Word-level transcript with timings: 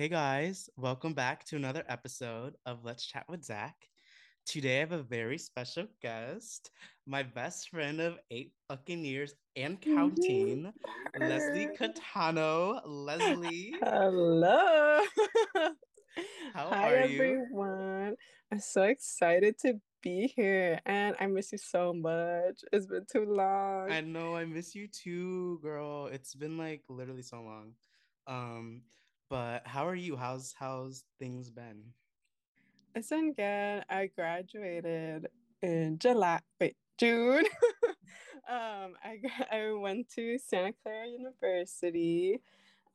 Hey 0.00 0.08
guys, 0.08 0.70
welcome 0.78 1.12
back 1.12 1.44
to 1.44 1.56
another 1.56 1.84
episode 1.86 2.56
of 2.64 2.86
Let's 2.86 3.04
Chat 3.04 3.26
with 3.28 3.44
Zach. 3.44 3.76
Today 4.46 4.78
I 4.78 4.80
have 4.80 4.92
a 4.92 5.02
very 5.02 5.36
special 5.36 5.84
guest, 6.00 6.70
my 7.06 7.22
best 7.22 7.68
friend 7.68 8.00
of 8.00 8.18
eight 8.30 8.54
fucking 8.66 9.04
years 9.04 9.34
and 9.56 9.78
counting, 9.78 10.72
Leslie 11.20 11.68
Catano. 11.78 12.80
Leslie. 12.86 13.74
Hello. 13.82 15.00
How 16.54 16.70
Hi, 16.70 16.94
are 16.94 17.04
you? 17.04 17.22
everyone. 17.22 18.16
I'm 18.50 18.60
so 18.60 18.84
excited 18.84 19.58
to 19.58 19.74
be 20.02 20.32
here 20.34 20.80
and 20.86 21.14
I 21.20 21.26
miss 21.26 21.52
you 21.52 21.58
so 21.58 21.92
much. 21.92 22.64
It's 22.72 22.86
been 22.86 23.04
too 23.04 23.26
long. 23.26 23.90
I 23.90 24.00
know 24.00 24.34
I 24.34 24.46
miss 24.46 24.74
you 24.74 24.88
too, 24.88 25.58
girl. 25.62 26.06
It's 26.06 26.34
been 26.34 26.56
like 26.56 26.84
literally 26.88 27.20
so 27.20 27.42
long. 27.42 27.74
Um, 28.26 28.80
but 29.30 29.62
how 29.66 29.86
are 29.86 29.94
you? 29.94 30.16
How's 30.16 30.54
how's 30.58 31.04
things 31.18 31.50
been? 31.50 31.82
It's 32.94 33.08
been 33.08 33.32
good. 33.32 33.84
I 33.88 34.10
graduated 34.14 35.28
in 35.62 35.98
July, 35.98 36.40
wait, 36.60 36.76
June. 36.98 37.44
um, 38.48 38.94
I 39.02 39.18
I 39.50 39.72
went 39.72 40.10
to 40.16 40.36
Santa 40.38 40.74
Clara 40.82 41.06
University. 41.06 42.40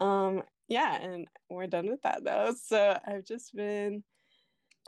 Um, 0.01 0.43
yeah, 0.67 1.01
and 1.01 1.27
we're 1.49 1.67
done 1.67 1.87
with 1.89 2.01
that 2.03 2.23
though. 2.23 2.53
So 2.61 2.99
I've 3.07 3.23
just 3.25 3.55
been 3.55 4.03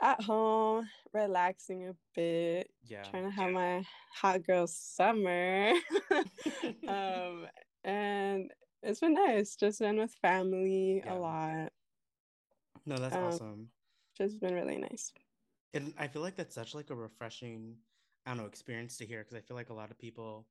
at 0.02 0.22
home, 0.22 0.86
relaxing 1.12 1.88
a 1.88 1.92
bit, 2.14 2.70
Yeah. 2.84 3.02
trying 3.02 3.24
to 3.24 3.30
have 3.30 3.50
my 3.50 3.84
hot 4.14 4.46
girl 4.46 4.66
summer. 4.66 5.72
um, 6.88 7.46
and 7.84 8.50
it's 8.82 9.00
been 9.00 9.14
nice. 9.14 9.56
Just 9.56 9.80
been 9.80 9.98
with 9.98 10.14
family 10.14 11.02
Yeah. 11.04 11.14
a 11.14 11.16
lot. 11.16 11.72
No, 12.86 12.96
that's 12.96 13.14
um, 13.16 13.22
awesome. 13.24 13.70
Just 14.16 14.40
been 14.40 14.54
really 14.54 14.78
nice. 14.78 15.12
And 15.74 15.94
I 15.98 16.08
feel 16.08 16.22
like 16.22 16.36
that's 16.36 16.54
such 16.54 16.74
like 16.74 16.90
a 16.90 16.94
refreshing, 16.94 17.76
I 18.26 18.30
don't 18.30 18.38
know, 18.38 18.46
experience 18.46 18.96
to 18.98 19.06
hear 19.06 19.20
because 19.20 19.36
I 19.36 19.40
feel 19.40 19.56
like 19.56 19.70
a 19.70 19.74
lot 19.74 19.90
of 19.90 19.98
people 19.98 20.46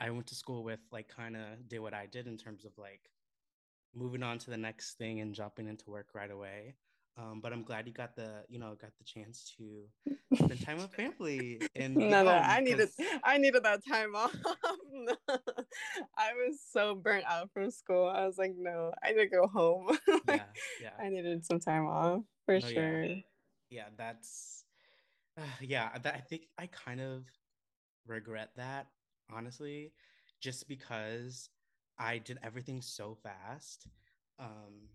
I 0.00 0.10
went 0.10 0.26
to 0.28 0.34
school 0.34 0.64
with 0.64 0.80
like 0.90 1.08
kind 1.08 1.36
of 1.36 1.68
did 1.68 1.80
what 1.80 1.94
I 1.94 2.06
did 2.06 2.26
in 2.26 2.36
terms 2.36 2.64
of 2.64 2.76
like 2.78 3.10
moving 3.94 4.22
on 4.22 4.38
to 4.38 4.50
the 4.50 4.56
next 4.56 4.94
thing 4.98 5.20
and 5.20 5.34
jumping 5.34 5.68
into 5.68 5.90
work 5.90 6.08
right 6.14 6.30
away. 6.30 6.74
Um, 7.18 7.40
but 7.42 7.52
I'm 7.52 7.64
glad 7.64 7.88
you 7.88 7.92
got 7.92 8.14
the, 8.14 8.44
you 8.48 8.60
know, 8.60 8.76
got 8.80 8.92
the 8.96 9.04
chance 9.04 9.52
to 9.58 10.36
spend 10.36 10.60
time 10.64 10.76
with 10.76 10.92
family 10.94 11.60
and 11.74 11.96
No, 11.96 12.22
no, 12.22 12.30
I 12.30 12.60
needed, 12.60 12.90
I 13.24 13.38
needed 13.38 13.64
that 13.64 13.80
time 13.84 14.14
off. 14.14 14.34
I 16.16 16.32
was 16.34 16.60
so 16.72 16.94
burnt 16.94 17.24
out 17.28 17.50
from 17.52 17.72
school. 17.72 18.06
I 18.06 18.24
was 18.24 18.38
like, 18.38 18.54
no, 18.56 18.92
I 19.02 19.10
need 19.10 19.18
to 19.18 19.26
go 19.26 19.48
home. 19.48 19.98
yeah, 20.28 20.42
yeah. 20.80 20.90
I 21.00 21.08
needed 21.08 21.44
some 21.44 21.58
time 21.58 21.86
off 21.86 22.22
for 22.48 22.56
yeah. 22.56 22.68
sure. 22.68 23.04
yeah 23.70 23.84
that's 23.96 24.64
uh, 25.36 25.42
yeah 25.60 25.90
that 26.02 26.14
i 26.14 26.18
think 26.18 26.42
i 26.58 26.66
kind 26.66 27.00
of 27.00 27.24
regret 28.06 28.50
that 28.56 28.86
honestly 29.30 29.92
just 30.40 30.66
because 30.66 31.50
i 31.98 32.16
did 32.16 32.38
everything 32.42 32.80
so 32.80 33.14
fast 33.22 33.86
um 34.40 34.88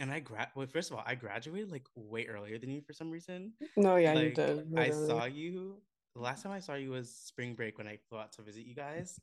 and 0.00 0.10
i 0.10 0.18
grad 0.20 0.48
well 0.54 0.66
first 0.66 0.90
of 0.90 0.96
all 0.96 1.04
i 1.06 1.14
graduated 1.14 1.70
like 1.70 1.86
way 1.94 2.26
earlier 2.26 2.58
than 2.58 2.70
you 2.70 2.80
for 2.80 2.92
some 2.92 3.10
reason 3.10 3.52
No, 3.76 3.96
yeah, 3.96 4.12
you 4.14 4.26
like 4.26 4.34
did. 4.34 4.66
i 4.76 4.90
saw 4.90 5.24
you 5.24 5.76
the 6.14 6.20
last 6.20 6.42
time 6.42 6.52
i 6.52 6.60
saw 6.60 6.74
you 6.74 6.90
was 6.90 7.14
spring 7.14 7.54
break 7.54 7.78
when 7.78 7.86
i 7.86 7.98
flew 8.08 8.18
out 8.18 8.32
to 8.32 8.42
visit 8.42 8.64
you 8.66 8.74
guys 8.74 9.18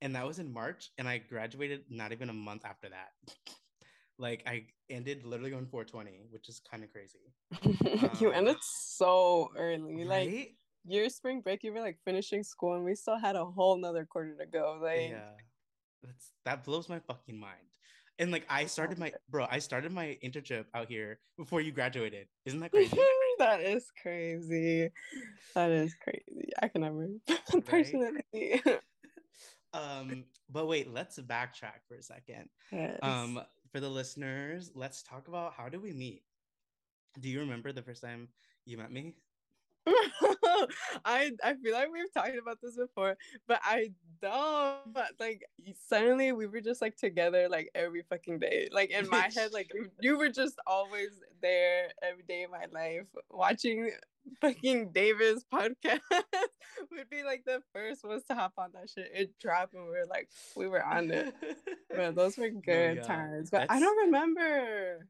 and 0.00 0.14
that 0.14 0.26
was 0.26 0.38
in 0.38 0.52
march 0.52 0.90
and 0.98 1.08
i 1.08 1.18
graduated 1.18 1.84
not 1.90 2.12
even 2.12 2.28
a 2.30 2.32
month 2.32 2.64
after 2.64 2.88
that 2.88 3.10
like 4.18 4.42
i 4.46 4.64
ended 4.90 5.24
literally 5.24 5.52
on 5.54 5.66
420 5.66 6.26
which 6.30 6.48
is 6.48 6.60
kind 6.60 6.84
of 6.84 6.90
crazy 6.92 7.32
you 8.20 8.28
Um, 8.28 8.34
ended 8.34 8.56
so 8.62 9.50
early. 9.56 10.04
Like 10.04 10.54
your 10.84 11.08
spring 11.10 11.40
break, 11.42 11.62
you 11.62 11.72
were 11.72 11.80
like 11.80 11.98
finishing 12.04 12.42
school, 12.42 12.74
and 12.74 12.84
we 12.84 12.94
still 12.94 13.16
had 13.18 13.36
a 13.36 13.44
whole 13.44 13.76
nother 13.76 14.04
quarter 14.04 14.34
to 14.36 14.46
go. 14.46 14.78
Like, 14.82 15.10
yeah 15.10 15.36
that's 16.02 16.32
that 16.44 16.64
blows 16.64 16.88
my 16.88 16.98
fucking 16.98 17.38
mind 17.38 17.68
and 18.18 18.30
like 18.30 18.44
i 18.48 18.66
started 18.66 18.98
my 18.98 19.12
bro 19.30 19.46
i 19.50 19.58
started 19.58 19.92
my 19.92 20.16
internship 20.24 20.64
out 20.74 20.88
here 20.88 21.18
before 21.36 21.60
you 21.60 21.72
graduated 21.72 22.26
isn't 22.44 22.60
that 22.60 22.70
crazy 22.70 22.98
that 23.38 23.60
is 23.60 23.90
crazy. 24.00 24.90
That 25.54 25.70
is 25.70 25.94
crazy. 26.02 26.50
I 26.60 26.68
can 26.68 26.82
never 26.82 27.08
personally. 27.64 28.62
um 29.74 30.24
but 30.50 30.68
wait 30.68 30.92
let's 30.92 31.18
backtrack 31.18 31.80
for 31.88 31.96
a 31.96 32.02
second 32.02 32.48
Yes. 32.70 32.98
um 33.02 33.40
for 33.72 33.80
the 33.80 33.88
listeners 33.88 34.70
let's 34.74 35.02
talk 35.02 35.28
about 35.28 35.54
how 35.54 35.68
do 35.68 35.80
we 35.80 35.92
meet 35.92 36.22
do 37.20 37.28
you 37.28 37.40
remember 37.40 37.72
the 37.72 37.82
first 37.82 38.02
time 38.02 38.28
you 38.66 38.76
met 38.76 38.92
me 38.92 39.14
I 41.04 41.32
I 41.42 41.54
feel 41.62 41.72
like 41.72 41.88
we've 41.92 42.12
talked 42.12 42.36
about 42.40 42.58
this 42.62 42.76
before, 42.76 43.16
but 43.48 43.60
I 43.64 43.90
don't 44.20 44.96
like 45.18 45.44
suddenly 45.88 46.32
we 46.32 46.46
were 46.46 46.60
just 46.60 46.80
like 46.80 46.96
together 46.96 47.48
like 47.48 47.70
every 47.74 48.02
fucking 48.08 48.38
day. 48.38 48.68
Like 48.70 48.90
in 48.90 49.08
my 49.08 49.28
head, 49.34 49.52
like 49.52 49.70
you- 50.00 50.18
were 50.18 50.28
just 50.28 50.56
always 50.66 51.10
there 51.40 51.88
every 52.02 52.22
day 52.22 52.44
of 52.44 52.50
my 52.50 52.66
life 52.72 53.06
watching 53.30 53.90
fucking 54.40 54.90
David's 54.92 55.44
podcast 55.52 56.00
would 56.92 57.10
be 57.10 57.24
like 57.24 57.44
the 57.44 57.60
first 57.72 58.04
ones 58.04 58.22
to 58.28 58.34
hop 58.34 58.52
on 58.58 58.70
that 58.74 58.88
shit. 58.88 59.10
It 59.12 59.38
dropped 59.40 59.74
and 59.74 59.84
we 59.84 59.90
were 59.90 60.06
like 60.08 60.28
we 60.54 60.68
were 60.68 60.84
on 60.84 61.10
it. 61.10 61.34
But 61.94 62.14
those 62.14 62.36
were 62.36 62.50
good 62.50 62.96
yeah, 62.96 63.02
times. 63.02 63.50
But 63.50 63.70
I 63.70 63.80
don't 63.80 64.06
remember. 64.06 65.08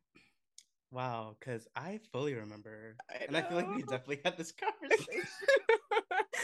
Wow 0.93 1.35
because 1.41 1.67
i 1.75 1.99
fully 2.13 2.35
remember 2.35 2.95
I 3.11 3.25
and 3.25 3.37
i 3.37 3.43
feel 3.43 3.57
like 3.57 3.75
we 3.75 3.83
definitely 3.83 4.21
had 4.25 4.37
this 4.37 4.53
conversation 4.81 5.27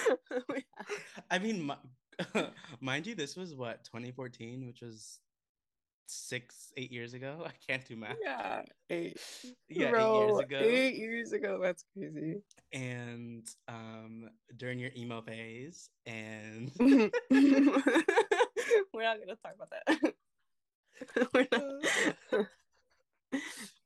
I 1.31 1.39
mean, 1.39 1.67
mi- 1.67 2.43
mind 2.81 3.07
you, 3.07 3.15
this 3.15 3.37
was 3.37 3.55
what 3.55 3.85
2014, 3.85 4.67
which 4.67 4.81
was 4.81 5.21
six, 6.07 6.73
eight 6.77 6.91
years 6.91 7.15
ago. 7.15 7.45
I 7.47 7.53
can't 7.71 7.85
do 7.87 7.97
math. 7.97 8.17
yeah, 8.23 8.63
eight. 8.91 9.19
Yeah, 9.69 9.91
Bro, 9.91 10.01
eight 10.01 10.19
years 10.27 10.39
ago. 10.39 10.59
Eight 10.61 10.97
years 10.97 11.33
ago. 11.33 11.61
That's 11.63 11.85
crazy. 11.97 12.43
And 12.73 13.47
um, 13.69 14.31
during 14.57 14.79
your 14.79 14.91
emo 14.97 15.21
phase, 15.21 15.91
and 16.07 16.71
We're 16.79 17.11
not 19.03 19.19
gonna 19.19 19.37
talk 19.43 19.55
about 19.55 19.71
that. 19.71 20.15
We're 21.35 21.47
not. 21.53 22.47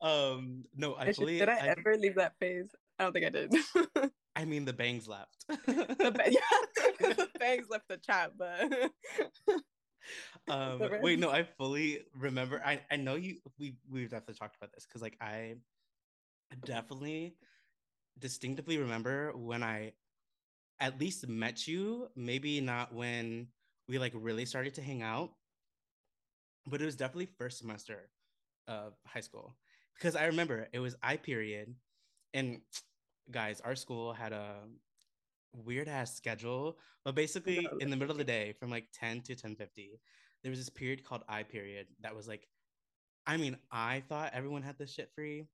Um, 0.02 0.64
no, 0.74 0.94
I 0.94 1.06
Actually, 1.06 1.38
fully. 1.38 1.38
did 1.38 1.48
I, 1.48 1.56
I, 1.56 1.74
ever 1.78 1.96
leave 1.96 2.16
that 2.16 2.34
phase? 2.38 2.74
I 2.98 3.04
don't 3.04 3.12
think 3.12 3.26
I 3.26 3.30
did. 3.30 3.54
I 4.36 4.44
mean, 4.44 4.64
the 4.64 4.72
bangs 4.72 5.06
left. 5.06 5.44
the, 5.48 6.12
ba- 6.14 6.30
yeah, 6.30 6.40
the 7.00 7.28
bangs 7.38 7.66
left 7.70 7.88
the 7.88 7.98
chat, 7.98 8.32
but 8.36 8.72
um 10.48 10.80
wait 11.00 11.18
no 11.18 11.30
i 11.30 11.44
fully 11.56 12.00
remember 12.18 12.60
i 12.64 12.80
i 12.90 12.96
know 12.96 13.14
you 13.14 13.36
we 13.58 13.76
we've 13.90 14.10
definitely 14.10 14.34
talked 14.34 14.56
about 14.56 14.72
this 14.72 14.84
because 14.86 15.02
like 15.02 15.16
i 15.20 15.54
definitely 16.64 17.36
distinctively 18.18 18.78
remember 18.78 19.32
when 19.36 19.62
i 19.62 19.92
at 20.80 20.98
least 20.98 21.28
met 21.28 21.66
you 21.68 22.08
maybe 22.16 22.60
not 22.60 22.92
when 22.92 23.46
we 23.88 23.98
like 23.98 24.12
really 24.14 24.44
started 24.44 24.74
to 24.74 24.82
hang 24.82 25.02
out 25.02 25.30
but 26.66 26.82
it 26.82 26.84
was 26.84 26.96
definitely 26.96 27.28
first 27.38 27.58
semester 27.58 28.08
of 28.66 28.94
high 29.06 29.20
school 29.20 29.54
because 29.94 30.16
i 30.16 30.26
remember 30.26 30.68
it 30.72 30.78
was 30.78 30.96
i 31.02 31.16
period 31.16 31.74
and 32.34 32.60
guys 33.30 33.60
our 33.60 33.74
school 33.74 34.12
had 34.12 34.32
a 34.32 34.54
weird 35.64 35.88
ass 35.88 36.14
schedule 36.14 36.78
but 37.04 37.14
basically 37.14 37.66
in 37.80 37.90
the 37.90 37.96
middle 37.96 38.12
of 38.12 38.18
the 38.18 38.24
day 38.24 38.54
from 38.58 38.70
like 38.70 38.86
10 38.94 39.20
to 39.22 39.34
10:50 39.34 39.98
there 40.42 40.50
was 40.50 40.58
this 40.58 40.68
period 40.68 41.04
called 41.04 41.22
I 41.28 41.42
period 41.42 41.86
that 42.00 42.14
was 42.14 42.28
like 42.28 42.48
I 43.26 43.36
mean 43.36 43.56
I 43.70 44.02
thought 44.08 44.32
everyone 44.34 44.62
had 44.62 44.78
this 44.78 44.92
shit 44.92 45.10
free 45.14 45.44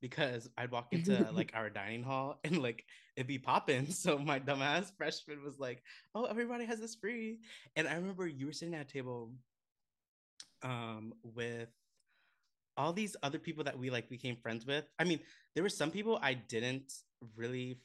because 0.00 0.48
I'd 0.58 0.70
walk 0.70 0.88
into 0.92 1.28
like 1.32 1.52
our 1.54 1.70
dining 1.70 2.02
hall 2.02 2.38
and 2.44 2.62
like 2.62 2.84
it'd 3.16 3.26
be 3.26 3.38
popping 3.38 3.90
so 3.90 4.18
my 4.18 4.40
dumbass 4.40 4.92
freshman 4.96 5.42
was 5.44 5.58
like 5.58 5.82
oh 6.14 6.24
everybody 6.24 6.64
has 6.64 6.80
this 6.80 6.94
free. 6.94 7.38
And 7.76 7.86
I 7.88 7.94
remember 7.94 8.26
you 8.26 8.46
were 8.46 8.52
sitting 8.52 8.74
at 8.74 8.82
a 8.82 8.92
table 8.92 9.30
um 10.62 11.14
with 11.22 11.68
all 12.76 12.92
these 12.92 13.16
other 13.22 13.38
people 13.38 13.64
that 13.64 13.78
we 13.78 13.90
like 13.90 14.08
became 14.08 14.36
friends 14.36 14.66
with 14.66 14.84
I 14.98 15.04
mean 15.04 15.20
there 15.54 15.62
were 15.62 15.68
some 15.68 15.90
people 15.90 16.18
I 16.22 16.34
didn't 16.34 16.92
really 17.36 17.78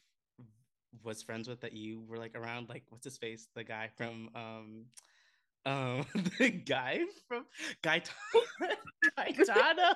was 1.03 1.23
friends 1.23 1.47
with 1.47 1.61
that 1.61 1.73
you 1.73 2.01
were 2.07 2.17
like 2.17 2.35
around 2.35 2.67
like 2.69 2.83
what's 2.89 3.05
his 3.05 3.17
face 3.17 3.47
the 3.55 3.63
guy 3.63 3.89
from 3.95 4.29
um 4.35 4.85
um 5.65 6.05
the 6.39 6.49
guy 6.49 6.99
from 7.27 7.45
guy 7.81 8.01
Gaetano 9.17 9.93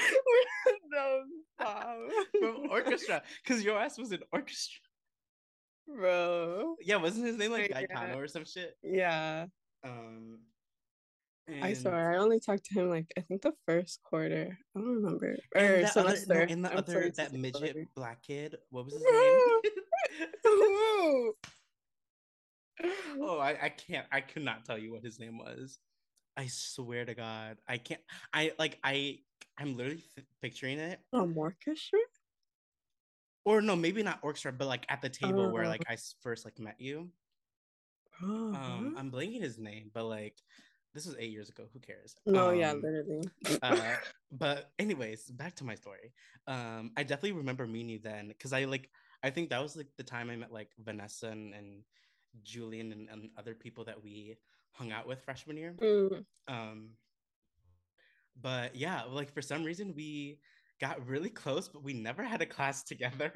no, 0.90 1.22
stop. 1.60 1.96
from 2.38 2.70
orchestra 2.70 3.22
because 3.42 3.62
your 3.64 3.78
ass 3.78 3.98
was 3.98 4.12
in 4.12 4.20
orchestra 4.32 4.80
bro. 5.86 6.76
yeah 6.80 6.96
wasn't 6.96 7.26
his 7.26 7.36
name 7.36 7.52
like 7.52 7.70
Yeah. 7.70 8.16
Or 8.16 8.28
some 8.28 8.44
shit 8.44 8.76
Yeah. 8.82 9.46
um 9.84 10.40
And 11.52 11.64
I 11.64 11.74
swear, 11.74 12.12
I 12.12 12.18
only 12.18 12.38
talked 12.38 12.64
to 12.66 12.74
him 12.74 12.90
like 12.90 13.12
I 13.18 13.22
think 13.22 13.42
the 13.42 13.52
first 13.66 14.00
quarter. 14.04 14.56
I 14.76 14.80
don't 14.80 15.02
remember. 15.02 15.36
Or 15.54 15.86
semester. 15.86 16.32
Other, 16.32 16.46
no, 16.46 16.52
and 16.52 16.64
the 16.64 16.72
I'm 16.72 16.78
other 16.78 17.10
that 17.16 17.32
midget 17.32 17.60
quarter. 17.60 17.88
black 17.96 18.22
kid. 18.22 18.56
What 18.70 18.84
was 18.84 18.94
his 18.94 19.02
name? 19.02 19.12
oh, 23.20 23.38
I, 23.38 23.58
I 23.62 23.68
can't. 23.70 24.06
I 24.12 24.20
could 24.20 24.44
not 24.44 24.64
tell 24.64 24.78
you 24.78 24.92
what 24.92 25.02
his 25.02 25.18
name 25.18 25.38
was. 25.38 25.78
I 26.36 26.46
swear 26.46 27.04
to 27.04 27.14
God, 27.14 27.58
I 27.68 27.78
can't. 27.78 28.00
I 28.32 28.52
like. 28.58 28.78
I. 28.84 29.18
I'm 29.58 29.76
literally 29.76 30.02
th- 30.14 30.26
picturing 30.40 30.78
it. 30.78 31.00
Um, 31.12 31.36
orchestra. 31.36 31.98
Or 33.44 33.60
no, 33.60 33.74
maybe 33.74 34.02
not 34.02 34.20
orchestra, 34.22 34.52
but 34.52 34.68
like 34.68 34.86
at 34.88 35.02
the 35.02 35.08
table 35.08 35.50
where 35.50 35.66
like 35.66 35.82
I 35.88 35.96
first 36.22 36.44
like 36.44 36.58
met 36.58 36.76
you. 36.78 37.08
Uh-huh. 38.22 38.36
Um, 38.36 38.96
I'm 38.98 39.10
blanking 39.10 39.40
his 39.40 39.58
name, 39.58 39.90
but 39.94 40.04
like 40.04 40.36
this 40.94 41.06
was 41.06 41.16
eight 41.18 41.30
years 41.30 41.48
ago. 41.48 41.64
Who 41.72 41.78
cares? 41.78 42.16
No, 42.26 42.50
um, 42.50 42.56
yeah, 42.56 42.72
literally. 42.72 43.28
uh, 43.62 43.96
but 44.32 44.70
anyways, 44.78 45.30
back 45.30 45.54
to 45.56 45.64
my 45.64 45.74
story. 45.74 46.12
Um, 46.46 46.92
I 46.96 47.02
definitely 47.02 47.32
remember 47.32 47.66
you 47.66 47.98
then 47.98 48.28
because 48.28 48.52
I 48.52 48.64
like 48.64 48.90
I 49.22 49.30
think 49.30 49.50
that 49.50 49.62
was 49.62 49.76
like 49.76 49.88
the 49.96 50.02
time 50.02 50.30
I 50.30 50.36
met 50.36 50.52
like 50.52 50.70
Vanessa 50.82 51.28
and, 51.28 51.54
and 51.54 51.82
Julian 52.42 52.92
and, 52.92 53.08
and, 53.10 53.30
other 53.38 53.54
people 53.54 53.84
that 53.84 54.02
we 54.02 54.36
hung 54.72 54.92
out 54.92 55.06
with 55.06 55.22
freshman 55.24 55.56
year. 55.56 55.74
Mm. 55.80 56.24
Um, 56.48 56.90
but 58.40 58.74
yeah, 58.74 59.02
like 59.04 59.32
for 59.32 59.42
some 59.42 59.64
reason 59.64 59.92
we 59.94 60.38
got 60.80 61.06
really 61.06 61.28
close, 61.28 61.68
but 61.68 61.82
we 61.82 61.92
never 61.92 62.22
had 62.22 62.40
a 62.40 62.46
class 62.46 62.82
together. 62.82 63.32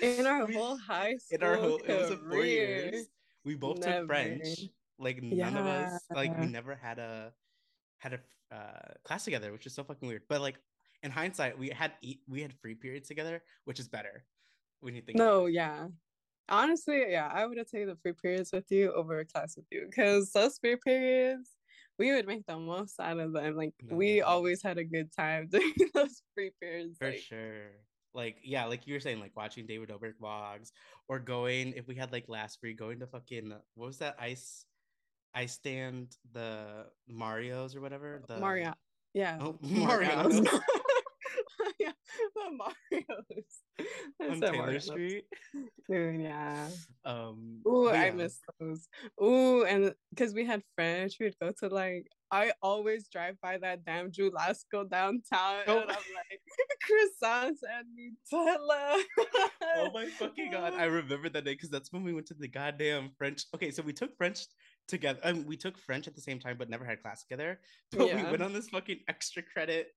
In 0.00 0.26
our 0.26 0.46
we, 0.46 0.54
whole 0.56 0.76
high 0.76 1.16
school, 1.16 1.38
in 1.38 1.42
our 1.42 1.56
whole 1.56 1.78
career. 1.78 1.96
it 1.96 2.00
was 2.00 2.10
a 2.10 2.16
four 2.16 2.44
years. 2.44 3.06
We 3.44 3.54
both 3.54 3.78
never. 3.78 3.98
took 3.98 4.06
French. 4.08 4.60
Like 5.02 5.18
yeah. 5.20 5.50
none 5.50 5.56
of 5.56 5.66
us, 5.66 6.00
like 6.14 6.38
we 6.38 6.46
never 6.46 6.76
had 6.76 6.98
a 6.98 7.32
had 7.98 8.14
a 8.14 8.54
uh, 8.54 8.94
class 9.04 9.24
together, 9.24 9.52
which 9.52 9.66
is 9.66 9.74
so 9.74 9.82
fucking 9.82 10.06
weird. 10.06 10.22
But 10.28 10.40
like 10.40 10.56
in 11.02 11.10
hindsight, 11.10 11.58
we 11.58 11.70
had 11.70 11.92
eat, 12.02 12.20
we 12.28 12.42
had 12.42 12.52
free 12.54 12.74
periods 12.74 13.08
together, 13.08 13.42
which 13.64 13.80
is 13.80 13.88
better 13.88 14.24
when 14.80 14.94
you 14.94 15.02
think. 15.02 15.18
No, 15.18 15.46
yeah. 15.46 15.86
Honestly, 16.48 17.04
yeah, 17.08 17.30
I 17.32 17.46
would 17.46 17.58
have 17.58 17.68
taken 17.68 17.88
the 17.88 17.96
free 17.96 18.12
periods 18.12 18.50
with 18.52 18.70
you 18.70 18.92
over 18.92 19.18
a 19.20 19.24
class 19.24 19.56
with 19.56 19.66
you 19.70 19.86
because 19.88 20.30
those 20.32 20.58
free 20.58 20.76
periods, 20.76 21.50
we 21.98 22.12
would 22.12 22.26
make 22.26 22.46
the 22.46 22.58
most 22.58 23.00
out 23.00 23.18
of 23.18 23.32
them. 23.32 23.56
Like 23.56 23.74
no, 23.82 23.96
we 23.96 24.20
no. 24.20 24.26
always 24.26 24.62
had 24.62 24.78
a 24.78 24.84
good 24.84 25.10
time 25.16 25.48
during 25.50 25.72
those 25.94 26.22
free 26.34 26.52
periods. 26.60 26.98
For 26.98 27.10
like, 27.10 27.18
sure. 27.18 27.70
Like 28.14 28.36
yeah, 28.44 28.66
like 28.66 28.86
you 28.86 28.94
were 28.94 29.00
saying, 29.00 29.20
like 29.20 29.32
watching 29.34 29.66
David 29.66 29.88
Dobrik 29.88 30.14
vlogs 30.20 30.70
or 31.08 31.18
going 31.18 31.72
if 31.72 31.88
we 31.88 31.94
had 31.94 32.12
like 32.12 32.28
last 32.28 32.60
free 32.60 32.74
going 32.74 33.00
to 33.00 33.06
fucking 33.06 33.54
what 33.74 33.86
was 33.86 33.98
that 33.98 34.16
ice 34.20 34.66
I 35.34 35.46
stand 35.46 36.16
the 36.32 36.86
Mario's 37.08 37.74
or 37.74 37.80
whatever. 37.80 38.22
The 38.28 38.38
Mario. 38.38 38.74
Yeah. 39.14 39.38
Oh, 39.40 39.58
Mario's. 39.62 40.40
yeah, 41.78 41.92
the 42.34 42.50
Mario's. 42.52 43.44
On 44.20 44.40
Taylor 44.40 44.56
Mario's. 44.56 44.86
Street. 44.86 45.24
Dude, 45.88 46.20
yeah. 46.20 46.68
Um. 47.04 47.60
Ooh, 47.66 47.88
yeah. 47.90 48.02
I 48.02 48.10
miss 48.10 48.38
those. 48.60 48.88
Ooh, 49.22 49.64
and 49.64 49.94
because 50.10 50.34
we 50.34 50.44
had 50.44 50.62
French, 50.74 51.16
we'd 51.18 51.34
go 51.40 51.52
to 51.60 51.68
like. 51.68 52.06
I 52.30 52.52
always 52.62 53.08
drive 53.08 53.36
by 53.42 53.58
that 53.58 53.84
damn 53.84 54.10
Jewel-Osco 54.10 54.88
downtown, 54.88 55.64
oh. 55.66 55.80
and 55.80 55.90
I'm 55.90 55.96
like 56.14 56.40
croissants 56.82 57.58
and 57.60 57.86
Nutella. 57.94 59.02
oh 59.76 59.90
my 59.92 60.06
fucking 60.06 60.50
god! 60.50 60.72
I 60.72 60.84
remember 60.84 61.28
that 61.28 61.44
day 61.44 61.52
because 61.52 61.68
that's 61.68 61.92
when 61.92 62.02
we 62.02 62.14
went 62.14 62.26
to 62.28 62.34
the 62.34 62.48
goddamn 62.48 63.10
French. 63.18 63.44
Okay, 63.54 63.70
so 63.70 63.82
we 63.82 63.92
took 63.92 64.16
French 64.16 64.46
together. 64.88 65.20
Um, 65.22 65.46
we 65.46 65.56
took 65.56 65.78
French 65.78 66.06
at 66.06 66.14
the 66.14 66.20
same 66.20 66.38
time, 66.38 66.56
but 66.58 66.68
never 66.68 66.84
had 66.84 67.02
class 67.02 67.22
together. 67.22 67.60
But 67.92 68.08
yeah. 68.08 68.16
we 68.16 68.30
went 68.30 68.42
on 68.42 68.52
this 68.52 68.68
fucking 68.68 69.00
extra 69.08 69.42
credit 69.42 69.88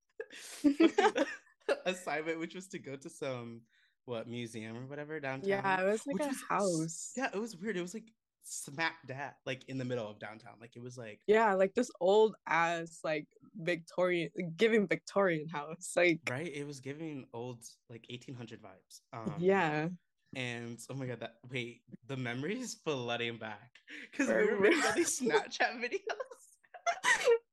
assignment, 1.86 2.40
which 2.40 2.56
was 2.56 2.68
to 2.68 2.80
go 2.80 2.96
to 2.96 3.10
some 3.10 3.62
what 4.06 4.28
museum 4.28 4.78
or 4.78 4.86
whatever 4.86 5.20
downtown. 5.20 5.50
Yeah, 5.50 5.82
it 5.82 5.86
was 5.86 6.06
like 6.06 6.22
a 6.22 6.28
was, 6.28 6.44
house. 6.50 7.12
Yeah, 7.18 7.30
it 7.34 7.40
was 7.40 7.56
weird. 7.56 7.78
It 7.78 7.82
was 7.82 7.94
like 7.94 8.12
smack 8.44 8.96
dab, 9.08 9.34
like 9.46 9.68
in 9.68 9.78
the 9.78 9.86
middle 9.86 10.08
of 10.08 10.20
downtown. 10.20 10.54
Like 10.62 10.76
it 10.76 10.82
was 10.82 10.98
like 10.98 11.20
yeah, 11.28 11.54
like 11.54 11.74
this 11.74 11.90
old 12.00 12.36
ass 12.48 13.00
like 13.04 13.28
Victorian, 13.56 14.30
giving 14.56 14.88
Victorian 14.88 15.48
house. 15.48 15.92
Like 15.96 16.22
right, 16.30 16.52
it 16.54 16.66
was 16.66 16.80
giving 16.80 17.26
old 17.34 17.64
like 17.90 18.06
eighteen 18.10 18.36
hundred 18.36 18.62
vibes. 18.62 19.02
Um, 19.14 19.34
yeah, 19.40 19.88
and 20.36 20.78
oh 20.90 20.94
my 20.94 21.06
god, 21.06 21.22
that 21.22 21.36
wait, 21.52 21.82
the 22.08 22.18
memories 22.18 22.78
flooding 22.84 23.38
back 23.38 23.72
because 24.12 24.28
we 24.28 24.52
were 24.52 24.60
making 24.60 24.84
all 24.84 24.94
these 24.94 25.20
Snapchat 25.20 25.80
videos. 25.82 26.00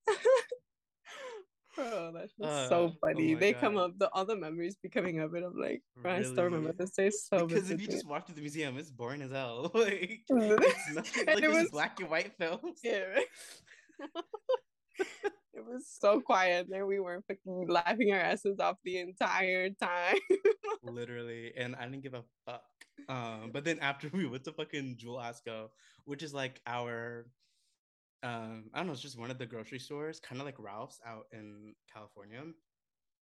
Bro, 1.75 2.13
that's 2.15 2.33
uh, 2.43 2.69
so 2.69 2.77
oh 2.77 2.93
funny. 3.01 3.35
Oh 3.35 3.39
they 3.39 3.53
god. 3.53 3.61
come 3.61 3.77
up, 3.79 3.99
the 3.99 4.11
all 4.13 4.27
the 4.27 4.37
memories 4.37 4.77
be 4.83 4.91
coming 4.91 5.21
up, 5.21 5.33
and 5.33 5.45
I'm 5.45 5.59
like, 5.59 5.83
really? 5.97 6.17
I 6.19 6.23
still 6.23 6.45
remember 6.45 6.73
this 6.73 6.91
day 6.91 7.09
so 7.09 7.47
Because 7.47 7.71
if 7.71 7.81
you 7.81 7.89
just 7.89 8.07
walk 8.07 8.27
to 8.27 8.35
the 8.35 8.43
museum, 8.43 8.77
it's 8.77 8.91
boring 8.91 9.23
as 9.23 9.31
hell. 9.31 9.71
like 9.75 10.21
it's 10.29 10.95
nothing 10.95 11.27
like 11.27 11.43
it 11.43 11.51
was 11.51 11.71
black 11.71 11.99
and 12.01 12.11
white 12.11 12.33
films. 12.39 12.81
Yeah. 12.83 13.21
It 15.67 15.73
was 15.73 15.87
so 16.01 16.21
quiet 16.21 16.67
there. 16.69 16.87
We 16.87 16.99
were 16.99 17.23
fucking 17.29 17.69
laughing 17.69 18.13
our 18.13 18.19
asses 18.19 18.59
off 18.59 18.77
the 18.85 18.99
entire 18.99 19.71
time. 19.71 20.17
Literally, 20.83 21.53
and 21.57 21.77
I 21.77 21.85
didn't 21.85 22.03
give 22.03 22.15
a 22.15 22.25
fuck. 22.47 22.63
Um, 23.09 23.51
but 23.53 23.65
then 23.65 23.79
after 23.81 24.09
we 24.13 24.27
went 24.27 24.45
to 24.45 24.53
fucking 24.53 24.97
Jewel-Osco, 24.99 25.69
which 26.05 26.23
is 26.23 26.35
like 26.35 26.61
our 26.67 27.27
um, 28.23 28.65
I 28.73 28.79
don't 28.79 28.87
know, 28.87 28.93
it's 28.93 29.03
just 29.03 29.19
one 29.19 29.31
of 29.31 29.39
the 29.39 29.47
grocery 29.47 29.81
stores, 29.81 30.21
kind 30.21 30.41
of 30.41 30.47
like 30.47 30.55
Ralph's 30.59 31.01
out 31.07 31.27
in 31.33 31.75
California. 31.93 32.43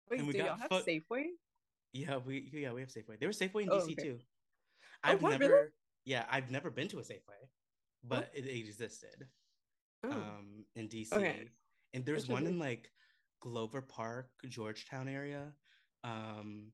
Wait, 0.10 0.20
and 0.20 0.28
we 0.28 0.34
do 0.34 0.40
y'all 0.40 0.58
have 0.58 0.72
Safeway? 0.86 1.26
Yeah, 1.94 2.18
we 2.18 2.50
yeah 2.54 2.72
we 2.74 2.82
have 2.82 2.90
Safeway. 2.90 3.20
There 3.20 3.28
was 3.28 3.40
Safeway 3.40 3.64
in 3.64 3.70
oh, 3.70 3.80
DC 3.80 3.94
okay. 3.94 3.96
too. 3.96 4.18
Oh, 4.20 5.12
I've 5.12 5.24
oh, 5.24 5.30
never, 5.30 5.46
really? 5.46 5.68
yeah, 6.06 6.26
I've 6.30 6.52
never 6.52 6.70
been 6.70 6.88
to 6.90 7.00
a 7.00 7.02
Safeway, 7.02 7.48
but 8.04 8.30
it, 8.34 8.46
it, 8.46 8.68
existed. 8.68 9.28
Oh. 10.04 10.12
Um, 10.12 10.66
in 10.76 10.88
DC, 10.88 11.14
okay. 11.14 11.48
And 11.94 12.06
there's 12.06 12.28
one 12.28 12.46
in 12.46 12.60
like 12.60 12.92
Glover 13.42 13.82
Park, 13.82 14.30
Georgetown 14.48 15.08
area. 15.08 15.54
Um, 16.04 16.72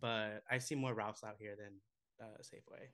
but 0.00 0.42
I 0.50 0.58
see 0.58 0.74
more 0.74 0.94
Ralphs 0.94 1.24
out 1.24 1.36
here 1.38 1.56
than 1.56 1.80
uh, 2.20 2.38
Safeway. 2.42 2.88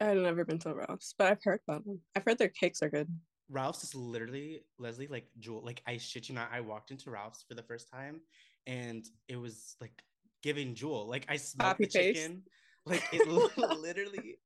I've 0.00 0.16
never 0.16 0.44
been 0.44 0.58
to 0.60 0.74
Ralph's, 0.74 1.14
but 1.16 1.30
I've 1.30 1.44
heard 1.44 1.60
about 1.68 1.84
them. 1.84 2.00
I've 2.16 2.24
heard 2.24 2.38
their 2.38 2.48
cakes 2.48 2.82
are 2.82 2.88
good. 2.88 3.08
Ralph's 3.50 3.84
is 3.84 3.94
literally 3.94 4.62
Leslie 4.78 5.08
like 5.08 5.26
Jewel. 5.38 5.62
Like 5.64 5.82
I 5.86 5.98
shit 5.98 6.28
you 6.28 6.34
not, 6.34 6.50
I 6.52 6.60
walked 6.60 6.90
into 6.90 7.10
Ralph's 7.10 7.44
for 7.46 7.54
the 7.54 7.62
first 7.62 7.90
time, 7.90 8.20
and 8.66 9.04
it 9.28 9.36
was 9.36 9.76
like 9.80 10.02
giving 10.42 10.74
Jewel. 10.74 11.06
Like 11.06 11.26
I 11.28 11.36
smelled 11.36 11.76
the 11.78 11.86
face. 11.86 12.16
chicken. 12.16 12.42
Like 12.86 13.02
it 13.12 13.28
literally, 13.78 14.38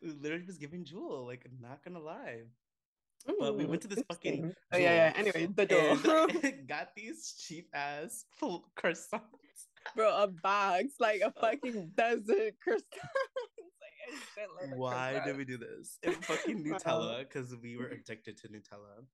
literally 0.00 0.46
was 0.46 0.58
giving 0.58 0.84
Jewel. 0.84 1.26
Like 1.26 1.44
I'm 1.44 1.60
not 1.60 1.82
gonna 1.82 1.98
lie. 1.98 2.42
Ooh, 3.30 3.36
but 3.38 3.56
we 3.56 3.64
mm, 3.64 3.68
went 3.68 3.82
to 3.82 3.88
this 3.88 4.02
fucking. 4.08 4.52
Oh 4.72 4.76
yeah, 4.76 4.94
yeah. 4.94 5.12
Anyway, 5.16 5.48
the 5.54 5.66
door 5.66 5.96
got 6.68 6.94
these 6.96 7.34
cheap 7.38 7.68
ass 7.74 8.24
croissants. 8.42 9.20
Bro, 9.96 10.16
a 10.16 10.28
box 10.28 10.94
like 11.00 11.20
a 11.20 11.32
oh. 11.36 11.40
fucking 11.40 11.92
desert 11.96 12.54
croissant. 12.62 12.84
Why 14.74 15.20
did 15.24 15.36
we 15.36 15.44
do 15.44 15.58
this? 15.58 15.98
And 16.02 16.24
fucking 16.24 16.66
uh-huh. 16.72 16.78
Nutella 16.78 17.18
because 17.20 17.54
we 17.62 17.76
were 17.76 17.86
addicted 17.86 18.36
to 18.38 18.48
Nutella. 18.48 19.04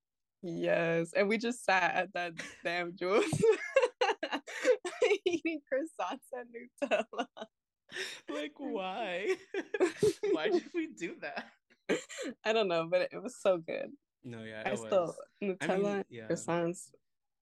Yes, 0.41 1.13
and 1.13 1.27
we 1.27 1.37
just 1.37 1.65
sat 1.65 1.95
at 1.95 2.13
that 2.13 2.33
damn 2.63 2.95
juice 2.95 3.29
eating 5.25 5.61
croissants 5.71 6.29
and 6.33 6.47
Nutella. 6.53 7.27
Like, 8.29 8.53
why? 8.57 9.35
why 10.31 10.49
did 10.49 10.65
we 10.73 10.87
do 10.87 11.15
that? 11.21 11.45
I 12.45 12.53
don't 12.53 12.67
know, 12.67 12.87
but 12.89 13.09
it 13.11 13.21
was 13.21 13.35
so 13.39 13.57
good. 13.57 13.91
No, 14.23 14.43
yeah, 14.43 14.63
I 14.65 14.71
was. 14.71 14.81
still 14.81 15.15
Nutella 15.43 15.61
I 15.61 15.77
mean, 15.77 16.03
yeah. 16.09 16.27
croissants 16.27 16.89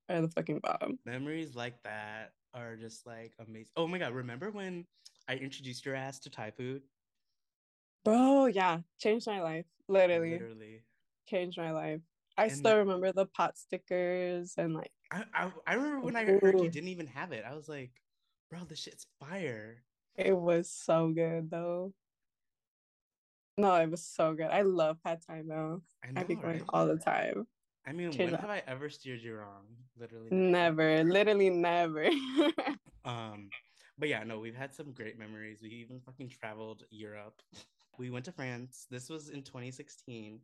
are 0.09 0.21
the 0.21 0.29
fucking 0.29 0.59
bomb. 0.59 0.99
Memories 1.05 1.55
like 1.55 1.81
that 1.83 2.33
are 2.53 2.75
just 2.75 3.05
like 3.05 3.33
amazing. 3.39 3.71
Oh 3.75 3.87
my 3.87 3.97
god, 3.97 4.13
remember 4.13 4.51
when 4.51 4.85
I 5.27 5.35
introduced 5.35 5.85
your 5.85 5.95
ass 5.95 6.19
to 6.19 6.29
Thai 6.29 6.51
food? 6.51 6.83
Bro, 8.05 8.47
yeah, 8.47 8.79
changed 8.99 9.27
my 9.27 9.41
life. 9.41 9.65
Literally. 9.89 10.31
Literally. 10.31 10.83
Changed 11.27 11.57
my 11.57 11.71
life. 11.71 12.01
I 12.37 12.45
and 12.45 12.51
still 12.51 12.71
the, 12.71 12.77
remember 12.77 13.11
the 13.11 13.25
pot 13.25 13.57
stickers 13.57 14.53
and 14.57 14.75
like 14.75 14.91
I, 15.11 15.23
I, 15.33 15.51
I 15.65 15.73
remember 15.73 16.01
when 16.01 16.15
I 16.15 16.23
heard 16.25 16.59
you 16.59 16.69
didn't 16.69 16.89
even 16.89 17.07
have 17.07 17.31
it. 17.31 17.43
I 17.49 17.55
was 17.55 17.67
like, 17.67 17.91
bro, 18.49 18.59
this 18.63 18.79
shit's 18.79 19.07
fire. 19.19 19.83
It 20.15 20.37
was 20.37 20.69
so 20.69 21.11
good 21.13 21.49
though. 21.49 21.93
No, 23.57 23.73
it 23.75 23.89
was 23.89 24.05
so 24.05 24.33
good. 24.33 24.47
I 24.51 24.61
love 24.61 24.97
pad 25.03 25.19
thai 25.25 25.41
though. 25.47 25.81
I 26.03 26.11
know, 26.11 26.21
I'd 26.21 26.27
be 26.27 26.35
going 26.35 26.59
right? 26.59 26.63
all 26.69 26.85
the 26.85 26.97
time. 26.97 27.47
I 27.87 27.93
mean, 27.93 28.11
Change 28.11 28.31
when 28.31 28.41
have 28.41 28.49
I 28.49 28.61
ever 28.67 28.89
steered 28.89 29.21
you 29.21 29.35
wrong? 29.35 29.65
Literally 29.97 30.29
never. 30.29 31.03
never. 31.03 31.09
Literally 31.09 31.49
never. 31.49 32.09
um, 33.05 33.49
but 33.97 34.09
yeah, 34.09 34.23
no, 34.23 34.39
we've 34.39 34.55
had 34.55 34.73
some 34.73 34.91
great 34.91 35.17
memories. 35.17 35.59
We 35.61 35.69
even 35.69 36.01
fucking 36.01 36.29
traveled 36.29 36.83
Europe. 36.91 37.41
we 37.97 38.09
went 38.09 38.25
to 38.25 38.31
France. 38.31 38.85
This 38.91 39.09
was 39.09 39.29
in 39.29 39.41
2016. 39.41 40.39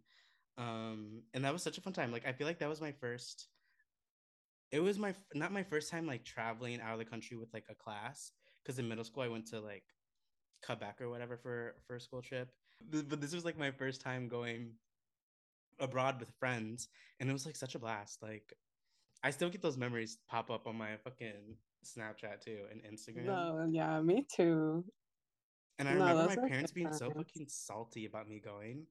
Um, 0.58 1.24
and 1.34 1.44
that 1.44 1.54
was 1.54 1.62
such 1.62 1.78
a 1.78 1.82
fun 1.82 1.94
time. 1.94 2.12
Like 2.12 2.28
I 2.28 2.32
feel 2.32 2.48
like 2.48 2.60
that 2.60 2.70
was 2.70 2.82
my 2.82 2.94
first. 2.94 3.48
It 4.72 4.80
was 4.80 4.98
my 4.98 5.14
not 5.36 5.52
my 5.52 5.64
first 5.64 5.92
time 5.92 6.08
like 6.08 6.24
traveling 6.24 6.82
out 6.82 6.94
of 6.94 7.00
the 7.00 7.06
country 7.06 7.38
with 7.38 7.54
like 7.54 7.66
a 7.70 7.76
class 7.76 8.32
because 8.64 8.80
in 8.80 8.88
middle 8.88 9.04
school 9.04 9.22
I 9.22 9.28
went 9.28 9.48
to 9.48 9.60
like 9.60 9.84
Quebec 10.66 11.02
or 11.02 11.10
whatever 11.10 11.38
for 11.38 11.76
for 11.86 11.96
a 11.96 12.02
school 12.02 12.22
trip. 12.22 12.50
But 12.92 13.22
this 13.22 13.34
was 13.34 13.46
like 13.46 13.58
my 13.58 13.72
first 13.72 14.02
time 14.02 14.28
going 14.28 14.72
abroad 15.80 16.20
with 16.20 16.30
friends, 16.40 16.88
and 17.20 17.30
it 17.30 17.34
was 17.34 17.46
like 17.46 17.56
such 17.56 17.76
a 17.76 17.80
blast. 17.80 18.22
Like 18.22 18.54
I 19.24 19.32
still 19.32 19.50
get 19.50 19.62
those 19.62 19.78
memories 19.78 20.18
pop 20.30 20.52
up 20.52 20.68
on 20.68 20.78
my 20.78 20.98
fucking 21.04 21.58
Snapchat 21.86 22.42
too 22.44 22.60
and 22.72 22.82
Instagram. 22.84 23.26
No, 23.26 23.68
yeah, 23.70 24.02
me 24.02 24.26
too. 24.34 24.84
And 25.80 25.90
I 25.90 25.94
no, 25.94 26.06
remember 26.06 26.42
my 26.42 26.48
parents 26.48 26.72
being 26.72 26.94
so 26.94 27.10
fucking 27.10 27.48
salty 27.48 28.06
about 28.06 28.30
me 28.30 28.40
going. 28.40 28.86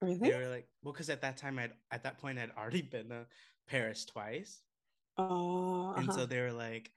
Really? 0.00 0.16
They 0.16 0.36
were 0.36 0.48
like, 0.48 0.68
well, 0.82 0.92
because 0.92 1.10
at 1.10 1.20
that 1.22 1.36
time, 1.36 1.58
I'd 1.58 1.72
at 1.90 2.02
that 2.04 2.18
point, 2.18 2.38
I'd 2.38 2.52
already 2.56 2.82
been 2.90 3.08
to 3.10 3.26
Paris 3.68 4.04
twice. 4.04 4.62
Oh. 5.16 5.90
Uh-huh. 5.90 6.00
And 6.00 6.06
so 6.06 6.20
uh-huh. 6.20 6.26
they 6.26 6.40
were 6.40 6.52
like, 6.52 6.90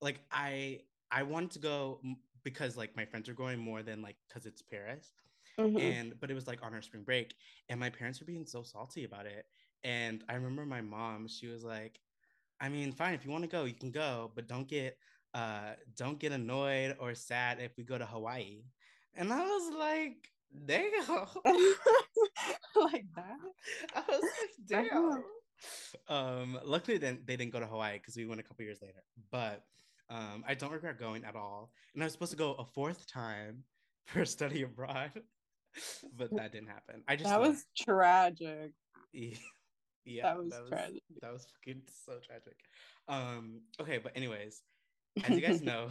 like 0.00 0.20
I 0.30 0.80
I 1.10 1.22
wanted 1.22 1.52
to 1.52 1.58
go 1.58 2.00
because 2.44 2.76
like 2.76 2.96
my 2.96 3.04
friends 3.04 3.28
are 3.28 3.34
going 3.34 3.58
more 3.58 3.82
than 3.82 4.02
like 4.02 4.16
because 4.28 4.46
it's 4.46 4.62
Paris. 4.62 5.12
Mm-hmm. 5.58 5.76
And 5.78 6.20
but 6.20 6.30
it 6.30 6.34
was 6.34 6.46
like 6.46 6.62
on 6.62 6.74
our 6.74 6.82
spring 6.82 7.02
break, 7.02 7.34
and 7.68 7.78
my 7.78 7.90
parents 7.90 8.20
were 8.20 8.26
being 8.26 8.46
so 8.46 8.62
salty 8.62 9.04
about 9.04 9.26
it. 9.26 9.46
And 9.84 10.24
I 10.28 10.34
remember 10.34 10.64
my 10.64 10.80
mom, 10.80 11.28
she 11.28 11.48
was 11.48 11.64
like, 11.64 12.00
I 12.60 12.68
mean, 12.68 12.92
fine, 12.92 13.14
if 13.14 13.24
you 13.24 13.30
want 13.30 13.44
to 13.44 13.50
go, 13.50 13.64
you 13.64 13.74
can 13.74 13.90
go, 13.90 14.30
but 14.34 14.48
don't 14.48 14.68
get 14.68 14.96
uh 15.34 15.72
don't 15.96 16.18
get 16.18 16.32
annoyed 16.32 16.96
or 17.00 17.14
sad 17.14 17.58
if 17.60 17.76
we 17.76 17.84
go 17.84 17.98
to 17.98 18.06
Hawaii. 18.06 18.62
And 19.14 19.32
I 19.32 19.40
was 19.40 19.74
like, 19.76 20.30
damn. 20.66 20.90
like 22.76 23.06
that. 23.16 23.38
I 23.94 24.02
was 24.08 24.22
like, 24.70 24.90
damn. 24.90 25.24
Um, 26.08 26.58
luckily 26.64 26.98
then 26.98 27.20
they 27.26 27.36
didn't 27.36 27.52
go 27.52 27.60
to 27.60 27.66
Hawaii 27.66 27.98
because 27.98 28.16
we 28.16 28.26
went 28.26 28.40
a 28.40 28.44
couple 28.44 28.64
years 28.64 28.80
later. 28.80 29.02
But 29.30 29.64
um, 30.10 30.44
I 30.46 30.54
don't 30.54 30.72
regret 30.72 30.98
going 30.98 31.24
at 31.24 31.36
all. 31.36 31.72
And 31.94 32.02
I 32.02 32.06
was 32.06 32.12
supposed 32.12 32.32
to 32.32 32.38
go 32.38 32.54
a 32.54 32.64
fourth 32.64 33.06
time 33.06 33.64
for 34.06 34.24
study 34.24 34.62
abroad, 34.62 35.12
but 36.16 36.34
that 36.36 36.52
didn't 36.52 36.68
happen. 36.68 37.02
I 37.08 37.16
just 37.16 37.28
that 37.28 37.40
was 37.40 37.64
tragic. 37.76 38.72
Yeah. 39.12 39.36
yeah, 40.04 40.22
that 40.22 40.38
was, 40.38 40.50
that 40.50 40.60
was 40.62 40.70
tragic. 40.70 41.02
That 41.20 41.32
was 41.32 41.46
fucking 41.46 41.82
so 42.06 42.12
tragic. 42.26 42.56
Um, 43.08 43.62
okay, 43.80 43.98
but 43.98 44.12
anyways, 44.16 44.62
as 45.24 45.30
you 45.30 45.40
guys 45.40 45.62
know, 45.62 45.88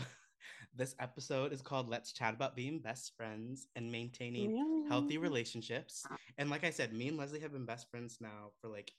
this 0.76 0.96
episode 1.00 1.54
is 1.54 1.62
called 1.62 1.90
Let's 1.90 2.14
Chat 2.14 2.34
About 2.34 2.56
Being 2.56 2.80
Best 2.80 3.14
Friends 3.16 3.68
and 3.76 3.92
Maintaining 3.92 4.56
yeah. 4.56 4.90
Healthy 4.90 5.18
Relationships. 5.18 6.06
And 6.38 6.50
like 6.50 6.64
I 6.64 6.70
said, 6.70 6.94
me 6.94 7.10
and 7.10 7.18
Leslie 7.18 7.42
have 7.42 7.54
been 7.54 7.66
best 7.66 7.90
friends 7.90 8.18
now 8.22 8.52
for 8.62 8.70
like 8.70 8.92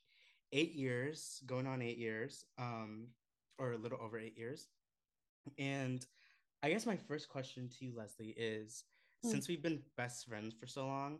eight 0.51 0.73
years, 0.73 1.41
going 1.45 1.67
on 1.67 1.81
eight 1.81 1.97
years, 1.97 2.45
um, 2.59 3.07
or 3.57 3.73
a 3.73 3.77
little 3.77 3.99
over 4.01 4.19
eight 4.19 4.37
years. 4.37 4.67
And 5.57 6.05
I 6.61 6.69
guess 6.69 6.85
my 6.85 6.95
first 6.95 7.27
question 7.27 7.69
to 7.69 7.85
you, 7.85 7.93
Leslie, 7.95 8.35
is 8.37 8.83
mm. 9.25 9.29
since 9.29 9.47
we've 9.47 9.61
been 9.61 9.81
best 9.97 10.27
friends 10.27 10.53
for 10.59 10.67
so 10.67 10.85
long, 10.85 11.19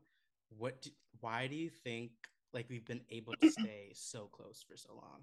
what 0.58 0.82
do, 0.82 0.90
why 1.20 1.48
do 1.48 1.56
you 1.56 1.70
think 1.70 2.12
like 2.54 2.68
we've 2.70 2.86
been 2.86 3.02
able 3.10 3.34
to 3.42 3.50
stay 3.60 3.92
so 3.94 4.30
close 4.32 4.64
for 4.68 4.78
so 4.78 4.90
long? 4.94 5.22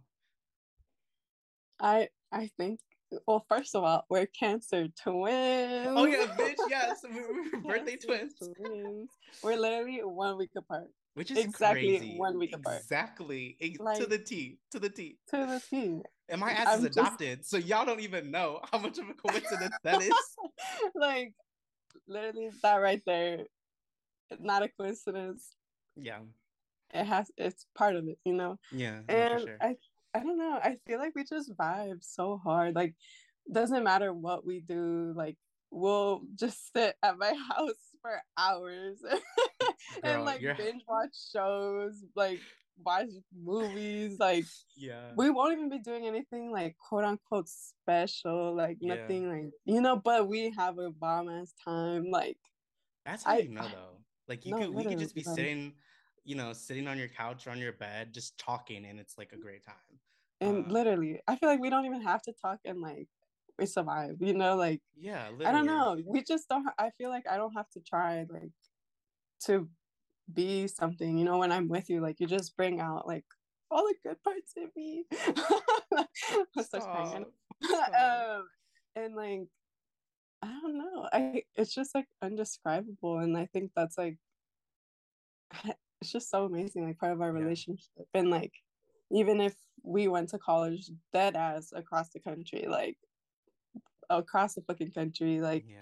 I 1.81 2.09
I 2.33 2.51
think 2.57 2.81
well, 3.27 3.45
first 3.49 3.75
of 3.75 3.83
all, 3.85 4.05
we're 4.09 4.27
Cancer 4.27 4.87
twins. 5.03 5.89
Oh 5.89 6.05
yeah, 6.05 6.27
bitch, 6.39 6.55
yes, 6.69 7.05
we're, 7.05 7.61
birthday 7.69 7.97
twins. 7.97 8.35
twins. 8.39 9.11
We're 9.43 9.57
literally 9.57 10.01
one 10.05 10.39
week 10.39 10.51
apart. 10.57 10.89
Which 11.15 11.31
is 11.33 11.39
exactly 11.39 11.99
crazy. 11.99 12.17
one 12.17 12.39
week 12.39 12.55
apart. 12.55 12.79
Exactly, 12.79 13.57
like, 13.81 13.99
to 13.99 14.07
the 14.07 14.19
T, 14.19 14.59
to 14.71 14.79
the 14.79 14.89
T, 14.89 15.19
to 15.31 15.37
the 15.39 15.63
T. 15.69 16.01
And 16.29 16.41
my 16.41 16.53
ass 16.53 16.69
I'm 16.69 16.79
is 16.79 16.85
adopted, 16.85 17.39
just... 17.39 17.51
so 17.51 17.57
y'all 17.57 17.85
don't 17.85 18.01
even 18.01 18.31
know 18.31 18.61
how 18.71 18.79
much 18.79 18.99
of 18.99 19.09
a 19.09 19.15
coincidence 19.15 19.75
that 19.83 20.01
is. 20.03 20.13
like, 20.95 21.35
literally, 22.07 22.51
that 22.63 22.77
right 22.77 23.03
there, 23.07 23.45
not 24.39 24.63
a 24.63 24.69
coincidence. 24.69 25.55
Yeah, 25.97 26.21
it 26.93 27.05
has. 27.05 27.31
It's 27.37 27.67
part 27.75 27.97
of 27.97 28.09
it, 28.09 28.19
you 28.25 28.35
know. 28.35 28.59
Yeah, 28.73 29.01
and 29.09 29.41
sure. 29.41 29.57
I 29.61 29.77
I 30.15 30.21
don't 30.21 30.39
know. 30.39 30.59
I 30.63 30.77
feel 30.87 30.99
like 30.99 31.15
we 31.15 31.25
just 31.25 31.57
vibe 31.57 32.03
so 32.03 32.41
hard. 32.43 32.75
Like, 32.75 32.95
doesn't 33.51 33.85
matter 33.85 34.13
what 34.13 34.45
we 34.45 34.61
do. 34.61 35.13
Like, 35.15 35.37
we'll 35.71 36.23
just 36.35 36.73
sit 36.73 36.97
at 37.03 37.19
my 37.19 37.35
house 37.57 37.75
for 38.03 38.21
hours 38.37 38.99
Girl, 39.03 39.15
and 40.03 40.25
like 40.25 40.41
you're... 40.41 40.55
binge 40.55 40.83
watch 40.89 41.15
shows, 41.33 42.03
like 42.17 42.41
watch 42.85 43.09
movies. 43.35 44.19
Like, 44.19 44.45
yeah, 44.77 45.13
we 45.17 45.31
won't 45.31 45.53
even 45.53 45.69
be 45.69 45.79
doing 45.79 46.07
anything 46.07 46.51
like 46.51 46.77
quote 46.79 47.05
unquote 47.05 47.49
special. 47.49 48.55
Like 48.55 48.79
nothing 48.81 49.25
yeah. 49.25 49.33
like 49.33 49.51
you 49.65 49.81
know. 49.81 49.97
But 49.97 50.29
we 50.29 50.53
have 50.57 50.79
a 50.79 50.91
bomb 50.91 51.29
ass 51.29 51.53
time. 51.65 52.11
Like, 52.11 52.39
that's 53.05 53.25
how 53.25 53.33
I, 53.33 53.39
you 53.39 53.51
know 53.51 53.63
though. 53.63 53.99
Like 54.29 54.47
you 54.47 54.53
no, 54.53 54.59
could 54.59 54.75
we 54.75 54.85
could 54.85 54.99
just 54.99 55.15
be 55.15 55.23
sitting 55.23 55.75
you 56.25 56.37
know, 56.37 56.53
sitting 56.53 56.87
on 56.87 56.99
your 56.99 57.09
couch 57.09 57.47
or 57.47 57.51
on 57.51 57.59
your 57.59 57.73
bed, 57.73 58.13
just 58.13 58.39
talking, 58.39 58.85
and 58.85 59.01
it's 59.01 59.17
like 59.19 59.33
a 59.33 59.37
great 59.37 59.65
time. 59.65 59.75
And 60.41 60.67
uh, 60.67 60.69
literally, 60.69 61.21
I 61.27 61.37
feel 61.37 61.49
like 61.49 61.61
we 61.61 61.71
don't 61.71 61.87
even 61.87 62.03
have 62.03 62.23
to 62.23 62.33
talk 62.41 62.59
and 62.65 62.81
like 62.81 63.09
we 63.59 63.67
survive, 63.67 64.17
you 64.21 64.35
know, 64.35 64.57
like 64.57 64.81
yeah, 64.97 65.25
literally. 65.31 65.47
I 65.47 65.53
don't 65.53 65.67
know. 65.67 65.99
We 66.07 66.23
just 66.23 66.49
don't. 66.49 66.67
I 66.79 66.91
feel 66.99 67.11
like 67.11 67.25
I 67.29 67.37
don't 67.37 67.55
have 67.57 67.69
to 67.71 67.81
try 67.81 68.27
like 68.31 68.53
to 69.47 69.69
be 70.33 70.67
something, 70.67 71.19
you 71.19 71.25
know. 71.25 71.39
When 71.39 71.53
I'm 71.53 71.69
with 71.69 71.91
you, 71.91 72.01
like 72.01 72.21
you 72.21 72.27
just 72.27 72.57
bring 72.57 72.81
out 72.81 73.07
like 73.07 73.25
all 73.71 73.85
the 73.87 73.95
good 74.03 74.23
parts 74.23 74.55
of 74.57 74.71
me. 74.77 75.05
Stop. 76.61 77.23
um, 77.95 78.47
and 78.97 79.15
like 79.15 79.47
I 80.43 80.49
don't 80.63 80.79
know. 80.79 81.09
I 81.13 81.43
it's 81.57 81.75
just 81.75 81.95
like 81.95 82.07
undescribable, 82.23 83.19
and 83.19 83.37
I 83.37 83.47
think 83.47 83.73
that's 83.77 83.99
like 83.99 84.17
it's 86.01 86.13
just 86.13 86.31
so 86.31 86.45
amazing, 86.45 86.87
like 86.87 86.99
part 86.99 87.13
of 87.13 87.21
our 87.21 87.33
yeah. 87.33 87.43
relationship. 87.43 88.07
And 88.15 88.31
like, 88.31 88.53
even 89.11 89.41
if 89.41 89.55
we 89.83 90.09
went 90.09 90.31
to 90.31 90.39
college 90.39 90.91
dead 91.13 91.37
ass 91.37 91.73
across 91.75 92.11
the 92.11 92.21
country, 92.21 92.67
like 92.69 92.97
across 94.09 94.55
the 94.55 94.63
fucking 94.63 94.93
country, 94.93 95.41
like 95.41 95.65
yeah. 95.69 95.77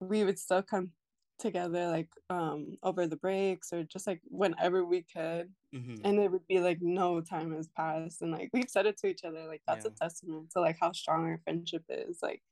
we 0.00 0.24
would 0.24 0.38
still 0.38 0.62
come 0.62 0.90
together 1.38 1.88
like 1.88 2.08
um 2.30 2.76
over 2.82 3.06
the 3.06 3.16
breaks 3.16 3.72
or 3.72 3.84
just 3.84 4.06
like 4.06 4.20
whenever 4.24 4.84
we 4.84 5.02
could 5.02 5.48
mm-hmm. 5.74 5.94
and 6.04 6.18
it 6.18 6.30
would 6.30 6.46
be 6.48 6.58
like 6.58 6.78
no 6.80 7.20
time 7.20 7.54
has 7.54 7.68
passed 7.76 8.22
and 8.22 8.32
like 8.32 8.50
we've 8.52 8.68
said 8.68 8.86
it 8.86 8.98
to 8.98 9.06
each 9.06 9.24
other 9.24 9.46
like 9.46 9.62
that's 9.66 9.84
yeah. 9.84 9.90
a 9.92 9.94
testament 9.94 10.50
to 10.50 10.60
like 10.60 10.76
how 10.80 10.92
strong 10.92 11.26
our 11.26 11.40
friendship 11.44 11.84
is 11.88 12.18
like 12.22 12.42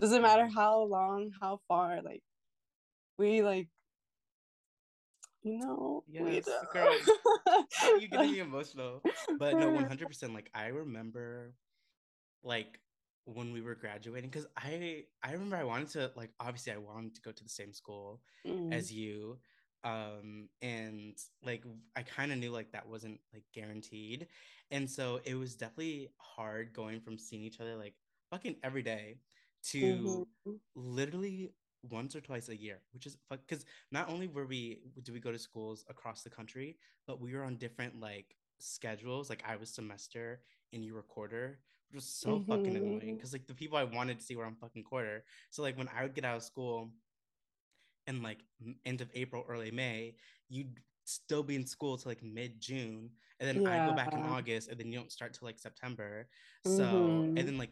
doesn't 0.00 0.22
matter 0.22 0.48
how 0.48 0.82
long 0.82 1.30
how 1.40 1.60
far 1.68 2.00
like 2.02 2.22
we 3.18 3.42
like 3.42 3.68
you 5.42 5.58
know, 5.58 6.04
yes, 6.06 6.46
girl, 6.70 6.94
you 7.98 8.08
getting 8.10 8.32
me 8.32 8.40
emotional. 8.40 9.02
But 9.38 9.56
no, 9.56 9.70
one 9.70 9.84
hundred 9.84 10.08
percent. 10.08 10.34
Like 10.34 10.50
I 10.54 10.66
remember, 10.66 11.54
like 12.42 12.78
when 13.34 13.52
we 13.52 13.60
were 13.60 13.74
graduating, 13.74 14.30
because 14.30 14.46
I 14.56 15.04
I 15.22 15.32
remember 15.32 15.56
I 15.56 15.64
wanted 15.64 15.88
to 15.90 16.10
like 16.16 16.30
obviously 16.40 16.72
I 16.72 16.78
wanted 16.78 17.14
to 17.16 17.20
go 17.22 17.32
to 17.32 17.42
the 17.42 17.50
same 17.50 17.72
school 17.72 18.20
mm. 18.46 18.72
as 18.72 18.92
you, 18.92 19.38
um, 19.84 20.48
and 20.62 21.16
like 21.44 21.64
I 21.96 22.02
kind 22.02 22.32
of 22.32 22.38
knew 22.38 22.50
like 22.50 22.72
that 22.72 22.88
wasn't 22.88 23.20
like 23.32 23.44
guaranteed, 23.54 24.26
and 24.70 24.88
so 24.88 25.20
it 25.24 25.34
was 25.34 25.54
definitely 25.54 26.10
hard 26.18 26.72
going 26.72 27.00
from 27.00 27.18
seeing 27.18 27.42
each 27.42 27.60
other 27.60 27.76
like 27.76 27.94
fucking 28.30 28.56
every 28.62 28.82
day 28.82 29.18
to 29.62 30.26
mm-hmm. 30.46 30.52
literally 30.74 31.50
once 31.88 32.14
or 32.14 32.20
twice 32.20 32.48
a 32.48 32.60
year, 32.60 32.80
which 32.92 33.06
is 33.06 33.16
because 33.30 33.64
not 33.90 34.08
only 34.08 34.26
were 34.26 34.46
we 34.46 34.80
do 35.02 35.12
we 35.12 35.20
go 35.20 35.32
to 35.32 35.38
schools 35.38 35.84
across 35.88 36.22
the 36.22 36.30
country, 36.30 36.76
but 37.06 37.20
we 37.20 37.34
were 37.34 37.44
on 37.44 37.56
different 37.56 38.00
like 38.00 38.36
schedules. 38.58 39.30
Like 39.30 39.42
I 39.46 39.56
was 39.56 39.70
semester 39.70 40.40
and 40.72 40.84
you 40.84 40.94
were 40.94 41.02
quarter, 41.02 41.60
which 41.90 41.96
was 41.96 42.04
so 42.04 42.38
mm-hmm. 42.38 42.50
fucking 42.50 42.76
annoying. 42.76 43.16
Because 43.16 43.32
like 43.32 43.46
the 43.46 43.54
people 43.54 43.78
I 43.78 43.84
wanted 43.84 44.18
to 44.18 44.24
see 44.24 44.36
were 44.36 44.44
on 44.44 44.56
fucking 44.56 44.84
quarter. 44.84 45.24
So 45.50 45.62
like 45.62 45.76
when 45.76 45.88
I 45.96 46.02
would 46.02 46.14
get 46.14 46.24
out 46.24 46.36
of 46.36 46.42
school 46.42 46.90
in 48.06 48.22
like 48.22 48.38
end 48.84 49.00
of 49.00 49.08
April, 49.14 49.44
early 49.48 49.70
May, 49.70 50.14
you'd 50.48 50.80
still 51.04 51.42
be 51.42 51.56
in 51.56 51.66
school 51.66 51.96
till 51.96 52.10
like 52.10 52.22
mid 52.22 52.60
June, 52.60 53.10
and 53.38 53.48
then 53.48 53.62
yeah. 53.62 53.84
I 53.84 53.88
go 53.88 53.94
back 53.94 54.12
in 54.12 54.20
August, 54.20 54.68
and 54.68 54.78
then 54.78 54.92
you 54.92 54.98
don't 54.98 55.12
start 55.12 55.34
till 55.34 55.46
like 55.46 55.58
September. 55.58 56.28
So 56.64 56.84
mm-hmm. 56.84 57.38
and 57.38 57.48
then 57.48 57.58
like 57.58 57.70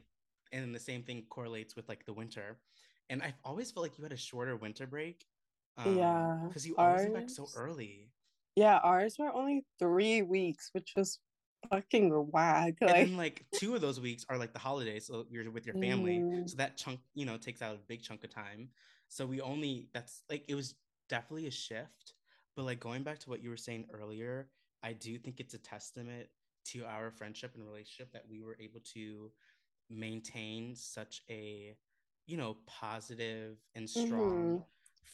and 0.52 0.62
then 0.62 0.72
the 0.72 0.80
same 0.80 1.02
thing 1.02 1.24
correlates 1.28 1.76
with 1.76 1.88
like 1.88 2.06
the 2.06 2.12
winter 2.12 2.58
and 3.10 3.22
I've 3.22 3.38
always 3.44 3.70
felt 3.70 3.84
like 3.84 3.98
you 3.98 4.04
had 4.04 4.12
a 4.12 4.16
shorter 4.16 4.56
winter 4.56 4.86
break. 4.86 5.24
Um, 5.76 5.96
yeah, 5.96 6.38
because 6.46 6.66
you 6.66 6.74
always 6.76 7.06
ours, 7.06 7.14
back 7.14 7.30
so 7.30 7.46
early. 7.56 8.10
Yeah, 8.56 8.78
ours 8.82 9.16
were 9.18 9.32
only 9.32 9.64
three 9.78 10.22
weeks, 10.22 10.70
which 10.72 10.92
was 10.96 11.18
fucking 11.70 12.10
whack. 12.30 12.74
Like... 12.80 12.90
And 12.90 13.10
then, 13.10 13.16
like 13.16 13.44
two 13.54 13.74
of 13.74 13.80
those 13.80 14.00
weeks 14.00 14.24
are 14.28 14.38
like 14.38 14.52
the 14.52 14.58
holidays, 14.58 15.06
so 15.06 15.26
you're 15.30 15.50
with 15.50 15.66
your 15.66 15.76
family, 15.76 16.18
mm. 16.18 16.48
so 16.48 16.56
that 16.56 16.76
chunk, 16.76 17.00
you 17.14 17.26
know, 17.26 17.36
takes 17.36 17.62
out 17.62 17.74
a 17.74 17.78
big 17.88 18.02
chunk 18.02 18.24
of 18.24 18.34
time. 18.34 18.68
So 19.08 19.24
we 19.26 19.40
only 19.40 19.88
that's 19.94 20.22
like 20.28 20.44
it 20.48 20.54
was 20.54 20.74
definitely 21.08 21.46
a 21.46 21.52
shift, 21.52 22.14
but 22.56 22.64
like 22.64 22.80
going 22.80 23.02
back 23.02 23.18
to 23.20 23.30
what 23.30 23.42
you 23.42 23.50
were 23.50 23.56
saying 23.56 23.86
earlier, 23.92 24.48
I 24.82 24.92
do 24.92 25.18
think 25.18 25.40
it's 25.40 25.54
a 25.54 25.58
testament 25.58 26.28
to 26.66 26.84
our 26.84 27.10
friendship 27.10 27.52
and 27.54 27.64
relationship 27.64 28.12
that 28.12 28.24
we 28.30 28.42
were 28.42 28.56
able 28.60 28.80
to 28.94 29.30
maintain 29.90 30.74
such 30.74 31.22
a 31.30 31.74
you 32.26 32.36
know 32.36 32.56
positive 32.66 33.56
and 33.74 33.88
strong 33.88 34.08
mm-hmm. 34.10 34.56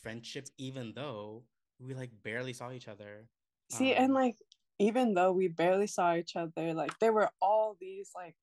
friendship 0.03 0.49
even 0.59 0.93
though 0.97 1.45
we 1.79 1.95
like 1.95 2.11
barely 2.25 2.53
saw 2.53 2.73
each 2.73 2.89
other 2.89 3.29
see 3.71 3.95
um, 3.95 4.05
and 4.05 4.15
like 4.15 4.37
even 4.79 5.15
though 5.15 5.33
we 5.33 5.49
barely 5.49 5.87
saw 5.87 6.15
each 6.15 6.37
other 6.37 6.75
like 6.75 6.99
there 6.99 7.13
were 7.13 7.31
all 7.41 7.77
these 7.81 8.11
like 8.15 8.35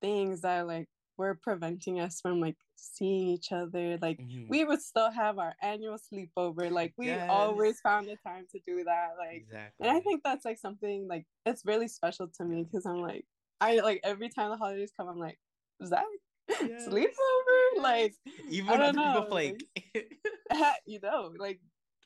things 0.00 0.42
that 0.42 0.66
like 0.66 0.88
were 1.16 1.38
preventing 1.40 2.00
us 2.00 2.20
from 2.20 2.40
like 2.40 2.56
seeing 2.74 3.28
each 3.28 3.52
other 3.52 3.98
like 4.00 4.18
mm-hmm. 4.18 4.48
we 4.48 4.64
would 4.64 4.80
still 4.80 5.10
have 5.10 5.38
our 5.38 5.54
annual 5.62 5.96
sleepover 5.96 6.70
like 6.70 6.92
we 6.96 7.06
yes. 7.06 7.28
always 7.30 7.80
found 7.80 8.08
the 8.08 8.16
time 8.26 8.44
to 8.50 8.58
do 8.66 8.82
that 8.84 9.10
like 9.18 9.36
exactly. 9.36 9.86
and 9.86 9.96
i 9.96 10.00
think 10.00 10.22
that's 10.24 10.44
like 10.44 10.58
something 10.58 11.06
like 11.08 11.24
it's 11.46 11.64
really 11.64 11.88
special 11.88 12.26
to 12.26 12.44
me 12.44 12.64
because 12.64 12.86
i'm 12.86 13.00
like 13.00 13.24
i 13.60 13.78
like 13.80 14.00
every 14.02 14.28
time 14.28 14.50
the 14.50 14.56
holidays 14.56 14.92
come 14.96 15.08
i'm 15.08 15.18
like 15.18 15.38
Zach 15.84 16.04
yes. 16.48 16.88
sleepover 16.88 17.82
like 17.82 18.14
even 18.48 18.78
don't 18.78 18.96
know, 18.96 19.12
people 19.12 19.26
flake 19.26 19.64
like, 19.94 20.76
you 20.86 20.98
know 21.00 21.32
like 21.38 21.60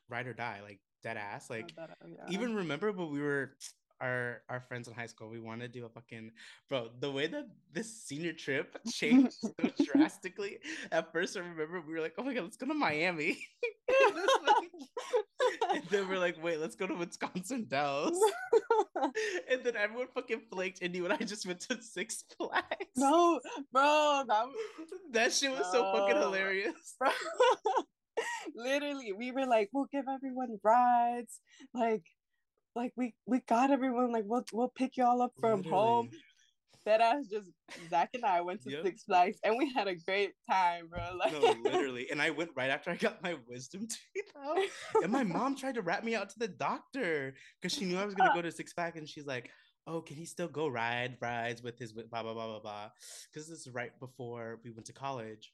ride 0.09 0.27
or 0.27 0.35
die 0.35 0.61
like 0.63 0.81
dead 1.07 1.17
ass 1.17 1.49
like 1.49 1.73
oh, 1.79 1.87
yeah. 2.05 2.25
even 2.29 2.53
remember 2.53 2.91
when 2.91 3.11
we 3.13 3.21
were 3.21 3.53
our 4.01 4.43
our 4.51 4.61
friends 4.61 4.89
in 4.89 4.95
high 4.95 5.07
school, 5.07 5.31
we 5.31 5.41
want 5.41 5.61
to 5.63 5.69
do 5.69 5.87
a 5.87 5.89
fucking 5.89 6.33
bro. 6.69 6.89
The 7.01 7.11
way 7.11 7.29
that 7.29 7.47
this 7.73 8.03
senior 8.03 8.35
trip 8.35 8.77
changed 8.93 9.33
so 9.41 9.53
drastically. 9.87 10.59
At 10.93 11.13
first, 11.13 11.35
I 11.37 11.41
remember 11.41 11.81
we 11.81 11.95
were 11.95 12.01
like, 12.01 12.13
"Oh 12.19 12.25
my 12.25 12.35
god, 12.35 12.43
let's 12.43 12.59
go 12.59 12.67
to 12.67 12.75
Miami," 12.75 13.39
and 15.73 15.83
then 15.89 16.09
we're 16.09 16.19
like, 16.19 16.37
"Wait, 16.43 16.61
let's 16.61 16.77
go 16.77 16.87
to 16.87 16.95
Wisconsin 16.95 17.65
Dells." 17.65 18.19
and 19.51 19.65
then 19.65 19.77
everyone 19.77 20.09
fucking 20.15 20.43
flaked, 20.53 20.83
and 20.83 20.95
you 20.95 21.05
and 21.05 21.15
I 21.15 21.25
just 21.25 21.47
went 21.47 21.61
to 21.61 21.81
Six 21.81 22.25
Flags. 22.37 22.97
No, 22.97 23.41
bro, 23.73 24.25
that 24.29 24.47
that 25.13 25.33
shit 25.33 25.53
was 25.53 25.73
no. 25.73 25.73
so 25.73 25.93
fucking 25.93 26.17
hilarious. 26.17 26.97
Literally, 28.55 29.13
we 29.13 29.33
were 29.33 29.47
like, 29.47 29.71
"We'll 29.73 29.89
give 29.93 30.05
everyone 30.09 30.59
rides," 30.63 31.41
like 31.75 32.05
like 32.77 32.93
we 32.97 33.15
we 33.27 33.41
got 33.49 33.71
everyone 33.71 34.13
like 34.13 34.25
we'll 34.27 34.45
we'll 34.53 34.69
pick 34.69 34.97
y'all 34.97 35.23
up 35.23 35.33
from 35.41 35.63
Literally. 35.63 35.77
home. 35.77 36.11
That 36.85 37.01
ass 37.01 37.27
just 37.29 37.49
Zach 37.91 38.11
and 38.15 38.25
I 38.25 38.43
went 38.43 38.63
to 38.63 38.71
yep. 38.71 38.85
Six 38.85 39.03
Flags 39.03 39.39
and 39.43 39.59
we 39.59 39.73
had 39.75 39.89
a 39.89 39.97
great 39.97 40.35
time, 40.49 40.87
bro. 40.87 41.01
Like 41.19 41.33
no, 41.33 41.41
literally. 41.65 42.09
And 42.13 42.23
I 42.23 42.31
went 42.31 42.51
right 42.55 42.71
after 42.71 42.91
I 42.93 42.95
got 42.95 43.21
my 43.25 43.35
wisdom 43.49 43.89
teeth 44.15 44.33
out. 44.41 44.59
and 45.03 45.11
my 45.11 45.25
mom 45.25 45.57
tried 45.57 45.75
to 45.75 45.83
rat 45.83 46.05
me 46.05 46.15
out 46.15 46.29
to 46.31 46.39
the 46.39 46.47
doctor 46.47 47.35
because 47.61 47.77
she 47.77 47.87
knew 47.87 47.99
I 47.99 48.05
was 48.05 48.15
gonna 48.15 48.33
go 48.33 48.43
to 48.43 48.53
Six 48.53 48.73
Flags, 48.73 48.99
and 48.99 49.09
she's 49.09 49.27
like, 49.27 49.51
"Oh, 49.89 50.01
can 50.01 50.17
he 50.17 50.27
still 50.27 50.47
go 50.47 50.69
ride 50.69 51.17
rides 51.21 51.61
with 51.61 51.77
his 51.77 51.93
blah 51.93 52.05
blah 52.23 52.35
blah 52.35 52.47
blah 52.47 52.61
blah?" 52.61 52.91
Because 53.33 53.49
this 53.49 53.67
is 53.67 53.75
right 53.75 53.99
before 53.99 54.61
we 54.63 54.71
went 54.71 54.87
to 54.87 54.93
college, 54.93 55.53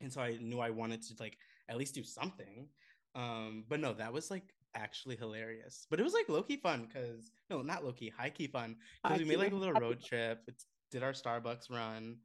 and 0.00 0.10
so 0.10 0.22
I 0.22 0.38
knew 0.40 0.60
I 0.60 0.70
wanted 0.70 1.02
to 1.02 1.14
like 1.20 1.36
at 1.68 1.76
least 1.76 1.94
do 1.94 2.04
something. 2.04 2.68
Um, 3.14 3.64
but 3.68 3.80
no, 3.80 3.94
that 3.94 4.12
was 4.12 4.30
like 4.30 4.54
actually 4.74 5.16
hilarious. 5.16 5.86
But 5.90 6.00
it 6.00 6.02
was 6.02 6.12
like 6.12 6.28
low 6.28 6.42
key 6.42 6.56
fun 6.56 6.88
because 6.88 7.30
no, 7.50 7.62
not 7.62 7.84
low 7.84 7.92
key, 7.92 8.12
high 8.16 8.30
key 8.30 8.46
fun 8.46 8.76
because 9.02 9.18
we 9.18 9.24
made 9.24 9.38
like 9.38 9.52
a 9.52 9.56
little 9.56 9.74
road 9.74 10.02
trip. 10.02 10.42
It 10.46 10.62
did 10.90 11.02
our 11.02 11.12
Starbucks 11.12 11.70
run, 11.70 12.18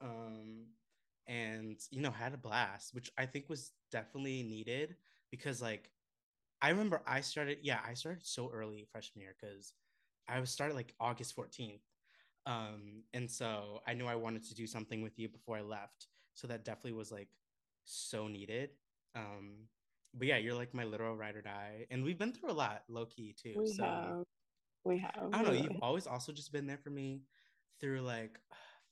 um, 0.00 0.66
and 1.26 1.78
you 1.90 2.00
know 2.00 2.10
had 2.10 2.34
a 2.34 2.38
blast, 2.38 2.94
which 2.94 3.10
I 3.18 3.26
think 3.26 3.48
was 3.48 3.72
definitely 3.90 4.42
needed 4.42 4.96
because 5.30 5.60
like 5.60 5.90
I 6.62 6.70
remember 6.70 7.02
I 7.06 7.20
started 7.20 7.58
yeah 7.62 7.80
I 7.86 7.94
started 7.94 8.26
so 8.26 8.50
early 8.52 8.86
freshman 8.90 9.22
year 9.22 9.34
because 9.40 9.72
I 10.28 10.40
was 10.40 10.50
started 10.50 10.74
like 10.74 10.94
August 11.00 11.34
fourteenth. 11.34 11.82
Um, 12.46 13.02
and 13.12 13.30
so 13.30 13.80
I 13.86 13.92
knew 13.92 14.06
I 14.06 14.14
wanted 14.14 14.42
to 14.44 14.54
do 14.54 14.66
something 14.66 15.02
with 15.02 15.18
you 15.18 15.28
before 15.28 15.58
I 15.58 15.60
left. 15.60 16.06
So 16.32 16.46
that 16.46 16.64
definitely 16.64 16.94
was 16.94 17.12
like 17.12 17.28
so 17.84 18.26
needed. 18.26 18.70
Um, 19.14 19.68
but 20.14 20.26
yeah, 20.26 20.36
you're 20.36 20.54
like 20.54 20.74
my 20.74 20.84
literal 20.84 21.16
ride 21.16 21.36
or 21.36 21.42
die, 21.42 21.86
and 21.90 22.04
we've 22.04 22.18
been 22.18 22.32
through 22.32 22.50
a 22.50 22.52
lot, 22.52 22.82
low 22.88 23.06
key 23.06 23.34
too. 23.40 23.54
We 23.56 23.66
so 23.66 23.82
have, 23.82 24.24
we 24.84 24.98
have. 24.98 25.30
I 25.32 25.42
don't 25.42 25.54
know. 25.54 25.60
You've 25.60 25.82
always 25.82 26.06
also 26.06 26.32
just 26.32 26.52
been 26.52 26.66
there 26.66 26.78
for 26.78 26.90
me 26.90 27.22
through 27.80 28.00
like 28.00 28.38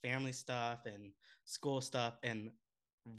family 0.02 0.32
stuff 0.32 0.80
and 0.86 1.12
school 1.44 1.80
stuff 1.80 2.14
and 2.22 2.50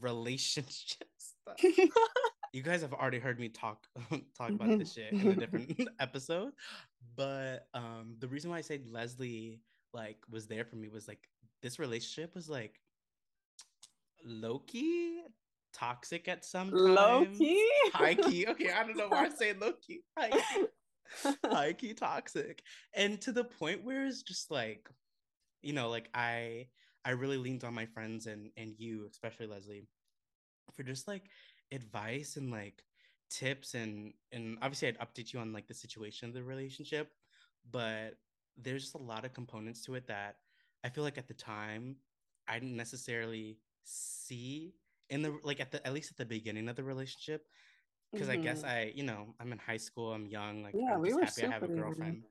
relationship 0.00 1.08
stuff. 1.18 1.56
you 2.52 2.62
guys 2.62 2.82
have 2.82 2.92
already 2.92 3.18
heard 3.18 3.38
me 3.38 3.48
talk 3.48 3.86
talk 4.36 4.50
about 4.50 4.78
this 4.78 4.94
shit 4.94 5.12
in 5.12 5.28
a 5.28 5.34
different 5.34 5.88
episode, 6.00 6.52
but 7.16 7.66
um, 7.74 8.16
the 8.18 8.28
reason 8.28 8.50
why 8.50 8.58
I 8.58 8.62
say 8.62 8.80
Leslie 8.90 9.60
like 9.92 10.18
was 10.30 10.46
there 10.46 10.64
for 10.64 10.76
me 10.76 10.88
was 10.88 11.08
like 11.08 11.28
this 11.62 11.78
relationship 11.78 12.34
was 12.34 12.48
like 12.48 12.80
low 14.24 14.58
key 14.60 15.22
toxic 15.72 16.28
at 16.28 16.44
some 16.44 16.70
time. 16.70 16.94
Low 16.94 17.26
key? 17.26 17.68
High 17.92 18.14
key. 18.14 18.46
Okay, 18.46 18.70
I 18.70 18.84
don't 18.84 18.96
know 18.96 19.08
why 19.08 19.26
I 19.26 19.28
say 19.28 19.52
low 19.52 19.72
key. 19.72 20.00
High 20.16 20.30
key. 20.30 20.66
High 21.44 21.72
key 21.72 21.94
toxic. 21.94 22.62
And 22.94 23.20
to 23.22 23.32
the 23.32 23.44
point 23.44 23.84
where 23.84 24.06
it's 24.06 24.22
just 24.22 24.50
like, 24.50 24.88
you 25.62 25.72
know, 25.72 25.88
like 25.88 26.08
I 26.14 26.68
I 27.04 27.10
really 27.12 27.38
leaned 27.38 27.64
on 27.64 27.74
my 27.74 27.86
friends 27.86 28.26
and 28.26 28.50
and 28.56 28.74
you, 28.78 29.06
especially 29.10 29.46
Leslie, 29.46 29.86
for 30.74 30.82
just 30.82 31.08
like 31.08 31.24
advice 31.72 32.36
and 32.36 32.50
like 32.50 32.82
tips 33.30 33.74
and 33.74 34.12
and 34.32 34.58
obviously 34.62 34.88
I'd 34.88 34.98
update 34.98 35.32
you 35.32 35.40
on 35.40 35.52
like 35.52 35.66
the 35.66 35.74
situation 35.74 36.28
of 36.28 36.34
the 36.34 36.42
relationship, 36.42 37.10
but 37.70 38.14
there's 38.56 38.82
just 38.82 38.94
a 38.94 38.98
lot 38.98 39.24
of 39.24 39.32
components 39.32 39.84
to 39.84 39.94
it 39.94 40.06
that 40.08 40.36
I 40.84 40.88
feel 40.88 41.04
like 41.04 41.18
at 41.18 41.28
the 41.28 41.34
time 41.34 41.96
I 42.48 42.58
didn't 42.58 42.76
necessarily 42.76 43.58
see 43.84 44.74
in 45.10 45.22
the 45.22 45.38
like 45.42 45.60
at 45.60 45.70
the 45.70 45.84
at 45.86 45.92
least 45.92 46.10
at 46.10 46.16
the 46.16 46.24
beginning 46.24 46.68
of 46.68 46.76
the 46.76 46.84
relationship 46.84 47.46
because 48.12 48.28
mm-hmm. 48.28 48.40
I 48.40 48.42
guess 48.42 48.58
mm-hmm. 48.58 48.70
I 48.70 48.92
you 48.94 49.04
know 49.04 49.34
I'm 49.40 49.52
in 49.52 49.58
high 49.58 49.76
school 49.76 50.12
I'm 50.12 50.26
young 50.26 50.62
like 50.62 50.74
yeah, 50.74 50.94
I'm 50.94 51.00
we 51.00 51.10
just 51.10 51.40
happy 51.40 51.48
I 51.48 51.52
have 51.52 51.62
a 51.62 51.68
girlfriend 51.68 52.24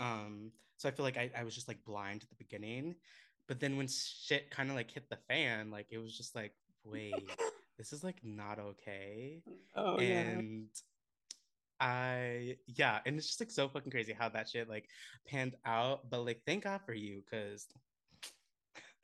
um 0.00 0.52
so 0.76 0.88
I 0.88 0.92
feel 0.92 1.04
like 1.04 1.16
I, 1.16 1.30
I 1.36 1.44
was 1.44 1.54
just 1.54 1.68
like 1.68 1.84
blind 1.84 2.22
at 2.22 2.28
the 2.28 2.36
beginning 2.36 2.94
but 3.48 3.60
then 3.60 3.76
when 3.76 3.88
shit 3.88 4.50
kind 4.50 4.70
of 4.70 4.76
like 4.76 4.90
hit 4.90 5.08
the 5.08 5.18
fan 5.28 5.70
like 5.70 5.86
it 5.90 5.98
was 5.98 6.16
just 6.16 6.34
like 6.34 6.52
wait 6.84 7.14
this 7.78 7.92
is 7.92 8.02
like 8.02 8.16
not 8.22 8.58
okay 8.58 9.42
oh, 9.76 9.96
and 9.96 10.68
yeah. 10.72 10.80
I 11.82 12.58
yeah, 12.68 13.00
and 13.04 13.18
it's 13.18 13.26
just 13.26 13.40
like 13.40 13.50
so 13.50 13.68
fucking 13.68 13.90
crazy 13.90 14.12
how 14.16 14.28
that 14.28 14.48
shit 14.48 14.68
like 14.68 14.88
panned 15.26 15.56
out. 15.66 16.08
But 16.08 16.24
like, 16.24 16.42
thank 16.46 16.62
God 16.62 16.80
for 16.86 16.94
you, 16.94 17.24
cause 17.28 17.66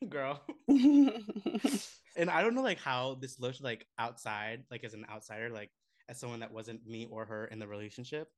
girl, 0.09 0.41
and 0.69 2.31
I 2.31 2.43
don't 2.43 2.55
know 2.55 2.63
like 2.63 2.81
how 2.81 3.17
this 3.21 3.41
looked 3.41 3.63
like 3.63 3.87
outside, 3.99 4.65
like 4.71 4.85
as 4.85 4.95
an 4.95 5.07
outsider, 5.11 5.51
like 5.51 5.71
as 6.09 6.19
someone 6.19 6.41
that 6.41 6.53
wasn't 6.53 6.87
me 6.87 7.07
or 7.11 7.25
her 7.25 7.47
in 7.47 7.59
the 7.59 7.67
relationship. 7.67 8.29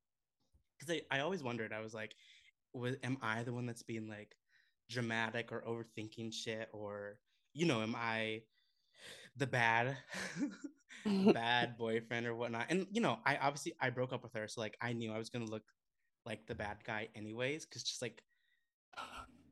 Because 0.78 1.02
I, 1.10 1.16
I 1.18 1.20
always 1.20 1.42
wondered, 1.42 1.72
I 1.72 1.80
was 1.80 1.94
like, 1.94 2.14
was, 2.72 2.96
am 3.02 3.18
I 3.22 3.42
the 3.42 3.52
one 3.52 3.66
that's 3.66 3.82
being 3.82 4.08
like 4.08 4.34
dramatic 4.88 5.52
or 5.52 5.62
overthinking 5.62 6.32
shit? 6.32 6.68
Or, 6.72 7.18
you 7.52 7.66
know, 7.66 7.82
am 7.82 7.94
I 7.96 8.42
the 9.36 9.46
bad, 9.46 9.96
bad 11.34 11.76
boyfriend 11.76 12.26
or 12.26 12.34
whatnot? 12.34 12.66
And, 12.70 12.86
you 12.90 13.00
know, 13.00 13.18
I 13.26 13.36
obviously, 13.36 13.74
I 13.80 13.90
broke 13.90 14.12
up 14.12 14.22
with 14.22 14.32
her. 14.34 14.48
So 14.48 14.60
like, 14.62 14.76
I 14.80 14.94
knew 14.94 15.12
I 15.12 15.18
was 15.18 15.28
going 15.28 15.44
to 15.44 15.52
look 15.52 15.64
like 16.24 16.46
the 16.46 16.54
bad 16.54 16.78
guy 16.86 17.08
anyways. 17.14 17.66
Cause 17.66 17.82
just 17.82 18.02
like, 18.02 18.22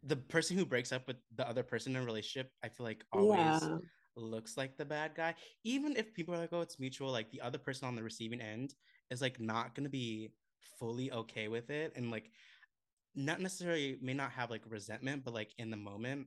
the 0.08 0.16
person 0.16 0.56
who 0.56 0.66
breaks 0.66 0.92
up 0.92 1.06
with 1.06 1.16
the 1.36 1.48
other 1.48 1.62
person 1.62 1.94
in 1.94 2.02
a 2.02 2.04
relationship, 2.04 2.50
I 2.64 2.68
feel 2.68 2.84
like 2.84 3.04
always 3.12 3.38
yeah 3.38 3.78
looks 4.18 4.56
like 4.56 4.76
the 4.76 4.84
bad 4.84 5.14
guy, 5.14 5.34
even 5.64 5.96
if 5.96 6.14
people 6.14 6.34
are 6.34 6.38
like, 6.38 6.52
oh, 6.52 6.60
it's 6.60 6.78
mutual, 6.78 7.10
like 7.10 7.30
the 7.30 7.40
other 7.40 7.58
person 7.58 7.88
on 7.88 7.94
the 7.94 8.02
receiving 8.02 8.40
end 8.40 8.74
is 9.10 9.22
like 9.22 9.40
not 9.40 9.74
gonna 9.74 9.88
be 9.88 10.30
fully 10.78 11.10
okay 11.12 11.48
with 11.48 11.70
it 11.70 11.92
and 11.96 12.10
like 12.10 12.30
not 13.14 13.40
necessarily 13.40 13.98
may 14.00 14.14
not 14.14 14.30
have 14.32 14.50
like 14.50 14.62
resentment, 14.68 15.24
but 15.24 15.34
like 15.34 15.52
in 15.58 15.70
the 15.70 15.76
moment 15.76 16.26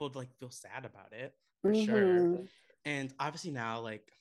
will 0.00 0.12
like 0.14 0.32
feel 0.38 0.50
sad 0.50 0.84
about 0.84 1.12
it 1.12 1.34
for 1.62 1.72
mm-hmm. 1.72 1.84
sure. 1.84 2.38
And 2.84 3.12
obviously 3.18 3.50
now 3.50 3.80
like 3.80 4.12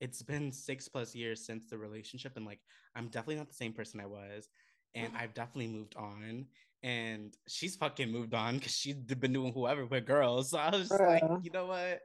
it's 0.00 0.22
been 0.22 0.50
six 0.50 0.88
plus 0.88 1.14
years 1.14 1.44
since 1.44 1.68
the 1.70 1.78
relationship 1.78 2.32
and 2.36 2.44
like 2.46 2.60
I'm 2.96 3.06
definitely 3.06 3.36
not 3.36 3.48
the 3.48 3.54
same 3.54 3.72
person 3.72 4.00
I 4.00 4.06
was 4.06 4.48
and 4.94 5.12
I've 5.16 5.32
definitely 5.32 5.68
moved 5.68 5.94
on 5.96 6.46
and 6.82 7.32
she's 7.46 7.76
fucking 7.76 8.10
moved 8.10 8.34
on 8.34 8.56
because 8.58 8.72
she's 8.72 8.94
been 8.94 9.32
doing 9.32 9.52
whoever 9.52 9.86
with 9.86 10.04
girls. 10.04 10.50
So 10.50 10.58
I 10.58 10.70
was 10.70 10.88
just 10.88 11.00
like, 11.00 11.22
you 11.42 11.50
know 11.52 11.66
what? 11.66 12.00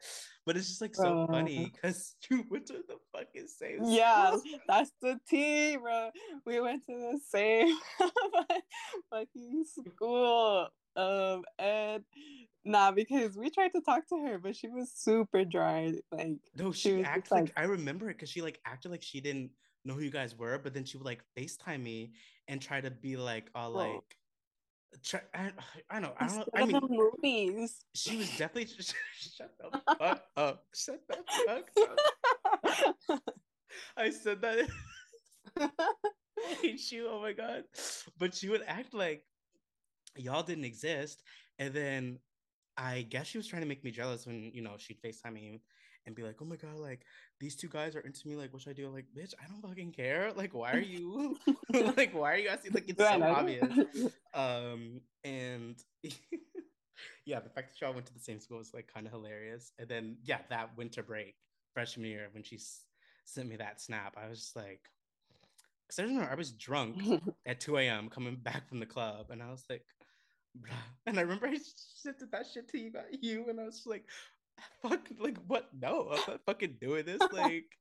But 0.45 0.55
it's 0.55 0.67
just 0.67 0.81
like 0.81 0.95
so 0.95 1.25
funny 1.29 1.71
because 1.73 2.15
you 2.29 2.45
went 2.49 2.67
to 2.67 2.81
the 2.87 2.97
fucking 3.11 3.47
same. 3.47 3.79
Yeah, 3.83 4.35
that's 4.67 4.91
the 5.01 5.19
tea, 5.29 5.77
bro. 5.77 6.11
We 6.45 6.59
went 6.59 6.85
to 6.85 6.93
the 6.93 7.19
same 7.27 7.75
fucking 9.11 9.65
school. 9.65 10.67
Um, 10.95 11.43
and 11.59 12.03
nah, 12.63 12.91
because 12.91 13.35
we 13.35 13.49
tried 13.49 13.71
to 13.73 13.81
talk 13.81 14.07
to 14.09 14.23
her, 14.25 14.37
but 14.39 14.55
she 14.55 14.67
was 14.67 14.91
super 14.95 15.43
dry. 15.43 15.93
Like, 16.11 16.37
no, 16.55 16.71
she, 16.71 16.89
she 16.89 17.03
acted 17.03 17.31
like, 17.31 17.41
like 17.41 17.53
I 17.57 17.63
remember 17.63 18.09
it 18.09 18.13
because 18.13 18.29
she 18.29 18.41
like 18.41 18.59
acted 18.65 18.91
like 18.91 19.03
she 19.03 19.21
didn't 19.21 19.51
know 19.85 19.95
who 19.95 20.01
you 20.01 20.11
guys 20.11 20.35
were, 20.35 20.59
but 20.59 20.73
then 20.73 20.85
she 20.85 20.97
would 20.97 21.05
like 21.05 21.23
FaceTime 21.37 21.81
me 21.81 22.13
and 22.47 22.61
try 22.61 22.79
to 22.81 22.91
be 22.91 23.17
like, 23.17 23.49
all 23.55 23.73
Whoa. 23.73 23.93
like, 23.93 24.17
I, 25.33 25.51
I 25.89 25.99
know, 25.99 26.13
I 26.19 26.27
don't 26.27 26.37
know. 26.37 26.45
I 26.53 26.65
mean, 26.65 26.79
movies. 26.89 27.85
She 27.93 28.17
was 28.17 28.29
definitely 28.37 28.67
shut 28.67 29.51
the 29.59 29.79
fuck 29.99 30.23
up. 30.37 30.65
Shut 30.73 31.01
the 31.07 31.17
fuck 31.45 31.69
up. 33.09 33.21
I 33.97 34.09
said 34.09 34.41
that. 34.41 34.67
I 35.59 35.69
hate 36.61 36.91
you. 36.91 37.07
Oh 37.09 37.21
my 37.21 37.33
god. 37.33 37.63
But 38.17 38.35
she 38.35 38.49
would 38.49 38.63
act 38.67 38.93
like 38.93 39.23
y'all 40.15 40.43
didn't 40.43 40.65
exist, 40.65 41.21
and 41.59 41.73
then 41.73 42.19
I 42.77 43.01
guess 43.01 43.27
she 43.27 43.37
was 43.37 43.47
trying 43.47 43.63
to 43.63 43.67
make 43.67 43.83
me 43.83 43.91
jealous 43.91 44.25
when 44.25 44.51
you 44.53 44.61
know 44.61 44.75
she'd 44.77 45.01
FaceTime 45.01 45.33
me 45.33 45.61
and 46.07 46.15
be 46.15 46.23
like, 46.23 46.37
"Oh 46.41 46.45
my 46.45 46.55
god, 46.55 46.77
like 46.79 47.01
these 47.39 47.55
two 47.55 47.67
guys 47.67 47.95
are 47.95 47.99
into 47.99 48.27
me. 48.27 48.35
Like, 48.35 48.51
what 48.51 48.63
should 48.63 48.71
I 48.71 48.73
do?" 48.73 48.89
like, 48.89 49.05
bitch, 49.15 49.33
I 49.43 49.47
don't 49.47 49.61
fucking 49.61 49.91
care. 49.91 50.31
Like, 50.35 50.55
why 50.55 50.71
are 50.71 50.79
you 50.79 51.37
like, 51.95 52.15
why 52.15 52.33
are 52.33 52.37
you 52.37 52.49
asking? 52.49 52.73
Like, 52.73 52.89
it's 52.89 52.99
so 52.99 53.21
obvious. 53.21 53.67
Um, 54.33 55.01
and 55.23 55.75
yeah, 57.25 57.39
the 57.39 57.49
fact 57.49 57.71
that 57.71 57.81
y'all 57.81 57.93
went 57.93 58.05
to 58.05 58.13
the 58.13 58.19
same 58.19 58.39
school 58.39 58.59
was 58.59 58.71
like 58.73 58.87
kind 58.93 59.07
of 59.07 59.11
hilarious. 59.11 59.71
And 59.79 59.89
then 59.89 60.17
yeah, 60.23 60.39
that 60.49 60.77
winter 60.77 61.01
break, 61.01 61.35
freshman 61.73 62.05
year, 62.07 62.27
when 62.31 62.43
she 62.43 62.59
sent 63.25 63.49
me 63.49 63.55
that 63.55 63.81
snap, 63.81 64.15
I 64.15 64.29
was 64.29 64.39
just 64.39 64.55
like, 64.55 64.81
because 65.87 65.99
I 65.99 66.03
remember 66.03 66.31
I 66.31 66.35
was 66.35 66.51
drunk 66.51 67.01
at 67.45 67.59
2 67.59 67.77
a.m. 67.77 68.09
coming 68.09 68.35
back 68.35 68.67
from 68.69 68.79
the 68.79 68.85
club, 68.85 69.31
and 69.31 69.41
I 69.41 69.49
was 69.49 69.65
like, 69.69 69.85
Bruh. 70.59 70.71
and 71.05 71.17
I 71.17 71.21
remember 71.21 71.47
I 71.47 71.57
sent 71.63 72.19
that 72.31 72.45
shit 72.53 72.67
to 72.69 72.77
you, 72.77 72.89
about 72.89 73.23
you, 73.23 73.49
and 73.49 73.59
I 73.59 73.63
was 73.63 73.83
like, 73.85 74.05
fuck 74.81 75.07
like 75.19 75.37
what 75.47 75.69
no 75.79 76.09
i'm 76.11 76.19
not 76.27 76.41
fucking 76.45 76.77
doing 76.79 77.05
this 77.05 77.21
like 77.31 77.77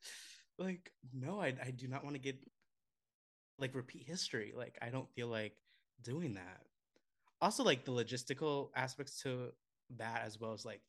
like 0.59 0.91
no 1.12 1.41
i, 1.41 1.55
I 1.65 1.71
do 1.71 1.89
not 1.89 2.05
want 2.05 2.15
to 2.15 2.21
get 2.21 2.37
like 3.59 3.75
repeat 3.75 4.05
history 4.07 4.53
like 4.57 4.79
i 4.83 4.89
don't 4.89 5.11
feel 5.15 5.29
like 5.29 5.55
doing 6.03 6.35
that 6.35 6.61
also 7.41 7.62
like 7.62 7.85
the 7.85 7.93
logistical 7.93 8.71
aspects 8.77 9.23
to 9.23 9.53
that 9.97 10.23
as 10.25 10.41
well 10.41 10.53
as 10.53 10.65
like 10.65 10.81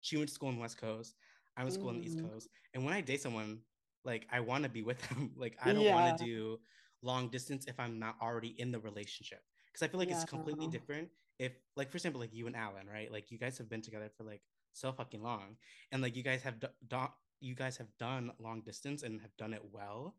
she 0.00 0.16
went 0.16 0.28
to 0.28 0.34
school 0.34 0.50
in 0.50 0.58
west 0.58 0.80
coast 0.80 1.14
i 1.56 1.62
went 1.62 1.74
to 1.74 1.80
school 1.80 1.90
mm. 1.90 1.94
in 1.94 2.00
the 2.00 2.06
east 2.06 2.18
mm-hmm. 2.18 2.28
coast 2.28 2.48
and 2.74 2.84
when 2.84 2.94
i 2.94 3.00
date 3.00 3.20
someone 3.20 3.58
like 4.04 4.26
i 4.32 4.40
want 4.40 4.64
to 4.64 4.70
be 4.70 4.82
with 4.82 5.00
them 5.08 5.30
like 5.36 5.56
i 5.64 5.72
don't 5.72 5.82
yeah. 5.82 5.94
want 5.94 6.18
to 6.18 6.24
do 6.24 6.58
long 7.02 7.28
distance 7.28 7.66
if 7.66 7.78
i'm 7.78 7.98
not 7.98 8.16
already 8.20 8.54
in 8.58 8.70
the 8.72 8.78
relationship 8.80 9.40
because 9.66 9.84
i 9.84 9.88
feel 9.88 9.98
like 9.98 10.08
yeah. 10.08 10.16
it's 10.16 10.24
completely 10.24 10.66
different 10.68 11.08
if 11.38 11.52
like 11.76 11.90
for 11.90 11.96
example 11.96 12.20
like 12.20 12.32
you 12.32 12.46
and 12.46 12.56
alan 12.56 12.86
right 12.92 13.10
like 13.10 13.30
you 13.30 13.38
guys 13.38 13.58
have 13.58 13.68
been 13.68 13.82
together 13.82 14.10
for 14.16 14.24
like 14.24 14.42
so 14.72 14.92
fucking 14.92 15.22
long. 15.22 15.56
And 15.90 16.02
like 16.02 16.16
you 16.16 16.22
guys 16.22 16.42
have 16.42 16.56
done 16.88 17.08
you 17.40 17.54
guys 17.54 17.76
have 17.76 17.88
done 17.98 18.30
long 18.38 18.60
distance 18.60 19.02
and 19.02 19.20
have 19.20 19.36
done 19.36 19.52
it 19.52 19.62
well. 19.72 20.14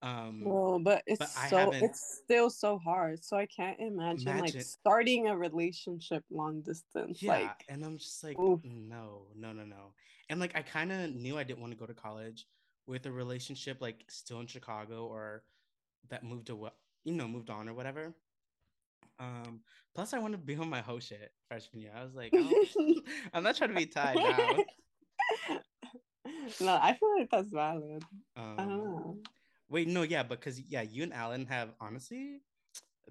Um 0.00 0.44
well 0.44 0.78
but 0.78 1.02
it's 1.06 1.18
but 1.18 1.28
so 1.50 1.72
it's 1.72 2.20
still 2.22 2.50
so 2.50 2.78
hard. 2.78 3.24
So 3.24 3.36
i 3.36 3.46
can't 3.46 3.78
imagine, 3.80 4.28
imagine, 4.28 4.58
like 4.58 4.64
starting 4.64 5.26
a 5.26 5.36
relationship 5.36 6.22
long 6.30 6.60
distance 6.62 7.20
yeah 7.20 7.32
like 7.32 7.64
and 7.68 7.84
i'm 7.84 7.98
just 7.98 8.22
like 8.22 8.38
oof. 8.38 8.60
no 8.62 9.26
no 9.34 9.52
no 9.52 9.64
no. 9.64 9.92
And 10.30 10.38
like 10.38 10.56
i 10.56 10.62
kind 10.62 10.92
of 10.92 11.10
knew 11.10 11.36
i 11.36 11.42
didn't 11.42 11.60
want 11.60 11.72
to 11.72 11.78
go 11.78 11.86
to 11.86 11.94
college 11.94 12.46
with 12.86 13.06
a 13.06 13.10
relationship 13.10 13.78
like 13.80 14.04
still 14.08 14.38
in 14.38 14.46
chicago 14.46 15.06
or 15.06 15.42
that 16.10 16.22
moved 16.22 16.48
away 16.48 16.70
you 17.04 17.12
know 17.12 17.26
moved 17.26 17.50
on 17.50 17.68
or 17.68 17.74
whatever 17.74 18.14
um, 19.18 19.60
plus, 19.94 20.12
I 20.12 20.18
want 20.18 20.32
to 20.32 20.38
be 20.38 20.56
on 20.56 20.68
my 20.70 20.80
whole 20.80 21.00
shit 21.00 21.32
freshman 21.48 21.82
year. 21.82 21.92
I 21.96 22.04
was 22.04 22.14
like, 22.14 22.32
oh, 22.34 22.94
I'm 23.32 23.42
not 23.42 23.56
trying 23.56 23.70
to 23.70 23.76
be 23.76 23.86
tied 23.86 24.16
now. 24.16 24.56
no, 26.60 26.78
I 26.80 26.94
feel 26.94 27.18
like 27.18 27.30
that's 27.30 27.50
valid. 27.50 28.04
Um, 28.36 29.20
wait, 29.68 29.88
no, 29.88 30.02
yeah, 30.02 30.22
because 30.22 30.60
yeah, 30.60 30.82
you 30.82 31.02
and 31.02 31.12
Alan 31.12 31.46
have 31.46 31.70
honestly 31.80 32.42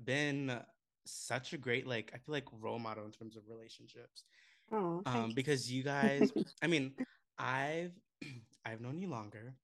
been 0.04 0.60
such 1.06 1.54
a 1.54 1.58
great 1.58 1.88
like 1.88 2.12
I 2.14 2.18
feel 2.18 2.34
like 2.34 2.46
role 2.60 2.80
model 2.80 3.06
in 3.06 3.12
terms 3.12 3.36
of 3.36 3.44
relationships. 3.50 4.24
Oh, 4.72 5.02
um, 5.06 5.32
because 5.34 5.72
you 5.72 5.84
guys, 5.84 6.32
I 6.62 6.68
mean, 6.68 6.94
I've 7.38 7.94
I've 8.66 8.82
known 8.82 9.00
you 9.00 9.10
longer. 9.10 9.56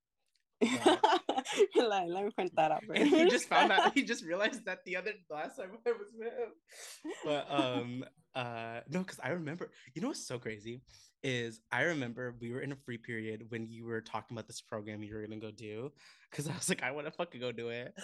like, 1.76 2.08
let 2.08 2.24
me 2.24 2.30
print 2.34 2.52
that 2.56 2.70
out. 2.72 2.82
And 2.94 3.08
he 3.08 3.28
just 3.28 3.48
found 3.48 3.72
out. 3.72 3.92
He 3.94 4.02
just 4.12 4.24
realized 4.24 4.64
that 4.66 4.84
the 4.84 4.96
other 4.96 5.12
last 5.30 5.56
time 5.56 5.70
I 5.86 5.90
was 5.92 6.08
with 6.16 6.28
him. 6.28 7.12
But 7.24 7.46
um, 7.50 8.04
uh, 8.34 8.80
no, 8.88 9.00
because 9.00 9.20
I 9.22 9.30
remember. 9.30 9.70
You 9.94 10.02
know 10.02 10.08
what's 10.08 10.26
so 10.26 10.38
crazy 10.38 10.82
is 11.22 11.60
I 11.72 11.82
remember 11.82 12.34
we 12.40 12.52
were 12.52 12.60
in 12.60 12.72
a 12.72 12.76
free 12.76 12.98
period 12.98 13.46
when 13.48 13.66
you 13.66 13.86
were 13.86 14.02
talking 14.02 14.36
about 14.36 14.46
this 14.46 14.60
program 14.60 15.02
you 15.02 15.14
were 15.14 15.22
gonna 15.22 15.36
go 15.36 15.50
do. 15.50 15.92
Because 16.30 16.48
I 16.48 16.54
was 16.54 16.68
like, 16.68 16.82
I 16.82 16.90
want 16.90 17.06
to 17.06 17.12
fucking 17.12 17.40
go 17.40 17.52
do 17.52 17.68
it. 17.68 17.94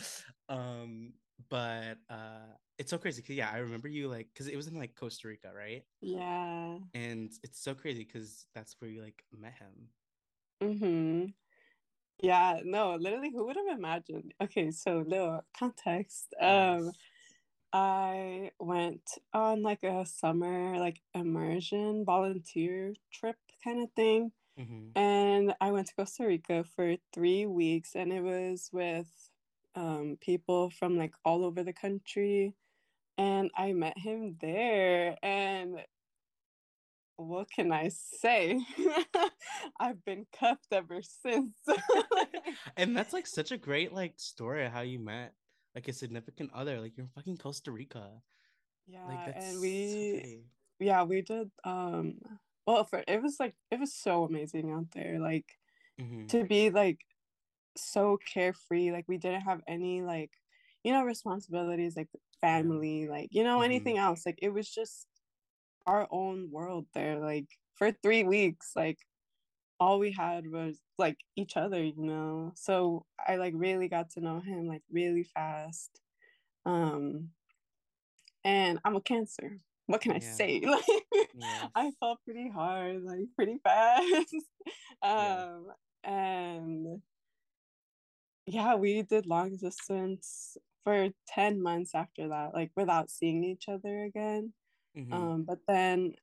Um, 0.49 1.13
but 1.49 1.99
uh, 2.09 2.55
it's 2.79 2.91
so 2.91 2.99
crazy. 2.99 3.23
Cause 3.23 3.37
yeah, 3.37 3.51
I 3.53 3.59
remember 3.59 3.89
you 3.89 4.09
like 4.09 4.29
because 4.33 4.49
it 4.49 4.57
was 4.57 4.67
in 4.67 4.79
like 4.79 4.95
Costa 4.95 5.29
Rica, 5.29 5.51
right? 5.55 5.83
Yeah. 6.01 6.79
And 6.95 7.31
it's 7.43 7.63
so 7.63 7.75
crazy 7.75 8.05
because 8.05 8.47
that's 8.55 8.77
where 8.81 8.91
you 8.91 9.03
like 9.03 9.23
met 9.39 9.55
him. 9.59 9.89
Mm-hmm. 10.63 11.27
Yeah, 12.23 12.61
no, 12.65 12.97
literally, 12.97 13.31
who 13.31 13.47
would 13.47 13.57
have 13.57 13.79
imagined? 13.79 14.35
Okay, 14.43 14.71
so 14.71 15.05
little 15.07 15.43
context. 15.59 16.35
Um, 16.41 16.93
I 17.73 18.51
went 18.59 19.09
on 19.33 19.63
like 19.63 19.83
a 19.85 20.05
summer 20.05 20.79
like 20.79 21.01
immersion 21.15 22.05
volunteer 22.05 22.95
trip 23.13 23.37
kind 23.65 23.83
of 23.83 23.91
thing, 23.93 24.33
mm-hmm. 24.59 24.99
and 24.99 25.55
I 25.61 25.71
went 25.71 25.87
to 25.89 25.95
Costa 25.95 26.27
Rica 26.27 26.65
for 26.77 26.97
three 27.15 27.47
weeks, 27.47 27.95
and 27.95 28.13
it 28.13 28.23
was 28.23 28.69
with 28.73 29.09
um 29.77 30.19
people 30.21 30.71
from 30.71 30.99
like 30.99 31.15
all 31.25 31.45
over 31.45 31.63
the 31.63 31.73
country, 31.73 32.55
and 33.17 33.51
I 33.57 33.73
met 33.73 33.97
him 33.99 34.37
there, 34.41 35.17
and 35.23 35.79
what 37.27 37.51
can 37.51 37.73
I 37.73 37.89
say? 37.89 38.61
I've 39.81 40.05
been 40.05 40.27
cuffed 40.39 40.73
ever 40.73 41.01
since. 41.03 41.55
and 42.77 42.97
that's 42.97 43.13
like 43.13 43.27
such 43.27 43.53
a 43.53 43.57
great 43.59 43.93
like 43.93 44.15
story 44.17 44.67
of 44.67 44.73
how 44.73 44.81
you 44.81 44.99
met 44.99 45.35
like 45.75 45.89
a 45.89 45.93
significant 45.93 46.51
other. 46.55 46.81
Like 46.81 46.97
you're 46.97 47.07
in 47.07 47.13
fucking 47.15 47.37
Costa 47.37 47.71
Rica. 47.71 48.11
Yeah, 48.87 49.07
like, 49.07 49.35
and 49.37 49.61
we 49.61 50.43
yeah 50.81 51.05
we 51.05 51.23
did 51.23 51.51
um 51.65 52.15
well 52.67 52.85
for 52.85 53.05
it 53.07 53.23
was 53.23 53.37
like 53.39 53.55
it 53.71 53.79
was 53.79 53.95
so 53.95 54.25
amazing 54.25 54.73
out 54.73 54.87
there 54.93 55.21
like 55.21 55.45
mm-hmm. 56.01 56.27
to 56.27 56.45
be 56.45 56.71
like 56.71 56.99
so 57.77 58.19
carefree 58.33 58.91
like 58.91 59.05
we 59.07 59.19
didn't 59.19 59.43
have 59.43 59.61
any 59.69 60.03
like 60.03 60.31
you 60.83 60.93
know 60.93 61.05
responsibilities 61.05 61.97
like 61.97 62.09
family 62.41 63.07
like 63.09 63.29
you 63.31 63.45
know 63.45 63.57
mm-hmm. 63.57 63.65
anything 63.65 63.99
else 63.99 64.25
like 64.27 64.39
it 64.43 64.53
was 64.53 64.69
just 64.69 65.07
our 65.87 66.07
own 66.11 66.49
world 66.51 66.87
there 66.95 67.19
like 67.19 67.47
for 67.77 67.93
three 68.03 68.25
weeks 68.25 68.73
like 68.77 68.99
all 69.79 69.99
we 69.99 70.13
had 70.13 70.47
was 70.47 70.79
like 70.99 71.17
each 71.37 71.57
other 71.57 71.83
you 71.83 71.95
know 71.97 72.53
so 72.55 73.05
i 73.27 73.37
like 73.37 73.55
really 73.57 73.89
got 73.89 74.11
to 74.11 74.21
know 74.21 74.41
him 74.41 74.69
like 74.69 74.83
really 74.93 75.25
fast 75.25 76.01
um 76.67 77.29
and 78.45 78.79
i'm 78.85 78.97
a 78.97 79.01
cancer 79.01 79.57
what 79.87 80.01
can 80.01 80.13
i 80.13 80.21
yeah. 80.23 80.33
say 80.33 80.61
like 80.65 80.85
yes. 81.35 81.67
i 81.75 81.91
fell 81.99 82.19
pretty 82.25 82.51
hard 82.51 83.03
like 83.03 83.27
pretty 83.35 83.57
fast 83.65 84.35
um 85.03 85.67
yeah. 86.05 86.11
and 86.13 87.03
yeah 88.47 88.75
we 88.75 89.03
did 89.03 89.27
long 89.27 89.57
distance 89.57 90.57
for 90.85 91.09
10 91.29 91.63
months 91.63 91.95
after 91.95 92.29
that 92.29 92.55
like 92.55 92.71
without 92.77 93.11
seeing 93.11 93.45
each 93.45 93.69
other 93.69 94.05
again 94.05 94.53
Mm-hmm. 94.97 95.13
Um, 95.13 95.45
but 95.47 95.59
then 95.69 96.15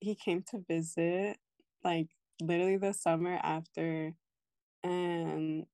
he 0.00 0.14
came 0.14 0.44
to 0.50 0.64
visit 0.68 1.36
like 1.84 2.08
literally 2.40 2.76
the 2.76 2.92
summer 2.92 3.38
after 3.42 4.12
and 4.82 5.66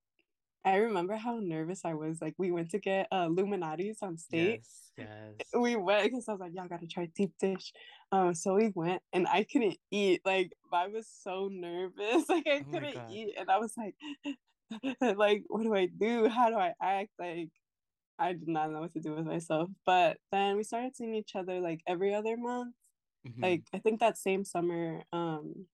I 0.64 0.76
remember 0.76 1.16
how 1.16 1.38
nervous 1.40 1.80
I 1.84 1.94
was. 1.94 2.20
Like 2.20 2.34
we 2.36 2.50
went 2.50 2.70
to 2.70 2.78
get 2.78 3.08
uh 3.10 3.26
Lou 3.26 3.46
Malnati's 3.46 4.02
on 4.02 4.18
state. 4.18 4.62
Yes, 4.96 5.06
yes. 5.40 5.48
We 5.58 5.76
went 5.76 6.04
because 6.04 6.28
I 6.28 6.32
was 6.32 6.40
like, 6.40 6.52
y'all 6.54 6.68
gotta 6.68 6.86
try 6.86 7.08
deep 7.16 7.32
dish. 7.40 7.72
Um, 8.12 8.34
so 8.34 8.54
we 8.54 8.70
went 8.74 9.00
and 9.12 9.26
I 9.26 9.44
couldn't 9.44 9.78
eat. 9.90 10.20
Like 10.26 10.52
I 10.72 10.88
was 10.88 11.08
so 11.22 11.48
nervous. 11.50 12.24
Like 12.28 12.46
I 12.46 12.64
oh 12.66 12.70
couldn't 12.70 13.10
eat. 13.10 13.34
And 13.38 13.50
I 13.50 13.58
was 13.58 13.72
like, 13.78 13.94
like, 15.16 15.44
what 15.48 15.62
do 15.62 15.74
I 15.74 15.86
do? 15.86 16.28
How 16.28 16.50
do 16.50 16.56
I 16.56 16.74
act? 16.82 17.10
Like 17.18 17.48
I 18.18 18.32
did 18.32 18.48
not 18.48 18.70
know 18.70 18.80
what 18.80 18.92
to 18.94 19.00
do 19.00 19.14
with 19.14 19.26
myself. 19.26 19.68
But 19.86 20.18
then 20.32 20.56
we 20.56 20.64
started 20.64 20.96
seeing 20.96 21.14
each 21.14 21.36
other 21.36 21.60
like 21.60 21.80
every 21.86 22.14
other 22.14 22.36
month. 22.36 22.74
Mm-hmm. 23.26 23.42
Like 23.42 23.62
I 23.74 23.78
think 23.78 24.00
that 24.00 24.18
same 24.18 24.44
summer, 24.44 25.02
um 25.12 25.66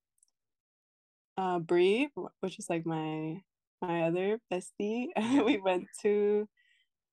uh 1.37 1.59
Brie, 1.59 2.09
which 2.41 2.59
is 2.59 2.69
like 2.71 2.87
my 2.87 3.41
my 3.83 4.03
other 4.03 4.39
bestie, 4.53 5.09
we 5.45 5.59
went 5.59 5.87
to 6.03 6.49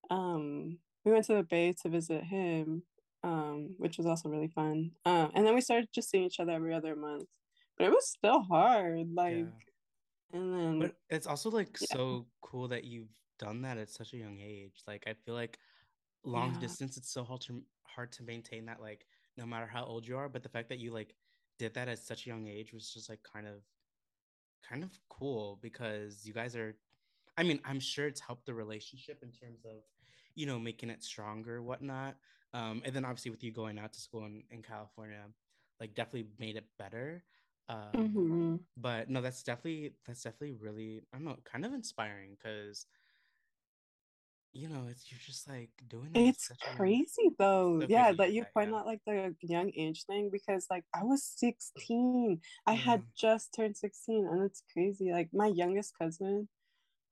um 0.09 0.77
we 1.05 1.11
went 1.11 1.25
to 1.25 1.35
the 1.35 1.43
Bay 1.43 1.73
to 1.81 1.89
visit 1.89 2.23
him, 2.23 2.83
um, 3.23 3.75
which 3.77 3.97
was 3.97 4.05
also 4.05 4.29
really 4.29 4.47
fun. 4.47 4.91
Um, 5.05 5.31
and 5.33 5.45
then 5.45 5.55
we 5.55 5.61
started 5.61 5.89
just 5.93 6.09
seeing 6.09 6.25
each 6.25 6.39
other 6.39 6.51
every 6.51 6.73
other 6.73 6.95
month. 6.95 7.25
But 7.77 7.87
it 7.87 7.91
was 7.91 8.07
still 8.07 8.41
hard. 8.41 9.07
Like 9.13 9.47
And 10.33 10.53
then 10.53 10.79
But 10.79 10.95
it's 11.09 11.27
also 11.27 11.49
like 11.49 11.75
yeah. 11.81 11.87
so 11.91 12.27
cool 12.41 12.67
that 12.69 12.83
you've 12.83 13.09
done 13.41 13.61
that 13.63 13.77
at 13.77 13.89
such 13.89 14.13
a 14.13 14.17
young 14.17 14.39
age. 14.39 14.83
Like 14.87 15.03
I 15.07 15.13
feel 15.25 15.35
like 15.35 15.57
long 16.23 16.53
yeah. 16.53 16.61
distance, 16.61 16.97
it's 16.97 17.11
so 17.11 17.23
hard 17.23 17.41
to 17.41 17.61
hard 17.83 18.11
to 18.13 18.23
maintain 18.23 18.65
that 18.67 18.79
like 18.79 19.05
no 19.37 19.45
matter 19.45 19.67
how 19.67 19.83
old 19.83 20.07
you 20.07 20.17
are. 20.17 20.29
But 20.29 20.43
the 20.43 20.49
fact 20.49 20.69
that 20.69 20.79
you 20.79 20.91
like 20.91 21.15
did 21.59 21.73
that 21.73 21.87
at 21.87 21.99
such 21.99 22.25
a 22.25 22.29
young 22.29 22.47
age 22.47 22.73
was 22.73 22.93
just 22.93 23.09
like 23.09 23.19
kind 23.23 23.47
of 23.47 23.55
kind 24.67 24.83
of 24.83 24.91
cool 25.09 25.59
because 25.61 26.25
you 26.25 26.33
guys 26.33 26.55
are 26.55 26.75
I 27.37 27.43
mean, 27.43 27.59
I'm 27.65 27.79
sure 27.79 28.07
it's 28.07 28.19
helped 28.19 28.45
the 28.45 28.53
relationship 28.53 29.23
in 29.23 29.31
terms 29.31 29.65
of, 29.65 29.77
you 30.35 30.45
know, 30.45 30.59
making 30.59 30.89
it 30.89 31.03
stronger, 31.03 31.61
whatnot. 31.61 32.15
Um, 32.53 32.81
and 32.85 32.93
then 32.93 33.05
obviously 33.05 33.31
with 33.31 33.43
you 33.43 33.51
going 33.51 33.79
out 33.79 33.93
to 33.93 34.01
school 34.01 34.25
in, 34.25 34.43
in 34.51 34.61
California, 34.61 35.23
like 35.79 35.95
definitely 35.95 36.27
made 36.39 36.57
it 36.57 36.65
better. 36.77 37.23
Um, 37.69 37.77
mm-hmm. 37.95 38.55
But 38.75 39.09
no, 39.09 39.21
that's 39.21 39.43
definitely 39.43 39.93
that's 40.05 40.23
definitely 40.23 40.57
really 40.59 41.03
I 41.13 41.17
don't 41.17 41.25
know, 41.25 41.37
kind 41.49 41.65
of 41.65 41.73
inspiring 41.73 42.37
because 42.37 42.85
you 44.53 44.67
know, 44.67 44.87
it's 44.89 45.09
you're 45.09 45.19
just 45.25 45.49
like 45.49 45.69
doing 45.87 46.11
it's 46.13 46.51
crazy 46.75 47.27
a, 47.27 47.35
though. 47.39 47.83
Yeah, 47.87 48.11
that 48.17 48.33
you 48.33 48.45
point 48.53 48.71
yeah. 48.71 48.77
out 48.77 48.85
like 48.85 48.99
the 49.05 49.33
young 49.41 49.71
age 49.75 50.03
thing 50.05 50.29
because 50.31 50.67
like 50.69 50.83
I 50.93 51.03
was 51.03 51.23
16. 51.37 52.41
I 52.67 52.73
had 52.73 53.03
just 53.17 53.53
turned 53.55 53.77
16 53.77 54.27
and 54.29 54.43
it's 54.43 54.63
crazy. 54.73 55.11
Like 55.11 55.29
my 55.33 55.47
youngest 55.47 55.93
cousin 55.97 56.49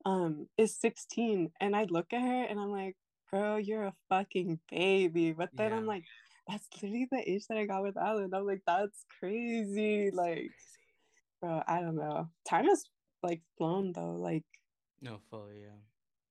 um 0.05 0.47
is 0.57 0.77
16 0.79 1.51
and 1.59 1.75
I 1.75 1.85
look 1.89 2.11
at 2.11 2.21
her 2.21 2.43
and 2.43 2.59
I'm 2.59 2.71
like, 2.71 2.97
girl, 3.31 3.59
you're 3.59 3.85
a 3.85 3.95
fucking 4.09 4.59
baby. 4.69 5.31
But 5.31 5.49
then 5.53 5.71
yeah. 5.71 5.77
I'm 5.77 5.85
like, 5.85 6.03
that's 6.47 6.67
literally 6.75 7.07
the 7.09 7.29
age 7.29 7.43
that 7.47 7.57
I 7.57 7.65
got 7.65 7.83
with 7.83 7.97
Alan. 7.97 8.33
I'm 8.33 8.45
like, 8.45 8.63
that's 8.67 9.05
crazy. 9.19 10.11
Like, 10.11 10.35
crazy. 10.35 10.51
bro, 11.41 11.63
I 11.67 11.79
don't 11.79 11.95
know. 11.95 12.27
Time 12.49 12.65
has 12.65 12.83
like 13.23 13.41
flown 13.57 13.93
though. 13.93 14.15
Like, 14.15 14.43
no, 15.01 15.19
fully, 15.29 15.61
yeah. 15.61 15.88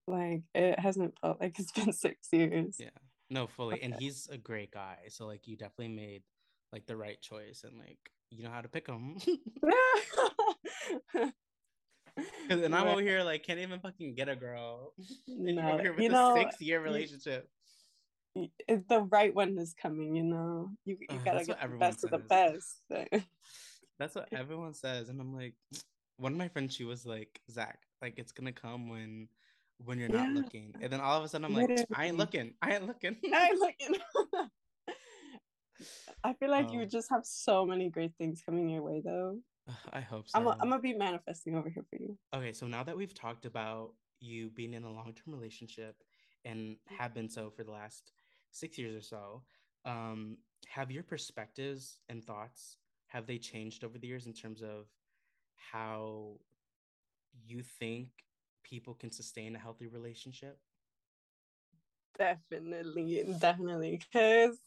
Like, 0.09 0.43
it 0.55 0.79
hasn't 0.79 1.15
felt 1.21 1.41
like 1.41 1.59
it's 1.59 1.73
been 1.73 1.93
six 1.95 2.29
years. 2.33 2.77
Yeah, 2.79 2.91
no, 3.31 3.47
fully. 3.47 3.83
And 3.83 3.95
he's 3.99 4.29
a 4.31 4.39
great 4.39 4.71
guy. 4.71 4.97
So, 5.09 5.27
like, 5.27 5.47
you 5.47 5.57
definitely 5.57 5.95
made 5.95 6.23
like 6.73 6.87
the 6.87 6.97
right 6.97 7.21
choice 7.21 7.65
and 7.65 7.79
like, 7.79 7.99
you 8.31 8.45
know 8.45 8.51
how 8.51 8.61
to 8.61 8.69
pick 8.69 8.87
him. 8.87 9.17
and 12.51 12.75
I'm 12.75 12.89
over 12.89 13.01
here 13.01 13.23
like 13.23 13.45
can't 13.45 13.59
even 13.59 13.81
fucking 13.81 14.15
get 14.15 14.29
a 14.29 14.37
girl. 14.37 14.93
no, 15.27 15.81
you 15.99 16.11
know, 16.11 16.35
six 16.35 16.61
year 16.61 16.83
relationship 16.83 17.49
the 18.35 19.07
right 19.11 19.35
one 19.35 19.59
is 19.59 19.75
coming, 19.75 20.15
you 20.15 20.25
know. 20.25 20.71
You 20.85 20.97
you 21.01 21.19
gotta 21.25 21.45
get 21.45 21.61
the 21.61 21.77
best 21.77 22.01
says. 22.01 22.05
of 22.05 22.11
the 22.11 22.19
best. 22.19 22.83
that's 23.99 24.15
what 24.15 24.29
everyone 24.33 24.75
says, 24.75 25.09
and 25.09 25.21
I'm 25.21 25.35
like, 25.35 25.55
one 26.17 26.33
of 26.33 26.39
my 26.39 26.49
friends, 26.49 26.75
she 26.75 26.85
was 26.85 27.07
like, 27.07 27.41
Zach, 27.51 27.81
like 28.03 28.19
it's 28.19 28.33
gonna 28.33 28.53
come 28.53 28.89
when 28.89 29.29
when 29.85 29.99
you're 29.99 30.09
not 30.09 30.29
yeah. 30.29 30.35
looking, 30.35 30.75
and 30.81 30.93
then 30.93 31.01
all 31.01 31.19
of 31.19 31.25
a 31.25 31.29
sudden 31.29 31.45
I'm 31.45 31.55
like, 31.55 31.87
I 31.95 32.07
ain't 32.07 32.17
looking, 32.17 32.55
I 32.63 32.75
ain't 32.75 32.87
looking, 32.87 33.17
I 33.33 33.49
ain't 33.49 33.59
looking. 33.59 33.97
I 36.25 36.33
feel 36.35 36.51
like 36.51 36.67
um, 36.67 36.75
you 36.75 36.87
just 36.87 37.09
have 37.11 37.25
so 37.25 37.65
many 37.65 37.89
great 37.89 38.13
things 38.19 38.43
coming 38.45 38.69
your 38.69 38.83
way, 38.83 39.01
though. 39.05 39.39
I 39.93 40.01
hope 40.01 40.29
so. 40.29 40.39
I'm, 40.39 40.49
I'm 40.49 40.71
gonna 40.71 40.81
be 40.81 40.95
manifesting 40.95 41.55
over 41.55 41.69
here 41.69 41.85
for 41.89 41.97
you. 41.97 42.19
Okay, 42.35 42.53
so 42.53 42.67
now 42.67 42.83
that 42.83 42.97
we've 42.97 43.15
talked 43.15 43.45
about 43.45 43.93
you 44.21 44.51
being 44.51 44.75
in 44.75 44.85
a 44.85 44.91
long 44.91 45.15
term 45.15 45.35
relationship 45.35 45.97
and 46.45 46.77
have 46.87 47.15
been 47.15 47.29
so 47.29 47.51
for 47.51 47.65
the 47.65 47.71
last 47.71 48.13
six 48.51 48.79
years 48.79 48.97
or 48.97 49.03
so, 49.03 49.43
um, 49.85 50.39
have 50.67 50.91
your 50.91 51.03
perspectives 51.03 51.99
and 52.09 52.25
thoughts 52.25 52.77
have 53.07 53.27
they 53.27 53.39
changed 53.39 53.85
over 53.85 53.99
the 53.99 54.07
years 54.07 54.27
in 54.27 54.33
terms 54.33 54.63
of 54.63 54.87
how 55.55 56.33
you 57.47 57.63
think 57.63 58.09
people 58.69 58.95
can 58.95 59.11
sustain 59.11 59.57
a 59.57 59.59
healthy 59.59 59.87
relationship? 59.87 60.59
Definitely, 62.19 63.25
definitely, 63.39 64.01
because 64.13 64.59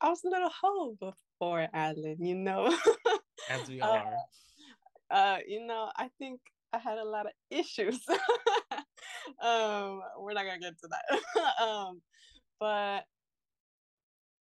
I 0.00 0.08
was 0.08 0.22
a 0.24 0.28
little 0.28 0.50
hoe 0.50 0.96
before 1.00 1.68
Alan, 1.72 2.24
you 2.24 2.36
know. 2.36 2.66
As 3.50 3.68
we 3.68 3.80
uh, 3.80 3.86
are. 3.86 4.16
Uh, 5.10 5.14
uh, 5.14 5.38
you 5.46 5.66
know, 5.66 5.90
I 5.96 6.08
think 6.18 6.40
I 6.72 6.78
had 6.78 6.98
a 6.98 7.04
lot 7.04 7.26
of 7.26 7.32
issues. 7.50 8.00
um, 9.42 10.00
we're 10.18 10.32
not 10.32 10.44
gonna 10.44 10.58
get 10.60 10.78
to 10.80 10.88
that. 10.88 11.62
um, 11.62 12.00
but 12.60 13.04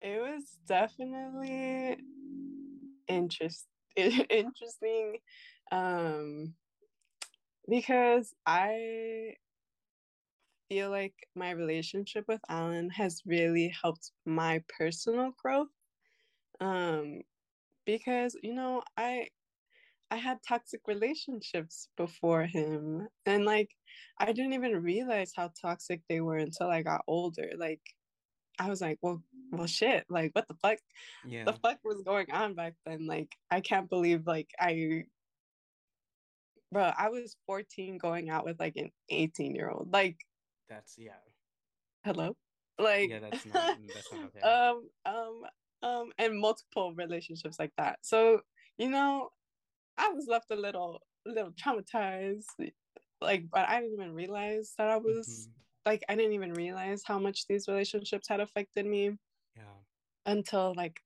it 0.00 0.20
was 0.20 0.44
definitely 0.66 1.98
interest 3.08 3.66
interesting 3.96 5.16
um 5.72 6.54
because 7.68 8.35
I 8.46 9.35
feel 10.68 10.90
like 10.90 11.14
my 11.35 11.50
relationship 11.50 12.24
with 12.28 12.40
Alan 12.48 12.90
has 12.90 13.22
really 13.26 13.74
helped 13.83 14.12
my 14.26 14.62
personal 14.78 15.33
growth. 15.42 15.68
Um 16.61 17.20
because 17.87 18.37
you 18.42 18.54
know, 18.54 18.83
I 18.96 19.28
I 20.11 20.16
had 20.16 20.38
toxic 20.46 20.81
relationships 20.87 21.88
before 21.96 22.44
him 22.44 23.09
and 23.26 23.44
like 23.44 23.70
I 24.18 24.33
didn't 24.33 24.54
even 24.54 24.83
realize 24.83 25.33
how 25.37 25.50
toxic 25.61 26.00
they 26.09 26.20
were 26.20 26.38
until 26.38 26.70
I 26.70 26.83
got 26.83 27.04
older. 27.07 27.52
Like 27.57 27.83
I 28.59 28.68
was 28.68 28.81
like, 28.81 28.98
well, 29.02 29.22
well, 29.52 29.66
shit. 29.66 30.04
Like, 30.09 30.33
what 30.35 30.48
the 30.48 30.54
fuck? 30.54 30.78
Yeah. 31.24 31.44
The 31.44 31.52
fuck 31.52 31.78
was 31.85 32.02
going 32.02 32.31
on 32.33 32.54
back 32.54 32.74
then? 32.85 33.07
Like, 33.07 33.37
I 33.50 33.61
can't 33.61 33.88
believe 33.88 34.26
like 34.26 34.50
I, 34.59 35.04
bro, 36.72 36.92
I 36.96 37.09
was 37.09 37.37
14 37.46 37.98
going 37.98 38.31
out 38.31 38.44
with 38.44 38.59
like 38.59 38.76
an 38.76 38.90
18 39.09 39.54
year 39.54 39.70
old. 39.70 39.88
Like, 39.92 40.16
that's 40.68 40.94
yeah. 40.98 41.12
Hello. 42.04 42.37
Like, 42.78 43.11
yeah, 43.11 43.20
that's 43.20 43.46
not 43.46 43.78
that's 43.94 44.12
not 44.12 44.31
okay. 44.37 44.40
um, 44.40 44.88
um, 45.04 45.42
um, 45.83 46.12
and 46.18 46.38
multiple 46.38 46.94
relationships 46.94 47.59
like 47.59 47.72
that. 47.76 47.98
So 48.02 48.40
you 48.76 48.88
know, 48.88 49.31
I 49.96 50.11
was 50.11 50.26
left 50.28 50.50
a 50.50 50.57
little, 50.57 51.02
a 51.26 51.31
little 51.31 51.52
traumatized. 51.52 52.44
Like, 53.20 53.46
but 53.52 53.68
I 53.68 53.81
didn't 53.81 53.94
even 53.94 54.14
realize 54.14 54.74
that 54.78 54.88
I 54.88 54.96
was. 54.96 55.28
Mm-hmm 55.28 55.52
like 55.88 56.04
I 56.09 56.16
didn't 56.16 56.35
even 56.35 56.52
realize 56.52 57.02
how 57.04 57.18
much 57.18 57.46
these 57.46 57.66
relationships 57.66 58.28
had 58.28 58.40
affected 58.40 58.85
me. 58.85 59.12
Yeah. 59.57 59.62
Until 60.26 60.74
like 60.76 61.00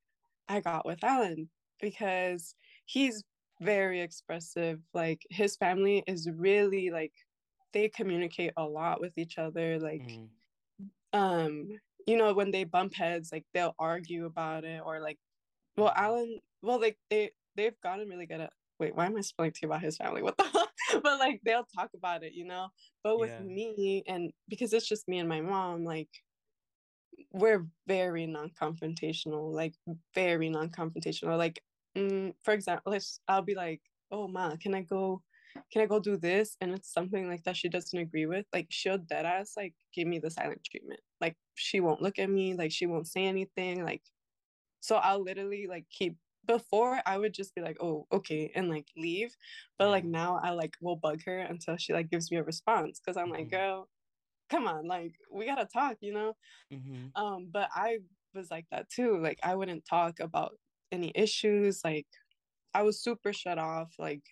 I 0.48 0.60
got 0.60 0.84
with 0.84 1.04
Alan 1.04 1.48
because 1.80 2.54
he's 2.84 3.22
very 3.62 4.00
expressive. 4.00 4.80
Like 4.94 5.22
his 5.30 5.56
family 5.56 6.02
is 6.06 6.28
really 6.30 6.90
like 6.90 7.12
they 7.72 7.88
communicate 7.88 8.52
a 8.56 8.64
lot 8.64 9.00
with 9.00 9.16
each 9.16 9.38
other. 9.38 9.78
Like 9.78 10.02
mm. 10.02 10.28
um, 11.12 11.68
you 12.06 12.16
know, 12.16 12.34
when 12.34 12.50
they 12.50 12.64
bump 12.64 12.94
heads, 12.94 13.30
like 13.32 13.44
they'll 13.54 13.74
argue 13.78 14.26
about 14.26 14.64
it 14.64 14.82
or 14.84 15.00
like 15.00 15.18
well 15.76 15.88
mm-hmm. 15.88 16.04
Alan 16.04 16.38
well 16.62 16.80
like 16.80 16.98
they 17.10 17.30
they've 17.56 17.80
gotten 17.82 18.08
really 18.08 18.26
good 18.26 18.40
at 18.40 18.52
wait, 18.78 18.96
why 18.96 19.06
am 19.06 19.16
I 19.16 19.20
spilling 19.20 19.52
tea 19.52 19.66
about 19.66 19.82
his 19.82 19.96
family? 19.96 20.22
What 20.22 20.36
the 20.36 20.44
but 21.02 21.18
like 21.18 21.40
they'll 21.44 21.66
talk 21.76 21.90
about 21.94 22.24
it, 22.24 22.32
you 22.32 22.44
know. 22.44 22.68
But 23.04 23.18
with 23.18 23.30
yeah. 23.30 23.40
me, 23.40 24.02
and 24.06 24.32
because 24.48 24.72
it's 24.72 24.88
just 24.88 25.08
me 25.08 25.18
and 25.18 25.28
my 25.28 25.40
mom, 25.40 25.84
like 25.84 26.08
we're 27.32 27.66
very 27.86 28.26
non-confrontational, 28.26 29.52
like 29.52 29.74
very 30.14 30.50
non-confrontational. 30.50 31.38
Like, 31.38 31.62
mm, 31.96 32.34
for 32.42 32.54
example, 32.54 32.96
I'll 33.28 33.42
be 33.42 33.54
like, 33.54 33.80
"Oh, 34.10 34.28
ma, 34.28 34.56
can 34.56 34.74
I 34.74 34.82
go? 34.82 35.22
Can 35.72 35.82
I 35.82 35.86
go 35.86 36.00
do 36.00 36.16
this?" 36.16 36.56
And 36.60 36.72
it's 36.72 36.92
something 36.92 37.28
like 37.28 37.44
that 37.44 37.56
she 37.56 37.68
doesn't 37.68 37.98
agree 37.98 38.26
with. 38.26 38.46
Like, 38.52 38.66
she'll 38.70 38.98
dead 38.98 39.26
ass 39.26 39.54
like 39.56 39.74
give 39.94 40.08
me 40.08 40.18
the 40.18 40.30
silent 40.30 40.62
treatment. 40.64 41.00
Like, 41.20 41.36
she 41.54 41.80
won't 41.80 42.02
look 42.02 42.18
at 42.18 42.30
me. 42.30 42.54
Like, 42.54 42.72
she 42.72 42.86
won't 42.86 43.08
say 43.08 43.24
anything. 43.26 43.84
Like, 43.84 44.02
so 44.80 44.96
I'll 44.96 45.22
literally 45.22 45.66
like 45.68 45.86
keep 45.90 46.16
before 46.46 47.00
I 47.06 47.18
would 47.18 47.32
just 47.32 47.54
be 47.54 47.62
like, 47.62 47.76
oh, 47.80 48.06
okay, 48.12 48.50
and 48.54 48.68
like 48.68 48.88
leave. 48.96 49.34
But 49.78 49.90
like 49.90 50.04
now 50.04 50.40
I 50.42 50.50
like 50.50 50.74
will 50.80 50.96
bug 50.96 51.20
her 51.26 51.38
until 51.38 51.76
she 51.76 51.92
like 51.92 52.10
gives 52.10 52.30
me 52.30 52.38
a 52.38 52.42
response 52.42 53.00
because 53.00 53.16
I'm 53.16 53.30
like, 53.30 53.46
mm-hmm. 53.46 53.56
girl, 53.56 53.88
come 54.50 54.66
on, 54.66 54.86
like 54.86 55.14
we 55.32 55.46
gotta 55.46 55.66
talk, 55.66 55.96
you 56.00 56.12
know? 56.12 56.34
Mm-hmm. 56.72 57.22
Um, 57.22 57.48
but 57.52 57.68
I 57.74 57.98
was 58.34 58.50
like 58.50 58.66
that 58.70 58.90
too. 58.90 59.18
Like 59.22 59.38
I 59.42 59.54
wouldn't 59.54 59.84
talk 59.88 60.20
about 60.20 60.52
any 60.92 61.12
issues. 61.14 61.80
Like 61.84 62.06
I 62.74 62.82
was 62.82 63.02
super 63.02 63.32
shut 63.32 63.58
off. 63.58 63.92
Like 63.98 64.22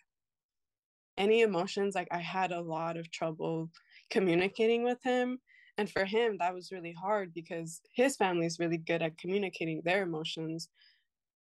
any 1.18 1.40
emotions, 1.40 1.94
like 1.94 2.08
I 2.10 2.20
had 2.20 2.52
a 2.52 2.60
lot 2.60 2.96
of 2.96 3.10
trouble 3.10 3.70
communicating 4.10 4.84
with 4.84 5.02
him. 5.02 5.38
And 5.78 5.90
for 5.90 6.04
him, 6.04 6.36
that 6.38 6.54
was 6.54 6.70
really 6.70 6.92
hard 6.92 7.32
because 7.34 7.80
his 7.94 8.16
family 8.16 8.46
is 8.46 8.58
really 8.58 8.76
good 8.76 9.02
at 9.02 9.18
communicating 9.18 9.80
their 9.84 10.02
emotions 10.02 10.68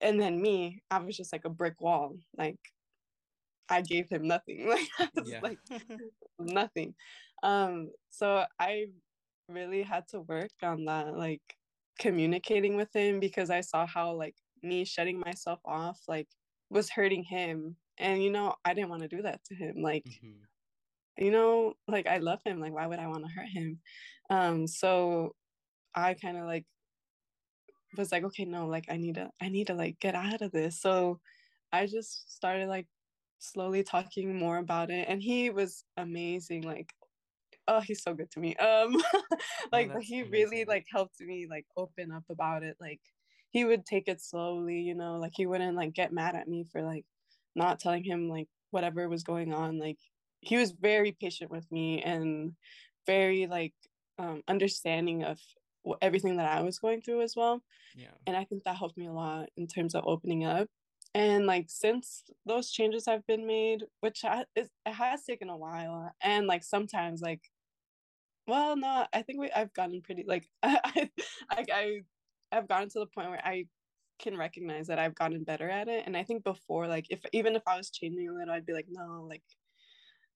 and 0.00 0.20
then 0.20 0.40
me 0.40 0.82
i 0.90 0.98
was 0.98 1.16
just 1.16 1.32
like 1.32 1.44
a 1.44 1.50
brick 1.50 1.80
wall 1.80 2.16
like 2.36 2.58
i 3.68 3.80
gave 3.80 4.08
him 4.08 4.26
nothing 4.26 4.68
like 4.68 4.88
yeah. 5.24 5.40
like 5.42 5.58
nothing 6.38 6.94
um 7.42 7.90
so 8.10 8.44
i 8.58 8.86
really 9.48 9.82
had 9.82 10.06
to 10.08 10.20
work 10.20 10.50
on 10.62 10.84
that 10.84 11.16
like 11.16 11.42
communicating 11.98 12.76
with 12.76 12.94
him 12.94 13.20
because 13.20 13.50
i 13.50 13.60
saw 13.60 13.86
how 13.86 14.12
like 14.12 14.34
me 14.62 14.84
shutting 14.84 15.18
myself 15.20 15.60
off 15.64 16.00
like 16.08 16.28
was 16.70 16.90
hurting 16.90 17.24
him 17.24 17.76
and 17.98 18.22
you 18.22 18.30
know 18.30 18.54
i 18.64 18.74
didn't 18.74 18.90
want 18.90 19.02
to 19.02 19.08
do 19.08 19.22
that 19.22 19.40
to 19.44 19.54
him 19.54 19.82
like 19.82 20.04
mm-hmm. 20.04 21.24
you 21.24 21.30
know 21.30 21.74
like 21.88 22.06
i 22.06 22.18
love 22.18 22.40
him 22.44 22.60
like 22.60 22.72
why 22.72 22.86
would 22.86 22.98
i 22.98 23.06
want 23.06 23.24
to 23.24 23.30
hurt 23.30 23.48
him 23.48 23.78
um 24.30 24.66
so 24.66 25.34
i 25.94 26.14
kind 26.14 26.36
of 26.36 26.44
like 26.44 26.64
was 27.96 28.12
like 28.12 28.24
okay 28.24 28.44
no 28.44 28.66
like 28.66 28.84
i 28.88 28.96
need 28.96 29.16
to 29.16 29.28
i 29.42 29.48
need 29.48 29.66
to 29.66 29.74
like 29.74 29.98
get 30.00 30.14
out 30.14 30.42
of 30.42 30.52
this 30.52 30.80
so 30.80 31.18
i 31.72 31.86
just 31.86 32.32
started 32.32 32.68
like 32.68 32.86
slowly 33.40 33.82
talking 33.82 34.38
more 34.38 34.58
about 34.58 34.90
it 34.90 35.06
and 35.08 35.22
he 35.22 35.50
was 35.50 35.84
amazing 35.96 36.62
like 36.62 36.92
oh 37.68 37.80
he's 37.80 38.02
so 38.02 38.14
good 38.14 38.30
to 38.30 38.38
me 38.38 38.54
um 38.56 38.96
like 39.72 39.90
oh, 39.94 39.98
he 40.00 40.20
amazing. 40.20 40.30
really 40.30 40.64
like 40.64 40.86
helped 40.92 41.20
me 41.20 41.46
like 41.48 41.64
open 41.76 42.12
up 42.12 42.24
about 42.30 42.62
it 42.62 42.76
like 42.80 43.00
he 43.50 43.64
would 43.64 43.84
take 43.84 44.08
it 44.08 44.20
slowly 44.20 44.80
you 44.80 44.94
know 44.94 45.16
like 45.16 45.32
he 45.34 45.46
wouldn't 45.46 45.76
like 45.76 45.92
get 45.92 46.12
mad 46.12 46.34
at 46.34 46.48
me 46.48 46.64
for 46.70 46.82
like 46.82 47.04
not 47.54 47.80
telling 47.80 48.04
him 48.04 48.28
like 48.28 48.48
whatever 48.70 49.08
was 49.08 49.22
going 49.22 49.52
on 49.52 49.78
like 49.78 49.98
he 50.40 50.56
was 50.56 50.72
very 50.72 51.12
patient 51.12 51.50
with 51.50 51.70
me 51.70 52.02
and 52.02 52.52
very 53.06 53.46
like 53.46 53.74
um 54.18 54.42
understanding 54.48 55.24
of 55.24 55.38
everything 56.02 56.36
that 56.36 56.50
I 56.50 56.62
was 56.62 56.78
going 56.78 57.00
through 57.00 57.22
as 57.22 57.34
well. 57.34 57.62
Yeah. 57.96 58.08
And 58.26 58.36
I 58.36 58.44
think 58.44 58.64
that 58.64 58.76
helped 58.76 58.98
me 58.98 59.06
a 59.06 59.12
lot 59.12 59.48
in 59.56 59.66
terms 59.66 59.94
of 59.94 60.04
opening 60.06 60.44
up 60.44 60.68
and 61.14 61.46
like 61.46 61.66
since 61.68 62.22
those 62.46 62.70
changes 62.70 63.06
have 63.06 63.26
been 63.26 63.46
made 63.46 63.84
which 64.00 64.24
I, 64.24 64.44
it 64.54 64.70
has 64.86 65.24
taken 65.24 65.48
a 65.48 65.56
while 65.56 66.12
and 66.22 66.46
like 66.46 66.62
sometimes 66.62 67.20
like 67.20 67.40
well 68.46 68.76
no 68.76 69.06
i 69.12 69.22
think 69.22 69.40
we 69.40 69.50
i've 69.50 69.74
gotten 69.74 70.02
pretty 70.02 70.24
like 70.26 70.48
i 70.62 71.10
i, 71.50 71.64
I 71.72 72.00
i've 72.52 72.68
gotten 72.68 72.88
to 72.88 72.98
the 72.98 73.06
point 73.06 73.30
where 73.30 73.44
i 73.44 73.64
can 74.18 74.36
recognize 74.36 74.86
that 74.86 74.98
i've 74.98 75.14
gotten 75.14 75.44
better 75.44 75.68
at 75.68 75.88
it. 75.88 76.04
And 76.06 76.16
i 76.16 76.22
think 76.22 76.44
before 76.44 76.86
like 76.86 77.06
if 77.10 77.20
even 77.32 77.56
if 77.56 77.62
i 77.66 77.76
was 77.76 77.90
changing 77.90 78.28
a 78.28 78.32
little 78.32 78.52
i'd 78.54 78.66
be 78.66 78.74
like 78.74 78.86
no 78.90 79.26
like 79.28 79.42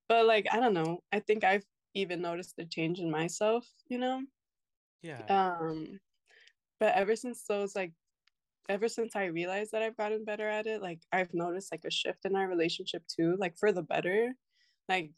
but 0.08 0.26
like 0.26 0.46
i 0.52 0.60
don't 0.60 0.74
know. 0.74 1.00
I 1.12 1.20
think 1.20 1.44
i've 1.44 1.64
even 1.94 2.22
noticed 2.22 2.56
the 2.56 2.64
change 2.64 2.98
in 2.98 3.10
myself 3.10 3.66
you 3.88 3.98
know? 3.98 4.22
Yeah. 5.02 5.20
Um 5.28 6.00
but 6.80 6.94
ever 6.94 7.14
since 7.16 7.44
those 7.46 7.76
like 7.76 7.92
ever 8.68 8.88
since 8.88 9.14
I 9.14 9.26
realized 9.26 9.72
that 9.72 9.82
I've 9.82 9.96
gotten 9.96 10.24
better 10.24 10.48
at 10.48 10.66
it, 10.66 10.80
like 10.80 11.00
I've 11.12 11.34
noticed 11.34 11.70
like 11.72 11.84
a 11.84 11.90
shift 11.90 12.24
in 12.24 12.34
our 12.34 12.48
relationship 12.48 13.02
too, 13.06 13.36
like 13.38 13.58
for 13.58 13.72
the 13.72 13.82
better. 13.82 14.32
Like 14.88 15.12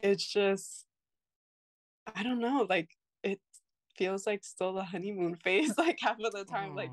it's 0.00 0.26
just 0.26 0.86
I 2.14 2.22
don't 2.22 2.40
know, 2.40 2.66
like 2.68 2.90
feels 3.96 4.26
like 4.26 4.44
still 4.44 4.72
the 4.72 4.84
honeymoon 4.84 5.36
phase, 5.44 5.76
like 5.76 5.98
half 6.00 6.18
of 6.20 6.32
the 6.32 6.44
time. 6.44 6.72
Aww. 6.72 6.76
Like 6.76 6.90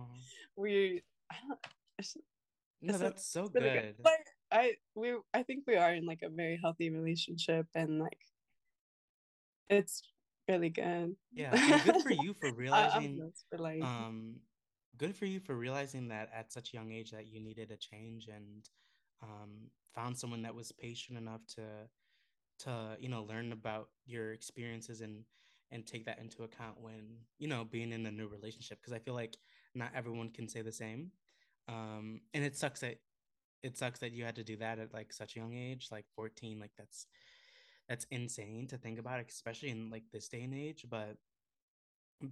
we 0.55 1.01
I 1.31 1.35
don't 1.47 1.59
it's, 1.97 2.17
no, 2.81 2.93
it's 2.93 2.99
that's 2.99 3.25
so 3.25 3.47
good. 3.47 3.61
good. 3.61 3.95
But 4.03 4.19
I 4.51 4.73
we 4.95 5.15
I 5.33 5.43
think 5.43 5.65
we 5.67 5.75
are 5.75 5.93
in 5.93 6.05
like 6.05 6.21
a 6.23 6.29
very 6.29 6.59
healthy 6.61 6.89
relationship 6.89 7.67
and 7.75 7.99
like 7.99 8.19
it's 9.69 10.01
really 10.47 10.69
good. 10.69 11.15
Yeah, 11.33 11.51
good 11.83 12.01
for 12.01 12.11
you 12.23 12.33
for 12.33 12.51
realizing 12.51 13.31
for 13.49 13.57
like, 13.59 13.83
um 13.83 14.35
good 14.97 15.15
for 15.15 15.25
you 15.25 15.39
for 15.39 15.55
realizing 15.55 16.07
that 16.09 16.29
at 16.35 16.51
such 16.51 16.73
a 16.73 16.77
young 16.77 16.91
age 16.91 17.11
that 17.11 17.27
you 17.27 17.39
needed 17.39 17.71
a 17.71 17.77
change 17.77 18.27
and 18.27 18.69
um, 19.21 19.69
found 19.93 20.17
someone 20.17 20.41
that 20.43 20.55
was 20.55 20.71
patient 20.71 21.17
enough 21.17 21.41
to 21.55 21.61
to 22.59 22.97
you 22.99 23.09
know 23.09 23.23
learn 23.23 23.51
about 23.51 23.89
your 24.05 24.33
experiences 24.33 25.01
and 25.01 25.23
and 25.71 25.85
take 25.85 26.05
that 26.05 26.19
into 26.19 26.43
account 26.43 26.75
when 26.81 27.17
you 27.37 27.47
know 27.47 27.63
being 27.63 27.91
in 27.91 28.05
a 28.05 28.11
new 28.11 28.27
relationship 28.27 28.79
because 28.79 28.93
i 28.93 28.99
feel 28.99 29.13
like 29.13 29.37
not 29.75 29.91
everyone 29.95 30.29
can 30.29 30.47
say 30.47 30.61
the 30.61 30.71
same. 30.71 31.11
Um 31.67 32.21
and 32.33 32.43
it 32.43 32.55
sucks 32.55 32.79
that 32.79 32.99
it 33.61 33.77
sucks 33.77 33.99
that 33.99 34.11
you 34.11 34.23
had 34.23 34.35
to 34.35 34.43
do 34.43 34.57
that 34.57 34.79
at 34.79 34.93
like 34.93 35.13
such 35.13 35.35
a 35.35 35.39
young 35.39 35.53
age 35.53 35.89
like 35.91 36.05
14 36.15 36.59
like 36.59 36.71
that's 36.77 37.05
that's 37.87 38.05
insane 38.09 38.67
to 38.67 38.77
think 38.77 38.99
about 38.99 39.19
especially 39.27 39.69
in 39.69 39.89
like 39.89 40.03
this 40.11 40.27
day 40.27 40.41
and 40.43 40.53
age 40.53 40.85
but 40.89 41.17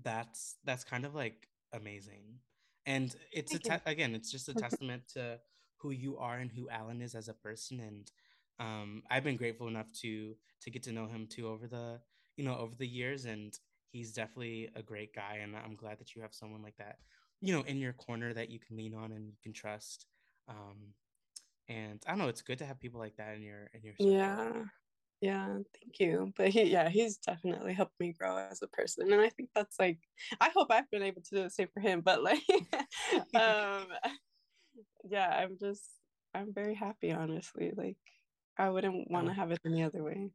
that's 0.04 0.56
that's 0.65 0.84
kind 0.84 1.06
of 1.06 1.15
like 1.15 1.47
amazing. 1.73 2.39
And 2.86 3.13
it's 3.32 3.52
Thank 3.52 3.65
a 3.65 3.69
te- 3.86 3.91
again 3.91 4.15
it's 4.15 4.32
just 4.32 4.50
a 4.50 4.54
testament 4.65 5.04
to 5.13 5.39
who 5.78 5.91
you 5.91 6.17
are 6.17 6.38
and 6.38 6.52
who 6.52 6.69
alan 6.69 7.02
is 7.02 7.15
as 7.15 7.28
a 7.28 7.34
person. 7.34 7.80
And 7.80 8.12
um, 8.60 9.04
i've 9.12 9.23
been 9.23 9.38
grateful 9.38 9.67
enough 9.67 9.91
to 10.02 10.36
to 10.62 10.71
get 10.71 10.84
to 10.84 10.91
know 10.91 11.06
him 11.06 11.28
too 11.28 11.47
over 11.47 11.67
the 11.67 12.00
you 12.38 12.45
know 12.45 12.58
over 12.58 12.76
the 12.76 12.88
years 12.88 13.26
and 13.26 13.60
he's 13.91 14.13
definitely 14.13 14.69
a 14.76 14.84
great 14.84 15.13
guy 15.13 15.38
and 15.41 15.56
i'm 15.58 15.76
glad 15.76 16.00
that 16.00 16.15
you 16.15 16.21
have 16.21 16.34
someone 16.34 16.63
like 16.63 16.78
that 16.78 16.97
you 17.41 17.54
know 17.54 17.63
in 17.63 17.78
your 17.78 17.93
corner 17.93 18.34
that 18.34 18.50
you 18.50 18.60
can 18.60 18.78
lean 18.78 18.93
on 18.95 19.12
and 19.12 19.28
you 19.28 19.36
can 19.43 19.54
trust. 19.54 20.08
Um, 20.50 20.93
and 21.69 22.04
i 22.08 22.12
don't 22.12 22.19
know 22.19 22.30
it's 22.30 22.41
good 22.41 22.60
to 22.60 22.65
have 22.65 22.80
people 22.80 23.00
like 23.00 23.17
that 23.17 23.36
in 23.36 23.41
your 23.43 23.69
in 23.73 23.84
your 23.84 23.95
circle. 23.97 24.15
yeah. 24.17 24.63
Yeah 25.21 25.60
thank 25.80 26.00
you. 26.00 26.34
But 26.38 26.50
he 26.50 26.63
yeah 26.65 26.89
he's 26.89 27.17
definitely 27.17 27.73
helped 27.73 28.00
me 28.00 28.13
grow 28.13 28.38
as 28.38 28.62
a 28.62 28.67
person 28.67 29.12
and 29.12 29.21
i 29.21 29.30
think 29.30 29.50
that's 29.56 29.80
like 29.80 30.00
i 30.41 30.50
hope 30.50 30.69
i've 30.71 30.89
been 30.91 31.04
able 31.04 31.21
to 31.23 31.36
do 31.36 31.43
the 31.43 31.50
same 31.50 31.69
for 31.73 31.82
him 31.82 32.02
but 32.02 32.23
like 32.23 32.43
um 33.36 33.88
yeah 35.10 35.30
i'm 35.30 35.58
just 35.60 35.84
i'm 36.34 36.54
very 36.54 36.76
happy 36.76 37.12
honestly 37.12 37.73
like 37.76 37.97
i 38.57 38.69
wouldn't 38.69 39.09
want 39.09 39.27
to 39.27 39.33
have 39.33 39.51
it 39.51 39.59
any 39.65 39.83
other 39.83 40.03
way 40.03 40.29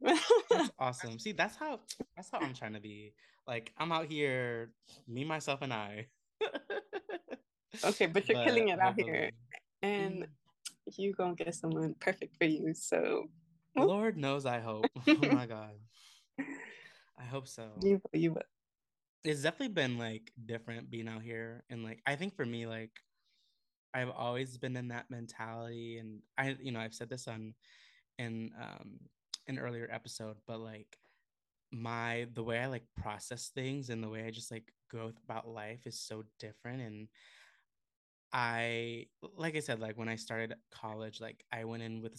that's 0.49 0.71
awesome 0.79 1.19
see 1.19 1.31
that's 1.31 1.55
how 1.55 1.79
that's 2.15 2.29
how 2.31 2.39
i'm 2.39 2.53
trying 2.53 2.73
to 2.73 2.79
be 2.79 3.13
like 3.47 3.71
i'm 3.77 3.91
out 3.91 4.05
here 4.05 4.71
me 5.07 5.23
myself 5.23 5.61
and 5.61 5.73
i 5.73 6.05
okay 7.83 8.05
but 8.05 8.27
you're 8.29 8.37
but 8.37 8.45
killing 8.45 8.69
it 8.69 8.79
out 8.79 8.99
here 8.99 9.31
and 9.81 10.23
mm. 10.23 10.27
you 10.97 11.13
gonna 11.13 11.35
get 11.35 11.53
someone 11.53 11.95
perfect 11.99 12.35
for 12.37 12.45
you 12.45 12.73
so 12.73 13.27
Lord 13.75 14.17
knows 14.17 14.45
I 14.45 14.59
hope. 14.59 14.85
oh 15.07 15.17
my 15.31 15.45
god. 15.45 15.71
I 16.39 17.23
hope 17.25 17.47
so. 17.47 17.69
You 17.81 18.01
you 18.11 18.37
It's 19.23 19.41
definitely 19.41 19.73
been 19.73 19.97
like 19.97 20.31
different 20.45 20.89
being 20.89 21.07
out 21.07 21.21
here 21.21 21.63
and 21.69 21.83
like 21.83 22.01
I 22.05 22.15
think 22.15 22.35
for 22.35 22.45
me 22.45 22.67
like 22.67 22.91
I've 23.93 24.09
always 24.09 24.57
been 24.57 24.75
in 24.75 24.87
that 24.89 25.09
mentality 25.09 25.97
and 25.99 26.21
I 26.37 26.55
you 26.61 26.71
know 26.71 26.79
I've 26.79 26.93
said 26.93 27.09
this 27.09 27.27
on 27.27 27.53
in 28.17 28.51
um 28.59 28.99
an 29.47 29.59
earlier 29.59 29.89
episode 29.91 30.37
but 30.47 30.59
like 30.59 30.97
my 31.71 32.27
the 32.33 32.43
way 32.43 32.59
I 32.59 32.67
like 32.67 32.83
process 32.95 33.49
things 33.53 33.89
and 33.89 34.03
the 34.03 34.09
way 34.09 34.25
I 34.25 34.31
just 34.31 34.51
like 34.51 34.71
go 34.91 35.11
about 35.27 35.47
life 35.47 35.87
is 35.87 35.99
so 35.99 36.23
different 36.39 36.81
and 36.81 37.07
I 38.31 39.07
like 39.37 39.55
I 39.55 39.59
said 39.59 39.79
like 39.79 39.97
when 39.97 40.09
I 40.09 40.15
started 40.15 40.53
college 40.71 41.19
like 41.19 41.43
I 41.51 41.65
went 41.65 41.83
in 41.83 42.01
with 42.01 42.15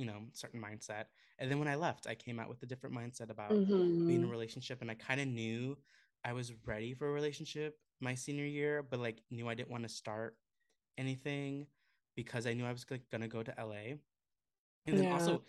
you 0.00 0.06
know 0.06 0.20
certain 0.32 0.62
mindset 0.62 1.04
and 1.38 1.50
then 1.50 1.58
when 1.58 1.68
i 1.68 1.74
left 1.74 2.06
i 2.06 2.14
came 2.14 2.40
out 2.40 2.48
with 2.48 2.62
a 2.62 2.66
different 2.66 2.96
mindset 2.96 3.28
about 3.28 3.50
mm-hmm. 3.50 4.06
being 4.06 4.10
in 4.10 4.16
a 4.16 4.24
mm-hmm. 4.24 4.30
relationship 4.30 4.80
and 4.80 4.90
i 4.90 4.94
kind 4.94 5.20
of 5.20 5.28
knew 5.28 5.76
i 6.24 6.32
was 6.32 6.54
ready 6.64 6.94
for 6.94 7.08
a 7.08 7.12
relationship 7.12 7.78
my 8.00 8.14
senior 8.14 8.46
year 8.46 8.82
but 8.82 8.98
like 8.98 9.20
knew 9.30 9.46
i 9.46 9.54
didn't 9.54 9.70
want 9.70 9.82
to 9.82 9.90
start 9.90 10.36
anything 10.96 11.66
because 12.16 12.46
i 12.46 12.54
knew 12.54 12.64
i 12.64 12.72
was 12.72 12.86
like 12.90 13.02
gonna 13.12 13.28
go 13.28 13.42
to 13.42 13.52
la 13.58 13.94
and 14.86 14.96
then 14.96 15.04
yeah. 15.04 15.12
also 15.12 15.42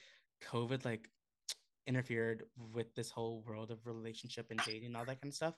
covid 0.43 0.83
like 0.85 1.09
interfered 1.87 2.43
with 2.73 2.93
this 2.95 3.09
whole 3.09 3.43
world 3.47 3.71
of 3.71 3.85
relationship 3.85 4.47
and 4.51 4.59
dating 4.65 4.87
and 4.87 4.97
all 4.97 5.05
that 5.05 5.21
kind 5.21 5.31
of 5.31 5.35
stuff 5.35 5.55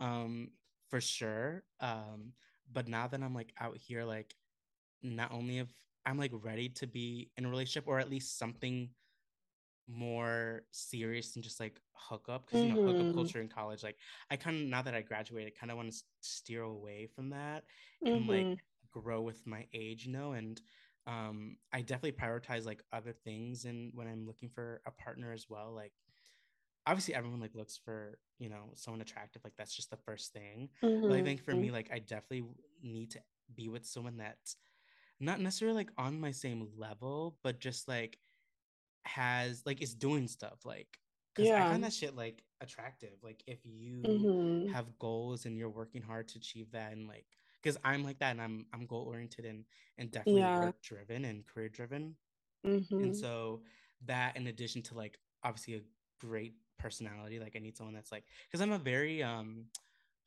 um 0.00 0.48
for 0.88 1.00
sure 1.00 1.62
um 1.80 2.32
but 2.72 2.88
now 2.88 3.06
that 3.06 3.22
i'm 3.22 3.34
like 3.34 3.52
out 3.60 3.76
here 3.76 4.04
like 4.04 4.34
not 5.02 5.32
only 5.32 5.58
have 5.58 5.72
I'm 6.08 6.18
like 6.18 6.32
ready 6.42 6.70
to 6.70 6.86
be 6.86 7.30
in 7.36 7.44
a 7.44 7.50
relationship 7.50 7.86
or 7.86 7.98
at 7.98 8.10
least 8.10 8.38
something 8.38 8.88
more 9.86 10.62
serious 10.70 11.32
than 11.32 11.42
just 11.42 11.60
like 11.60 11.78
hookup 11.92 12.46
because 12.46 12.64
you 12.64 12.72
know 12.72 12.82
hookup 12.82 13.02
mm-hmm. 13.02 13.14
culture 13.14 13.40
in 13.40 13.48
college 13.48 13.82
like 13.82 13.96
I 14.30 14.36
kind 14.36 14.56
of 14.56 14.68
now 14.68 14.82
that 14.82 14.94
I 14.94 15.02
graduated 15.02 15.58
kind 15.58 15.70
of 15.70 15.76
want 15.76 15.92
to 15.92 15.98
steer 16.20 16.62
away 16.62 17.08
from 17.14 17.30
that 17.30 17.64
mm-hmm. 18.04 18.14
and 18.14 18.28
like 18.28 18.46
mm-hmm. 18.46 19.00
grow 19.00 19.22
with 19.22 19.46
my 19.46 19.66
age 19.74 20.06
you 20.06 20.12
know 20.12 20.32
and 20.32 20.60
um 21.08 21.56
I 21.72 21.80
definitely 21.80 22.12
prioritize 22.12 22.66
like 22.66 22.82
other 22.92 23.12
things 23.12 23.64
and 23.64 23.90
when 23.94 24.06
I'm 24.06 24.26
looking 24.26 24.48
for 24.48 24.80
a 24.86 24.90
partner 24.92 25.32
as 25.32 25.46
well 25.48 25.72
like 25.74 25.92
obviously 26.86 27.14
everyone 27.14 27.40
like 27.40 27.54
looks 27.54 27.76
for 27.82 28.18
you 28.38 28.48
know 28.48 28.70
someone 28.74 29.00
attractive 29.00 29.42
like 29.42 29.54
that's 29.58 29.74
just 29.74 29.90
the 29.90 29.96
first 29.96 30.32
thing 30.32 30.68
mm-hmm. 30.82 31.08
but 31.08 31.16
I 31.16 31.22
think 31.22 31.42
for 31.42 31.52
me 31.52 31.66
mm-hmm. 31.66 31.74
like 31.74 31.90
I 31.92 31.98
definitely 31.98 32.44
need 32.82 33.10
to 33.12 33.20
be 33.54 33.68
with 33.68 33.86
someone 33.86 34.18
that's 34.18 34.56
not 35.20 35.40
necessarily 35.40 35.76
like 35.76 35.90
on 35.98 36.20
my 36.20 36.30
same 36.30 36.68
level, 36.76 37.36
but 37.42 37.58
just 37.58 37.88
like 37.88 38.18
has 39.04 39.62
like 39.66 39.82
is 39.82 39.94
doing 39.94 40.28
stuff 40.28 40.64
like 40.64 40.98
because 41.34 41.48
yeah. 41.48 41.66
I 41.66 41.70
find 41.70 41.84
that 41.84 41.92
shit 41.92 42.16
like 42.16 42.42
attractive. 42.60 43.14
Like 43.22 43.42
if 43.46 43.58
you 43.64 44.02
mm-hmm. 44.02 44.72
have 44.72 44.98
goals 44.98 45.46
and 45.46 45.56
you're 45.56 45.70
working 45.70 46.02
hard 46.02 46.28
to 46.28 46.38
achieve 46.38 46.70
that 46.72 46.92
and 46.92 47.08
like 47.08 47.26
because 47.62 47.76
I'm 47.84 48.04
like 48.04 48.18
that 48.20 48.32
and 48.32 48.40
I'm 48.40 48.66
I'm 48.72 48.86
goal 48.86 49.04
oriented 49.08 49.44
and 49.44 49.64
and 49.96 50.10
definitely 50.10 50.42
yeah. 50.42 50.64
work 50.64 50.82
driven 50.82 51.24
and 51.24 51.46
career 51.46 51.68
driven. 51.68 52.14
Mm-hmm. 52.66 53.02
And 53.02 53.16
so 53.16 53.62
that 54.06 54.36
in 54.36 54.46
addition 54.46 54.82
to 54.82 54.94
like 54.94 55.18
obviously 55.44 55.74
a 55.74 55.80
great 56.20 56.54
personality, 56.78 57.38
like 57.38 57.54
I 57.56 57.58
need 57.60 57.76
someone 57.76 57.94
that's 57.94 58.12
like 58.12 58.24
because 58.48 58.60
I'm 58.60 58.72
a 58.72 58.78
very 58.78 59.22
um 59.22 59.66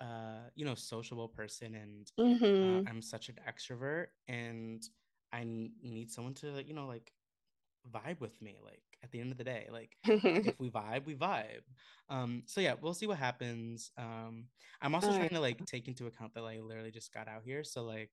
uh, 0.01 0.49
you 0.55 0.65
know, 0.65 0.73
sociable 0.73 1.27
person 1.27 1.75
and 1.75 2.11
uh, 2.17 2.21
mm-hmm. 2.21 2.87
uh, 2.87 2.89
I'm 2.89 3.01
such 3.01 3.29
an 3.29 3.35
extrovert. 3.47 4.07
And 4.27 4.83
I 5.31 5.45
need 5.83 6.11
someone 6.11 6.33
to, 6.35 6.63
you 6.65 6.73
know, 6.73 6.87
like 6.87 7.11
vibe 7.89 8.19
with 8.19 8.41
me. 8.41 8.57
Like 8.63 8.81
at 9.03 9.11
the 9.11 9.19
end 9.19 9.31
of 9.31 9.37
the 9.37 9.43
day, 9.43 9.67
like 9.71 9.91
if 10.03 10.59
we 10.59 10.69
vibe, 10.69 11.05
we 11.05 11.15
vibe. 11.15 11.61
Um, 12.09 12.43
so 12.45 12.61
yeah, 12.61 12.75
we'll 12.79 12.93
see 12.93 13.07
what 13.07 13.17
happens. 13.17 13.91
Um, 13.97 14.45
I'm 14.81 14.95
also 14.95 15.13
trying 15.15 15.29
to 15.29 15.39
like 15.39 15.65
take 15.65 15.87
into 15.87 16.07
account 16.07 16.33
that 16.35 16.43
I 16.43 16.59
literally 16.59 16.91
just 16.91 17.13
got 17.13 17.27
out 17.27 17.41
here, 17.45 17.63
so 17.63 17.83
like, 17.83 18.11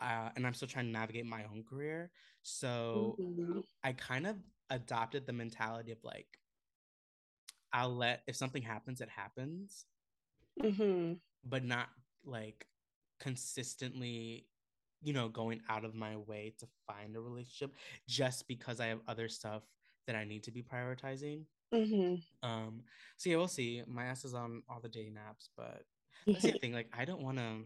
uh, 0.00 0.30
and 0.36 0.46
I'm 0.46 0.54
still 0.54 0.68
trying 0.68 0.86
to 0.86 0.92
navigate 0.92 1.26
my 1.26 1.44
own 1.44 1.64
career. 1.68 2.10
So 2.42 3.16
mm-hmm. 3.20 3.60
I 3.82 3.92
kind 3.92 4.26
of 4.26 4.36
adopted 4.70 5.26
the 5.26 5.32
mentality 5.32 5.92
of 5.92 5.98
like, 6.02 6.28
I'll 7.72 7.94
let 7.94 8.22
if 8.26 8.36
something 8.36 8.62
happens, 8.62 9.00
it 9.00 9.08
happens, 9.08 9.86
mm-hmm. 10.62 11.14
but 11.44 11.64
not 11.64 11.88
like 12.24 12.66
consistently 13.18 14.46
you 15.02 15.12
know 15.12 15.28
going 15.28 15.60
out 15.68 15.84
of 15.84 15.94
my 15.94 16.16
way 16.16 16.52
to 16.58 16.66
find 16.86 17.16
a 17.16 17.20
relationship 17.20 17.74
just 18.08 18.46
because 18.48 18.80
i 18.80 18.86
have 18.86 19.00
other 19.08 19.28
stuff 19.28 19.62
that 20.06 20.16
i 20.16 20.24
need 20.24 20.42
to 20.42 20.50
be 20.50 20.62
prioritizing 20.62 21.42
mm-hmm. 21.72 22.14
um 22.48 22.82
so 23.16 23.30
yeah 23.30 23.36
we'll 23.36 23.48
see 23.48 23.82
my 23.86 24.04
ass 24.04 24.24
is 24.24 24.34
on 24.34 24.62
all 24.68 24.80
the 24.80 24.88
dating 24.88 25.14
apps 25.14 25.48
but 25.56 25.82
that's 26.26 26.42
the 26.42 26.52
thing 26.52 26.72
like 26.72 26.88
i 26.96 27.04
don't 27.04 27.22
want 27.22 27.38
to 27.38 27.64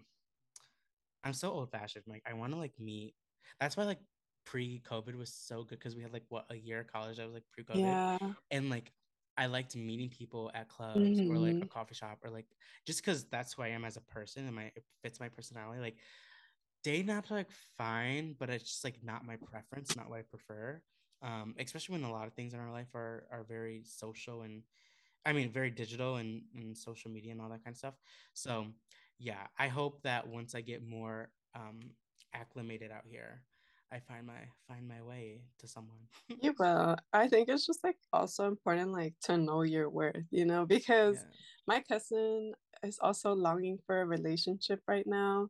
i'm 1.25 1.33
so 1.33 1.51
old 1.51 1.71
fashioned 1.71 2.05
like 2.07 2.23
i 2.29 2.33
want 2.33 2.53
to 2.53 2.59
like 2.59 2.73
meet 2.79 3.15
that's 3.61 3.77
why 3.77 3.85
like 3.85 4.01
pre-covid 4.47 5.17
was 5.17 5.33
so 5.33 5.63
good 5.63 5.79
because 5.79 5.95
we 5.95 6.03
had 6.03 6.13
like 6.13 6.25
what 6.29 6.45
a 6.51 6.57
year 6.57 6.81
of 6.81 6.93
college 6.93 7.19
i 7.21 7.25
was 7.25 7.35
like 7.35 7.45
pre-covid 7.53 7.81
yeah. 7.81 8.19
and 8.51 8.71
like 8.71 8.93
I 9.41 9.47
liked 9.47 9.75
meeting 9.75 10.11
people 10.11 10.51
at 10.55 10.69
clubs 10.69 10.99
mm-hmm. 10.99 11.31
or 11.31 11.39
like 11.39 11.53
a 11.53 11.55
mm-hmm. 11.55 11.69
coffee 11.69 11.95
shop 11.95 12.19
or 12.23 12.31
like 12.31 12.45
just 12.87 13.03
because 13.03 13.25
that's 13.25 13.55
who 13.55 13.63
I 13.63 13.69
am 13.69 13.87
as 13.87 13.97
a 13.97 14.03
person 14.03 14.47
and 14.47 14.55
my 14.55 14.65
it 14.65 14.85
fits 15.03 15.19
my 15.19 15.31
personality. 15.31 15.81
Like 15.81 15.97
day 16.85 17.03
naps 17.03 17.31
are 17.31 17.37
like 17.37 17.51
fine, 17.79 18.35
but 18.39 18.51
it's 18.51 18.65
just 18.65 18.85
like 18.85 18.97
not 19.03 19.25
my 19.25 19.37
preference, 19.37 19.97
not 19.97 20.11
what 20.11 20.19
I 20.19 20.23
prefer. 20.23 20.83
Um, 21.23 21.55
especially 21.59 21.95
when 21.95 22.05
a 22.05 22.13
lot 22.13 22.27
of 22.27 22.33
things 22.33 22.55
in 22.55 22.61
our 22.61 22.71
life 22.71 22.95
are 22.95 23.25
are 23.31 23.45
very 23.45 23.83
social 23.85 24.43
and 24.43 24.63
I 25.27 25.33
mean 25.33 25.51
very 25.51 25.71
digital 25.71 26.17
and, 26.17 26.43
and 26.55 26.77
social 26.77 27.11
media 27.11 27.33
and 27.33 27.41
all 27.41 27.51
that 27.51 27.63
kind 27.65 27.75
of 27.75 27.79
stuff. 27.79 27.95
So 28.33 28.67
yeah, 29.19 29.47
I 29.59 29.69
hope 29.69 30.03
that 30.03 30.27
once 30.27 30.55
I 30.55 30.63
get 30.63 30.83
more 30.87 31.31
um 31.55 31.81
acclimated 32.35 32.91
out 32.91 33.05
here, 33.05 33.43
I 33.93 33.99
find 33.99 34.27
my 34.27 34.41
find 34.69 34.89
my 34.89 35.03
way 35.03 35.43
to 35.59 35.69
someone. 35.69 35.99
you 36.43 36.55
will. 36.59 36.97
I 37.13 37.29
think 37.29 37.49
it's 37.49 37.67
just 37.67 37.85
like 37.85 37.97
also 38.13 38.47
important 38.47 38.93
like 38.93 39.15
to 39.25 39.37
know 39.37 39.63
your 39.63 39.91
worth, 39.91 40.25
you 40.31 40.47
know, 40.47 40.65
because 40.65 41.17
yeah. 41.17 41.37
my 41.67 41.81
cousin 41.81 42.53
is 42.83 42.99
also 43.01 43.35
longing 43.35 43.79
for 43.87 44.01
a 44.01 44.07
relationship 44.07 44.81
right 44.89 45.07
now 45.07 45.49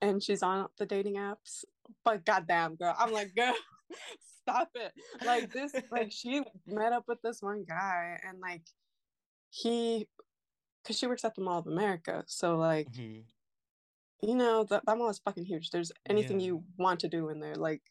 and 0.00 0.22
she's 0.22 0.42
on 0.42 0.66
the 0.78 0.86
dating 0.86 1.16
apps. 1.16 1.64
But 2.04 2.24
goddamn 2.24 2.76
girl, 2.76 2.94
I'm 2.98 3.12
like, 3.12 3.34
girl, 3.34 3.54
stop 4.42 4.70
it. 4.74 4.92
Like 5.24 5.52
this, 5.52 5.72
like 5.90 6.10
she 6.12 6.42
met 6.66 6.92
up 6.92 7.04
with 7.08 7.18
this 7.22 7.40
one 7.40 7.64
guy 7.68 8.18
and 8.26 8.38
like 8.40 8.62
he 9.50 10.06
because 10.82 10.98
she 10.98 11.06
works 11.06 11.24
at 11.24 11.34
the 11.34 11.42
Mall 11.42 11.58
of 11.58 11.66
America. 11.66 12.24
So 12.26 12.56
like 12.56 12.90
mm-hmm 12.92 13.20
you 14.22 14.34
know 14.34 14.64
that, 14.64 14.84
that 14.86 14.98
mall 14.98 15.10
is 15.10 15.20
fucking 15.24 15.44
huge 15.44 15.70
there's 15.70 15.92
anything 16.08 16.40
yeah. 16.40 16.46
you 16.46 16.64
want 16.76 17.00
to 17.00 17.08
do 17.08 17.28
in 17.28 17.40
there 17.40 17.54
like 17.54 17.82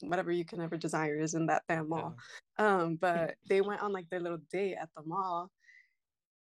whatever 0.00 0.32
you 0.32 0.44
can 0.44 0.60
ever 0.60 0.76
desire 0.76 1.18
is 1.18 1.34
in 1.34 1.46
that 1.46 1.62
damn 1.68 1.88
mall 1.88 2.14
yeah. 2.58 2.66
um 2.66 2.98
but 3.00 3.34
they 3.48 3.60
went 3.60 3.82
on 3.82 3.92
like 3.92 4.08
their 4.10 4.20
little 4.20 4.40
date 4.52 4.76
at 4.80 4.88
the 4.96 5.02
mall 5.06 5.50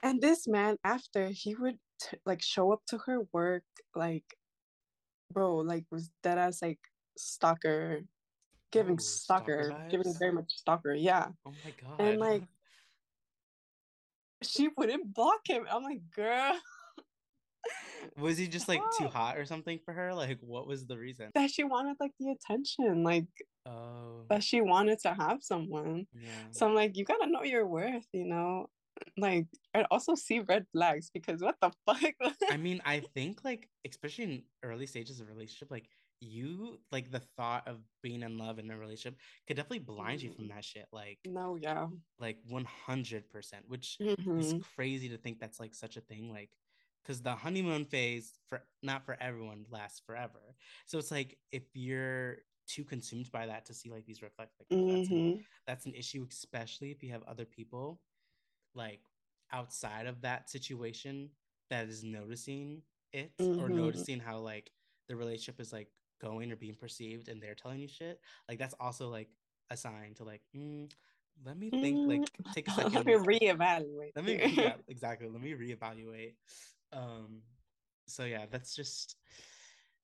and 0.03 0.21
this 0.21 0.49
man 0.49 0.77
after 0.85 1.29
he 1.29 1.55
would 1.55 1.77
t- 2.01 2.17
like 2.25 2.43
show 2.43 2.73
up 2.73 2.81
to 2.87 2.99
her 3.07 3.21
work 3.33 3.65
like 3.95 4.25
bro 5.31 5.57
like 5.57 5.85
was 5.91 6.11
dead 6.23 6.39
ass 6.39 6.63
like 6.63 6.81
stalker 7.17 8.01
giving 8.73 8.95
oh, 8.95 9.03
stalker, 9.03 9.65
stalker 9.65 9.89
giving 9.91 10.15
very 10.19 10.33
much 10.33 10.51
stalker 10.51 10.95
yeah 10.95 11.27
oh 11.47 11.53
my 11.65 11.73
god 11.81 12.01
and 12.01 12.19
like 12.19 12.43
she 14.43 14.69
wouldn't 14.77 15.15
block 15.15 15.41
him 15.47 15.67
i'm 15.71 15.83
like 15.83 16.01
girl 16.15 16.55
was 18.17 18.39
he 18.39 18.49
just 18.49 18.69
like 18.69 18.83
too 18.99 19.07
hot 19.07 19.37
or 19.37 19.45
something 19.45 19.79
for 19.85 19.93
her? 19.95 20.15
Like, 20.15 20.39
what 20.41 20.67
was 20.67 20.87
the 20.87 20.99
reason? 20.99 21.31
That 21.35 21.51
she 21.51 21.65
wanted 21.65 21.97
like 22.01 22.13
the 22.19 22.31
attention, 22.31 23.03
like 23.03 23.27
oh, 23.67 24.25
that 24.29 24.43
she 24.43 24.61
wanted 24.61 24.99
to 25.01 25.15
have 25.15 25.39
someone. 25.43 26.07
Yeah. 26.15 26.29
So 26.51 26.67
I'm 26.67 26.75
like, 26.75 26.97
you 26.97 27.05
gotta 27.05 27.31
know 27.31 27.43
your 27.43 27.67
worth, 27.67 28.07
you 28.13 28.27
know. 28.27 28.67
Like, 29.17 29.47
and 29.75 29.87
also 29.91 30.15
see 30.15 30.41
red 30.41 30.67
flags 30.73 31.11
because 31.13 31.43
what 31.43 31.57
the 31.61 31.71
fuck? 31.87 32.15
I 32.51 32.57
mean, 32.57 32.81
I 32.85 33.03
think 33.15 33.41
like 33.45 33.69
especially 33.89 34.25
in 34.25 34.43
early 34.63 34.87
stages 34.87 35.21
of 35.21 35.29
relationship, 35.29 35.71
like 35.71 35.89
you 36.23 36.79
like 36.91 37.11
the 37.11 37.21
thought 37.37 37.67
of 37.67 37.79
being 38.03 38.23
in 38.23 38.39
love 38.39 38.59
in 38.59 38.71
a 38.71 38.79
relationship 38.79 39.19
could 39.47 39.57
definitely 39.57 39.81
blind 39.81 40.23
you 40.23 40.33
from 40.33 40.49
that 40.49 40.65
shit. 40.65 40.87
Like 40.93 41.19
no, 41.27 41.57
yeah, 41.61 41.89
like 42.19 42.39
one 42.49 42.65
hundred 42.65 43.29
percent, 43.31 43.65
which 43.67 43.97
mm-hmm. 44.01 44.39
is 44.39 44.55
crazy 44.77 45.09
to 45.09 45.19
think 45.19 45.41
that's 45.41 45.61
like 45.61 45.75
such 45.75 45.97
a 45.97 46.01
thing. 46.01 46.31
Like 46.33 46.51
because 47.03 47.21
the 47.21 47.35
honeymoon 47.35 47.85
phase 47.85 48.39
for 48.49 48.63
not 48.83 49.05
for 49.05 49.17
everyone 49.21 49.65
lasts 49.71 50.01
forever. 50.07 50.55
So 50.87 50.99
it's 50.99 51.11
like 51.11 51.37
if 51.51 51.65
you're 51.75 52.37
too 52.69 52.85
consumed 52.85 53.31
by 53.33 53.47
that 53.47 53.67
to 53.67 53.75
see 53.75 53.91
like 53.91 54.07
these 54.07 54.23
reflect 54.23 54.53
like 54.61 54.79
mm-hmm. 54.79 54.97
that's, 54.97 55.11
an, 55.11 55.17
mm-hmm. 55.17 55.41
that's 55.67 55.87
an 55.87 55.95
issue, 55.95 56.27
especially 56.31 56.91
if 56.91 57.03
you 57.03 57.11
have 57.11 57.23
other 57.25 57.45
people 57.45 58.01
like 58.75 59.01
outside 59.53 60.07
of 60.07 60.23
that 60.23 60.49
situation 60.49 61.29
that 61.69 61.89
is 61.89 62.05
noticing 62.05 62.83
it 63.13 63.33
mm-hmm. 63.41 63.61
or 63.61 63.69
noticing 63.69 64.21
how 64.21 64.39
like 64.39 64.71
the 65.09 65.17
relationship 65.17 65.61
is 65.61 65.73
like 65.73 65.89
going 66.23 66.53
or 66.53 66.57
being 66.57 66.75
perceived 66.75 67.29
and 67.29 67.43
they're 67.43 67.55
telling 67.55 67.81
you 67.81 67.89
shit. 67.89 68.21
Like 68.49 68.59
that's 68.59 68.75
also 68.79 69.09
like 69.09 69.29
a 69.71 69.77
sign 69.77 70.15
to 70.17 70.25
like 70.25 70.43
mm, 70.57 70.91
let 71.45 71.59
me 71.59 71.71
think 71.71 72.07
like 72.07 72.29
take 72.55 72.69
a 72.69 72.71
second 72.73 72.95
let 72.95 73.07
me 73.07 73.13
reevaluate 73.41 74.11
let 74.15 74.25
me 74.25 74.39
yeah 74.55 74.75
exactly 74.89 75.29
let 75.29 75.41
me 75.41 75.53
reevaluate 75.53 76.35
um, 76.93 77.43
so 78.07 78.25
yeah, 78.25 78.47
that's 78.51 78.75
just 78.75 79.17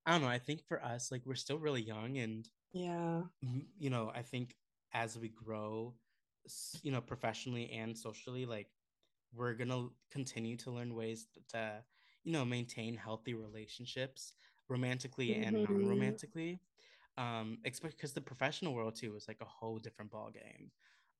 I 0.07 0.13
don't 0.13 0.23
know. 0.23 0.29
I 0.29 0.39
think 0.39 0.67
for 0.67 0.83
us, 0.83 1.13
like 1.13 1.23
we're 1.25 1.35
still 1.35 1.59
really 1.59 1.83
young, 1.83 2.19
and 2.19 2.49
yeah, 2.73 3.23
you 3.79 3.91
know, 3.91 4.11
I 4.15 4.23
think 4.23 4.55
as 4.93 5.19
we 5.19 5.29
grow, 5.29 5.95
you 6.83 6.93
know, 6.93 7.01
professionally 7.01 7.71
and 7.73 7.97
socially, 7.97 8.47
like 8.47 8.69
we're 9.35 9.55
gonna 9.55 9.89
continue 10.11 10.57
to 10.59 10.71
learn 10.71 10.95
ways 10.95 11.27
to, 11.51 11.83
you 12.25 12.33
know, 12.33 12.45
maintain 12.45 12.97
healthy 12.97 13.35
relationships, 13.35 14.33
romantically 14.69 15.29
mm-hmm. 15.29 15.57
and 15.57 15.69
non-romantically. 15.69 16.61
Um, 17.17 17.59
especially 17.67 17.97
because 17.97 18.13
the 18.13 18.21
professional 18.21 18.75
world 18.75 18.95
too 18.95 19.17
is 19.17 19.27
like 19.27 19.41
a 19.41 19.45
whole 19.45 19.79
different 19.79 20.13
ball 20.13 20.31
game. 20.33 20.71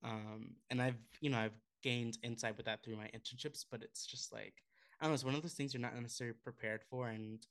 Um, 0.05 0.55
and 0.71 0.81
I've, 0.81 0.95
you 1.21 1.29
know, 1.29 1.39
I've 1.39 1.59
gained 1.83 2.19
insight 2.23 2.57
with 2.57 2.67
that 2.67 2.85
through 2.85 2.97
my 2.97 3.07
internships, 3.07 3.65
but 3.69 3.83
it's 3.83 4.07
just 4.07 4.33
like 4.33 4.55
I 5.01 5.05
don't 5.05 5.11
know, 5.11 5.15
it's 5.15 5.25
one 5.25 5.35
of 5.35 5.43
those 5.43 5.55
things 5.55 5.75
you're 5.75 5.81
not 5.81 6.01
necessarily 6.01 6.37
prepared 6.45 6.83
for. 6.89 7.09
And 7.09 7.45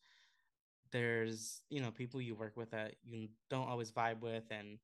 there's, 0.92 1.62
you 1.70 1.82
know, 1.82 1.92
people 1.92 2.22
you 2.22 2.36
work 2.36 2.56
with 2.56 2.72
that 2.72 2.96
you 3.04 3.28
don't 3.50 3.68
always 3.68 3.92
vibe 3.92 4.22
with. 4.22 4.44
And 4.50 4.80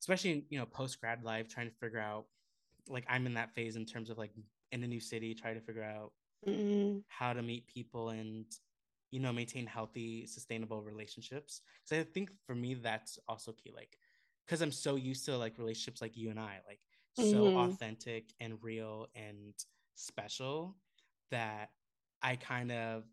especially, 0.00 0.46
you 0.48 0.58
know, 0.58 0.66
post 0.66 0.98
grad 1.00 1.22
life, 1.22 1.48
trying 1.48 1.68
to 1.68 1.76
figure 1.76 2.00
out, 2.00 2.24
like, 2.88 3.04
I'm 3.08 3.26
in 3.26 3.34
that 3.34 3.54
phase 3.54 3.76
in 3.76 3.84
terms 3.84 4.08
of 4.08 4.16
like 4.16 4.30
in 4.72 4.82
a 4.82 4.86
new 4.86 5.00
city, 5.00 5.34
trying 5.34 5.54
to 5.54 5.60
figure 5.60 5.84
out 5.84 6.12
mm-hmm. 6.46 7.00
how 7.08 7.34
to 7.34 7.42
meet 7.42 7.66
people 7.66 8.08
and, 8.08 8.46
you 9.14 9.20
know, 9.20 9.32
maintain 9.32 9.64
healthy, 9.64 10.26
sustainable 10.26 10.82
relationships. 10.82 11.60
So 11.84 11.96
I 11.96 12.02
think 12.02 12.32
for 12.48 12.56
me, 12.56 12.74
that's 12.74 13.16
also 13.28 13.52
key. 13.52 13.70
Like, 13.72 13.96
because 14.44 14.60
I'm 14.60 14.72
so 14.72 14.96
used 14.96 15.24
to 15.26 15.38
like 15.38 15.56
relationships 15.56 16.02
like 16.02 16.16
you 16.16 16.30
and 16.30 16.40
I, 16.40 16.58
like, 16.66 16.80
mm-hmm. 17.16 17.30
so 17.30 17.56
authentic 17.58 18.32
and 18.40 18.58
real 18.60 19.06
and 19.14 19.54
special 19.94 20.74
that 21.30 21.70
I 22.22 22.34
kind 22.34 22.72
of, 22.72 23.04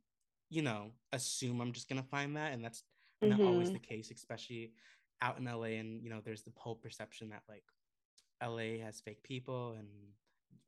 you 0.50 0.64
know, 0.64 0.88
assume 1.14 1.62
I'm 1.62 1.72
just 1.72 1.88
gonna 1.88 2.02
find 2.02 2.36
that, 2.36 2.52
and 2.54 2.66
that's 2.66 2.82
not 3.22 3.38
mm-hmm. 3.38 3.48
always 3.48 3.72
the 3.72 3.78
case, 3.78 4.10
especially 4.10 4.72
out 5.22 5.38
in 5.38 5.46
LA. 5.46 5.78
And 5.78 6.02
you 6.02 6.10
know, 6.10 6.20
there's 6.26 6.42
the 6.42 6.52
whole 6.56 6.74
perception 6.74 7.30
that 7.30 7.44
like 7.48 7.64
LA 8.44 8.84
has 8.84 9.02
fake 9.02 9.22
people 9.22 9.76
and 9.78 9.88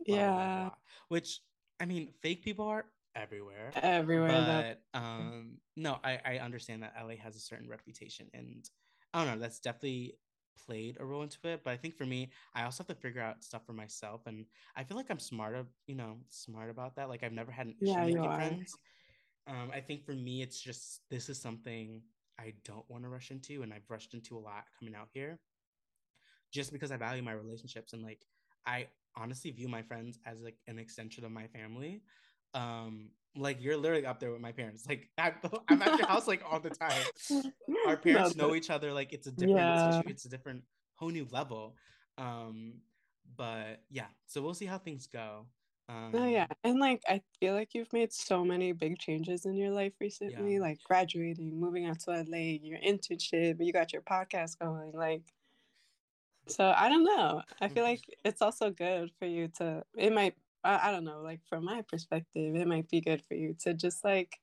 blah, 0.06 0.16
yeah, 0.16 0.32
blah, 0.32 0.60
blah, 0.60 0.72
which 1.08 1.40
I 1.80 1.86
mean, 1.86 2.10
fake 2.22 2.44
people 2.44 2.68
are 2.68 2.86
everywhere, 3.16 3.72
everywhere. 3.76 4.78
But 4.94 5.00
um, 5.00 5.58
no, 5.76 6.00
I 6.04 6.20
I 6.26 6.38
understand 6.38 6.84
that 6.84 6.94
LA 7.00 7.16
has 7.16 7.36
a 7.36 7.40
certain 7.40 7.70
reputation, 7.70 8.30
and 8.34 8.70
I 9.14 9.24
don't 9.24 9.36
know, 9.36 9.42
that's 9.42 9.60
definitely 9.60 10.16
played 10.66 10.98
a 11.00 11.06
role 11.06 11.24
into 11.24 11.38
it 11.46 11.62
but 11.64 11.72
i 11.72 11.78
think 11.78 11.96
for 11.96 12.06
me 12.06 12.30
i 12.56 12.64
also 12.64 12.84
have 12.84 12.88
to 12.88 12.96
figure 12.96 13.22
out 13.22 13.44
stuff 13.44 13.66
for 13.66 13.74
myself 13.74 14.22
and 14.28 14.46
i 14.76 14.84
feel 14.84 14.96
like 14.96 15.08
i'm 15.10 15.20
smart 15.20 15.56
you 15.88 15.96
know 15.96 16.18
smart 16.30 16.70
about 16.70 16.96
that 16.96 17.10
like 17.10 17.24
i've 17.24 17.34
never 17.34 17.52
had 17.52 17.68
an 17.68 17.76
issue 17.82 18.00
yeah, 18.00 18.06
making 18.06 18.32
friends 18.36 18.78
um 19.48 19.72
i 19.74 19.80
think 19.80 20.06
for 20.06 20.14
me 20.14 20.42
it's 20.42 20.62
just 20.62 21.02
this 21.10 21.28
is 21.30 21.40
something 21.40 22.02
i 22.40 22.54
don't 22.64 22.90
want 22.90 23.04
to 23.04 23.10
rush 23.10 23.32
into 23.32 23.64
and 23.64 23.74
i've 23.74 23.90
rushed 23.90 24.14
into 24.14 24.38
a 24.38 24.40
lot 24.40 24.66
coming 24.80 24.96
out 24.96 25.10
here 25.12 25.40
just 26.52 26.72
because 26.72 26.92
i 26.92 26.98
value 26.98 27.24
my 27.24 27.34
relationships 27.34 27.94
and 27.94 28.04
like 28.04 28.26
i 28.66 28.88
honestly 29.16 29.52
view 29.52 29.68
my 29.68 29.82
friends 29.82 30.20
as 30.26 30.42
like 30.42 30.58
an 30.68 30.80
extension 30.80 31.26
of 31.26 31.32
my 31.32 31.48
family 31.48 32.02
Um, 32.54 33.10
like 33.36 33.62
you're 33.62 33.78
literally 33.78 34.06
up 34.06 34.20
there 34.20 34.32
with 34.32 34.42
my 34.42 34.52
parents. 34.52 34.86
Like 34.88 35.10
I'm, 35.18 35.34
I'm 35.70 35.82
at 35.82 35.98
your 35.98 36.08
house 36.08 36.28
like 36.28 36.44
all 36.50 36.60
the 36.60 36.70
time. 36.70 37.04
Our 37.88 37.98
parents 37.98 38.36
no, 38.36 38.48
know 38.48 38.56
each 38.56 38.70
other. 38.70 38.94
Like 38.94 39.14
it's 39.14 39.28
a 39.28 39.32
different, 39.32 39.58
yeah. 39.58 40.02
it's 40.06 40.26
a 40.26 40.30
different 40.30 40.64
whole 40.96 41.10
new 41.10 41.28
level. 41.32 41.76
Um, 42.18 42.76
but 43.36 43.82
yeah, 43.90 44.08
so 44.28 44.42
we'll 44.42 44.54
see 44.54 44.66
how 44.66 44.78
things 44.78 45.08
go. 45.08 45.46
Um, 45.90 46.12
oh 46.14 46.28
yeah, 46.28 46.48
and 46.64 46.80
like 46.80 47.02
I 47.10 47.22
feel 47.40 47.56
like 47.56 47.74
you've 47.74 47.92
made 47.92 48.14
so 48.14 48.46
many 48.46 48.72
big 48.72 49.00
changes 49.00 49.46
in 49.46 49.56
your 49.56 49.72
life 49.72 49.92
recently, 50.00 50.54
yeah. 50.56 50.62
like 50.62 50.82
graduating, 50.84 51.60
moving 51.60 51.88
out 51.88 52.00
to 52.02 52.12
LA, 52.12 52.58
your 52.62 52.80
internship, 52.80 53.58
you 53.60 53.74
got 53.74 53.92
your 53.92 54.02
podcast 54.02 54.60
going, 54.60 54.92
like. 54.94 55.24
So 56.46 56.74
I 56.76 56.90
don't 56.90 57.06
know. 57.06 57.42
I 57.62 57.70
feel 57.70 57.84
like 57.84 58.02
it's 58.26 58.42
also 58.42 58.70
good 58.70 59.12
for 59.18 59.26
you 59.26 59.48
to. 59.60 59.82
It 59.96 60.14
might 60.14 60.36
I, 60.64 60.90
I 60.90 60.92
don't 60.92 61.04
know, 61.04 61.22
like 61.22 61.42
from 61.48 61.66
my 61.66 61.84
perspective, 61.88 62.56
it 62.56 62.68
might 62.68 62.90
be 62.90 63.02
good 63.02 63.22
for 63.28 63.36
you 63.36 63.56
to 63.64 63.74
just 63.74 64.04
like 64.04 64.40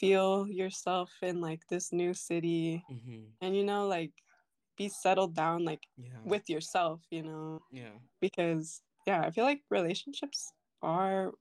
feel 0.00 0.46
yourself 0.48 1.10
in 1.20 1.40
like 1.40 1.60
this 1.68 1.92
new 1.92 2.14
city 2.14 2.82
mm-hmm. 2.90 3.20
and 3.42 3.54
you 3.54 3.62
know 3.62 3.86
like 3.86 4.12
be 4.78 4.88
settled 4.88 5.34
down 5.34 5.62
like 5.62 5.82
yeah. 5.98 6.08
with 6.24 6.48
yourself 6.48 7.02
you 7.10 7.22
know 7.22 7.60
yeah 7.70 7.98
because 8.18 8.80
yeah 9.06 9.20
i 9.20 9.30
feel 9.30 9.44
like 9.44 9.60
relationships 9.68 10.52
are 10.80 11.32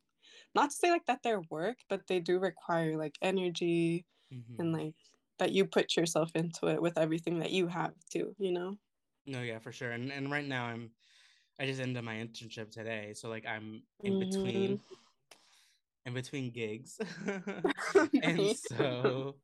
not 0.55 0.72
to 0.72 0.76
say 0.76 0.91
like 0.91 1.05
that 1.05 1.20
they're 1.24 1.41
work 1.49 1.78
but 1.89 2.01
they 2.07 2.20
do 2.20 2.38
require 2.38 2.97
like 2.97 3.15
energy 3.22 4.05
mm-hmm. 4.34 4.61
and 4.61 4.74
like 4.74 4.95
that 5.38 5.53
you 5.53 5.63
put 5.63 5.95
yourself 5.95 6.32
into 6.36 6.67
it 6.67 6.82
with 6.82 6.97
everything 6.97 7.39
that 7.39 7.51
you 7.51 7.65
have 7.65 7.93
too 8.11 8.36
you 8.38 8.51
know 8.51 8.78
no 9.26 9.41
yeah 9.41 9.57
for 9.57 9.72
sure 9.72 9.91
and 9.91 10.11
and 10.11 10.30
right 10.30 10.47
now 10.47 10.65
i'm 10.65 10.91
I 11.60 11.66
just 11.66 11.82
ended 11.82 12.03
my 12.03 12.16
internship 12.16 12.72
today, 12.72 13.14
so 13.14 13.30
like 13.30 13.45
I'm 13.45 13.84
in 14.03 14.14
mm-hmm. 14.14 14.30
between 14.30 14.80
in 16.05 16.14
between 16.14 16.51
gigs. 16.51 16.99
and 18.24 18.55
so 18.55 19.36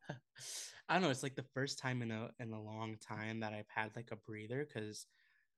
I 0.88 0.94
don't 0.94 1.04
know, 1.04 1.10
it's 1.10 1.24
like 1.24 1.36
the 1.36 1.44
first 1.54 1.80
time 1.80 2.02
in 2.02 2.12
a 2.12 2.30
in 2.40 2.54
a 2.54 2.62
long 2.62 2.98
time 3.06 3.42
that 3.42 3.54
I've 3.54 3.70
had 3.74 3.92
like 3.96 4.10
a 4.12 4.16
breather 4.16 4.66
cuz 4.66 5.08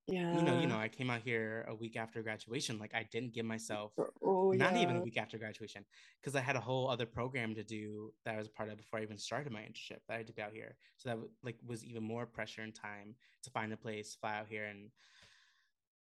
yeah. 0.09 0.33
You 0.37 0.41
know, 0.41 0.59
you 0.61 0.67
know, 0.67 0.77
I 0.77 0.87
came 0.87 1.09
out 1.09 1.19
here 1.21 1.65
a 1.67 1.75
week 1.75 1.97
after 1.97 2.21
graduation. 2.23 2.79
Like 2.79 2.95
I 2.95 3.03
didn't 3.11 3.33
give 3.33 3.45
myself 3.45 3.91
oh, 4.23 4.51
not 4.51 4.73
yeah. 4.73 4.81
even 4.81 4.95
a 4.95 5.01
week 5.01 5.17
after 5.17 5.37
graduation 5.37 5.83
because 6.21 6.33
I 6.33 6.39
had 6.39 6.55
a 6.55 6.61
whole 6.61 6.89
other 6.89 7.05
program 7.05 7.53
to 7.55 7.63
do 7.63 8.13
that 8.23 8.35
I 8.35 8.37
was 8.37 8.47
a 8.47 8.51
part 8.51 8.69
of 8.69 8.77
before 8.77 8.99
I 8.99 9.03
even 9.03 9.17
started 9.17 9.51
my 9.51 9.59
internship 9.59 9.99
that 10.07 10.17
I 10.17 10.23
did 10.23 10.39
out 10.39 10.53
here. 10.53 10.77
So 10.95 11.09
that 11.09 11.17
like 11.43 11.57
was 11.65 11.83
even 11.83 12.03
more 12.03 12.25
pressure 12.25 12.61
and 12.61 12.73
time 12.73 13.15
to 13.43 13.49
find 13.49 13.73
a 13.73 13.77
place, 13.77 14.15
fly 14.15 14.37
out 14.37 14.47
here 14.47 14.63
and 14.63 14.91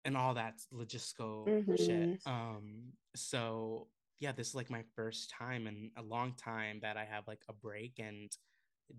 and 0.04 0.16
all 0.16 0.34
that 0.34 0.60
logistical 0.72 1.46
mm-hmm. 1.46 1.76
shit. 1.76 2.20
Um, 2.26 2.92
so 3.14 3.88
yeah, 4.18 4.32
this 4.32 4.48
is 4.48 4.54
like 4.54 4.70
my 4.70 4.84
first 4.94 5.30
time 5.30 5.66
in 5.66 5.90
a 5.96 6.02
long 6.02 6.34
time 6.34 6.80
that 6.82 6.96
I 6.96 7.04
have 7.04 7.26
like 7.26 7.40
a 7.48 7.52
break 7.52 7.98
and 7.98 8.30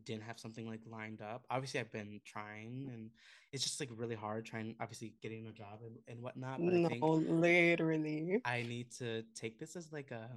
didn't 0.05 0.23
have 0.23 0.39
something 0.39 0.67
like 0.67 0.81
lined 0.85 1.21
up. 1.21 1.45
Obviously, 1.49 1.79
I've 1.79 1.91
been 1.91 2.21
trying, 2.25 2.89
and 2.91 3.09
it's 3.51 3.63
just 3.63 3.79
like 3.79 3.89
really 3.95 4.15
hard 4.15 4.45
trying. 4.45 4.75
Obviously, 4.79 5.13
getting 5.21 5.47
a 5.47 5.51
job 5.51 5.79
and, 5.85 5.97
and 6.07 6.21
whatnot. 6.21 6.59
But 6.59 6.73
no, 6.73 6.85
I 6.85 6.89
think 6.89 7.03
literally, 7.03 8.41
I 8.45 8.63
need 8.63 8.91
to 8.99 9.23
take 9.35 9.59
this 9.59 9.75
as 9.75 9.91
like 9.91 10.11
a 10.11 10.29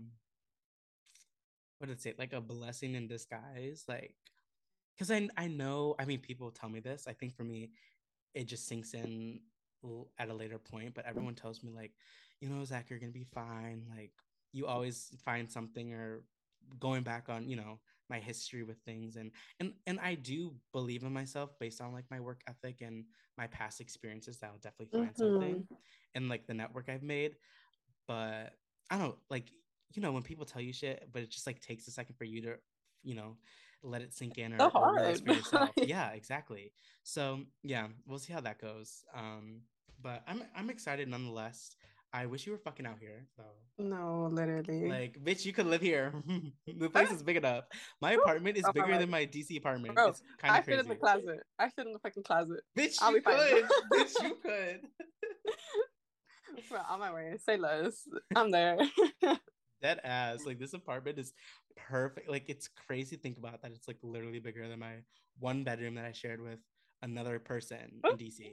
what 1.79 1.89
did 1.89 1.99
it 1.99 2.03
say? 2.03 2.15
Like 2.19 2.33
a 2.33 2.41
blessing 2.41 2.95
in 2.95 3.07
disguise, 3.07 3.85
like 3.89 4.15
because 4.97 5.11
I 5.11 5.29
I 5.37 5.47
know. 5.47 5.95
I 5.99 6.05
mean, 6.05 6.21
people 6.21 6.51
tell 6.51 6.69
me 6.69 6.81
this. 6.81 7.07
I 7.09 7.13
think 7.13 7.37
for 7.37 7.45
me, 7.45 7.71
it 8.35 8.47
just 8.47 8.67
sinks 8.67 8.95
in 8.95 9.41
at 10.19 10.29
a 10.29 10.35
later 10.35 10.59
point, 10.59 10.95
but 10.95 11.07
everyone 11.07 11.35
tells 11.35 11.63
me 11.63 11.71
like, 11.71 11.93
you 12.41 12.49
know, 12.49 12.65
Zach, 12.65 12.91
you're 12.91 12.99
gonna 12.99 13.13
be 13.13 13.27
fine. 13.35 13.85
Like 13.97 14.13
you 14.53 14.67
always 14.67 15.11
find 15.25 15.51
something 15.51 15.93
or 15.93 16.23
going 16.79 17.03
back 17.03 17.29
on, 17.29 17.49
you 17.49 17.57
know, 17.57 17.79
my 18.11 18.19
history 18.19 18.63
with 18.63 18.77
things 18.85 19.17
and 19.17 19.31
and 19.61 19.73
and 19.87 19.99
I 19.99 20.15
do 20.15 20.55
believe 20.73 21.05
in 21.05 21.13
myself 21.13 21.59
based 21.59 21.81
on 21.81 21.93
like 21.93 22.05
my 22.11 22.21
work 22.21 22.43
ethic 22.47 22.83
and 22.83 23.05
my 23.39 23.47
past 23.47 23.81
experiences 23.81 24.39
that 24.39 24.51
I'll 24.51 24.59
definitely 24.59 24.99
find 24.99 25.15
mm-hmm. 25.15 25.23
something 25.23 25.67
and 26.15 26.29
like 26.29 26.47
the 26.47 26.55
network 26.55 26.89
I've 26.89 27.03
made. 27.03 27.37
But 28.07 28.53
I 28.91 28.99
don't 28.99 29.17
like, 29.31 29.51
you 29.95 30.03
know, 30.03 30.13
when 30.13 30.23
people 30.23 30.45
tell 30.45 30.63
you 30.63 30.73
shit, 30.73 31.09
but 31.13 31.23
it 31.23 31.31
just 31.31 31.47
like 31.47 31.61
takes 31.61 31.89
a 31.89 31.91
second 31.91 32.17
for 32.17 32.25
you 32.25 32.43
to, 32.43 32.57
you 33.03 33.15
know, 33.15 33.37
let 33.83 34.03
it 34.03 34.15
sink 34.15 34.39
in 34.39 34.55
or, 34.55 34.59
so 34.59 34.71
or 34.75 34.95
realize 34.95 35.21
for 35.21 35.33
yourself. 35.33 35.71
yeah, 35.77 36.11
exactly. 36.11 36.73
So 37.03 37.41
yeah, 37.63 37.89
we'll 38.07 38.19
see 38.19 38.33
how 38.33 38.41
that 38.41 38.61
goes. 38.61 39.05
Um, 39.15 39.63
but 40.05 40.23
I'm 40.29 40.45
I'm 40.55 40.71
excited 40.71 41.09
nonetheless. 41.09 41.75
I 42.13 42.27
wish 42.27 42.47
you 42.47 42.53
were 42.53 42.59
fucking 42.59 42.87
out 42.87 42.99
here 43.01 43.27
though. 43.37 43.85
No, 43.85 44.29
literally. 44.31 44.89
Like, 44.89 45.19
bitch, 45.21 45.45
you 45.45 45.53
could 45.53 45.67
live 45.67 45.81
here. 45.81 46.15
the 46.79 46.89
place 46.89 47.11
is 47.11 47.25
big 47.25 47.39
enough. 47.39 47.65
My 48.01 48.13
apartment 48.13 48.57
is 48.57 48.65
oh, 48.69 48.73
bigger 48.73 48.97
than 48.99 49.11
my 49.11 49.27
DC 49.27 49.59
apartment. 49.59 49.97
Bro, 49.97 50.11
it's 50.11 50.23
kind 50.39 50.57
of 50.57 50.65
crazy. 50.65 50.79
I 50.79 50.83
fit 50.83 50.85
in 50.85 50.89
the 50.91 50.95
closet. 50.95 51.41
I 51.59 51.69
fit 51.71 51.87
in 51.87 51.93
the 51.93 51.99
fucking 51.99 52.23
closet. 52.23 52.61
Bitch, 52.79 52.99
I'll 53.03 53.13
you 53.13 53.23
could. 53.23 53.65
bitch, 53.93 54.23
you 54.23 54.37
could. 54.41 54.81
Bro, 56.69 56.81
on 56.89 57.01
my 57.01 57.13
way. 57.13 57.35
Say 57.45 57.57
less. 57.57 58.07
I'm 58.37 58.53
there. 58.53 58.79
Dead 59.83 60.01
ass. 60.05 60.47
Like 60.47 60.61
this 60.61 60.75
apartment 60.75 61.19
is 61.19 61.33
perfect. 61.89 62.31
Like 62.31 62.45
it's 62.49 62.69
crazy 62.87 63.17
to 63.17 63.23
think 63.23 63.39
about 63.39 63.63
that. 63.63 63.73
It's 63.73 63.89
like 63.89 63.99
literally 64.05 64.39
bigger 64.39 64.69
than 64.69 64.79
my 64.79 64.99
one 65.41 65.65
bedroom 65.65 65.97
that 65.97 66.05
I 66.05 66.13
shared 66.13 66.41
with 66.41 66.61
another 67.03 67.41
person 67.41 68.01
in 68.05 68.17
DC 68.17 68.53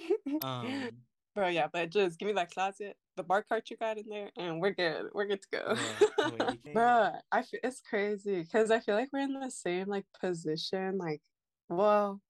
um, 0.42 0.90
Bro, 1.38 1.48
yeah, 1.48 1.68
but 1.72 1.90
just 1.90 2.18
give 2.18 2.26
me 2.26 2.32
that 2.32 2.52
closet, 2.52 2.96
the 3.16 3.22
bar 3.22 3.44
cart 3.44 3.70
you 3.70 3.76
got 3.76 3.96
in 3.96 4.06
there, 4.08 4.30
and 4.36 4.60
we're 4.60 4.72
good. 4.72 5.06
We're 5.14 5.26
good 5.26 5.40
to 5.42 5.48
go. 5.52 5.76
Yeah, 6.18 6.50
Bro, 6.72 7.12
I 7.30 7.42
feel 7.42 7.60
it's 7.62 7.80
crazy 7.80 8.42
because 8.42 8.72
I 8.72 8.80
feel 8.80 8.96
like 8.96 9.10
we're 9.12 9.20
in 9.20 9.38
the 9.38 9.50
same 9.50 9.86
like 9.86 10.04
position. 10.20 10.98
Like, 10.98 11.22
well, 11.68 12.20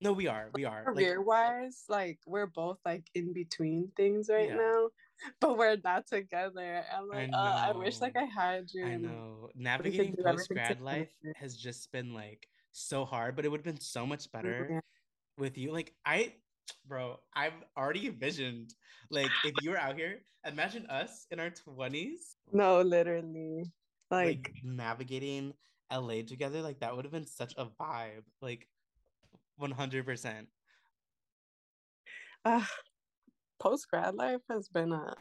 no, 0.00 0.12
we 0.12 0.28
are. 0.28 0.50
We 0.54 0.64
are. 0.64 0.84
Career 0.84 1.18
like, 1.18 1.26
wise, 1.26 1.82
like 1.88 2.18
we're 2.26 2.46
both 2.46 2.78
like 2.84 3.06
in 3.16 3.32
between 3.32 3.90
things 3.96 4.28
right 4.30 4.50
yeah. 4.50 4.56
now, 4.56 4.88
but 5.40 5.58
we're 5.58 5.76
not 5.82 6.06
together. 6.06 6.84
I'm 6.96 7.08
like, 7.08 7.30
I, 7.34 7.36
uh, 7.36 7.68
I 7.68 7.76
wish 7.76 8.00
like 8.00 8.16
I 8.16 8.24
had 8.24 8.66
you. 8.72 8.86
I 8.86 8.96
know. 8.96 9.48
Navigating 9.56 10.14
post 10.22 10.48
grad 10.50 10.80
life 10.80 11.10
has 11.34 11.56
just 11.56 11.90
been 11.90 12.14
like 12.14 12.46
so 12.70 13.04
hard, 13.04 13.34
but 13.34 13.44
it 13.44 13.48
would 13.48 13.58
have 13.58 13.74
been 13.74 13.80
so 13.80 14.06
much 14.06 14.30
better 14.30 14.68
yeah. 14.70 14.80
with 15.38 15.58
you. 15.58 15.72
Like 15.72 15.94
I 16.04 16.34
bro, 16.86 17.20
I've 17.34 17.54
already 17.76 18.06
envisioned 18.06 18.74
like 19.10 19.30
if 19.44 19.54
you 19.62 19.70
were 19.70 19.78
out 19.78 19.96
here, 19.96 20.18
imagine 20.44 20.86
us 20.86 21.26
in 21.30 21.40
our 21.40 21.50
20s. 21.50 22.36
No, 22.52 22.80
literally. 22.82 23.64
Like, 24.10 24.26
like 24.26 24.52
navigating 24.62 25.54
LA 25.90 26.22
together, 26.22 26.62
like 26.62 26.80
that 26.80 26.94
would 26.94 27.04
have 27.04 27.12
been 27.12 27.26
such 27.26 27.54
a 27.56 27.66
vibe. 27.66 28.24
Like 28.40 28.68
100%. 29.60 30.46
Uh, 32.44 32.64
Post 33.58 33.88
grad 33.90 34.14
life 34.14 34.42
has 34.50 34.68
been 34.68 34.92
a 34.92 35.14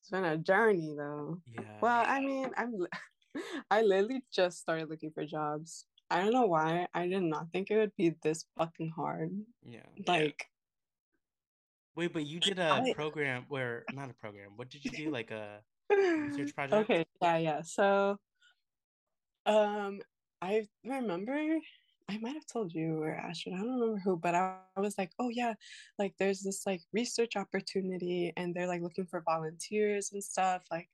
it's 0.00 0.10
been 0.10 0.24
a 0.24 0.36
journey 0.36 0.94
though. 0.96 1.40
Yeah. 1.46 1.62
Well, 1.80 2.04
I 2.06 2.20
mean, 2.20 2.50
I'm 2.56 2.86
I 3.70 3.82
literally 3.82 4.22
just 4.32 4.60
started 4.60 4.88
looking 4.88 5.10
for 5.10 5.24
jobs. 5.24 5.86
I 6.14 6.20
don't 6.20 6.32
know 6.32 6.46
why. 6.46 6.86
I 6.94 7.08
did 7.08 7.24
not 7.24 7.50
think 7.50 7.72
it 7.72 7.76
would 7.76 7.96
be 7.96 8.14
this 8.22 8.44
fucking 8.56 8.92
hard. 8.94 9.32
Yeah. 9.66 9.80
Like 10.06 10.46
Wait, 11.96 12.12
but 12.12 12.24
you 12.24 12.38
did 12.38 12.60
a 12.60 12.70
I, 12.70 12.92
program 12.94 13.46
where 13.48 13.84
not 13.92 14.10
a 14.10 14.14
program. 14.14 14.50
What 14.54 14.70
did 14.70 14.84
you 14.84 14.92
do? 14.92 15.10
Like 15.10 15.32
a 15.32 15.58
research 15.90 16.54
project? 16.56 16.88
Okay, 16.88 17.04
yeah, 17.20 17.36
yeah. 17.38 17.62
So 17.62 18.16
um 19.44 20.00
I 20.40 20.68
remember 20.84 21.58
I 22.08 22.18
might 22.18 22.34
have 22.34 22.46
told 22.46 22.72
you 22.72 23.02
or 23.02 23.12
Astrid, 23.12 23.56
I 23.56 23.58
don't 23.58 23.80
remember 23.80 24.00
who, 24.04 24.16
but 24.16 24.36
I, 24.36 24.58
I 24.76 24.80
was 24.80 24.96
like, 24.96 25.10
oh 25.18 25.30
yeah, 25.30 25.54
like 25.98 26.14
there's 26.20 26.42
this 26.42 26.62
like 26.64 26.82
research 26.92 27.34
opportunity 27.34 28.32
and 28.36 28.54
they're 28.54 28.68
like 28.68 28.82
looking 28.82 29.06
for 29.06 29.20
volunteers 29.22 30.12
and 30.12 30.22
stuff. 30.22 30.62
Like 30.70 30.88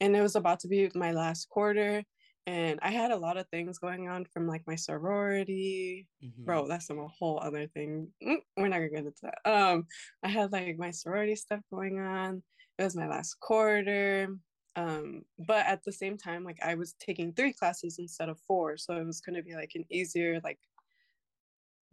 and 0.00 0.16
it 0.16 0.22
was 0.22 0.36
about 0.36 0.60
to 0.60 0.68
be 0.68 0.90
my 0.94 1.12
last 1.12 1.50
quarter 1.50 2.02
and 2.46 2.78
I 2.82 2.90
had 2.90 3.10
a 3.10 3.16
lot 3.16 3.38
of 3.38 3.48
things 3.48 3.78
going 3.78 4.08
on 4.08 4.26
from 4.26 4.46
like 4.46 4.62
my 4.66 4.76
sorority. 4.76 6.06
Mm-hmm. 6.22 6.44
Bro, 6.44 6.68
that's 6.68 6.90
a 6.90 6.94
whole 6.94 7.40
other 7.42 7.66
thing. 7.68 8.08
Mm, 8.22 8.36
we're 8.56 8.68
not 8.68 8.76
gonna 8.76 8.90
get 8.90 8.98
into 8.98 9.12
that. 9.22 9.50
Um, 9.50 9.86
I 10.22 10.28
had 10.28 10.52
like 10.52 10.78
my 10.78 10.90
sorority 10.90 11.36
stuff 11.36 11.60
going 11.72 11.98
on. 11.98 12.42
It 12.78 12.84
was 12.84 12.96
my 12.96 13.08
last 13.08 13.40
quarter. 13.40 14.28
Um, 14.76 15.22
but 15.38 15.64
at 15.66 15.84
the 15.84 15.92
same 15.92 16.18
time, 16.18 16.44
like 16.44 16.58
I 16.62 16.74
was 16.74 16.94
taking 17.00 17.32
three 17.32 17.52
classes 17.52 17.98
instead 17.98 18.28
of 18.28 18.38
four, 18.46 18.76
so 18.76 18.94
it 18.94 19.06
was 19.06 19.20
gonna 19.22 19.42
be 19.42 19.54
like 19.54 19.72
an 19.74 19.84
easier 19.90 20.40
like 20.44 20.58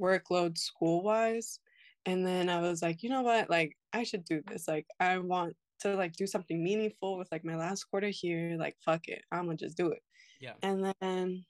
workload 0.01 0.57
school 0.57 1.01
wise. 1.03 1.59
And 2.05 2.25
then 2.25 2.49
I 2.49 2.59
was 2.59 2.81
like, 2.81 3.03
you 3.03 3.09
know 3.09 3.21
what? 3.21 3.49
Like 3.49 3.77
I 3.93 4.03
should 4.03 4.25
do 4.25 4.41
this. 4.47 4.67
Like 4.67 4.87
I 4.99 5.19
want 5.19 5.55
to 5.81 5.95
like 5.95 6.13
do 6.13 6.27
something 6.27 6.61
meaningful 6.61 7.17
with 7.17 7.31
like 7.31 7.45
my 7.45 7.55
last 7.55 7.85
quarter 7.85 8.09
here. 8.09 8.57
Like 8.59 8.75
fuck 8.83 9.07
it, 9.07 9.23
I'm 9.31 9.45
gonna 9.45 9.55
just 9.55 9.77
do 9.77 9.91
it. 9.91 10.01
Yeah. 10.41 10.53
And 10.63 10.93
then 10.99 11.45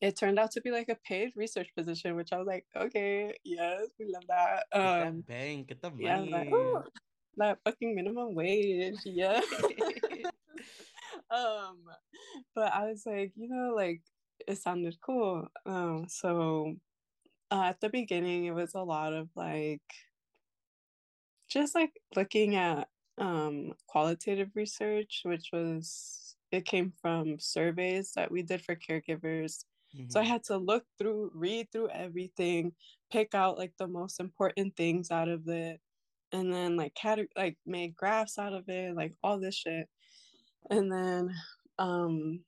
it 0.00 0.16
turned 0.16 0.38
out 0.38 0.52
to 0.52 0.60
be 0.60 0.70
like 0.70 0.88
a 0.88 0.96
paid 1.06 1.32
research 1.36 1.68
position, 1.76 2.14
which 2.14 2.32
I 2.32 2.38
was 2.38 2.46
like, 2.46 2.64
okay, 2.76 3.34
yes, 3.44 3.88
we 3.98 4.06
love 4.06 4.24
that. 4.28 4.64
Um, 4.72 4.82
get 4.82 5.04
that 5.04 5.26
bank, 5.26 5.68
get 5.68 5.82
the 5.82 5.90
money. 5.90 6.04
Yeah, 6.04 6.20
like, 6.20 6.52
oh, 6.52 6.84
that 7.36 7.58
fucking 7.64 7.94
minimum 7.94 8.34
wage, 8.34 8.98
yeah. 9.04 9.40
um, 11.30 11.78
but 12.54 12.72
I 12.72 12.86
was 12.86 13.02
like, 13.04 13.32
you 13.34 13.48
know, 13.48 13.74
like 13.74 14.02
it 14.46 14.58
sounded 14.58 14.96
cool. 15.00 15.48
Um, 15.66 16.06
so 16.08 16.76
uh, 17.50 17.64
at 17.64 17.80
the 17.80 17.88
beginning, 17.88 18.44
it 18.44 18.54
was 18.54 18.74
a 18.74 18.82
lot 18.82 19.12
of 19.12 19.28
like 19.34 19.82
just 21.48 21.74
like 21.74 21.92
looking 22.14 22.54
at 22.54 22.88
um 23.18 23.72
qualitative 23.88 24.50
research, 24.54 25.22
which 25.24 25.50
was 25.52 26.27
it 26.50 26.64
came 26.64 26.92
from 27.00 27.38
surveys 27.38 28.12
that 28.12 28.30
we 28.30 28.42
did 28.42 28.62
for 28.62 28.76
caregivers. 28.76 29.64
Mm-hmm. 29.94 30.08
So 30.08 30.20
I 30.20 30.22
mm-hmm. 30.22 30.32
had 30.32 30.44
to 30.44 30.56
look 30.56 30.84
through, 30.98 31.30
read 31.34 31.68
through 31.72 31.90
everything, 31.90 32.72
pick 33.12 33.34
out 33.34 33.58
like 33.58 33.72
the 33.78 33.88
most 33.88 34.20
important 34.20 34.76
things 34.76 35.10
out 35.10 35.28
of 35.28 35.46
it, 35.48 35.80
and 36.32 36.52
then 36.52 36.76
like 36.76 36.94
cat 36.94 37.18
like 37.36 37.56
made 37.66 37.96
graphs 37.96 38.38
out 38.38 38.52
of 38.52 38.68
it, 38.68 38.94
like 38.94 39.14
all 39.22 39.38
this 39.38 39.54
shit. 39.54 39.88
And 40.70 40.92
then 40.92 41.34
um 41.78 42.40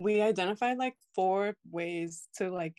we 0.00 0.20
identified 0.20 0.78
like 0.78 0.96
four 1.14 1.54
ways 1.70 2.28
to 2.36 2.50
like 2.50 2.74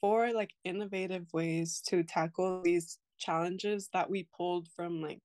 four 0.00 0.32
like 0.32 0.50
innovative 0.64 1.26
ways 1.32 1.82
to 1.88 2.04
tackle 2.04 2.62
these 2.62 2.98
challenges 3.18 3.88
that 3.92 4.08
we 4.08 4.28
pulled 4.36 4.68
from 4.76 5.02
like 5.02 5.20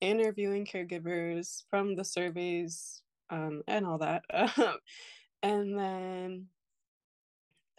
interviewing 0.00 0.66
caregivers 0.66 1.62
from 1.70 1.94
the 1.94 2.04
surveys 2.04 3.02
um, 3.30 3.62
and 3.66 3.86
all 3.86 3.98
that 3.98 4.22
and 5.42 5.78
then 5.78 6.46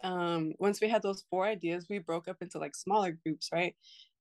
um, 0.04 0.52
once 0.58 0.80
we 0.80 0.88
had 0.88 1.02
those 1.02 1.24
four 1.30 1.44
ideas 1.44 1.86
we 1.88 1.98
broke 1.98 2.28
up 2.28 2.36
into 2.40 2.58
like 2.58 2.74
smaller 2.74 3.18
groups 3.24 3.48
right? 3.52 3.74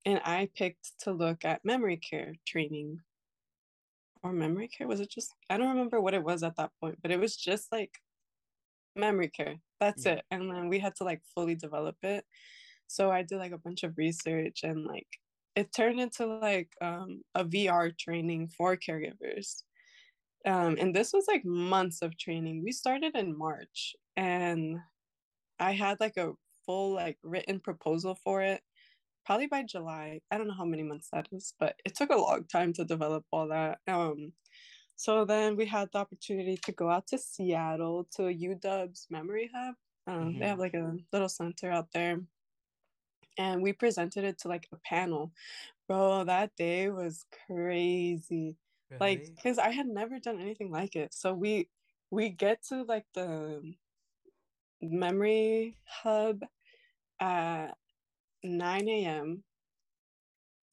And 0.06 0.22
i 0.24 0.50
picked 0.56 0.92
to 1.02 1.12
look 1.12 1.46
at 1.46 1.66
memory 1.66 1.98
care 1.98 2.34
training. 2.46 3.00
Or 4.24 4.34
memory 4.34 4.68
care? 4.68 4.88
Was 4.88 5.00
it 5.00 5.12
just 5.12 5.34
i 5.50 5.58
don't 5.58 5.70
remember 5.70 6.02
what 6.02 6.14
it 6.14 6.24
was 6.24 6.44
at 6.44 6.56
that 6.58 6.72
point 6.82 6.98
but 7.02 7.12
it 7.12 7.20
was 7.20 7.36
just 7.36 7.72
like 7.72 7.92
memory 8.96 9.30
care. 9.30 9.56
That's 9.80 10.06
yeah. 10.06 10.14
it. 10.14 10.26
And 10.32 10.50
then 10.50 10.70
we 10.70 10.80
had 10.80 10.96
to 10.96 11.04
like 11.04 11.22
fully 11.36 11.56
develop 11.56 11.98
it. 12.04 12.26
So 12.88 13.12
i 13.12 13.22
did 13.22 13.38
like 13.38 13.52
a 13.52 13.58
bunch 13.58 13.84
of 13.84 13.98
research 13.98 14.62
and 14.64 14.86
like 14.86 15.08
it 15.56 15.74
turned 15.74 16.00
into 16.00 16.26
like 16.26 16.70
um, 16.82 17.22
a 17.34 17.44
vr 17.44 17.98
training 17.98 18.48
for 18.48 18.78
caregivers 18.78 19.64
um, 20.48 20.78
and 20.80 20.96
this 20.96 21.14
was 21.14 21.26
like 21.28 21.46
months 21.46 22.02
of 22.02 22.18
training 22.18 22.64
we 22.64 22.72
started 22.72 23.16
in 23.16 23.38
march 23.38 23.96
and 24.16 24.78
i 25.60 25.72
had 25.72 26.00
like 26.00 26.18
a 26.18 26.32
full 26.66 26.94
like 26.94 27.18
written 27.24 27.60
proposal 27.60 28.18
for 28.24 28.42
it 28.42 28.62
probably 29.26 29.48
by 29.48 29.64
july 29.64 30.20
i 30.32 30.38
don't 30.38 30.48
know 30.48 30.54
how 30.54 30.66
many 30.66 30.84
months 30.84 31.10
that 31.12 31.28
is 31.32 31.54
but 31.60 31.76
it 31.86 31.96
took 31.96 32.10
a 32.10 32.16
long 32.16 32.44
time 32.46 32.74
to 32.74 32.84
develop 32.84 33.24
all 33.32 33.48
that 33.48 33.80
um 33.88 34.32
so 34.98 35.26
then 35.26 35.56
we 35.56 35.68
had 35.68 35.90
the 35.94 36.00
opportunity 36.00 36.58
to 36.64 36.72
go 36.72 36.90
out 36.90 37.06
to 37.08 37.20
Seattle 37.20 38.08
to 38.16 38.24
UW's 38.24 39.06
Memory 39.12 39.52
Hub. 39.54 39.76
Um, 40.08 40.16
mm-hmm. 40.16 40.40
They 40.40 40.48
have 40.48 40.58
like 40.58 40.74
a 40.74 40.98
little 41.14 41.30
center 41.30 41.72
out 41.72 41.90
there. 41.94 42.20
And 43.38 43.62
we 43.62 43.74
presented 43.74 44.24
it 44.24 44.40
to 44.40 44.48
like 44.48 44.68
a 44.74 44.78
panel. 44.78 45.32
Bro, 45.88 46.24
that 46.26 46.56
day 46.58 46.90
was 46.90 47.26
crazy. 47.46 48.56
Really? 48.90 49.00
Like, 49.00 49.36
because 49.36 49.58
I 49.58 49.72
had 49.72 49.88
never 49.88 50.20
done 50.20 50.40
anything 50.40 50.72
like 50.72 50.96
it. 50.96 51.14
So 51.14 51.34
we 51.34 51.70
we 52.10 52.30
get 52.30 52.64
to 52.70 52.84
like 52.84 53.06
the 53.14 53.62
memory 54.82 55.78
hub 55.86 56.44
at 57.20 57.72
9 58.44 58.90
a.m. 58.90 59.44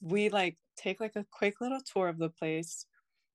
We 0.00 0.28
like 0.28 0.56
take 0.76 1.00
like 1.00 1.16
a 1.16 1.26
quick 1.30 1.60
little 1.60 1.80
tour 1.80 2.08
of 2.08 2.18
the 2.18 2.28
place 2.28 2.86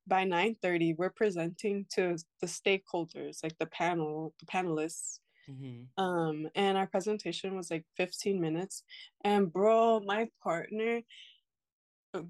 by 0.09 0.25
9.30 0.25 0.97
we're 0.97 1.11
presenting 1.11 1.86
to 1.93 2.17
the 2.41 2.47
stakeholders 2.47 3.43
like 3.43 3.57
the 3.59 3.65
panel 3.67 4.34
the 4.39 4.45
panelists 4.47 5.19
mm-hmm. 5.49 6.03
um 6.03 6.49
and 6.55 6.77
our 6.77 6.88
presentation 6.88 7.55
was 7.55 7.69
like 7.69 7.86
15 7.95 8.41
minutes 8.41 8.84
and 9.23 9.53
bro 9.53 10.01
my 10.01 10.27
partner 10.43 11.01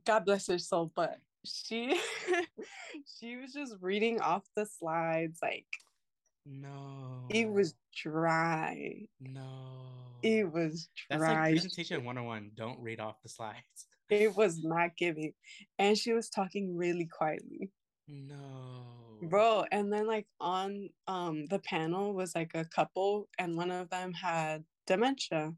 god 0.06 0.26
bless 0.26 0.48
her 0.48 0.60
soul 0.60 0.92
but 0.94 1.20
she 1.46 2.00
she 3.20 3.38
was 3.38 3.54
just 3.54 3.76
reading 3.82 4.20
off 4.22 4.44
the 4.56 4.66
slides 4.66 5.40
like 5.42 5.66
no 6.46 7.26
it 7.30 7.50
was 7.50 7.76
dry 7.96 8.96
no 9.22 9.62
it 10.24 10.52
was 10.52 10.90
dry 11.10 11.18
that's 11.18 11.22
like 11.22 11.52
presentation 11.52 12.04
101 12.04 12.52
don't 12.56 12.80
read 12.80 13.00
off 13.00 13.22
the 13.24 13.30
slides 13.30 13.88
it 14.10 14.36
was 14.36 14.60
not 14.64 14.98
giving. 14.98 15.34
And 15.78 15.98
she 15.98 16.14
was 16.14 16.30
talking 16.30 16.76
really 16.76 17.06
quietly. 17.06 17.72
No. 18.08 18.86
Bro, 19.22 19.66
and 19.72 19.92
then 19.92 20.08
like 20.08 20.28
on 20.40 20.90
um 21.08 21.46
the 21.48 21.60
panel 21.60 22.14
was 22.14 22.34
like 22.36 22.52
a 22.54 22.66
couple 22.66 23.28
and 23.38 23.58
one 23.58 23.72
of 23.72 23.90
them 23.90 24.14
had 24.14 24.64
dementia. 24.88 25.54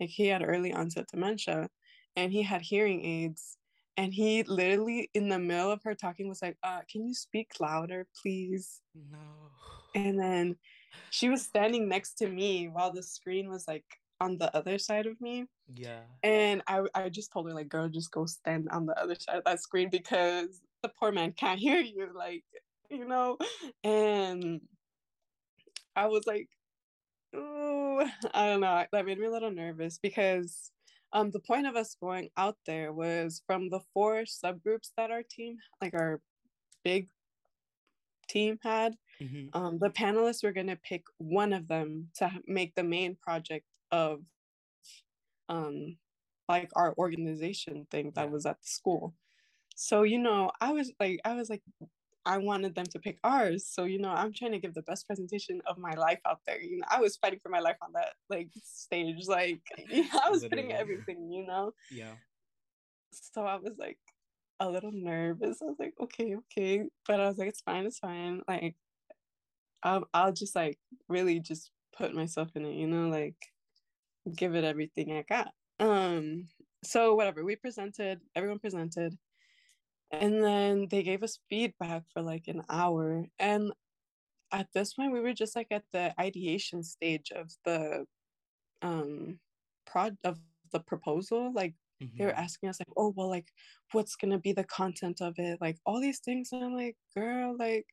Like 0.00 0.08
he 0.08 0.28
had 0.28 0.42
early 0.42 0.72
onset 0.72 1.06
dementia 1.12 1.68
and 2.16 2.32
he 2.32 2.42
had 2.42 2.62
hearing 2.62 3.04
aids 3.04 3.58
and 3.96 4.12
he 4.12 4.42
literally 4.44 5.10
in 5.14 5.28
the 5.28 5.38
middle 5.38 5.70
of 5.70 5.82
her 5.84 5.94
talking 5.94 6.28
was 6.28 6.42
like, 6.42 6.56
uh, 6.62 6.80
can 6.90 7.06
you 7.06 7.14
speak 7.14 7.52
louder, 7.60 8.06
please? 8.20 8.80
No. 8.94 9.50
And 9.94 10.18
then 10.18 10.56
she 11.10 11.28
was 11.28 11.42
standing 11.42 11.88
next 11.88 12.14
to 12.14 12.28
me 12.28 12.68
while 12.68 12.92
the 12.92 13.02
screen 13.02 13.50
was 13.50 13.66
like 13.68 13.84
on 14.20 14.38
the 14.38 14.54
other 14.56 14.78
side 14.78 15.06
of 15.06 15.20
me. 15.20 15.46
Yeah. 15.74 16.00
And 16.22 16.62
I, 16.66 16.82
I 16.94 17.08
just 17.08 17.32
told 17.32 17.48
her, 17.48 17.54
like, 17.54 17.68
girl, 17.68 17.88
just 17.88 18.10
go 18.10 18.24
stand 18.24 18.68
on 18.70 18.86
the 18.86 18.98
other 19.00 19.16
side 19.16 19.38
of 19.38 19.44
that 19.44 19.60
screen 19.60 19.90
because 19.90 20.60
the 20.82 20.88
poor 20.88 21.12
man 21.12 21.32
can't 21.32 21.58
hear 21.58 21.80
you. 21.80 22.08
Like, 22.14 22.44
you 22.88 23.06
know? 23.06 23.36
And 23.82 24.60
I 25.96 26.06
was 26.06 26.26
like, 26.26 26.48
oh, 27.34 28.08
I 28.32 28.46
don't 28.46 28.60
know. 28.60 28.84
That 28.92 29.06
made 29.06 29.18
me 29.18 29.26
a 29.26 29.30
little 29.30 29.50
nervous 29.50 29.98
because 29.98 30.70
um 31.12 31.30
the 31.30 31.40
point 31.40 31.66
of 31.66 31.76
us 31.76 31.96
going 32.00 32.30
out 32.36 32.56
there 32.66 32.92
was 32.92 33.42
from 33.46 33.70
the 33.70 33.80
four 33.92 34.22
subgroups 34.22 34.90
that 34.96 35.10
our 35.10 35.22
team, 35.22 35.58
like 35.80 35.94
our 35.94 36.20
big 36.84 37.08
team 38.28 38.58
had, 38.62 38.96
mm-hmm. 39.20 39.46
um, 39.52 39.78
the 39.78 39.90
panelists 39.90 40.42
were 40.42 40.52
going 40.52 40.68
to 40.68 40.76
pick 40.76 41.04
one 41.18 41.52
of 41.52 41.68
them 41.68 42.08
to 42.16 42.30
make 42.46 42.74
the 42.74 42.82
main 42.84 43.16
project 43.20 43.66
of 43.90 44.20
um 45.48 45.96
like 46.48 46.70
our 46.74 46.94
organization 46.98 47.86
thing 47.90 48.12
that 48.14 48.26
yeah. 48.26 48.30
was 48.30 48.46
at 48.46 48.60
the 48.60 48.66
school 48.66 49.14
so 49.76 50.02
you 50.02 50.18
know 50.18 50.50
i 50.60 50.72
was 50.72 50.92
like 50.98 51.20
i 51.24 51.34
was 51.34 51.50
like 51.50 51.62
i 52.24 52.38
wanted 52.38 52.74
them 52.74 52.86
to 52.86 52.98
pick 52.98 53.18
ours 53.24 53.66
so 53.66 53.84
you 53.84 53.98
know 53.98 54.10
i'm 54.10 54.32
trying 54.32 54.52
to 54.52 54.58
give 54.58 54.74
the 54.74 54.82
best 54.82 55.06
presentation 55.06 55.60
of 55.66 55.78
my 55.78 55.92
life 55.94 56.20
out 56.26 56.40
there 56.46 56.60
you 56.60 56.78
know 56.78 56.86
i 56.90 57.00
was 57.00 57.16
fighting 57.16 57.40
for 57.42 57.48
my 57.48 57.60
life 57.60 57.76
on 57.82 57.90
that 57.92 58.12
like 58.30 58.48
stage 58.62 59.26
like 59.26 59.60
i 60.24 60.30
was 60.30 60.44
putting 60.44 60.72
everything 60.72 61.30
you 61.30 61.46
know? 61.46 61.72
Yeah. 61.90 62.12
So 63.10 63.44
i 63.44 63.56
was 63.56 63.74
like 63.78 63.98
a 64.60 64.68
little 64.68 64.92
nervous 64.92 65.60
i 65.60 65.66
was 65.66 65.76
like 65.78 65.94
okay 66.00 66.36
okay 66.36 66.84
but 67.06 67.20
i 67.20 67.28
was 67.28 67.36
like 67.38 67.48
it's 67.48 67.62
fine 67.62 67.84
it's 67.84 67.98
fine 67.98 68.42
like 68.46 68.76
i'll, 69.82 70.06
I'll 70.14 70.32
just 70.32 70.54
like 70.54 70.78
really 71.08 71.40
just 71.40 71.70
put 71.96 72.14
myself 72.14 72.50
in 72.54 72.64
it 72.64 72.74
you 72.74 72.86
know 72.86 73.08
like 73.08 73.36
give 74.36 74.54
it 74.54 74.64
everything 74.64 75.12
I 75.12 75.24
got. 75.28 75.52
Um, 75.80 76.48
so 76.84 77.14
whatever, 77.14 77.44
we 77.44 77.56
presented, 77.56 78.20
everyone 78.34 78.58
presented, 78.58 79.16
and 80.12 80.44
then 80.44 80.88
they 80.90 81.02
gave 81.02 81.22
us 81.22 81.38
feedback 81.48 82.02
for 82.12 82.22
like 82.22 82.46
an 82.46 82.62
hour. 82.68 83.24
And 83.38 83.72
at 84.52 84.68
this 84.74 84.94
point, 84.94 85.12
we 85.12 85.20
were 85.20 85.32
just 85.32 85.56
like 85.56 85.68
at 85.70 85.84
the 85.92 86.14
ideation 86.20 86.82
stage 86.82 87.32
of 87.34 87.50
the 87.64 88.04
um 88.82 89.38
prod 89.86 90.16
of 90.24 90.38
the 90.72 90.80
proposal. 90.80 91.52
Like 91.54 91.74
mm-hmm. 92.02 92.18
they 92.18 92.24
were 92.26 92.32
mm-hmm. 92.32 92.40
asking 92.40 92.68
us 92.68 92.80
like, 92.80 92.92
oh 92.96 93.14
well, 93.16 93.30
like 93.30 93.48
what's 93.92 94.16
gonna 94.16 94.38
be 94.38 94.52
the 94.52 94.64
content 94.64 95.20
of 95.22 95.34
it? 95.38 95.58
Like 95.60 95.78
all 95.86 96.00
these 96.00 96.20
things. 96.20 96.50
And 96.52 96.62
I'm 96.62 96.74
like, 96.74 96.96
girl, 97.16 97.56
like 97.58 97.86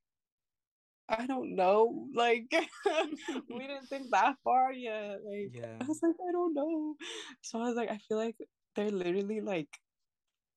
I 1.07 1.26
don't 1.26 1.55
know. 1.55 2.07
Like 2.13 2.51
we 3.49 3.59
didn't 3.59 3.88
think 3.88 4.07
that 4.11 4.36
far 4.43 4.74
yet. 4.74 5.20
Like 5.26 5.51
yeah. 5.53 5.78
I 5.82 5.86
was 5.86 5.99
like, 6.03 6.15
I 6.28 6.32
don't 6.34 6.53
know. 6.53 6.95
So 7.41 7.59
I 7.59 7.67
was 7.67 7.76
like, 7.76 7.89
I 7.89 7.97
feel 8.07 8.17
like 8.17 8.36
they're 8.76 8.91
literally 8.91 9.41
like 9.41 9.70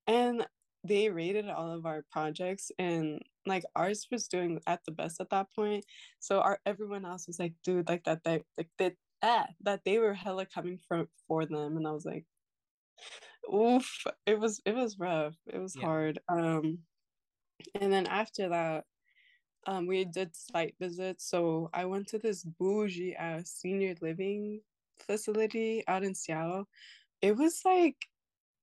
and 0.06 0.44
they 0.84 1.10
rated 1.10 1.48
all 1.48 1.70
of 1.70 1.86
our 1.86 2.04
projects 2.10 2.70
and 2.78 3.20
like 3.46 3.64
ours 3.76 4.06
was 4.10 4.28
doing 4.28 4.60
at 4.66 4.80
the 4.84 4.92
best 4.92 5.20
at 5.20 5.30
that 5.30 5.46
point. 5.54 5.84
So 6.20 6.40
our 6.40 6.58
everyone 6.66 7.04
else 7.04 7.26
was 7.26 7.38
like, 7.38 7.54
dude, 7.64 7.88
like 7.88 8.04
that 8.04 8.24
they 8.24 8.42
like 8.58 8.68
that 8.78 8.94
ah, 9.22 9.46
that 9.62 9.80
they 9.84 9.98
were 9.98 10.14
hella 10.14 10.46
coming 10.46 10.78
from 10.88 11.08
for 11.28 11.46
them. 11.46 11.76
And 11.76 11.86
I 11.86 11.92
was 11.92 12.04
like, 12.04 12.24
oof, 13.52 14.04
it 14.26 14.38
was 14.38 14.60
it 14.64 14.74
was 14.74 14.98
rough. 14.98 15.36
It 15.46 15.58
was 15.58 15.76
yeah. 15.76 15.82
hard. 15.82 16.18
Um 16.28 16.78
and 17.80 17.92
then 17.92 18.06
after 18.06 18.48
that 18.48 18.84
um 19.66 19.86
we 19.86 20.04
did 20.04 20.34
site 20.34 20.74
visits 20.80 21.28
so 21.28 21.70
i 21.72 21.84
went 21.84 22.06
to 22.06 22.18
this 22.18 22.42
bougie 22.42 23.14
ass 23.14 23.50
senior 23.50 23.94
living 24.00 24.60
facility 25.06 25.84
out 25.88 26.02
in 26.02 26.14
seattle 26.14 26.66
it 27.20 27.36
was 27.36 27.60
like 27.64 27.96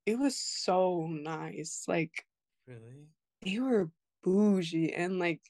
it 0.09 0.17
was 0.17 0.35
so 0.35 1.07
nice 1.07 1.83
like 1.87 2.25
really 2.67 3.07
they 3.41 3.59
were 3.59 3.89
bougie 4.23 4.93
and 4.93 5.19
like 5.19 5.41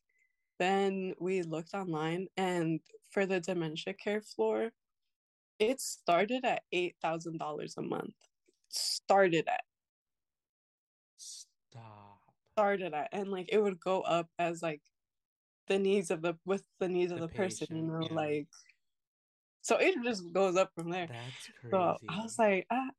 then 0.60 1.14
we 1.20 1.42
looked 1.42 1.74
online 1.74 2.28
and 2.38 2.82
for 3.10 3.26
the 3.26 3.40
dementia 3.40 3.94
care 3.94 4.22
floor, 4.22 4.72
it 5.58 5.82
started 5.82 6.46
at 6.46 6.62
eight 6.72 6.96
thousand 7.02 7.38
dollars 7.40 7.76
a 7.78 7.82
month. 7.82 8.14
Started 8.70 9.48
at. 9.48 9.64
Stop. 11.18 12.20
Started 12.56 12.94
at, 12.94 13.10
and 13.12 13.32
like 13.32 13.50
it 13.52 13.62
would 13.62 13.80
go 13.80 14.02
up 14.02 14.28
as 14.38 14.62
like 14.62 14.82
the 15.68 15.80
needs 15.80 16.12
of 16.12 16.22
the 16.22 16.36
with 16.46 16.64
the 16.80 16.88
needs 16.88 17.12
of 17.12 17.20
The 17.20 17.28
the 17.28 17.34
person, 17.34 17.68
you 17.76 17.84
know, 17.84 18.02
yeah. 18.02 18.14
like. 18.14 18.48
So 19.62 19.78
it 19.78 19.96
just 20.04 20.32
goes 20.34 20.56
up 20.56 20.72
from 20.74 20.90
there. 20.90 21.08
That's 21.08 21.50
crazy. 21.60 21.72
So 21.72 21.98
I 22.10 22.22
was 22.24 22.40
like, 22.40 22.66
ah, 22.72 22.90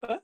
but, 0.00 0.20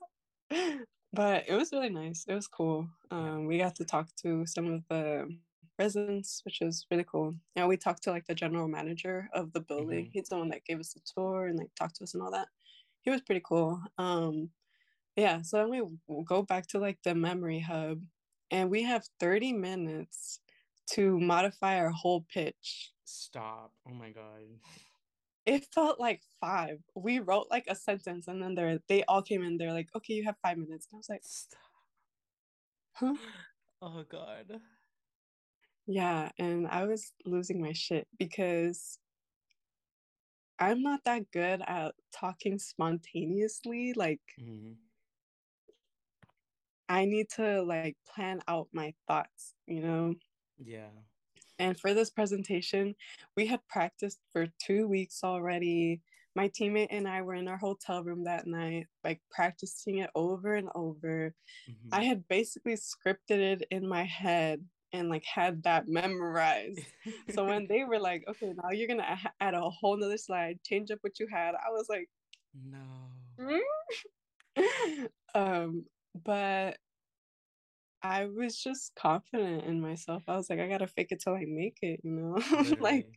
but 1.13 1.47
it 1.47 1.53
was 1.55 1.71
really 1.71 1.89
nice. 1.89 2.25
It 2.27 2.33
was 2.33 2.47
cool. 2.47 2.89
Um, 3.11 3.45
we 3.45 3.57
got 3.57 3.75
to 3.75 3.85
talk 3.85 4.09
to 4.23 4.45
some 4.45 4.67
of 4.71 4.83
the 4.89 5.37
residents, 5.79 6.41
which 6.45 6.59
was 6.61 6.85
really 6.91 7.05
cool. 7.05 7.35
And 7.55 7.67
we 7.67 7.77
talked 7.77 8.03
to 8.03 8.11
like 8.11 8.25
the 8.25 8.35
general 8.35 8.67
manager 8.67 9.29
of 9.33 9.53
the 9.53 9.61
building. 9.61 10.05
Mhm. 10.05 10.11
He's 10.11 10.29
the 10.29 10.37
one 10.37 10.49
that 10.49 10.65
gave 10.65 10.79
us 10.79 10.93
the 10.93 11.01
tour 11.01 11.47
and 11.47 11.57
like 11.59 11.73
talked 11.75 11.97
to 11.97 12.03
us 12.03 12.13
and 12.13 12.23
all 12.23 12.31
that. 12.31 12.49
He 13.01 13.09
was 13.09 13.21
pretty 13.21 13.41
cool. 13.45 13.81
Um, 13.97 14.51
yeah. 15.15 15.41
So 15.43 15.57
then 15.57 15.69
we 15.69 16.23
go 16.25 16.43
back 16.43 16.67
to 16.69 16.79
like 16.79 16.99
the 17.03 17.15
memory 17.15 17.59
hub, 17.61 18.03
and 18.51 18.69
we 18.71 18.83
have 18.83 19.05
thirty 19.19 19.53
minutes 19.53 20.39
to 20.91 21.19
modify 21.19 21.79
our 21.79 21.91
whole 21.91 22.21
pitch 22.23 22.93
Stop. 23.05 23.73
Oh 23.85 23.93
my 23.93 24.11
god. 24.11 24.59
it 25.45 25.65
felt 25.73 25.99
like 25.99 26.21
five. 26.41 26.79
We 26.95 27.19
wrote 27.19 27.47
like 27.49 27.65
a 27.67 27.75
sentence 27.75 28.27
and 28.27 28.41
then 28.41 28.55
they 28.55 28.79
they 28.87 29.03
all 29.05 29.21
came 29.21 29.43
in. 29.43 29.57
They're 29.57 29.73
like, 29.73 29.89
okay, 29.95 30.13
you 30.15 30.23
have 30.25 30.37
five 30.41 30.57
minutes. 30.57 30.87
And 30.91 30.97
I 30.97 30.99
was 30.99 31.09
like, 31.09 31.23
Stop. 31.23 31.59
huh? 32.93 33.15
Oh 33.83 34.03
god. 34.03 34.61
Yeah. 35.85 36.31
And 36.37 36.67
I 36.67 36.85
was 36.85 37.13
losing 37.25 37.61
my 37.61 37.73
shit 37.73 38.07
because 38.17 38.99
I'm 40.59 40.81
not 40.81 41.03
that 41.05 41.29
good 41.31 41.61
at 41.61 41.95
talking 42.11 42.57
spontaneously. 42.59 43.93
Like 43.93 44.21
Mhm. 44.37 44.77
I 46.89 47.05
need 47.05 47.29
to 47.31 47.61
like 47.63 47.97
plan 48.05 48.41
out 48.47 48.69
my 48.71 48.93
thoughts, 49.07 49.55
you 49.65 49.81
know? 49.81 50.15
Yeah. 50.57 51.03
And 51.63 51.79
for 51.79 51.93
this 51.93 52.09
presentation, 52.09 52.93
we 53.37 53.45
had 53.47 53.65
practiced 53.69 54.19
for 54.31 54.47
two 54.61 54.87
weeks 54.87 55.23
already. 55.23 56.01
My 56.35 56.49
teammate 56.49 56.87
and 56.89 57.07
I 57.07 57.21
were 57.21 57.35
in 57.35 57.47
our 57.47 57.57
hotel 57.57 58.03
room 58.03 58.25
that 58.25 58.45
night, 58.47 58.87
like 59.03 59.21
practicing 59.31 59.99
it 59.99 60.09
over 60.13 60.55
and 60.55 60.67
over. 60.75 61.33
Mhm. 61.69 61.89
I 61.91 62.03
had 62.03 62.27
basically 62.27 62.73
scripted 62.73 63.39
it 63.39 63.67
in 63.71 63.87
my 63.87 64.03
head 64.03 64.67
and 64.91 65.09
like 65.09 65.23
had 65.23 65.63
that 65.63 65.87
memorized. 65.87 66.85
So 67.31 67.45
when 67.45 67.65
they 67.67 67.83
were 67.85 67.99
like, 67.99 68.27
okay, 68.27 68.53
now 68.61 68.71
you're 68.71 68.87
gonna 68.87 69.17
add 69.39 69.53
a 69.53 69.69
whole 69.69 69.95
nother 69.95 70.17
slide, 70.17 70.61
change 70.63 70.91
up 70.91 70.99
what 71.01 71.19
you 71.19 71.27
had, 71.27 71.55
I 71.55 71.69
was 71.71 71.87
like, 71.87 72.09
no. 72.53 73.09
um, 75.35 75.85
but 76.23 76.77
I 78.03 78.25
was 78.25 78.61
just 78.61 78.95
confident 78.95 79.63
in 79.65 79.81
myself. 79.81 80.23
I 80.27 80.35
was 80.35 80.49
like, 80.49 80.59
I 80.59 80.67
gotta 80.67 80.87
fake 80.87 81.11
it 81.11 81.21
till 81.21 81.35
I 81.35 81.45
make 81.47 81.79
it, 81.81 82.01
you 82.03 82.11
know? 82.11 82.75
like, 82.79 83.07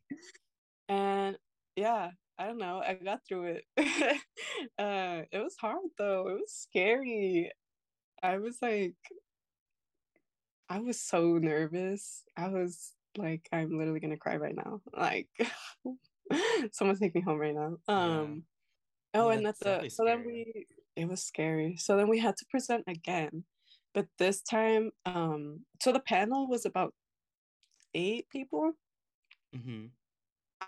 and 0.89 1.39
yeah, 1.77 2.13
I 2.39 2.47
don't 2.47 2.59
know. 2.59 2.81
I 2.83 2.95
got 2.95 3.27
through 3.27 3.61
it. 3.61 3.65
uh, 4.79 5.25
it 5.33 5.39
was 5.43 5.57
hard 5.57 5.85
though. 5.99 6.29
It 6.29 6.35
was 6.41 6.53
scary. 6.53 7.53
I 8.23 8.39
was 8.39 8.63
like, 8.63 8.97
I 10.69 10.81
was 10.81 11.01
so 11.01 11.39
nervous. 11.39 12.25
I 12.37 12.49
was 12.49 12.95
like, 13.17 13.49
I'm 13.53 13.77
literally 13.79 14.01
gonna 14.01 14.17
cry 14.17 14.37
right 14.37 14.55
now. 14.55 14.83
Like, 14.93 15.29
someone 16.73 16.97
take 16.97 17.15
me 17.15 17.21
home 17.21 17.39
right 17.39 17.55
now. 17.55 17.79
Um. 17.89 18.47
Oh, 19.15 19.29
No, 19.29 19.31
and 19.31 19.47
at 19.47 19.47
that's 19.47 19.61
the 19.61 19.65
definitely 19.65 19.91
so 19.91 20.05
then 20.05 20.25
we 20.27 20.67
it 20.97 21.07
was 21.09 21.25
scary. 21.25 21.77
So 21.77 21.97
then 21.97 22.09
we 22.09 22.19
had 22.19 22.37
to 22.39 22.47
present 22.51 22.85
again, 22.89 23.45
but 23.97 24.07
this 24.19 24.43
time, 24.43 24.91
um, 25.07 25.61
so 25.81 25.91
the 25.91 26.01
panel 26.01 26.47
was 26.47 26.67
about 26.67 26.93
eight 27.95 28.29
people. 28.29 28.73
hmm 29.55 29.87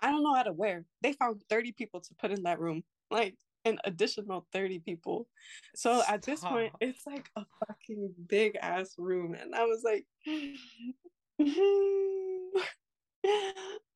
I 0.01 0.09
don't 0.11 0.23
know 0.23 0.33
how 0.33 0.43
to 0.43 0.51
where 0.51 0.85
they 1.01 1.13
found 1.13 1.43
30 1.49 1.73
people 1.73 1.99
to 2.01 2.15
put 2.15 2.31
in 2.31 2.43
that 2.43 2.59
room, 2.59 2.83
like 3.11 3.35
an 3.65 3.77
additional 3.83 4.47
30 4.51 4.79
people. 4.79 5.27
So 5.75 6.01
at 6.07 6.23
this 6.23 6.41
point, 6.41 6.73
it's 6.81 7.05
like 7.05 7.29
a 7.35 7.45
fucking 7.59 8.13
big 8.27 8.57
ass 8.59 8.95
room. 8.97 9.35
And 9.35 9.53
I 9.53 9.65
was 9.65 9.83
like, 9.83 10.05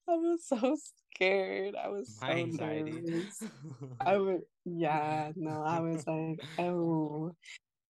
I 0.07 0.15
was 0.15 0.45
so 0.45 0.77
scared. 1.15 1.75
I 1.75 1.87
was 1.87 2.15
My 2.21 2.27
so 2.27 2.33
anxiety. 2.33 2.91
nervous. 3.01 3.43
I 4.05 4.17
was 4.17 4.41
yeah, 4.65 5.31
no, 5.35 5.63
I 5.63 5.79
was 5.79 6.05
like, 6.05 6.39
oh. 6.59 7.31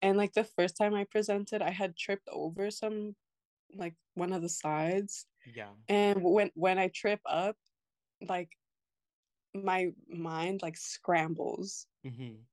And 0.02 0.18
like 0.18 0.32
the 0.34 0.44
first 0.44 0.76
time 0.76 0.94
I 0.94 1.04
presented, 1.04 1.62
I 1.62 1.70
had 1.70 1.96
tripped 1.96 2.28
over 2.30 2.70
some, 2.70 3.16
like 3.74 3.94
one 4.14 4.32
of 4.32 4.42
the 4.42 4.48
slides. 4.48 5.26
yeah. 5.44 5.70
And 5.88 6.22
when 6.22 6.50
when 6.54 6.78
I 6.78 6.88
trip 6.88 7.20
up, 7.26 7.56
like 8.20 8.50
my 9.54 9.92
mind 10.08 10.62
like 10.62 10.76
scrambles. 10.76 11.86
hmm 12.04 12.46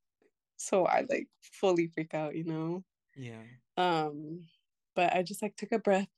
So 0.57 0.85
I 0.85 1.05
like 1.09 1.27
fully 1.41 1.87
freak 1.87 2.13
out, 2.13 2.35
you 2.35 2.43
know? 2.45 2.83
Yeah. 3.15 3.43
Um, 3.77 4.47
but 4.95 5.13
I 5.13 5.23
just 5.23 5.41
like 5.41 5.55
took 5.55 5.71
a 5.71 5.79
breath, 5.79 6.09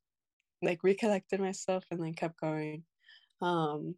like 0.61 0.84
recollected 0.84 1.39
myself 1.39 1.86
and 1.91 2.01
then 2.03 2.13
kept 2.13 2.39
going. 2.39 2.86
Um, 3.41 3.97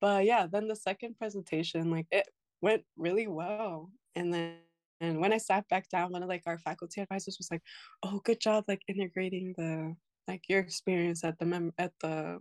but 0.00 0.24
yeah, 0.24 0.46
then 0.46 0.68
the 0.68 0.76
second 0.76 1.18
presentation, 1.18 1.90
like 1.90 2.08
it 2.10 2.28
went 2.62 2.84
really 2.96 3.28
well. 3.28 3.92
And 4.16 4.32
then 4.34 4.58
and 5.00 5.20
when 5.20 5.32
I 5.32 5.38
sat 5.38 5.68
back 5.68 5.88
down, 5.88 6.12
one 6.12 6.22
of 6.22 6.28
like 6.28 6.42
our 6.46 6.58
faculty 6.58 7.00
advisors 7.00 7.38
was 7.38 7.50
like, 7.50 7.62
"Oh, 8.02 8.20
good 8.24 8.40
job, 8.40 8.64
like 8.68 8.82
integrating 8.88 9.54
the 9.56 9.96
like 10.28 10.48
your 10.48 10.60
experience 10.60 11.24
at 11.24 11.38
the 11.38 11.46
mem 11.46 11.72
at 11.78 11.94
the 12.00 12.40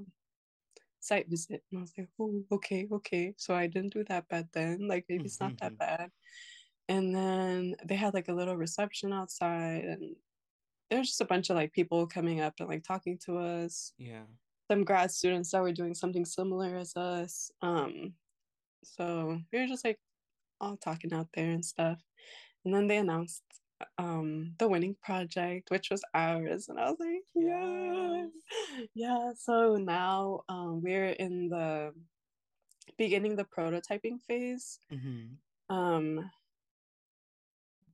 site 1.00 1.30
visit." 1.30 1.64
And 1.72 1.80
I 1.80 1.82
was 1.82 1.94
like, 1.98 2.10
"Oh, 2.20 2.44
okay, 2.52 2.88
okay." 2.92 3.34
So 3.38 3.54
I 3.56 3.68
didn't 3.68 3.94
do 3.94 4.04
that 4.06 4.28
bad 4.28 4.50
then. 4.54 4.88
Like 4.88 5.06
maybe 5.10 5.26
it's 5.26 5.40
not 5.42 5.58
that 5.62 5.78
bad. 5.78 6.12
And 6.90 7.16
then 7.16 7.76
they 7.86 7.96
had 7.96 8.14
like 8.16 8.30
a 8.30 8.34
little 8.34 8.58
reception 8.58 9.14
outside, 9.14 9.86
and 9.86 10.18
there's 10.90 11.10
just 11.10 11.22
a 11.22 11.26
bunch 11.26 11.50
of 11.50 11.58
like 11.58 11.74
people 11.74 12.08
coming 12.08 12.42
up 12.42 12.56
and 12.60 12.70
like 12.70 12.84
talking 12.84 13.20
to 13.26 13.38
us 13.40 13.94
Yeah. 13.98 14.26
some 14.72 14.84
grad 14.86 15.12
students 15.12 15.52
that 15.52 15.62
were 15.62 15.74
doing 15.74 15.96
something 15.96 16.26
similar 16.26 16.78
as 16.78 16.96
us. 16.96 17.52
Um, 17.62 18.16
so 18.84 19.40
we 19.54 19.60
were 19.60 19.68
just 19.68 19.86
like 19.86 20.00
all 20.62 20.78
talking 20.78 21.14
out 21.14 21.30
there 21.34 21.52
and 21.52 21.66
stuff. 21.66 22.04
And 22.66 22.74
then 22.74 22.88
they 22.88 22.98
announced 22.98 23.44
um 23.98 24.56
the 24.60 24.68
winning 24.68 24.96
project, 25.02 25.72
which 25.72 25.90
was 25.90 26.04
ours, 26.14 26.68
and 26.70 26.80
I 26.80 26.90
was 26.92 27.00
like, 27.00 27.24
yeah, 27.36 28.28
yeah. 28.96 29.32
So 29.38 29.76
now 29.78 30.42
um 30.50 30.82
we're 30.82 31.10
in 31.12 31.50
the 31.50 31.94
beginning 32.98 33.36
the 33.36 33.46
prototyping 33.46 34.22
phase. 34.22 34.80
hmm 34.90 35.38
Um, 35.70 36.32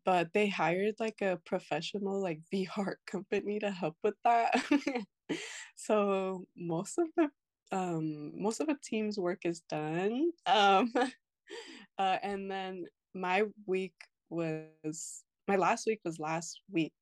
but 0.06 0.34
they 0.34 0.48
hired 0.48 0.96
like 1.00 1.22
a 1.22 1.40
professional 1.46 2.22
like 2.22 2.40
VR 2.52 3.00
company 3.06 3.60
to 3.60 3.72
help 3.72 3.96
with 4.04 4.16
that. 4.24 4.54
so 5.76 6.46
most 6.56 6.98
of 6.98 7.08
the 7.18 7.30
um 7.72 8.32
most 8.42 8.60
of 8.60 8.68
the 8.68 8.78
team's 8.84 9.18
work 9.18 9.46
is 9.46 9.62
done. 9.70 10.32
Um 10.46 10.94
uh, 11.98 12.18
and 12.24 12.50
then 12.52 12.86
my 13.14 13.44
week 13.66 13.96
was 14.30 15.24
my 15.48 15.56
last 15.56 15.86
week 15.88 16.02
was 16.06 16.20
last 16.20 16.62
week. 16.72 16.94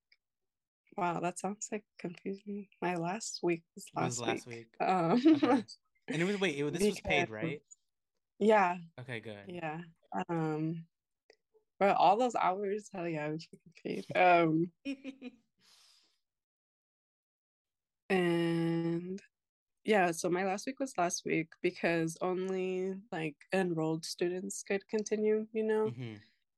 Wow, 0.98 1.20
that 1.22 1.40
sounds 1.40 1.68
like 1.72 1.84
confusing. 1.98 2.68
My 2.82 2.96
last 2.96 3.40
week 3.42 3.64
was 3.76 3.86
It 3.88 4.00
was 4.00 4.20
last, 4.20 4.28
last 4.28 4.48
week. 4.48 4.68
week. 4.80 4.88
Um, 4.88 5.22
Okay. 5.44 5.64
And 6.10 6.22
it 6.22 6.26
was 6.26 6.38
wait, 6.40 6.58
it, 6.58 6.64
was- 6.66 6.74
this 6.74 6.84
was 6.84 7.00
paid, 7.02 7.30
right? 7.30 7.62
Yeah, 8.38 8.78
Okay, 9.00 9.22
good. 9.22 9.46
yeah. 9.48 9.80
Um, 10.30 10.86
but 11.80 11.96
all 11.96 12.18
those 12.18 12.36
hours, 12.36 12.90
hell 12.94 13.08
yeah, 13.08 13.26
I 13.26 13.30
was 13.30 13.48
paid. 13.84 14.06
Um, 14.16 14.70
and 18.10 19.22
yeah, 19.86 20.12
so 20.12 20.30
my 20.30 20.46
last 20.46 20.66
week 20.66 20.80
was 20.80 20.94
last 20.98 21.24
week 21.26 21.48
because 21.62 22.18
only 22.22 22.94
like 23.12 23.36
enrolled 23.54 24.06
students 24.06 24.64
could 24.64 24.88
continue, 24.88 25.48
you 25.54 25.64
know. 25.64 25.90
hmm 25.90 26.16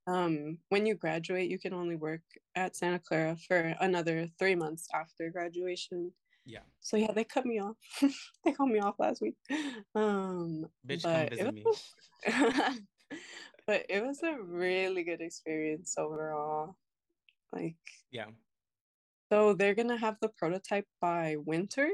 Um, 0.07 0.59
when 0.69 0.85
you 0.85 0.95
graduate, 0.95 1.49
you 1.49 1.57
can 1.57 1.73
only 1.73 1.95
work 1.95 2.21
at 2.55 2.75
Santa 2.75 2.99
Clara 2.99 3.35
for 3.47 3.57
another 3.79 4.27
three 4.37 4.55
months 4.55 4.87
after 4.93 5.29
graduation. 5.31 6.11
Yeah. 6.45 6.59
So 6.79 6.95
yeah, 6.97 7.11
they 7.11 7.23
cut 7.23 7.45
me 7.45 7.59
off. 7.59 7.75
they 8.45 8.51
cut 8.51 8.67
me 8.67 8.79
off 8.79 8.95
last 8.99 9.19
week. 9.21 9.35
Um, 9.95 10.67
Bitch, 10.87 11.01
come 11.03 11.11
but 11.13 11.33
it 11.33 11.37
visit 11.39 11.53
me. 11.55 11.63
was- 11.65 11.93
but 13.67 13.85
it 13.89 14.05
was 14.05 14.21
a 14.21 14.37
really 14.39 15.03
good 15.03 15.21
experience 15.21 15.95
overall. 15.97 16.75
Like, 17.51 17.77
Yeah. 18.11 18.27
so 19.31 19.53
they're 19.53 19.73
gonna 19.73 19.97
have 19.97 20.17
the 20.21 20.29
prototype 20.29 20.87
by 21.01 21.37
winter. 21.37 21.89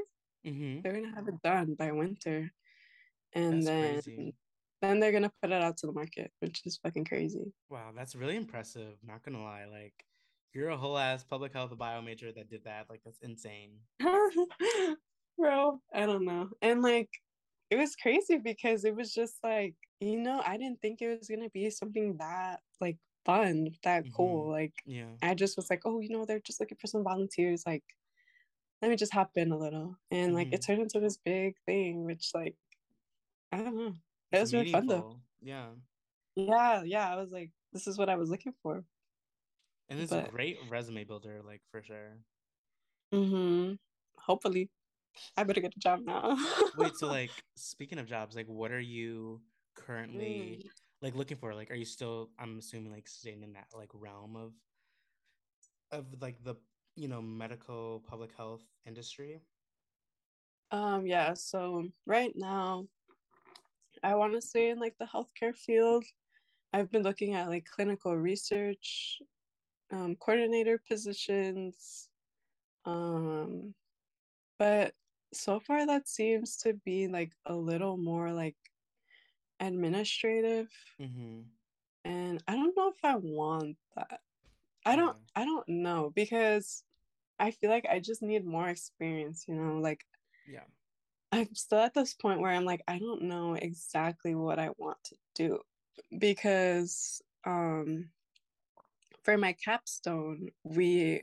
Mm-hmm. 0.46 0.82
They're 0.82 1.00
gonna 1.00 1.14
have 1.14 1.28
it 1.28 1.40
done 1.42 1.74
by 1.74 1.92
winter, 1.92 2.50
and 3.32 3.62
that's 3.62 3.66
then 3.66 4.02
crazy. 4.02 4.34
Then 4.82 5.00
they're 5.00 5.12
gonna 5.12 5.32
put 5.40 5.52
it 5.52 5.62
out 5.62 5.76
to 5.78 5.86
the 5.86 5.92
market, 5.92 6.32
which 6.40 6.62
is 6.66 6.78
fucking 6.78 7.04
crazy. 7.04 7.52
Wow, 7.70 7.92
that's 7.96 8.14
really 8.14 8.36
impressive. 8.36 8.94
Not 9.06 9.22
gonna 9.22 9.42
lie, 9.42 9.64
like 9.70 9.94
you're 10.52 10.70
a 10.70 10.76
whole 10.76 10.98
ass 10.98 11.24
public 11.24 11.52
health 11.52 11.76
bio 11.78 12.02
major 12.02 12.32
that 12.32 12.50
did 12.50 12.64
that. 12.64 12.86
Like 12.90 13.00
that's 13.04 13.20
insane. 13.20 13.70
Bro, 15.38 15.80
I 15.94 16.06
don't 16.06 16.24
know, 16.24 16.50
and 16.60 16.82
like 16.82 17.08
it 17.70 17.76
was 17.76 17.96
crazy 17.96 18.38
because 18.38 18.84
it 18.84 18.94
was 18.94 19.14
just 19.14 19.36
like 19.42 19.74
you 20.00 20.18
know 20.18 20.42
I 20.44 20.58
didn't 20.58 20.82
think 20.82 21.00
it 21.00 21.18
was 21.18 21.28
gonna 21.28 21.48
be 21.50 21.70
something 21.70 22.16
that 22.18 22.60
like 22.80 22.98
fun, 23.24 23.68
that 23.84 24.04
mm-hmm. 24.04 24.14
cool. 24.14 24.50
Like 24.50 24.74
yeah, 24.84 25.12
I 25.22 25.34
just 25.34 25.56
was 25.56 25.70
like, 25.70 25.82
oh, 25.84 26.00
you 26.00 26.10
know, 26.10 26.24
they're 26.24 26.40
just 26.40 26.60
looking 26.60 26.78
for 26.80 26.88
some 26.88 27.04
volunteers. 27.04 27.62
Like 27.64 27.84
let 28.82 28.90
me 28.90 28.96
just 28.96 29.14
hop 29.14 29.30
in 29.36 29.52
a 29.52 29.56
little. 29.56 29.96
And 30.10 30.28
mm-hmm. 30.28 30.36
like 30.36 30.48
it 30.48 30.60
mm-hmm. 30.60 30.72
turned 30.72 30.82
into 30.82 31.00
this 31.00 31.18
big 31.24 31.54
thing, 31.66 32.04
which 32.04 32.30
like 32.34 32.56
I 33.52 33.58
don't 33.58 33.76
know. 33.76 33.94
It 34.32 34.40
was 34.40 34.54
really 34.54 34.72
fun 34.72 34.86
though. 34.86 35.16
Yeah. 35.40 35.66
Yeah, 36.36 36.82
yeah. 36.82 37.12
I 37.12 37.16
was 37.16 37.30
like, 37.30 37.50
this 37.72 37.86
is 37.86 37.98
what 37.98 38.08
I 38.08 38.16
was 38.16 38.30
looking 38.30 38.54
for. 38.62 38.84
And 39.88 40.00
it's 40.00 40.10
but... 40.10 40.28
a 40.28 40.30
great 40.30 40.58
resume 40.70 41.04
builder, 41.04 41.40
like 41.44 41.60
for 41.70 41.82
sure. 41.82 42.18
Mm-hmm. 43.12 43.74
Hopefully. 44.18 44.70
I 45.36 45.44
better 45.44 45.60
get 45.60 45.76
a 45.76 45.78
job 45.78 46.00
now. 46.04 46.38
Wait, 46.78 46.96
so 46.96 47.06
like 47.08 47.30
speaking 47.54 47.98
of 47.98 48.06
jobs, 48.06 48.34
like 48.34 48.46
what 48.46 48.72
are 48.72 48.80
you 48.80 49.42
currently 49.76 50.64
mm. 50.64 50.70
like 51.02 51.14
looking 51.14 51.36
for? 51.36 51.54
Like 51.54 51.70
are 51.70 51.74
you 51.74 51.84
still 51.84 52.30
I'm 52.38 52.58
assuming 52.58 52.92
like 52.92 53.06
staying 53.08 53.42
in 53.42 53.52
that 53.52 53.66
like 53.76 53.90
realm 53.92 54.36
of 54.36 54.52
of 55.92 56.06
like 56.20 56.42
the 56.42 56.54
you 56.96 57.08
know 57.08 57.22
medical 57.22 58.02
public 58.08 58.30
health 58.36 58.62
industry 58.86 59.40
um 60.70 61.06
yeah 61.06 61.34
so 61.34 61.86
right 62.06 62.32
now 62.34 62.86
i 64.02 64.14
want 64.14 64.32
to 64.32 64.40
stay 64.40 64.70
in 64.70 64.78
like 64.78 64.94
the 64.98 65.06
healthcare 65.06 65.54
field 65.54 66.04
i've 66.72 66.90
been 66.90 67.02
looking 67.02 67.34
at 67.34 67.48
like 67.48 67.64
clinical 67.64 68.16
research 68.16 69.18
um, 69.92 70.16
coordinator 70.16 70.80
positions 70.88 72.08
um 72.86 73.74
but 74.58 74.92
so 75.32 75.60
far 75.60 75.86
that 75.86 76.08
seems 76.08 76.56
to 76.56 76.74
be 76.84 77.08
like 77.08 77.32
a 77.46 77.54
little 77.54 77.96
more 77.96 78.32
like 78.32 78.56
administrative 79.60 80.68
mm-hmm. 81.00 81.40
and 82.04 82.42
i 82.48 82.54
don't 82.54 82.76
know 82.76 82.88
if 82.88 83.04
i 83.04 83.16
want 83.16 83.76
that 83.96 84.20
I 84.84 84.96
don't 84.96 85.16
I 85.36 85.44
don't 85.44 85.68
know 85.68 86.12
because 86.14 86.82
I 87.38 87.50
feel 87.50 87.70
like 87.70 87.86
I 87.90 87.98
just 87.98 88.22
need 88.22 88.44
more 88.44 88.68
experience, 88.68 89.44
you 89.48 89.54
know, 89.54 89.78
like 89.78 90.04
yeah. 90.48 90.66
I'm 91.32 91.54
still 91.54 91.78
at 91.78 91.94
this 91.94 92.14
point 92.14 92.40
where 92.40 92.50
I'm 92.50 92.66
like 92.66 92.82
I 92.86 92.98
don't 92.98 93.22
know 93.22 93.54
exactly 93.54 94.34
what 94.34 94.58
I 94.58 94.70
want 94.76 94.98
to 95.04 95.16
do 95.34 95.60
because 96.18 97.22
um 97.46 98.10
for 99.24 99.38
my 99.38 99.54
capstone 99.54 100.48
we 100.62 101.22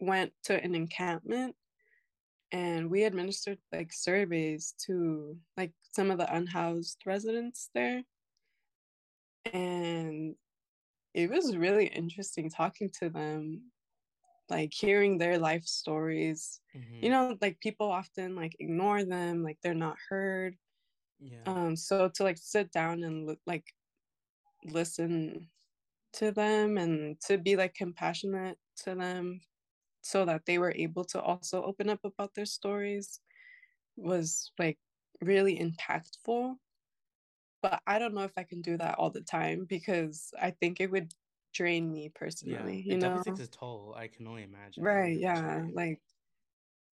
went 0.00 0.32
to 0.44 0.62
an 0.62 0.74
encampment 0.74 1.54
and 2.52 2.90
we 2.90 3.04
administered 3.04 3.58
like 3.72 3.92
surveys 3.92 4.74
to 4.86 5.36
like 5.56 5.72
some 5.92 6.10
of 6.10 6.18
the 6.18 6.32
unhoused 6.34 7.02
residents 7.06 7.70
there. 7.74 8.02
And 9.52 10.34
it 11.14 11.30
was 11.30 11.56
really 11.56 11.86
interesting 11.86 12.50
talking 12.50 12.90
to 13.00 13.10
them 13.10 13.62
like 14.48 14.72
hearing 14.72 15.18
their 15.18 15.38
life 15.38 15.64
stories 15.64 16.60
mm-hmm. 16.76 17.04
you 17.04 17.10
know 17.10 17.36
like 17.40 17.58
people 17.60 17.90
often 17.90 18.34
like 18.36 18.56
ignore 18.60 19.04
them 19.04 19.42
like 19.42 19.58
they're 19.62 19.74
not 19.74 19.96
heard. 20.08 20.56
Yeah. 21.18 21.42
Um 21.46 21.76
so 21.76 22.08
to 22.14 22.22
like 22.22 22.38
sit 22.38 22.70
down 22.72 23.02
and 23.02 23.36
like 23.46 23.64
listen 24.64 25.48
to 26.14 26.32
them 26.32 26.78
and 26.78 27.20
to 27.20 27.38
be 27.38 27.56
like 27.56 27.74
compassionate 27.74 28.58
to 28.84 28.94
them 28.94 29.40
so 30.02 30.24
that 30.24 30.46
they 30.46 30.58
were 30.58 30.72
able 30.76 31.04
to 31.04 31.20
also 31.20 31.62
open 31.62 31.90
up 31.90 32.00
about 32.04 32.34
their 32.34 32.46
stories 32.46 33.20
was 33.96 34.52
like 34.58 34.78
really 35.20 35.58
impactful. 35.58 36.54
But 37.62 37.80
I 37.86 37.98
don't 37.98 38.14
know 38.14 38.22
if 38.22 38.32
I 38.36 38.44
can 38.44 38.62
do 38.62 38.76
that 38.76 38.96
all 38.98 39.10
the 39.10 39.22
time 39.22 39.66
because 39.68 40.30
I 40.40 40.50
think 40.52 40.80
it 40.80 40.90
would 40.90 41.12
drain 41.56 41.90
me 41.92 42.10
personally. 42.14 42.76
Yeah, 42.76 42.84
you 42.84 42.92
it 42.92 43.00
know, 43.00 43.08
definitely 43.08 43.32
takes 43.32 43.48
a 43.48 43.58
toll. 43.58 43.94
I 43.96 44.08
can 44.08 44.26
only 44.26 44.42
imagine. 44.42 44.82
Right? 44.82 45.18
Yeah. 45.18 45.66
Like, 45.72 46.00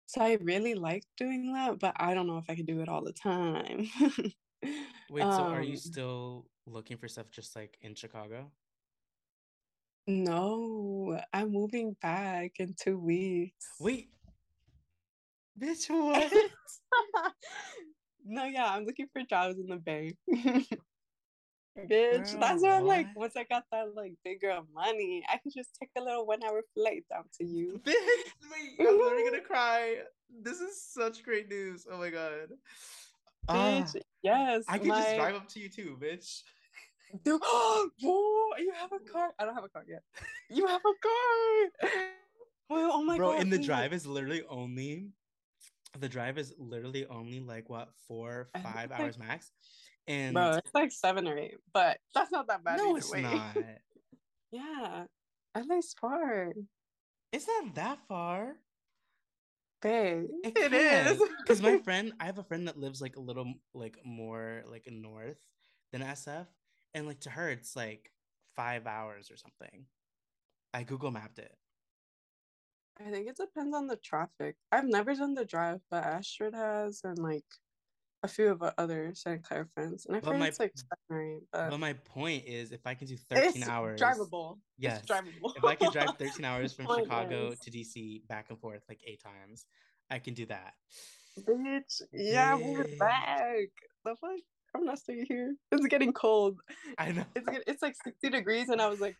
so 0.07 0.21
I 0.23 0.39
really 0.41 0.75
like 0.75 1.05
doing 1.17 1.53
that, 1.53 1.79
but 1.79 1.95
I 1.97 2.15
don't 2.15 2.27
know 2.27 2.39
if 2.39 2.49
I 2.49 2.55
can 2.55 2.67
do 2.67 2.81
it 2.81 2.89
all 2.89 3.05
the 3.05 3.13
time. 3.13 3.89
Wait, 5.11 5.23
um, 5.23 5.33
so 5.33 5.43
are 5.45 5.63
you 5.63 5.73
um 5.73 5.77
still 5.77 6.47
looking 6.67 6.97
for 6.97 7.09
stuff 7.09 7.31
just 7.31 7.55
like 7.55 7.79
in 7.83 7.95
Chicago? 7.95 8.51
No, 10.07 11.21
I'm 11.33 11.53
moving 11.53 11.95
back 12.01 12.53
in 12.59 12.75
two 12.75 12.99
weeks. 12.99 13.67
Wait, 13.79 14.09
bitch, 15.59 15.91
what? 15.91 16.33
no, 18.25 18.45
yeah, 18.45 18.73
I'm 18.73 18.85
looking 18.85 19.09
for 19.13 19.23
jobs 19.23 19.59
in 19.59 19.67
the 19.67 19.77
Bay. 19.77 20.17
Bitch, 21.87 22.33
Girl, 22.33 22.41
that's 22.41 22.62
what 22.62 22.72
I'm 22.72 22.87
like. 22.87 23.07
Once 23.14 23.35
I 23.37 23.45
got 23.45 23.64
that 23.72 23.95
like 23.95 24.14
bigger 24.24 24.59
money, 24.74 25.22
I 25.29 25.39
can 25.39 25.53
just 25.55 25.70
take 25.79 25.91
a 25.97 26.01
little 26.01 26.26
one 26.26 26.43
hour 26.45 26.62
flight 26.74 27.05
down 27.11 27.24
to 27.39 27.47
you. 27.47 27.81
Bitch, 27.85 27.95
wait, 28.51 28.87
I'm 28.87 28.99
literally 28.99 29.24
gonna 29.24 29.41
cry. 29.47 29.97
This 30.43 30.61
is 30.61 30.83
such 30.83 31.22
great 31.22 31.49
news. 31.49 31.87
Oh 31.91 31.99
my 31.99 32.11
god. 32.11 32.49
Bitch, 33.49 33.97
uh, 33.97 34.01
yes. 34.22 34.64
I 34.68 34.79
can 34.79 34.89
my... 34.89 35.03
just 35.03 35.16
drive 35.16 35.35
up 35.35 35.49
to 35.51 35.61
you 35.61 35.68
too, 35.68 35.97
bitch. 36.01 36.43
Dude, 37.24 37.41
whoa, 37.43 37.89
you 38.59 38.72
have 38.79 38.93
a 38.93 39.11
car. 39.11 39.31
I 39.39 39.45
don't 39.45 39.55
have 39.55 39.64
a 39.64 39.68
car 39.68 39.85
yet. 39.89 40.03
You 40.51 40.66
have 40.66 40.81
a 40.81 41.89
car. 41.91 41.93
Oh, 42.70 42.91
oh 42.93 43.03
my 43.03 43.16
Bro, 43.16 43.29
god. 43.29 43.33
Bro, 43.33 43.41
and 43.41 43.51
the 43.51 43.59
drive 43.59 43.95
is 43.95 44.07
literally 44.07 44.43
only 44.47 45.09
the 45.99 46.09
drive 46.09 46.37
is 46.37 46.53
literally 46.59 47.07
only 47.07 47.41
like 47.41 47.70
what 47.70 47.89
four 48.07 48.51
five 48.62 48.93
hours 48.93 49.18
max 49.18 49.53
and 50.09 50.35
bro 50.35 50.53
it's 50.53 50.75
like 50.75 50.91
seven 50.91 51.29
or 51.29 51.37
eight 51.37 51.57
but 51.73 51.99
that's 52.15 52.33
not 52.33 52.49
that 52.49 52.65
bad 52.65 52.79
no 52.79 52.97
it's 52.97 53.11
way. 53.13 53.23
not. 53.23 53.57
Yeah 54.51 55.05
LA's 55.55 55.95
far. 56.01 56.53
It's 57.33 57.47
not 57.47 57.75
that 57.75 57.99
far. 58.09 58.57
Babe, 59.83 60.25
it, 60.43 60.57
it 60.57 60.73
is. 60.73 61.23
because 61.43 61.63
my 61.63 61.79
friend 61.79 62.13
i 62.19 62.25
have 62.25 62.39
a 62.39 62.43
friend 62.43 62.67
that 62.67 62.79
lives 62.79 63.01
like 63.01 63.17
a 63.17 63.21
little 63.21 63.55
like 63.75 63.99
more 64.05 64.65
like 64.71 64.89
north 64.91 65.39
than 65.93 66.03
sf 66.03 66.47
and 66.95 67.07
like 67.07 67.21
to 67.21 67.31
her 67.31 67.51
it's 67.51 67.77
like 67.77 68.11
five 68.57 68.87
hours 68.87 69.31
or 69.31 69.37
something. 69.37 69.85
I 70.75 70.83
google 70.83 71.11
mapped 71.11 71.39
it. 71.39 71.55
I 73.01 73.11
think 73.11 73.29
it 73.29 73.37
depends 73.37 73.75
on 73.77 73.87
the 73.87 73.97
traffic. 73.97 74.57
I've 74.73 74.85
never 74.89 75.15
done 75.15 75.35
the 75.35 75.45
drive, 75.45 75.81
but 75.91 76.05
Astrid 76.05 76.55
has, 76.55 77.03
and 77.05 77.19
like 77.19 77.45
a 78.23 78.29
few 78.29 78.49
of 78.49 78.62
our 78.62 78.75
other 78.79 79.12
Santa 79.14 79.39
Clara 79.39 79.66
friends. 79.75 80.07
And 80.07 80.16
I 80.16 80.21
think 80.21 80.45
it's 80.45 80.59
like 80.59 80.75
but... 81.53 81.71
but 81.71 81.81
my 81.81 81.93
point 81.93 82.45
is, 82.47 82.73
if 82.73 82.87
I 82.87 82.95
can 82.95 83.07
do 83.07 83.16
13 83.16 83.62
it's 83.62 83.69
hours, 83.69 84.01
drivable. 84.01 84.59
Yes, 84.77 85.01
it's 85.01 85.11
drivable. 85.11 85.57
if 85.57 85.64
I 85.64 85.75
can 85.75 85.93
drive 85.93 86.11
13 86.19 86.45
hours 86.45 86.73
from 86.73 86.87
Chicago 86.87 87.49
is. 87.49 87.61
to 87.61 87.71
DC 87.71 88.27
back 88.29 88.47
and 88.51 88.59
forth 88.59 88.83
like 88.89 89.01
eight 89.07 89.23
times, 89.23 89.66
I 90.11 90.19
can 90.19 90.35
do 90.35 90.47
that. 90.47 90.75
Bitch, 91.41 92.03
yeah, 92.12 92.55
we're 92.57 92.97
back. 92.99 93.69
The 94.05 94.16
fuck? 94.16 94.41
I'm 94.75 94.85
not 94.85 94.99
staying 94.99 95.27
here. 95.29 95.55
It's 95.73 95.87
getting 95.87 96.12
cold. 96.12 96.59
I 96.99 97.12
know. 97.12 97.25
It's 97.35 97.49
it's 97.66 97.83
like 97.83 97.95
60 98.05 98.31
degrees, 98.31 98.69
and 98.69 98.81
I 98.81 98.89
was 98.89 99.01
like, 99.01 99.16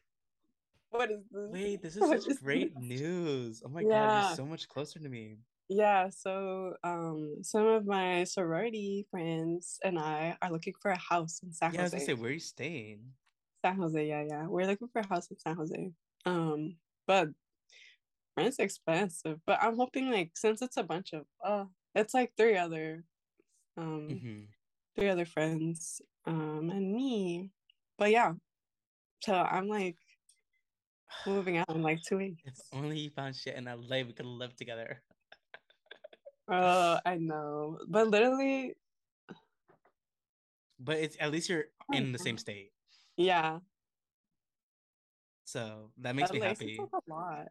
what 0.91 1.11
is 1.11 1.21
this? 1.31 1.51
Wait, 1.51 1.83
this 1.83 1.97
is 1.97 2.01
what 2.03 2.23
such 2.23 2.31
is 2.31 2.39
great 2.39 2.75
this? 2.75 2.85
news. 2.85 3.63
Oh 3.65 3.69
my 3.69 3.81
yeah. 3.81 3.89
god, 3.89 4.27
you're 4.29 4.37
so 4.37 4.47
much 4.47 4.69
closer 4.69 4.99
to 4.99 5.09
me. 5.09 5.37
Yeah, 5.69 6.09
so 6.09 6.75
um 6.83 7.37
some 7.43 7.67
of 7.67 7.87
my 7.87 8.25
sorority 8.25 9.07
friends 9.11 9.79
and 9.85 9.99
I 9.99 10.37
are 10.41 10.51
looking 10.51 10.75
for 10.81 10.91
a 10.91 10.99
house 10.99 11.41
in 11.43 11.53
San 11.53 11.75
yeah, 11.75 11.83
Jose. 11.83 11.97
Yeah, 11.97 11.99
I 11.99 12.01
was 12.01 12.07
gonna 12.07 12.17
say 12.17 12.21
where 12.21 12.31
are 12.31 12.35
you 12.35 12.41
staying? 12.41 13.01
San 13.65 13.77
Jose, 13.77 14.09
yeah, 14.09 14.25
yeah. 14.29 14.47
We're 14.47 14.67
looking 14.67 14.89
for 14.89 15.01
a 15.01 15.07
house 15.07 15.31
in 15.31 15.39
San 15.39 15.57
Jose. 15.57 15.91
Um, 16.25 16.77
but 17.07 17.29
rent's 18.37 18.59
expensive. 18.59 19.41
But 19.47 19.59
I'm 19.63 19.77
hoping 19.77 20.11
like 20.11 20.31
since 20.35 20.63
it's 20.63 20.79
a 20.79 20.83
bunch 20.83 21.13
of 21.13 21.25
uh 21.45 21.65
it's 21.95 22.15
like 22.15 22.33
three 22.37 22.57
other 22.57 23.05
um 23.77 24.09
mm-hmm. 24.11 24.41
three 24.97 25.09
other 25.09 25.27
friends 25.27 26.01
um 26.27 26.71
and 26.73 26.93
me. 26.93 27.51
But 27.99 28.11
yeah. 28.11 28.33
So 29.21 29.35
I'm 29.35 29.69
like 29.69 29.97
moving 31.27 31.59
out 31.59 31.69
in 31.75 31.83
like 31.83 32.01
two 32.03 32.17
weeks. 32.17 32.43
If 32.47 32.55
only 32.73 32.99
you 32.99 33.11
found 33.11 33.37
shit 33.37 33.57
in 33.57 33.65
LA, 33.65 33.99
we 33.99 34.15
could 34.15 34.25
live 34.25 34.57
together. 34.57 35.03
Oh, 36.51 36.99
I 37.07 37.17
know, 37.17 37.79
but 37.89 38.09
literally. 38.09 38.75
But 40.81 40.99
it's 40.99 41.17
at 41.21 41.33
least 41.33 41.49
you're 41.49 41.65
oh 41.93 41.97
in 41.97 42.13
the 42.13 42.19
same 42.19 42.39
state. 42.39 42.73
Yeah. 43.17 43.59
So 45.45 45.91
that 45.99 46.15
makes 46.15 46.31
LA 46.31 46.35
me 46.35 46.41
happy. 46.41 46.79
A 46.79 47.13
lot. 47.13 47.49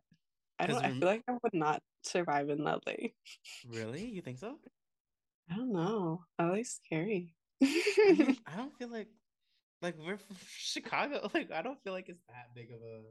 I 0.60 0.68
don't. 0.68 0.84
I 0.84 0.92
feel 0.92 1.08
like 1.08 1.24
I 1.28 1.34
would 1.44 1.54
not 1.54 1.82
survive 2.04 2.50
in 2.50 2.64
LA. 2.64 3.12
Really? 3.68 4.06
You 4.06 4.22
think 4.22 4.40
so? 4.40 4.56
I 5.52 5.56
don't 5.56 5.72
know. 5.72 6.24
Oh, 6.40 6.46
I 6.46 6.50
like 6.50 6.66
scary. 6.66 7.36
I, 7.62 7.66
mean, 8.18 8.38
I 8.46 8.56
don't 8.56 8.76
feel 8.78 8.90
like 8.90 9.08
like 9.82 9.96
we're 9.98 10.18
from 10.18 10.36
Chicago. 10.48 11.30
Like 11.34 11.52
I 11.52 11.62
don't 11.62 11.82
feel 11.84 11.94
like 11.94 12.10
it's 12.10 12.24
that 12.30 12.54
big 12.56 12.72
of 12.72 12.82
a. 12.82 13.02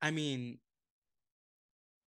I 0.00 0.10
mean, 0.10 0.58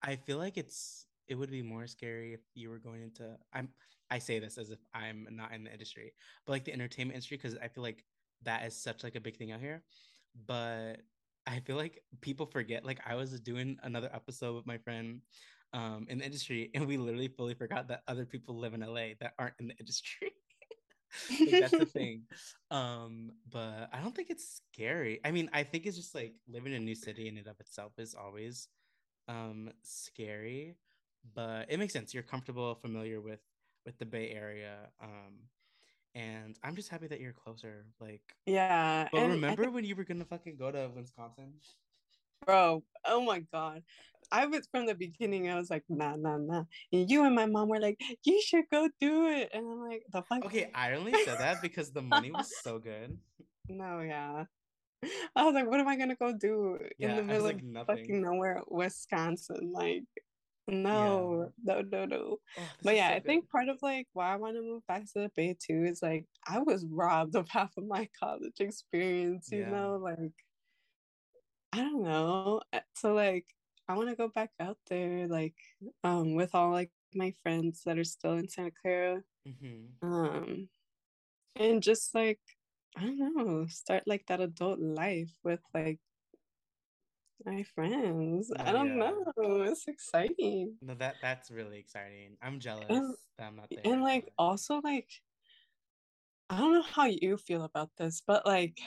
I 0.02 0.16
feel 0.16 0.38
like 0.38 0.56
it's 0.56 1.06
it 1.28 1.34
would 1.36 1.50
be 1.50 1.62
more 1.62 1.86
scary 1.86 2.34
if 2.34 2.40
you 2.54 2.70
were 2.70 2.78
going 2.78 3.02
into 3.02 3.36
I'm 3.52 3.68
I 4.10 4.18
say 4.18 4.38
this 4.38 4.58
as 4.58 4.70
if 4.70 4.78
I'm 4.94 5.26
not 5.30 5.52
in 5.52 5.64
the 5.64 5.72
industry, 5.72 6.12
but 6.46 6.52
like 6.52 6.64
the 6.64 6.72
entertainment 6.72 7.14
industry 7.14 7.36
because 7.36 7.56
I 7.56 7.68
feel 7.68 7.82
like 7.82 8.04
that 8.42 8.64
is 8.66 8.76
such 8.76 9.02
like 9.02 9.14
a 9.14 9.20
big 9.20 9.36
thing 9.36 9.52
out 9.52 9.60
here. 9.60 9.82
But 10.46 10.96
I 11.46 11.60
feel 11.60 11.76
like 11.76 12.02
people 12.20 12.46
forget. 12.46 12.84
Like 12.84 13.00
I 13.06 13.14
was 13.14 13.38
doing 13.40 13.76
another 13.82 14.10
episode 14.12 14.56
with 14.56 14.66
my 14.66 14.78
friend 14.78 15.20
um, 15.72 16.06
in 16.08 16.18
the 16.18 16.24
industry, 16.24 16.70
and 16.74 16.86
we 16.86 16.96
literally 16.96 17.28
fully 17.28 17.54
forgot 17.54 17.88
that 17.88 18.02
other 18.08 18.24
people 18.24 18.56
live 18.56 18.74
in 18.74 18.80
LA 18.80 19.14
that 19.20 19.34
aren't 19.38 19.54
in 19.58 19.68
the 19.68 19.76
industry. 19.76 20.32
like, 21.40 21.60
that's 21.60 21.72
the 21.72 21.86
thing. 21.98 22.22
Um, 22.70 23.32
but 23.50 23.88
I 23.92 24.00
don't 24.00 24.14
think 24.14 24.30
it's 24.30 24.60
scary. 24.72 25.20
I 25.24 25.30
mean, 25.30 25.50
I 25.52 25.62
think 25.62 25.86
it's 25.86 25.96
just 25.96 26.14
like 26.14 26.34
living 26.48 26.72
in 26.72 26.82
a 26.82 26.84
new 26.84 26.94
city 26.94 27.28
in 27.28 27.36
and 27.38 27.46
of 27.46 27.58
itself 27.60 27.92
is 27.98 28.14
always 28.14 28.68
um 29.28 29.70
scary, 29.82 30.76
but 31.34 31.66
it 31.68 31.78
makes 31.78 31.92
sense. 31.92 32.14
You're 32.14 32.22
comfortable, 32.22 32.74
familiar 32.74 33.20
with 33.20 33.40
with 33.84 33.98
the 33.98 34.06
Bay 34.06 34.30
Area. 34.30 34.88
Um, 35.02 35.34
and 36.14 36.56
I'm 36.62 36.76
just 36.76 36.88
happy 36.88 37.06
that 37.08 37.20
you're 37.20 37.32
closer. 37.32 37.86
Like, 38.00 38.22
yeah. 38.46 39.08
But 39.12 39.28
remember 39.28 39.70
when 39.70 39.84
you 39.84 39.96
were 39.96 40.04
gonna 40.04 40.24
fucking 40.24 40.56
go 40.56 40.70
to 40.70 40.90
Wisconsin? 40.94 41.54
Bro, 42.46 42.82
oh 43.06 43.24
my 43.24 43.40
god. 43.52 43.82
I 44.32 44.46
was 44.46 44.66
from 44.70 44.86
the 44.86 44.94
beginning, 44.94 45.50
I 45.50 45.56
was 45.56 45.70
like, 45.70 45.84
nah, 45.88 46.16
nah, 46.16 46.38
nah. 46.38 46.64
And 46.92 47.10
you 47.10 47.24
and 47.24 47.34
my 47.34 47.46
mom 47.46 47.68
were 47.68 47.80
like, 47.80 48.00
you 48.24 48.40
should 48.42 48.64
go 48.70 48.88
do 49.00 49.26
it. 49.26 49.50
And 49.52 49.66
I'm 49.66 49.88
like, 49.88 50.02
the 50.10 50.22
fuck? 50.22 50.44
Okay, 50.46 50.70
I 50.74 50.94
only 50.94 51.12
said 51.24 51.38
that 51.38 51.60
because 51.62 51.90
the 51.90 52.02
money 52.02 52.30
was 52.30 52.50
so 52.62 52.78
good. 52.78 53.18
No, 53.66 54.00
yeah. 54.00 54.44
I 55.34 55.44
was 55.44 55.54
like, 55.54 55.66
what 55.66 55.80
am 55.80 55.88
I 55.88 55.96
gonna 55.96 56.16
go 56.16 56.34
do 56.34 56.78
yeah, 56.98 57.08
in 57.08 57.16
the 57.16 57.22
middle 57.22 57.44
like, 57.44 57.56
of 57.56 57.62
nothing. 57.62 57.96
fucking 57.96 58.20
nowhere, 58.20 58.60
Wisconsin? 58.68 59.72
Like, 59.72 60.04
no, 60.68 61.50
yeah. 61.64 61.74
no, 61.74 61.80
no, 61.82 62.04
no. 62.06 62.36
Oh, 62.58 62.62
but 62.82 62.96
yeah, 62.96 63.10
so 63.10 63.14
I 63.16 63.20
think 63.20 63.50
part 63.50 63.68
of 63.68 63.78
like 63.82 64.06
why 64.12 64.32
I 64.32 64.36
want 64.36 64.56
to 64.56 64.62
move 64.62 64.86
back 64.86 65.04
to 65.04 65.20
the 65.20 65.30
Bay 65.36 65.56
too 65.58 65.84
is 65.84 66.02
like 66.02 66.24
I 66.46 66.60
was 66.60 66.86
robbed 66.86 67.36
of 67.36 67.48
half 67.48 67.76
of 67.76 67.86
my 67.86 68.08
college 68.18 68.60
experience, 68.60 69.48
you 69.52 69.60
yeah. 69.60 69.70
know, 69.70 70.00
like 70.02 70.32
I 71.72 71.78
don't 71.78 72.02
know. 72.02 72.60
Uh, 72.72 72.80
so 72.94 73.12
like 73.14 73.46
I 73.88 73.96
want 73.96 74.08
to 74.08 74.16
go 74.16 74.28
back 74.28 74.50
out 74.60 74.78
there, 74.88 75.26
like 75.28 75.56
um, 76.02 76.34
with 76.34 76.54
all 76.54 76.70
like 76.70 76.90
my 77.14 77.34
friends 77.42 77.82
that 77.84 77.98
are 77.98 78.04
still 78.04 78.34
in 78.34 78.48
Santa 78.48 78.70
Clara, 78.80 79.22
mm-hmm. 79.46 80.06
um, 80.06 80.68
and 81.56 81.82
just 81.82 82.14
like 82.14 82.40
I 82.96 83.02
don't 83.02 83.18
know, 83.18 83.66
start 83.68 84.04
like 84.06 84.24
that 84.28 84.40
adult 84.40 84.78
life 84.78 85.32
with 85.42 85.60
like 85.74 85.98
my 87.44 87.62
friends. 87.74 88.52
I 88.58 88.72
don't 88.72 88.98
know. 88.98 89.22
It's 89.62 89.86
exciting. 89.88 90.76
No, 90.82 90.94
that 90.94 91.16
that's 91.22 91.50
really 91.50 91.78
exciting. 91.78 92.36
I'm 92.42 92.60
jealous 92.60 92.86
and, 92.88 93.14
that 93.38 93.46
I'm 93.46 93.56
not 93.56 93.70
there. 93.70 93.80
And 93.84 94.02
like 94.02 94.30
also 94.38 94.80
like 94.82 95.08
I 96.50 96.58
don't 96.58 96.74
know 96.74 96.82
how 96.82 97.06
you 97.06 97.36
feel 97.36 97.64
about 97.64 97.90
this, 97.96 98.22
but 98.26 98.46
like 98.46 98.78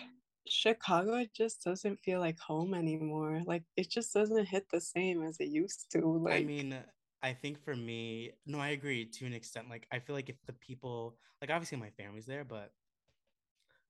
Chicago 0.47 1.25
just 1.35 1.63
doesn't 1.63 1.99
feel 1.99 2.19
like 2.19 2.39
home 2.39 2.73
anymore. 2.73 3.41
Like 3.45 3.63
it 3.75 3.89
just 3.89 4.13
doesn't 4.13 4.45
hit 4.45 4.67
the 4.71 4.81
same 4.81 5.23
as 5.23 5.37
it 5.39 5.49
used 5.49 5.91
to. 5.91 6.21
Like 6.23 6.41
I 6.41 6.43
mean, 6.43 6.77
I 7.23 7.33
think 7.33 7.61
for 7.63 7.75
me, 7.75 8.31
no, 8.45 8.59
I 8.59 8.69
agree 8.69 9.05
to 9.05 9.25
an 9.25 9.33
extent. 9.33 9.69
Like 9.69 9.87
I 9.91 9.99
feel 9.99 10.15
like 10.15 10.29
if 10.29 10.37
the 10.45 10.53
people 10.53 11.17
like 11.41 11.51
obviously 11.51 11.77
my 11.77 11.89
family's 11.89 12.25
there, 12.25 12.45
but 12.45 12.71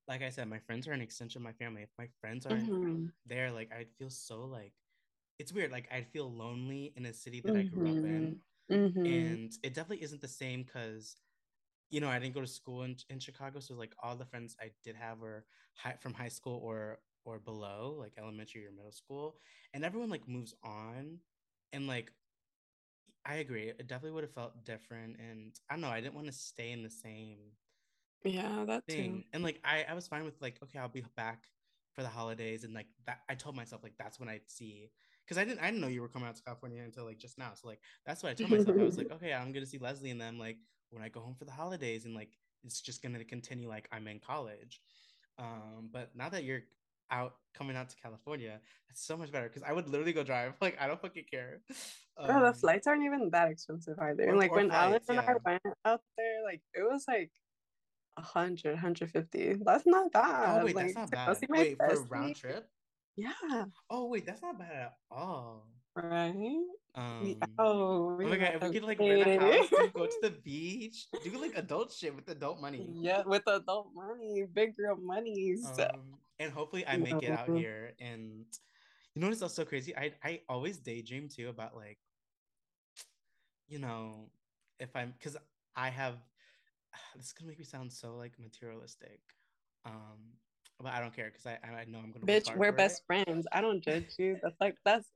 like 0.07 0.21
I 0.23 0.29
said, 0.29 0.47
my 0.49 0.59
friends 0.59 0.87
are 0.87 0.93
an 0.93 1.01
extension 1.01 1.41
of 1.41 1.43
my 1.43 1.51
family. 1.53 1.81
If 1.81 1.89
my 1.97 2.07
friends 2.21 2.45
aren't 2.45 2.69
mm-hmm. 2.69 3.05
there, 3.25 3.51
like 3.51 3.71
I'd 3.77 3.91
feel 3.97 4.09
so 4.09 4.45
like 4.45 4.73
it's 5.39 5.53
weird. 5.53 5.71
Like 5.71 5.87
I'd 5.91 6.07
feel 6.07 6.31
lonely 6.31 6.93
in 6.95 7.05
a 7.05 7.13
city 7.13 7.41
that 7.41 7.53
mm-hmm. 7.53 7.59
I 7.59 7.63
grew 7.63 7.89
up 7.89 8.05
in. 8.05 8.37
Mm-hmm. 8.71 9.05
And 9.05 9.53
it 9.63 9.73
definitely 9.73 10.03
isn't 10.03 10.21
the 10.21 10.27
same 10.27 10.63
because 10.63 11.15
you 11.89 12.01
know, 12.01 12.09
I 12.09 12.19
didn't 12.19 12.33
go 12.33 12.41
to 12.41 12.47
school 12.47 12.83
in, 12.83 12.97
in 13.09 13.19
Chicago. 13.19 13.59
So 13.59 13.73
like 13.73 13.93
all 14.03 14.15
the 14.15 14.25
friends 14.25 14.57
I 14.59 14.71
did 14.83 14.95
have 14.95 15.19
were 15.19 15.45
high, 15.73 15.95
from 16.01 16.13
high 16.13 16.27
school 16.27 16.59
or 16.63 16.99
or 17.23 17.39
below, 17.39 17.95
like 17.99 18.13
elementary 18.17 18.65
or 18.65 18.71
middle 18.71 18.91
school. 18.91 19.35
And 19.73 19.83
everyone 19.83 20.09
like 20.09 20.27
moves 20.27 20.53
on. 20.63 21.19
And 21.73 21.87
like 21.87 22.11
I 23.25 23.35
agree, 23.35 23.67
it 23.67 23.87
definitely 23.87 24.11
would 24.11 24.23
have 24.23 24.33
felt 24.33 24.65
different. 24.65 25.17
And 25.19 25.53
I 25.69 25.73
don't 25.73 25.81
know, 25.81 25.89
I 25.89 25.99
didn't 25.99 26.15
want 26.15 26.27
to 26.27 26.33
stay 26.33 26.71
in 26.71 26.83
the 26.83 26.89
same 26.89 27.39
yeah 28.27 28.65
that 28.65 28.85
thing. 28.85 29.17
Too. 29.17 29.23
And 29.33 29.43
like 29.43 29.59
I, 29.63 29.85
I 29.89 29.93
was 29.93 30.07
fine 30.07 30.25
with 30.25 30.41
like, 30.41 30.57
okay, 30.63 30.79
I'll 30.79 30.87
be 30.87 31.03
back 31.15 31.45
for 31.93 32.03
the 32.03 32.09
holidays. 32.09 32.63
And 32.63 32.73
like 32.73 32.87
that 33.05 33.19
I 33.29 33.35
told 33.35 33.55
myself 33.55 33.83
like 33.83 33.93
that's 33.97 34.19
when 34.19 34.29
I'd 34.29 34.47
see 34.47 34.91
because 35.25 35.37
I 35.37 35.45
didn't 35.45 35.59
I 35.59 35.65
didn't 35.65 35.81
know 35.81 35.87
you 35.87 36.01
were 36.01 36.07
coming 36.07 36.27
out 36.27 36.35
to 36.35 36.43
California 36.43 36.81
until 36.83 37.05
like 37.05 37.17
just 37.17 37.37
now. 37.37 37.51
So 37.55 37.67
like 37.67 37.79
that's 38.05 38.23
what 38.23 38.29
I 38.29 38.33
told 38.33 38.51
myself. 38.51 38.77
I 38.79 38.83
was 38.83 38.97
like, 38.97 39.11
okay, 39.13 39.33
I'm 39.33 39.51
gonna 39.51 39.65
see 39.65 39.77
Leslie 39.77 40.11
and 40.11 40.21
then 40.21 40.37
like 40.37 40.57
when 40.91 41.03
I 41.03 41.09
go 41.09 41.19
home 41.19 41.35
for 41.35 41.45
the 41.45 41.51
holidays 41.51 42.05
and 42.05 42.15
like 42.15 42.29
it's 42.63 42.81
just 42.81 43.01
gonna 43.01 43.23
continue 43.23 43.67
like 43.67 43.87
I'm 43.91 44.07
in 44.07 44.19
college. 44.19 44.81
Um, 45.39 45.89
but 45.91 46.11
now 46.15 46.29
that 46.29 46.43
you're 46.43 46.61
out 47.11 47.35
coming 47.53 47.75
out 47.75 47.89
to 47.89 47.95
California, 47.95 48.59
it's 48.89 49.05
so 49.05 49.17
much 49.17 49.31
better 49.31 49.47
because 49.47 49.63
I 49.63 49.73
would 49.73 49.89
literally 49.89 50.13
go 50.13 50.23
drive. 50.23 50.53
Like 50.61 50.77
I 50.79 50.87
don't 50.87 51.01
fucking 51.01 51.25
care. 51.29 51.61
Um, 52.17 52.27
no, 52.27 52.45
the 52.45 52.53
flights 52.53 52.87
aren't 52.87 53.03
even 53.03 53.29
that 53.31 53.49
expensive 53.49 53.97
either. 53.99 54.23
Or, 54.23 54.29
and 54.29 54.37
like 54.37 54.51
when 54.51 54.69
flights, 54.69 55.09
Alan 55.09 55.19
and 55.19 55.27
yeah. 55.27 55.33
I 55.33 55.51
went 55.51 55.75
out 55.85 56.01
there, 56.17 56.43
like 56.43 56.61
it 56.73 56.83
was 56.83 57.05
like 57.07 57.31
100, 58.17 58.73
150. 58.73 59.57
That's 59.63 59.85
not 59.85 60.11
bad. 60.11 60.61
Oh 60.61 60.65
wait, 60.65 60.75
like, 60.75 60.93
that's 60.93 61.11
not 61.11 61.11
bad. 61.11 61.37
Wait, 61.49 61.77
for 61.77 61.85
a 61.85 61.99
round 62.01 62.35
trip? 62.35 62.67
Yeah. 63.15 63.65
Oh 63.89 64.07
wait, 64.07 64.25
that's 64.25 64.41
not 64.41 64.59
bad 64.59 64.71
at 64.71 64.93
all. 65.11 65.67
Right. 65.95 66.33
Um, 66.95 67.35
oh, 67.59 68.17
oh 68.19 68.19
my 68.19 68.37
god, 68.37 68.61
we 68.61 68.69
could 68.71 68.83
like 68.83 68.99
rent 68.99 69.27
a 69.27 69.39
house, 69.39 69.69
dude, 69.69 69.93
go 69.93 70.05
to 70.05 70.17
the 70.21 70.31
beach, 70.31 71.05
do 71.23 71.39
like 71.39 71.55
adult 71.55 71.91
shit 71.91 72.15
with 72.15 72.27
adult 72.29 72.59
money. 72.59 72.87
Yeah, 72.91 73.21
with 73.25 73.43
adult 73.47 73.89
money, 73.95 74.45
big 74.51 74.75
girl 74.75 74.97
monies. 74.99 75.67
Um, 75.79 76.17
and 76.39 76.51
hopefully 76.51 76.85
I 76.87 76.97
make 76.97 77.21
it 77.21 77.31
out 77.31 77.49
here. 77.49 77.93
And 77.99 78.45
you 79.13 79.21
know 79.21 79.27
what's 79.27 79.41
also 79.41 79.65
crazy? 79.65 79.95
I 79.95 80.13
I 80.23 80.41
always 80.49 80.77
daydream 80.77 81.29
too 81.29 81.49
about 81.49 81.75
like, 81.75 81.97
you 83.67 83.79
know, 83.79 84.29
if 84.79 84.95
I'm 84.95 85.13
because 85.17 85.37
I 85.75 85.89
have 85.89 86.15
this 87.15 87.27
is 87.27 87.33
gonna 87.33 87.49
make 87.49 87.59
me 87.59 87.65
sound 87.65 87.91
so 87.91 88.15
like 88.15 88.33
materialistic. 88.39 89.19
Um, 89.85 90.33
but 90.79 90.93
I 90.93 90.99
don't 90.99 91.15
care 91.15 91.31
because 91.31 91.45
I 91.45 91.57
I 91.63 91.85
know 91.85 91.99
I'm 91.99 92.11
gonna. 92.11 92.25
Bitch, 92.25 92.55
we're 92.55 92.71
best 92.71 93.01
it. 93.01 93.05
friends. 93.07 93.47
I 93.51 93.61
don't 93.61 93.81
judge 93.81 94.13
you. 94.17 94.37
That's 94.41 94.57
like 94.61 94.75
that's 94.85 95.07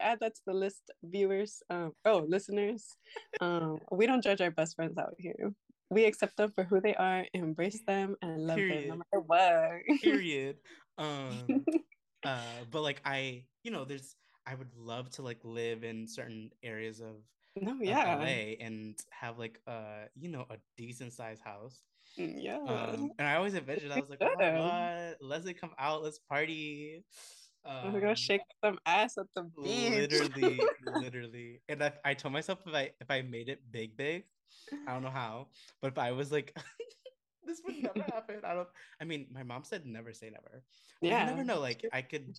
add 0.00 0.18
that 0.20 0.34
to 0.34 0.40
the 0.46 0.54
list, 0.54 0.90
viewers. 1.02 1.62
Um, 1.70 1.92
oh, 2.04 2.24
listeners. 2.28 2.96
Um, 3.40 3.78
we 3.90 4.06
don't 4.06 4.22
judge 4.22 4.40
our 4.40 4.50
best 4.50 4.76
friends 4.76 4.98
out 4.98 5.14
here. 5.18 5.52
We 5.90 6.04
accept 6.04 6.36
them 6.36 6.50
for 6.54 6.64
who 6.64 6.80
they 6.80 6.94
are, 6.94 7.24
embrace 7.34 7.80
them, 7.86 8.16
and 8.22 8.46
love 8.46 8.56
Period. 8.56 8.90
them 8.90 8.98
no 8.98 9.04
matter 9.12 9.24
what. 9.26 10.00
Period. 10.02 10.56
Um, 10.98 11.64
uh, 12.24 12.40
but 12.70 12.82
like 12.82 13.00
I, 13.04 13.44
you 13.62 13.70
know, 13.70 13.84
there's 13.84 14.16
I 14.46 14.54
would 14.54 14.74
love 14.76 15.10
to 15.10 15.22
like 15.22 15.38
live 15.44 15.84
in 15.84 16.06
certain 16.06 16.50
areas 16.62 17.00
of 17.00 17.16
no, 17.56 17.76
yeah, 17.80 18.16
LA 18.16 18.56
and 18.60 18.96
have 19.10 19.38
like 19.38 19.60
a 19.66 20.06
you 20.14 20.28
know 20.28 20.46
a 20.50 20.56
decent 20.76 21.12
sized 21.12 21.42
house. 21.42 21.82
Mm, 22.18 22.42
yeah. 22.42 22.58
Um, 22.58 23.10
and 23.18 23.26
I 23.26 23.36
always 23.36 23.54
envisioned 23.54 23.92
I 23.92 24.00
was 24.00 24.10
like, 24.10 24.22
oh, 24.22 24.34
what? 24.36 25.16
Leslie, 25.20 25.54
come 25.54 25.72
out, 25.78 26.02
let's 26.02 26.18
party. 26.18 27.04
Um, 27.64 27.92
We're 27.92 28.00
gonna 28.00 28.14
shake 28.16 28.42
some 28.62 28.78
ass 28.86 29.16
at 29.18 29.26
the 29.34 29.42
beach. 29.42 30.10
Literally, 30.10 30.60
literally. 31.00 31.60
And 31.68 31.82
I, 31.82 31.92
I 32.04 32.14
told 32.14 32.32
myself 32.32 32.60
if 32.66 32.74
I 32.74 32.90
if 33.00 33.10
I 33.10 33.22
made 33.22 33.48
it 33.48 33.60
big, 33.70 33.96
big, 33.96 34.24
I 34.86 34.92
don't 34.92 35.02
know 35.02 35.10
how, 35.10 35.48
but 35.80 35.92
if 35.92 35.98
I 35.98 36.12
was 36.12 36.30
like, 36.30 36.54
this 37.46 37.62
would 37.64 37.82
never 37.82 38.02
happen. 38.12 38.40
I 38.44 38.54
don't. 38.54 38.68
I 39.00 39.04
mean, 39.04 39.28
my 39.32 39.42
mom 39.42 39.64
said 39.64 39.86
never 39.86 40.12
say 40.12 40.30
never. 40.30 40.62
Yeah, 41.00 41.24
you 41.24 41.30
never 41.30 41.44
know. 41.44 41.60
Like 41.60 41.84
I 41.92 42.02
could. 42.02 42.36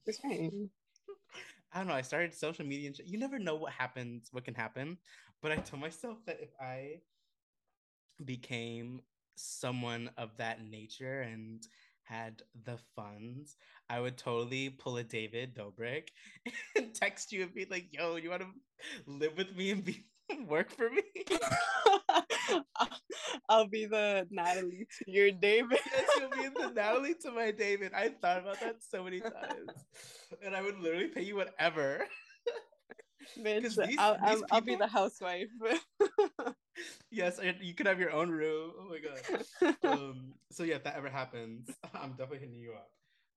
I 1.75 1.79
don't 1.79 1.87
know. 1.87 1.93
I 1.93 2.03
started 2.03 2.33
social 2.33 2.65
media 2.65 2.87
and 2.87 2.99
you 3.05 3.19
never 3.19 3.37
know 3.37 3.55
what 3.55 3.73
happens, 3.73 4.29
what 4.31 4.45
can 4.45 4.55
happen. 4.55 4.97
But 5.41 5.51
I 5.51 5.57
told 5.57 5.81
myself 5.81 6.17
that 6.25 6.39
if 6.41 6.49
I 6.59 7.01
became 8.23 9.01
someone 9.35 10.09
of 10.17 10.29
that 10.37 10.63
nature 10.63 11.21
and 11.21 11.61
had 12.03 12.43
the 12.63 12.77
funds, 12.95 13.57
I 13.89 13.99
would 13.99 14.17
totally 14.17 14.69
pull 14.69 14.95
a 14.95 15.03
David 15.03 15.53
Dobrik 15.53 16.07
and 16.77 16.95
text 16.95 17.33
you 17.33 17.43
and 17.43 17.53
be 17.53 17.67
like, 17.69 17.87
yo, 17.91 18.15
you 18.15 18.29
want 18.29 18.43
to 18.43 18.47
live 19.05 19.37
with 19.37 19.53
me 19.53 19.71
and 19.71 19.83
be 19.83 20.05
work 20.47 20.71
for 20.71 20.89
me? 20.89 21.03
I'll 23.49 23.67
be 23.67 23.85
the 23.85 24.27
Natalie 24.31 24.87
to 24.97 25.11
your 25.11 25.31
David. 25.31 25.79
yes, 25.91 26.09
you'll 26.19 26.29
be 26.29 26.49
the 26.49 26.71
Natalie 26.73 27.15
to 27.21 27.31
my 27.31 27.51
David. 27.51 27.91
I 27.93 28.09
thought 28.09 28.39
about 28.39 28.59
that 28.61 28.77
so 28.87 29.03
many 29.03 29.19
times. 29.19 29.71
And 30.43 30.55
I 30.55 30.61
would 30.61 30.79
literally 30.79 31.07
pay 31.07 31.23
you 31.23 31.35
whatever. 31.35 32.05
Bitch, 33.39 33.75
these, 33.87 33.97
I'll, 33.97 34.13
these 34.13 34.35
people... 34.35 34.47
I'll 34.51 34.61
be 34.61 34.75
the 34.75 34.87
housewife. 34.87 35.47
yes, 37.11 37.39
you 37.61 37.73
could 37.73 37.87
have 37.87 37.99
your 37.99 38.11
own 38.11 38.29
room. 38.29 38.71
Oh 38.79 38.87
my 38.89 38.99
god. 38.99 39.75
um, 39.83 40.33
so 40.51 40.63
yeah, 40.63 40.75
if 40.75 40.83
that 40.83 40.95
ever 40.95 41.09
happens, 41.09 41.69
I'm 41.93 42.11
definitely 42.11 42.39
hitting 42.39 42.55
you 42.55 42.73
up. 42.73 42.89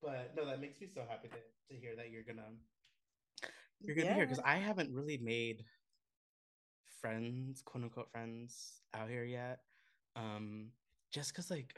But 0.03 0.33
no, 0.37 0.47
that 0.47 0.61
makes 0.61 0.81
me 0.81 0.89
so 0.95 1.03
happy 1.09 1.29
to, 1.29 1.35
to 1.37 1.81
hear 1.81 1.97
that 1.97 2.11
you're 2.11 2.23
gonna 2.23 2.49
you're 3.81 3.97
gonna 3.97 4.07
yeah. 4.07 4.15
be 4.15 4.19
here 4.19 4.27
because 4.27 4.43
I 4.45 4.57
haven't 4.57 4.93
really 4.93 5.19
made 5.19 5.65
friends, 7.01 7.63
quote 7.63 7.85
unquote 7.85 8.11
friends 8.11 8.83
out 8.95 9.09
here 9.09 9.25
yet. 9.25 9.61
Um, 10.17 10.69
just 11.11 11.33
because 11.33 11.51
like 11.51 11.75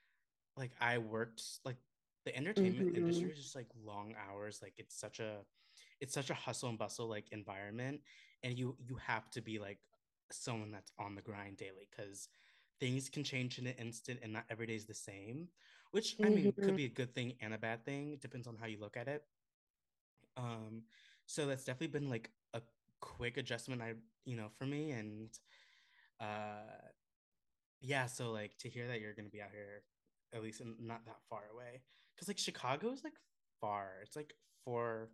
like 0.56 0.72
I 0.80 0.98
worked 0.98 1.42
like 1.64 1.76
the 2.24 2.36
entertainment 2.36 2.88
mm-hmm. 2.88 2.96
industry 2.96 3.30
is 3.30 3.38
just 3.38 3.56
like 3.56 3.68
long 3.84 4.14
hours. 4.28 4.60
Like 4.62 4.74
it's 4.76 4.98
such 4.98 5.20
a 5.20 5.38
it's 6.00 6.14
such 6.14 6.30
a 6.30 6.34
hustle 6.34 6.68
and 6.68 6.78
bustle 6.78 7.08
like 7.08 7.26
environment. 7.32 8.00
And 8.42 8.58
you 8.58 8.76
you 8.78 8.96
have 9.06 9.30
to 9.30 9.40
be 9.40 9.58
like 9.58 9.78
someone 10.30 10.72
that's 10.72 10.92
on 10.98 11.14
the 11.14 11.22
grind 11.22 11.56
daily 11.56 11.88
because 11.90 12.28
things 12.80 13.08
can 13.08 13.24
change 13.24 13.58
in 13.58 13.66
an 13.66 13.74
instant 13.78 14.20
and 14.22 14.32
not 14.32 14.44
every 14.50 14.66
day 14.66 14.74
is 14.74 14.86
the 14.86 14.94
same. 14.94 15.48
Which 15.92 16.16
I 16.22 16.28
mean 16.28 16.52
mm-hmm. 16.52 16.64
could 16.64 16.76
be 16.76 16.84
a 16.84 16.90
good 16.90 17.14
thing 17.14 17.34
and 17.40 17.54
a 17.54 17.58
bad 17.58 17.84
thing. 17.84 18.12
It 18.12 18.20
depends 18.20 18.46
on 18.46 18.56
how 18.60 18.66
you 18.66 18.78
look 18.80 18.96
at 18.96 19.08
it. 19.08 19.22
Um 20.36 20.82
so 21.26 21.46
that's 21.46 21.64
definitely 21.64 21.98
been 21.98 22.10
like 22.10 22.30
quick 23.16 23.36
adjustment 23.36 23.82
I 23.82 23.94
you 24.24 24.36
know 24.36 24.48
for 24.58 24.66
me 24.66 24.90
and 24.90 25.28
uh 26.20 26.80
yeah 27.80 28.06
so 28.06 28.30
like 28.32 28.56
to 28.58 28.68
hear 28.68 28.88
that 28.88 29.00
you're 29.00 29.14
gonna 29.14 29.28
be 29.28 29.42
out 29.42 29.50
here 29.52 29.82
at 30.34 30.42
least 30.42 30.60
in, 30.60 30.74
not 30.80 31.04
that 31.06 31.16
far 31.30 31.42
away 31.52 31.82
because 32.14 32.28
like 32.28 32.38
chicago 32.38 32.90
is 32.92 33.04
like 33.04 33.14
far. 33.60 34.00
It's 34.02 34.16
like 34.16 34.34
four 34.64 35.08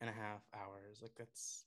and 0.00 0.10
a 0.10 0.12
half 0.12 0.42
hours. 0.54 1.00
Like 1.02 1.12
that's 1.16 1.64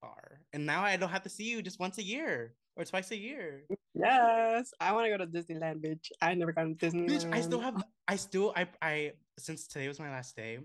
far. 0.00 0.40
And 0.52 0.66
now 0.66 0.82
i 0.82 0.96
don't 0.96 1.10
have 1.10 1.22
to 1.22 1.28
see 1.28 1.44
you 1.44 1.62
just 1.62 1.80
once 1.80 1.98
a 1.98 2.02
year 2.02 2.54
or 2.76 2.84
twice 2.84 3.10
a 3.10 3.16
year. 3.16 3.64
Yes. 3.94 4.72
I 4.80 4.92
want 4.92 5.06
to 5.06 5.10
go 5.10 5.18
to 5.18 5.26
disneyland 5.26 5.84
bitch. 5.84 6.10
I 6.22 6.34
never 6.34 6.52
gone 6.52 6.76
to 6.76 6.86
disneyland 6.86 7.10
bitch, 7.10 7.32
i 7.32 7.40
still 7.40 7.60
have 7.60 7.82
i 8.06 8.16
still 8.16 8.52
i 8.56 8.66
i 8.82 9.12
since 9.38 9.66
today 9.66 9.88
was 9.88 9.98
my 9.98 10.10
last 10.10 10.36
day 10.36 10.58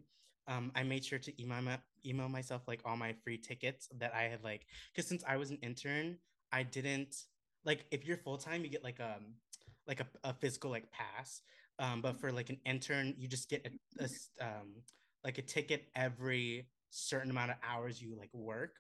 um 0.48 0.72
i 0.76 0.84
made 0.84 1.04
sure 1.04 1.20
to 1.20 1.42
email 1.42 1.62
my, 1.62 1.78
email 2.06 2.30
myself 2.30 2.62
like 2.68 2.82
all 2.86 2.98
my 2.98 3.14
free 3.24 3.38
tickets 3.38 3.88
that 3.98 4.14
i 4.14 4.24
had 4.24 4.44
like 4.44 4.66
because 4.94 5.08
since 5.08 5.24
i 5.28 5.38
was 5.38 5.52
an 5.52 5.58
intern 5.62 6.18
i 6.52 6.64
didn't 6.64 7.16
like 7.66 7.86
if 7.92 8.06
you're 8.06 8.18
full-time 8.18 8.64
you 8.64 8.70
get 8.70 8.84
like 8.84 9.00
um 9.00 9.34
like 9.88 10.00
a, 10.00 10.08
a 10.24 10.34
physical 10.34 10.72
like 10.72 10.90
pass 10.92 11.42
um, 11.80 12.02
but 12.02 12.20
for 12.20 12.32
like 12.32 12.50
an 12.50 12.60
intern, 12.66 13.16
you 13.18 13.28
just 13.28 13.50
get 13.50 13.66
a, 13.66 14.04
a 14.04 14.46
um, 14.46 14.84
like 15.24 15.38
a 15.38 15.42
ticket 15.42 15.88
every 15.96 16.68
certain 16.90 17.32
amount 17.32 17.52
of 17.52 17.58
hours 17.68 18.02
you 18.02 18.16
like 18.18 18.30
work. 18.34 18.76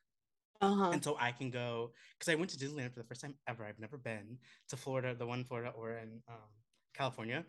Uh-huh. 0.61 0.91
And 0.91 1.03
so 1.03 1.17
I 1.19 1.31
can 1.31 1.49
go 1.49 1.91
because 2.17 2.31
I 2.31 2.35
went 2.35 2.51
to 2.51 2.57
Disneyland 2.57 2.93
for 2.93 2.99
the 2.99 3.05
first 3.05 3.21
time 3.21 3.35
ever. 3.47 3.65
I've 3.65 3.79
never 3.79 3.97
been 3.97 4.37
to 4.69 4.77
Florida, 4.77 5.15
the 5.15 5.25
one 5.25 5.43
Florida 5.43 5.73
or 5.75 5.91
in 5.93 6.21
um, 6.29 6.49
California. 6.95 7.43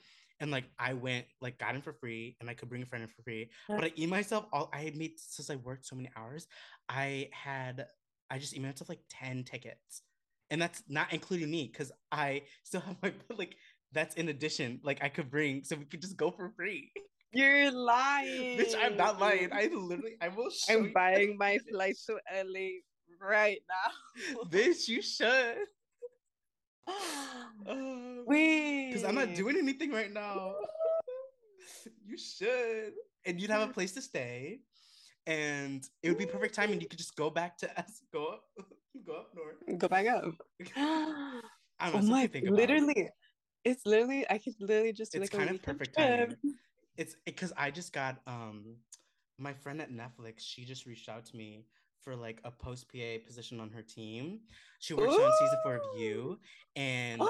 And 0.44 0.52
like 0.52 0.64
I 0.78 0.92
went, 0.92 1.24
like 1.40 1.58
got 1.58 1.74
in 1.74 1.80
for 1.80 1.94
free, 1.94 2.36
and 2.38 2.50
I 2.50 2.54
could 2.54 2.68
bring 2.68 2.82
a 2.82 2.84
friend 2.84 3.02
in 3.02 3.08
for 3.08 3.22
free. 3.22 3.48
But 3.66 3.82
I 3.82 3.90
emailed 3.92 4.08
myself 4.10 4.44
all 4.52 4.68
I 4.74 4.80
had 4.80 4.94
made 4.94 5.12
since 5.16 5.48
I 5.48 5.56
worked 5.56 5.86
so 5.86 5.96
many 5.96 6.10
hours. 6.18 6.46
I 6.86 7.30
had 7.32 7.86
I 8.30 8.36
just 8.36 8.54
emailed 8.54 8.74
myself 8.74 8.90
like 8.90 9.00
10 9.08 9.44
tickets. 9.44 10.02
And 10.50 10.60
that's 10.60 10.82
not 10.86 11.14
including 11.14 11.50
me 11.50 11.70
because 11.72 11.92
I 12.12 12.42
still 12.62 12.82
have 12.82 12.96
my 13.02 13.14
like 13.34 13.56
that's 13.92 14.16
in 14.16 14.28
addition. 14.28 14.80
Like 14.82 15.02
I 15.02 15.08
could 15.08 15.30
bring, 15.30 15.64
so 15.64 15.76
we 15.76 15.86
could 15.86 16.02
just 16.02 16.18
go 16.18 16.30
for 16.30 16.52
free. 16.54 16.92
You're 17.32 17.70
lying. 17.70 18.58
Bitch, 18.58 18.74
I'm 18.78 18.98
not 18.98 19.18
lying. 19.18 19.48
I 19.50 19.70
literally, 19.72 20.16
I 20.20 20.28
will. 20.28 20.50
I'm 20.68 20.92
buying 20.92 21.38
my 21.38 21.56
flight 21.70 21.96
to 22.04 22.18
LA 22.30 22.68
right 23.18 23.62
now. 23.66 24.42
Bitch, 24.50 24.88
you 24.88 25.00
should. 25.00 25.56
Wait, 28.26 28.88
because 28.88 29.04
I'm 29.04 29.14
not 29.14 29.34
doing 29.34 29.56
anything 29.56 29.90
right 29.90 30.12
now. 30.12 30.54
you 32.06 32.16
should, 32.18 32.92
and 33.24 33.40
you'd 33.40 33.50
have 33.50 33.68
a 33.68 33.72
place 33.72 33.92
to 33.92 34.02
stay, 34.02 34.60
and 35.26 35.86
it 36.02 36.08
would 36.08 36.18
be 36.18 36.26
perfect 36.26 36.54
timing. 36.54 36.80
You 36.80 36.88
could 36.88 36.98
just 36.98 37.16
go 37.16 37.30
back 37.30 37.56
to 37.58 37.70
us, 37.78 38.02
go 38.12 38.26
up, 38.26 38.44
go 39.06 39.14
up 39.14 39.30
north, 39.34 39.78
go 39.78 39.88
back 39.88 40.06
up. 40.06 40.24
I 40.76 41.90
don't 41.90 42.06
know, 42.06 42.14
oh 42.14 42.28
my, 42.28 42.30
literally, 42.44 43.08
it's 43.64 43.84
literally 43.84 44.24
I 44.30 44.38
could 44.38 44.54
literally 44.60 44.92
just 44.92 45.12
do 45.12 45.20
it's 45.20 45.32
like 45.32 45.40
kind 45.40 45.54
of 45.54 45.62
perfect 45.62 45.96
time. 45.96 46.36
It's 46.96 47.16
because 47.24 47.52
I 47.56 47.70
just 47.70 47.92
got 47.92 48.20
um 48.26 48.76
my 49.38 49.52
friend 49.52 49.80
at 49.80 49.90
Netflix. 49.90 50.40
She 50.40 50.64
just 50.64 50.86
reached 50.86 51.08
out 51.08 51.24
to 51.26 51.36
me 51.36 51.64
for 52.04 52.14
like 52.14 52.40
a 52.44 52.50
post 52.50 52.86
PA 52.92 53.18
position 53.26 53.60
on 53.60 53.70
her 53.70 53.82
team. 53.82 54.40
She 54.78 54.94
works 54.94 55.14
Ooh. 55.14 55.22
on 55.22 55.32
season 55.40 55.58
four 55.62 55.76
of 55.76 55.82
You, 55.98 56.38
and 56.76 57.22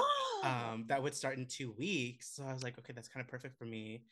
um 0.43 0.85
that 0.87 1.01
would 1.01 1.15
start 1.15 1.37
in 1.37 1.45
two 1.45 1.71
weeks. 1.77 2.35
So 2.35 2.43
I 2.43 2.53
was 2.53 2.63
like, 2.63 2.77
okay, 2.79 2.93
that's 2.93 3.07
kind 3.07 3.23
of 3.23 3.29
perfect 3.29 3.57
for 3.57 3.65
me. 3.65 4.03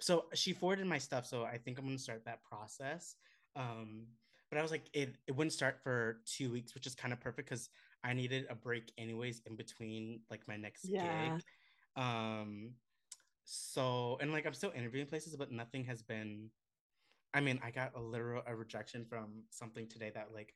So 0.00 0.26
she 0.34 0.52
forwarded 0.52 0.86
my 0.86 0.98
stuff, 0.98 1.26
so 1.26 1.44
I 1.44 1.58
think 1.58 1.78
I'm 1.78 1.84
gonna 1.84 1.98
start 1.98 2.24
that 2.24 2.42
process. 2.44 3.16
Um, 3.56 4.06
but 4.50 4.58
I 4.58 4.62
was 4.62 4.70
like, 4.70 4.84
it 4.92 5.16
it 5.26 5.32
wouldn't 5.36 5.52
start 5.52 5.78
for 5.82 6.20
two 6.26 6.52
weeks, 6.52 6.74
which 6.74 6.86
is 6.86 6.94
kind 6.94 7.12
of 7.12 7.20
perfect 7.20 7.48
because 7.48 7.70
I 8.04 8.12
needed 8.12 8.46
a 8.50 8.54
break 8.54 8.92
anyways 8.98 9.42
in 9.46 9.56
between 9.56 10.20
like 10.30 10.46
my 10.48 10.56
next 10.56 10.84
yeah. 10.84 11.36
gig. 11.36 11.42
Um, 11.96 12.72
so 13.44 14.18
and 14.20 14.32
like 14.32 14.46
I'm 14.46 14.54
still 14.54 14.72
interviewing 14.76 15.06
places, 15.06 15.36
but 15.36 15.52
nothing 15.52 15.84
has 15.84 16.02
been. 16.02 16.50
I 17.34 17.40
mean, 17.40 17.60
I 17.64 17.70
got 17.70 17.92
a 17.94 18.00
literal 18.00 18.42
a 18.46 18.54
rejection 18.54 19.04
from 19.08 19.44
something 19.50 19.88
today 19.88 20.10
that 20.14 20.28
like 20.34 20.54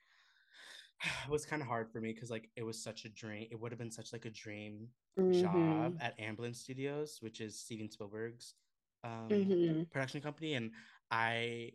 was 1.29 1.47
kind 1.47 1.63
of 1.63 1.69
hard 1.69 1.91
for 1.91 2.01
me 2.01 2.13
because 2.13 2.31
like 2.31 2.51
it 2.57 2.63
was 2.63 2.83
such 2.83 3.05
a 3.05 3.09
dream. 3.09 3.49
It 3.51 3.61
would 3.61 3.73
have 3.73 3.79
been 3.79 3.91
such 3.91 4.13
like 4.13 4.25
a 4.25 4.31
dream 4.31 4.89
mm-hmm. 5.19 5.41
job 5.41 5.97
at 6.01 6.19
Amblin 6.19 6.55
Studios, 6.55 7.19
which 7.21 7.41
is 7.41 7.59
Steven 7.59 7.91
Spielberg's 7.91 8.55
um, 9.05 9.29
mm-hmm. 9.31 9.83
production 9.93 10.21
company, 10.21 10.55
and 10.55 10.71
I 11.11 11.73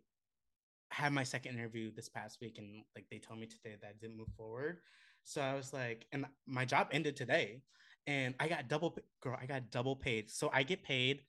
had 0.91 1.14
my 1.14 1.24
second 1.24 1.56
interview 1.56 1.91
this 1.95 2.10
past 2.10 2.39
week, 2.41 2.58
and 2.58 2.84
like 2.95 3.06
they 3.10 3.20
told 3.20 3.39
me 3.39 3.47
today 3.47 3.78
that 3.82 3.88
I 3.88 3.93
didn't 3.99 4.18
move 4.18 4.32
forward. 4.36 4.80
So 5.24 5.41
I 5.41 5.54
was 5.54 5.72
like, 5.72 6.06
and 6.12 6.26
my 6.47 6.66
job 6.66 6.88
ended 6.91 7.16
today 7.16 7.62
and 8.08 8.34
I 8.39 8.47
got 8.47 8.68
double 8.68 8.97
girl, 9.22 9.38
I 9.39 9.45
got 9.45 9.72
double 9.72 9.95
paid. 9.95 10.30
So 10.30 10.49
I 10.54 10.64
get 10.64 10.84
paid 10.84 11.22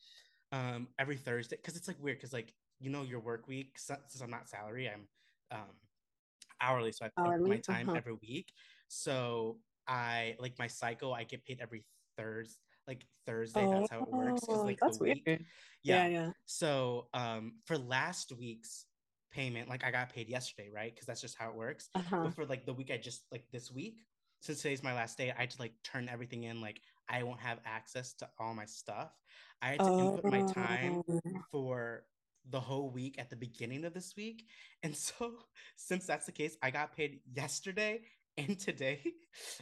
um 0.53 0.89
every 0.99 1.16
Thursday 1.16 1.57
because 1.57 1.77
it's 1.77 1.89
like 1.89 1.97
weird 2.01 2.19
because 2.19 2.32
like 2.32 2.53
you 2.83 2.91
know 2.91 3.03
your 3.03 3.21
work 3.21 3.49
week 3.49 3.79
since 3.79 4.21
I'm 4.23 4.31
not 4.31 4.49
salary, 4.49 4.91
I'm 4.91 5.07
um 5.51 5.69
hourly, 6.61 6.93
so 6.93 7.07
I 7.07 7.09
pay 7.09 7.37
my 7.39 7.57
time 7.59 7.89
uh-huh. 7.89 7.99
every 7.99 8.15
week. 8.15 8.53
So 8.89 9.59
I 9.89 10.37
like 10.39 10.59
my 10.59 10.67
cycle, 10.67 11.15
I 11.15 11.25
get 11.25 11.45
paid 11.45 11.59
every 11.61 11.85
Thursday, 12.17 12.59
like 12.87 13.07
Thursday. 13.27 13.65
Oh, 13.65 13.81
that's 13.81 13.91
how 13.91 14.03
it 14.03 14.13
works. 14.13 14.49
Like 14.49 14.79
that's 14.81 15.01
weird. 15.01 15.19
Yeah. 15.27 15.37
yeah, 15.83 16.07
yeah. 16.07 16.31
So 16.47 17.09
um 17.15 17.55
for 17.67 17.79
last 17.79 18.33
week's 18.39 18.87
payment, 19.33 19.69
like 19.69 19.85
I 19.85 19.91
got 19.91 20.13
paid 20.13 20.29
yesterday, 20.29 20.71
right? 20.73 20.95
Because 20.95 21.07
that's 21.07 21.21
just 21.21 21.39
how 21.39 21.49
it 21.49 21.57
works. 21.57 21.89
Uh-huh. 21.95 22.25
But 22.25 22.35
for 22.35 22.47
like 22.47 22.67
the 22.67 22.75
week 22.75 22.91
I 22.93 22.99
just 22.99 23.25
like 23.31 23.45
this 23.53 23.71
week, 23.71 24.05
since 24.41 24.61
today's 24.61 24.83
my 24.83 24.95
last 24.95 25.17
day, 25.17 25.33
I 25.37 25.43
had 25.43 25.51
to 25.51 25.59
like 25.61 25.73
turn 25.85 26.09
everything 26.09 26.45
in. 26.45 26.61
Like 26.61 26.81
I 27.09 27.23
won't 27.23 27.41
have 27.41 27.59
access 27.65 28.15
to 28.15 28.29
all 28.39 28.55
my 28.55 28.67
stuff. 28.67 29.13
I 29.61 29.69
had 29.71 29.79
to 29.79 29.85
oh. 29.85 30.17
input 30.17 30.25
my 30.33 30.53
time 30.53 31.03
oh. 31.09 31.21
for 31.51 32.05
the 32.51 32.60
whole 32.60 32.90
week 32.90 33.16
at 33.19 33.31
the 33.31 33.36
beginning 33.36 33.85
of 33.85 33.94
this 33.94 34.14
week. 34.16 34.47
And 34.82 34.97
so 34.97 35.32
since 35.77 36.06
that's 36.06 36.27
the 36.27 36.32
case, 36.32 36.56
I 36.62 36.70
got 36.70 36.97
paid 36.97 37.20
yesterday 37.32 38.01
and 38.36 38.59
today. 38.59 39.02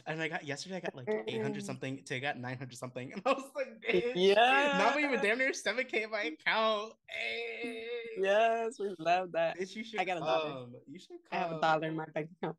And 0.05 0.21
I 0.21 0.27
got 0.27 0.45
yesterday, 0.45 0.75
I 0.75 0.79
got 0.81 0.95
like 0.95 1.07
800 1.29 1.63
something. 1.63 1.99
Today 1.99 2.17
I 2.17 2.19
got 2.19 2.37
900 2.37 2.77
something. 2.77 3.13
And 3.13 3.21
I 3.25 3.31
was 3.31 3.49
like, 3.55 4.13
yeah. 4.15 4.77
Not 4.77 4.99
even 4.99 5.21
damn 5.21 5.37
near 5.37 5.51
7K 5.51 6.03
in 6.03 6.11
my 6.11 6.23
account. 6.23 6.91
Hey. 7.07 7.85
Yes, 8.17 8.77
we 8.77 8.93
love 8.99 9.31
that. 9.31 9.57
Bitch, 9.57 9.73
you 9.77 9.85
should 9.85 10.01
I 10.01 10.03
got 10.03 10.17
a 10.17 10.19
dollar. 10.19 10.65
You 10.87 10.99
should 10.99 11.19
come. 11.31 11.31
I 11.31 11.35
have 11.37 11.51
a 11.53 11.61
dollar 11.61 11.87
in 11.87 11.95
my 11.95 12.05
bank 12.13 12.31
account. 12.43 12.57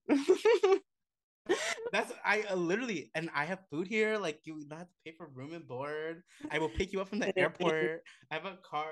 That's 1.93 2.13
I 2.25 2.45
uh, 2.51 2.55
literally, 2.55 3.11
and 3.15 3.29
I 3.35 3.45
have 3.45 3.59
food 3.71 3.87
here. 3.87 4.17
Like 4.17 4.41
you 4.45 4.65
not 4.69 4.79
have 4.79 4.89
to 4.89 4.95
pay 5.05 5.13
for 5.13 5.29
room 5.35 5.53
and 5.53 5.67
board. 5.67 6.23
I 6.51 6.59
will 6.59 6.71
pick 6.71 6.93
you 6.93 7.01
up 7.01 7.09
from 7.09 7.19
the 7.19 7.37
airport. 7.39 8.03
I 8.31 8.35
have 8.35 8.47
a 8.47 8.57
car. 8.65 8.89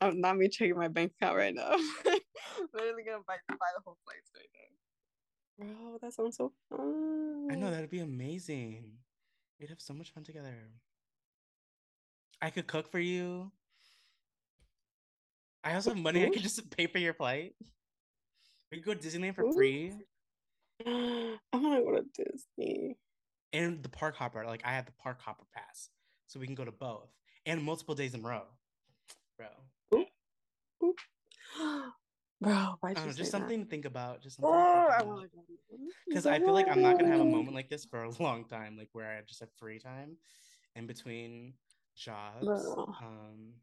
I'm 0.00 0.20
not 0.20 0.36
me 0.36 0.48
checking 0.48 0.76
my 0.76 0.88
bank 0.88 1.12
account 1.20 1.36
right 1.36 1.54
now. 1.54 1.70
literally 2.74 3.02
gonna 3.04 3.22
buy, 3.26 3.36
buy 3.48 3.56
the 3.76 3.82
whole 3.84 3.98
place 4.06 4.22
right 4.36 4.48
now. 4.54 5.74
Bro, 5.74 5.98
that 6.02 6.14
sounds 6.14 6.36
so 6.36 6.52
fun. 6.68 7.48
I 7.50 7.56
know 7.56 7.70
that'd 7.70 7.90
be 7.90 8.00
amazing. 8.00 8.92
We'd 9.58 9.70
have 9.70 9.80
so 9.80 9.94
much 9.94 10.12
fun 10.12 10.22
together. 10.22 10.54
I 12.40 12.50
could 12.50 12.66
cook 12.66 12.90
for 12.90 13.00
you. 13.00 13.50
I 15.64 15.74
also 15.74 15.90
have 15.90 15.98
money. 15.98 16.22
Ooh. 16.22 16.26
I 16.26 16.30
could 16.30 16.42
just 16.42 16.70
pay 16.76 16.86
for 16.86 16.98
your 16.98 17.14
flight. 17.14 17.54
We 18.70 18.78
could 18.78 18.86
go 18.86 18.94
to 18.94 19.08
Disneyland 19.08 19.34
for 19.34 19.44
Ooh. 19.44 19.52
free. 19.52 19.92
I 20.86 21.38
want 21.52 21.76
to 21.76 21.82
go 21.82 21.96
to 21.96 22.24
Disney. 22.24 22.96
And 23.52 23.82
the 23.82 23.88
park 23.88 24.14
hopper, 24.14 24.44
like 24.44 24.62
I 24.64 24.72
have 24.72 24.86
the 24.86 24.92
park 24.92 25.20
hopper 25.20 25.44
pass, 25.54 25.88
so 26.26 26.38
we 26.38 26.46
can 26.46 26.54
go 26.54 26.64
to 26.64 26.70
both 26.70 27.08
and 27.46 27.62
multiple 27.62 27.94
days 27.94 28.14
in 28.14 28.24
a 28.24 28.28
row, 28.28 28.42
bro. 29.38 29.48
Bro, 32.40 32.76
why 32.80 32.92
know, 32.92 33.12
just 33.12 33.32
something 33.32 33.58
that? 33.58 33.64
to 33.64 33.70
think 33.70 33.84
about. 33.84 34.22
Just 34.22 34.36
something 34.36 34.54
oh, 34.54 34.88
I 34.88 35.26
because 36.08 36.24
I 36.24 36.38
feel 36.38 36.52
like 36.52 36.68
I'm 36.68 36.82
not 36.82 36.98
gonna 36.98 37.10
have 37.10 37.20
a 37.20 37.24
moment 37.24 37.54
like 37.54 37.68
this 37.68 37.84
for 37.84 38.04
a 38.04 38.10
long 38.22 38.44
time, 38.44 38.76
like 38.76 38.90
where 38.92 39.10
I 39.10 39.22
just 39.26 39.40
have 39.40 39.48
free 39.58 39.80
time 39.80 40.16
in 40.76 40.86
between 40.86 41.54
jobs. 41.96 42.44
Bro. 42.44 42.94
Um. 43.02 43.54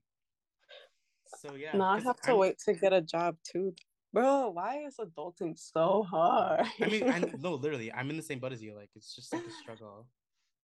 So 1.39 1.55
yeah. 1.55 1.75
Now 1.75 1.91
I 1.91 2.01
have 2.01 2.19
to 2.21 2.31
I'm... 2.31 2.37
wait 2.37 2.57
to 2.65 2.73
get 2.73 2.91
a 2.91 3.01
job 3.01 3.37
too. 3.49 3.73
Bro, 4.11 4.51
why 4.51 4.83
is 4.85 4.95
adulting 4.97 5.57
so 5.57 6.05
hard? 6.09 6.65
I 6.81 6.85
mean, 6.87 7.09
I 7.09 7.19
no, 7.39 7.55
literally, 7.55 7.91
I'm 7.91 8.09
in 8.09 8.17
the 8.17 8.23
same 8.23 8.39
boat 8.39 8.53
as 8.53 8.61
you. 8.61 8.73
Like, 8.73 8.89
it's 8.95 9.13
just 9.15 9.33
like 9.33 9.45
a 9.45 9.51
struggle. 9.61 10.07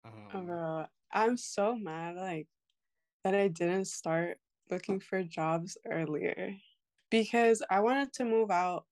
Um, 0.05 0.45
Bro, 0.45 0.85
I'm 1.13 1.37
so 1.37 1.75
mad, 1.75 2.15
like 2.15 2.47
that 3.23 3.35
I 3.35 3.47
didn't 3.47 3.85
start 3.85 4.37
looking 4.69 4.99
for 4.99 5.23
jobs 5.23 5.77
earlier 5.89 6.55
because 7.09 7.61
I 7.69 7.79
wanted 7.79 8.13
to 8.13 8.25
move 8.25 8.51
out 8.51 8.85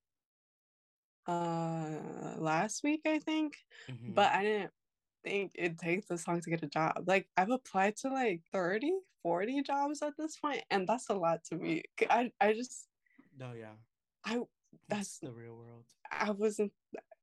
uh 1.27 2.35
last 2.37 2.83
week, 2.83 3.01
I 3.05 3.19
think, 3.19 3.57
mm-hmm. 3.89 4.13
but 4.13 4.31
I 4.31 4.43
didn't 4.43 4.71
think 5.23 5.51
it 5.55 5.77
takes 5.79 6.07
this 6.07 6.27
long 6.27 6.39
to 6.41 6.49
get 6.49 6.63
a 6.63 6.67
job. 6.67 7.03
Like 7.05 7.27
I've 7.35 7.49
applied 7.49 7.97
to 7.97 8.09
like 8.09 8.41
30, 8.53 8.91
40 9.23 9.63
jobs 9.63 10.01
at 10.01 10.13
this 10.17 10.37
point, 10.37 10.61
and 10.69 10.87
that's 10.87 11.09
a 11.09 11.15
lot 11.15 11.43
to 11.45 11.55
me. 11.55 11.83
I 12.09 12.31
I 12.39 12.53
just 12.53 12.87
No, 13.37 13.53
yeah. 13.53 13.75
I 14.23 14.41
that's 14.87 15.19
the 15.19 15.31
real 15.31 15.55
world. 15.55 15.85
I 16.19 16.31
wasn't 16.31 16.71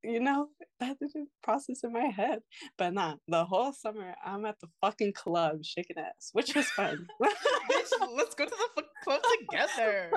you 0.03 0.21
know, 0.21 0.49
that 0.81 0.99
didn't 0.99 1.29
process 1.43 1.85
in 1.85 1.93
my 1.93 2.07
head. 2.07 2.41
But 2.77 2.95
nah, 2.95 3.17
the 3.29 3.45
whole 3.45 3.73
summer 3.73 4.15
I'm 4.25 4.45
at 4.45 4.61
the 4.61 4.69
fucking 4.81 5.13
club 5.13 5.65
shaking 5.65 5.99
ass, 5.99 6.31
which 6.33 6.55
was 6.55 6.67
fun. 6.67 7.07
let's 7.21 8.35
go 8.35 8.47
to 8.47 8.57
the 8.77 8.85
club 9.05 9.21
together. 9.51 10.11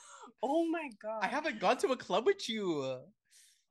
oh 0.42 0.66
my 0.70 0.88
god. 1.02 1.20
I 1.22 1.26
haven't 1.26 1.60
gone 1.60 1.76
to 1.78 1.88
a 1.88 1.96
club 1.96 2.26
with 2.26 2.48
you. 2.48 2.98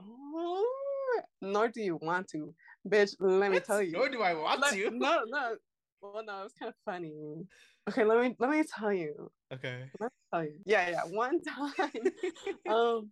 Oh, 0.02 1.22
nor 1.41 1.69
do 1.69 1.82
you 1.82 1.98
want 2.02 2.27
to. 2.30 2.53
Bitch, 2.88 3.15
let 3.19 3.52
me 3.52 3.60
tell 3.60 3.82
you. 3.82 3.94
Nor 3.94 4.10
do 4.10 4.22
I 4.22 4.34
want 4.34 4.61
let, 4.61 4.73
to. 4.73 4.91
No, 4.91 5.22
no. 5.26 5.56
Well, 6.02 6.23
no, 6.26 6.44
it's 6.44 6.53
kind 6.60 6.69
of 6.69 6.76
funny. 6.86 7.48
Okay, 7.90 8.03
let 8.03 8.19
me 8.19 8.36
let 8.40 8.49
me 8.49 8.64
tell 8.64 8.94
you. 8.94 9.32
Okay. 9.53 9.86
Let 9.99 10.11
me 10.11 10.18
tell 10.34 10.44
you. 10.44 10.60
Yeah, 10.65 10.90
yeah. 10.90 11.02
One 11.10 11.40
time, 11.41 12.02
um, 12.69 13.10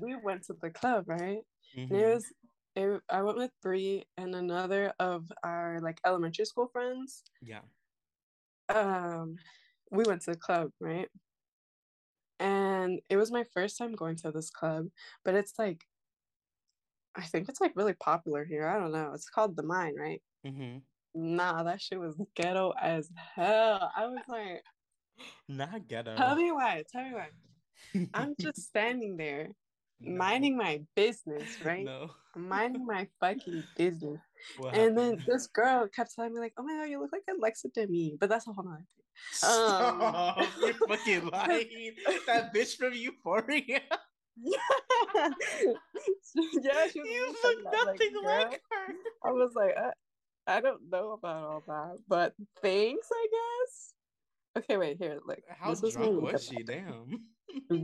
we 0.00 0.16
went 0.22 0.44
to 0.46 0.54
the 0.60 0.70
club, 0.70 1.04
right? 1.08 1.42
Mm-hmm. 1.76 1.94
It 1.94 2.14
was 2.14 2.32
it, 2.76 3.00
I 3.08 3.22
went 3.22 3.38
with 3.38 3.50
Bree 3.62 4.04
and 4.16 4.34
another 4.34 4.92
of 4.98 5.30
our 5.42 5.78
like 5.80 6.00
elementary 6.04 6.44
school 6.44 6.68
friends. 6.72 7.22
Yeah. 7.40 7.60
Um, 8.68 9.36
we 9.90 10.04
went 10.04 10.22
to 10.22 10.32
the 10.32 10.36
club, 10.36 10.70
right? 10.80 11.08
And 12.40 13.00
it 13.08 13.16
was 13.16 13.30
my 13.30 13.44
first 13.54 13.78
time 13.78 13.92
going 13.92 14.16
to 14.16 14.32
this 14.32 14.50
club, 14.50 14.86
but 15.24 15.34
it's 15.34 15.54
like, 15.58 15.84
I 17.16 17.22
think 17.22 17.48
it's 17.48 17.60
like 17.60 17.76
really 17.76 17.94
popular 17.94 18.44
here. 18.44 18.66
I 18.66 18.78
don't 18.78 18.92
know. 18.92 19.12
It's 19.14 19.30
called 19.30 19.56
the 19.56 19.62
Mine, 19.62 19.94
right? 19.96 20.22
Mm-hmm. 20.44 20.78
Nah, 21.14 21.62
that 21.62 21.80
shit 21.80 22.00
was 22.00 22.20
ghetto 22.34 22.72
as 22.82 23.08
hell. 23.36 23.92
I 23.96 24.06
was 24.06 24.18
like, 24.28 24.64
not 25.48 25.86
ghetto. 25.86 26.16
Tell 26.16 26.34
me 26.34 26.50
why. 26.50 26.82
Tell 26.90 27.04
me 27.04 27.14
why. 27.14 28.08
I'm 28.14 28.34
just 28.40 28.62
standing 28.66 29.16
there 29.16 29.50
no. 30.00 30.16
minding 30.16 30.56
my 30.56 30.80
business, 30.94 31.44
right? 31.64 31.84
No. 31.84 32.10
minding 32.36 32.86
my 32.86 33.08
fucking 33.20 33.64
business. 33.76 34.20
What 34.58 34.74
and 34.74 34.98
happened? 34.98 35.20
then 35.20 35.24
this 35.26 35.46
girl 35.46 35.88
kept 35.88 36.14
telling 36.14 36.34
me 36.34 36.40
like, 36.40 36.52
"Oh 36.58 36.62
my 36.62 36.76
god, 36.76 36.90
you 36.90 37.00
look 37.00 37.12
like 37.12 37.22
Alexa 37.30 37.68
Demie," 37.74 38.16
but 38.20 38.28
that's 38.28 38.46
a 38.46 38.52
whole 38.52 38.64
nother 38.64 38.76
thing. 38.76 38.86
Stop! 39.32 40.38
Um, 40.38 40.46
You're 40.60 40.74
fucking 40.74 41.26
lying. 41.28 41.94
that 42.26 42.52
bitch 42.54 42.76
from 42.76 42.92
Euphoria. 42.94 43.80
yeah, 44.36 44.58
yeah. 45.14 46.86
She 46.92 46.98
you 46.98 47.34
look 47.44 47.72
nothing 47.72 48.12
like, 48.24 48.50
like 48.50 48.60
her. 48.70 48.94
I 49.24 49.30
was 49.30 49.52
like, 49.54 49.76
I, 49.76 50.56
I 50.56 50.60
don't 50.60 50.90
know 50.90 51.12
about 51.12 51.44
all 51.44 51.62
that, 51.68 51.98
but 52.08 52.34
thanks, 52.60 53.08
I 53.12 53.26
guess. 53.30 53.94
Okay, 54.56 54.76
wait 54.76 54.98
here. 54.98 55.20
Like, 55.26 55.44
how 55.48 55.74
drunk 55.74 56.22
was 56.22 56.46
she? 56.46 56.62
Damn. 56.62 57.20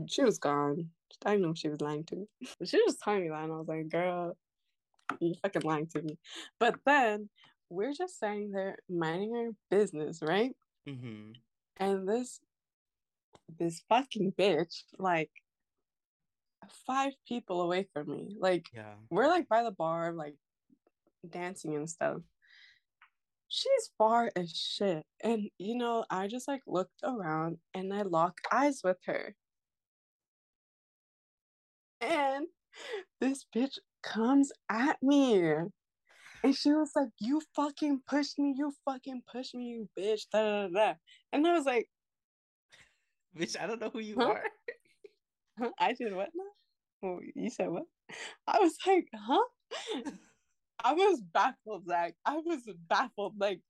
she 0.09 0.23
was 0.23 0.39
gone. 0.39 0.91
I 1.25 1.37
know 1.37 1.55
she 1.55 1.69
was 1.69 1.81
lying 1.81 2.05
to 2.05 2.17
me. 2.17 2.27
She 2.65 2.81
was 2.85 2.97
telling 2.97 3.23
me 3.23 3.29
that, 3.29 3.45
and 3.45 3.53
I 3.53 3.57
was 3.57 3.69
like, 3.69 3.89
girl, 3.89 4.37
you 5.21 5.35
fucking 5.43 5.63
lying 5.63 5.87
to 5.89 6.03
me. 6.03 6.19
But 6.59 6.77
then 6.87 7.29
we're 7.69 7.93
just 7.93 8.19
sitting 8.19 8.51
there 8.53 8.77
minding 8.89 9.35
our 9.35 9.51
business, 9.71 10.21
right? 10.23 10.55
Mm-hmm. 10.89 11.33
And 11.79 12.09
this 12.09 12.41
this 13.59 13.83
fucking 13.89 14.33
bitch, 14.39 14.83
like 14.99 15.31
five 16.87 17.13
people 17.27 17.63
away 17.63 17.87
from 17.93 18.09
me. 18.09 18.37
Like 18.39 18.67
yeah. 18.73 18.95
we're 19.11 19.29
like 19.29 19.49
by 19.49 19.63
the 19.63 19.71
bar, 19.71 20.13
like 20.13 20.35
dancing 21.29 21.75
and 21.75 21.89
stuff. 21.89 22.19
She's 23.49 23.91
far 23.99 24.31
as 24.37 24.51
shit. 24.51 25.05
And 25.23 25.49
you 25.59 25.77
know, 25.77 26.05
I 26.11 26.29
just 26.29 26.47
like 26.47 26.63
looked 26.67 27.03
around 27.03 27.59
and 27.75 27.93
I 27.93 28.03
locked 28.03 28.47
eyes 28.53 28.81
with 28.85 28.99
her. 29.07 29.35
And 32.01 32.47
this 33.21 33.45
bitch 33.55 33.79
comes 34.03 34.53
at 34.71 34.97
me. 35.03 35.43
And 36.43 36.57
she 36.57 36.73
was 36.73 36.91
like, 36.97 37.11
You 37.19 37.43
fucking 37.55 38.01
pushed 38.09 38.39
me, 38.39 38.55
you 38.57 38.73
fucking 38.85 39.23
pushed 39.31 39.55
me, 39.55 39.65
you 39.65 39.89
bitch. 39.99 40.23
Da, 40.33 40.43
da, 40.43 40.69
da. 40.69 40.95
And 41.33 41.47
I 41.47 41.53
was 41.53 41.67
like, 41.67 41.89
Bitch, 43.39 43.61
I 43.61 43.67
don't 43.67 43.81
know 43.81 43.91
who 43.93 44.01
you 44.01 44.17
huh? 44.19 44.35
are. 45.61 45.73
I 45.79 45.93
did 45.93 46.15
what 46.15 46.31
now? 46.35 47.09
Oh, 47.09 47.21
you 47.35 47.51
said 47.51 47.69
what? 47.69 47.85
I 48.47 48.59
was 48.59 48.77
like, 48.87 49.07
huh? 49.15 49.45
I 50.85 50.95
was 50.95 51.21
baffled, 51.21 51.87
Zach. 51.87 52.15
I 52.25 52.37
was 52.37 52.63
baffled. 52.89 53.35
Like, 53.39 53.61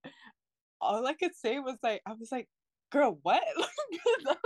all 0.80 1.06
I 1.06 1.14
could 1.14 1.34
say 1.34 1.58
was 1.58 1.76
like, 1.82 2.00
I 2.06 2.12
was 2.12 2.30
like, 2.30 2.48
girl, 2.90 3.18
what? 3.22 3.42
I 3.56 4.36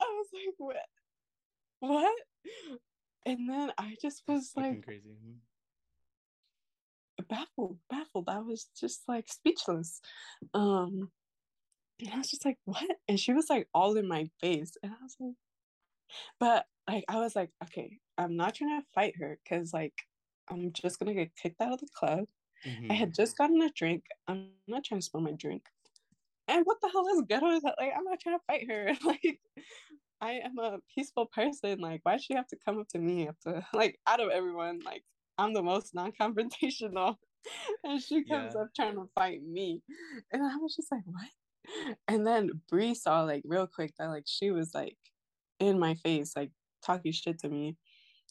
was 0.00 0.26
like, 0.32 0.54
what? 0.58 0.76
What? 1.80 2.14
And 3.26 3.48
then 3.48 3.72
I 3.76 3.96
just 4.00 4.22
was 4.26 4.52
That's 4.54 4.66
like 4.66 4.84
crazy. 4.84 5.16
Baffled, 7.28 7.78
baffled. 7.90 8.28
I 8.28 8.38
was 8.38 8.68
just 8.78 9.02
like 9.08 9.28
speechless. 9.28 10.00
Um 10.54 11.10
and 12.00 12.14
I 12.14 12.18
was 12.18 12.30
just 12.30 12.44
like, 12.44 12.56
what? 12.64 12.96
And 13.08 13.20
she 13.20 13.32
was 13.32 13.50
like 13.50 13.68
all 13.74 13.96
in 13.96 14.08
my 14.08 14.28
face. 14.40 14.72
And 14.82 14.92
I 14.92 15.02
was 15.02 15.16
like, 15.20 15.34
but 16.38 16.64
like 16.88 17.04
I 17.08 17.16
was 17.16 17.36
like, 17.36 17.50
okay, 17.64 17.98
I'm 18.16 18.36
not 18.36 18.54
trying 18.54 18.80
to 18.80 18.86
fight 18.94 19.14
her 19.18 19.38
because 19.44 19.72
like 19.72 19.94
I'm 20.50 20.72
just 20.72 20.98
gonna 20.98 21.14
get 21.14 21.36
kicked 21.36 21.60
out 21.60 21.74
of 21.74 21.80
the 21.80 21.88
club. 21.94 22.24
Mm-hmm. 22.66 22.90
I 22.90 22.94
had 22.94 23.14
just 23.14 23.38
gotten 23.38 23.60
a 23.62 23.70
drink. 23.70 24.04
I'm 24.28 24.48
not 24.66 24.84
trying 24.84 25.00
to 25.00 25.04
spill 25.04 25.20
my 25.20 25.32
drink. 25.32 25.62
And 26.48 26.64
what 26.64 26.78
the 26.82 26.90
hell 26.90 27.06
is 27.14 27.22
ghetto? 27.28 27.48
Is 27.50 27.62
that 27.62 27.76
like 27.78 27.92
I'm 27.96 28.04
not 28.04 28.20
trying 28.20 28.38
to 28.38 28.44
fight 28.46 28.68
her. 28.68 28.92
like 29.04 29.40
I 30.20 30.32
am 30.44 30.58
a 30.58 30.78
peaceful 30.94 31.26
person. 31.26 31.80
Like, 31.80 32.00
why 32.02 32.16
should 32.16 32.24
she 32.24 32.34
have 32.34 32.48
to 32.48 32.56
come 32.64 32.78
up 32.78 32.88
to 32.88 32.98
me 32.98 33.28
after 33.28 33.64
like 33.74 33.98
out 34.06 34.20
of 34.20 34.30
everyone? 34.30 34.80
Like, 34.84 35.02
I'm 35.38 35.54
the 35.54 35.62
most 35.62 35.94
non-confrontational. 35.94 37.16
and 37.84 38.02
she 38.02 38.24
comes 38.24 38.54
yeah. 38.54 38.62
up 38.62 38.68
trying 38.74 38.94
to 38.94 39.08
fight 39.14 39.42
me. 39.42 39.82
And 40.32 40.42
I 40.42 40.56
was 40.56 40.76
just 40.76 40.92
like, 40.92 41.02
what? 41.06 41.96
And 42.08 42.26
then 42.26 42.50
Bree 42.68 42.94
saw 42.94 43.22
like 43.22 43.42
real 43.44 43.66
quick 43.66 43.92
that 43.98 44.08
like 44.08 44.24
she 44.26 44.50
was 44.50 44.74
like 44.74 44.96
in 45.58 45.78
my 45.78 45.94
face, 45.94 46.32
like 46.36 46.50
talking 46.84 47.12
shit 47.12 47.38
to 47.40 47.48
me. 47.48 47.76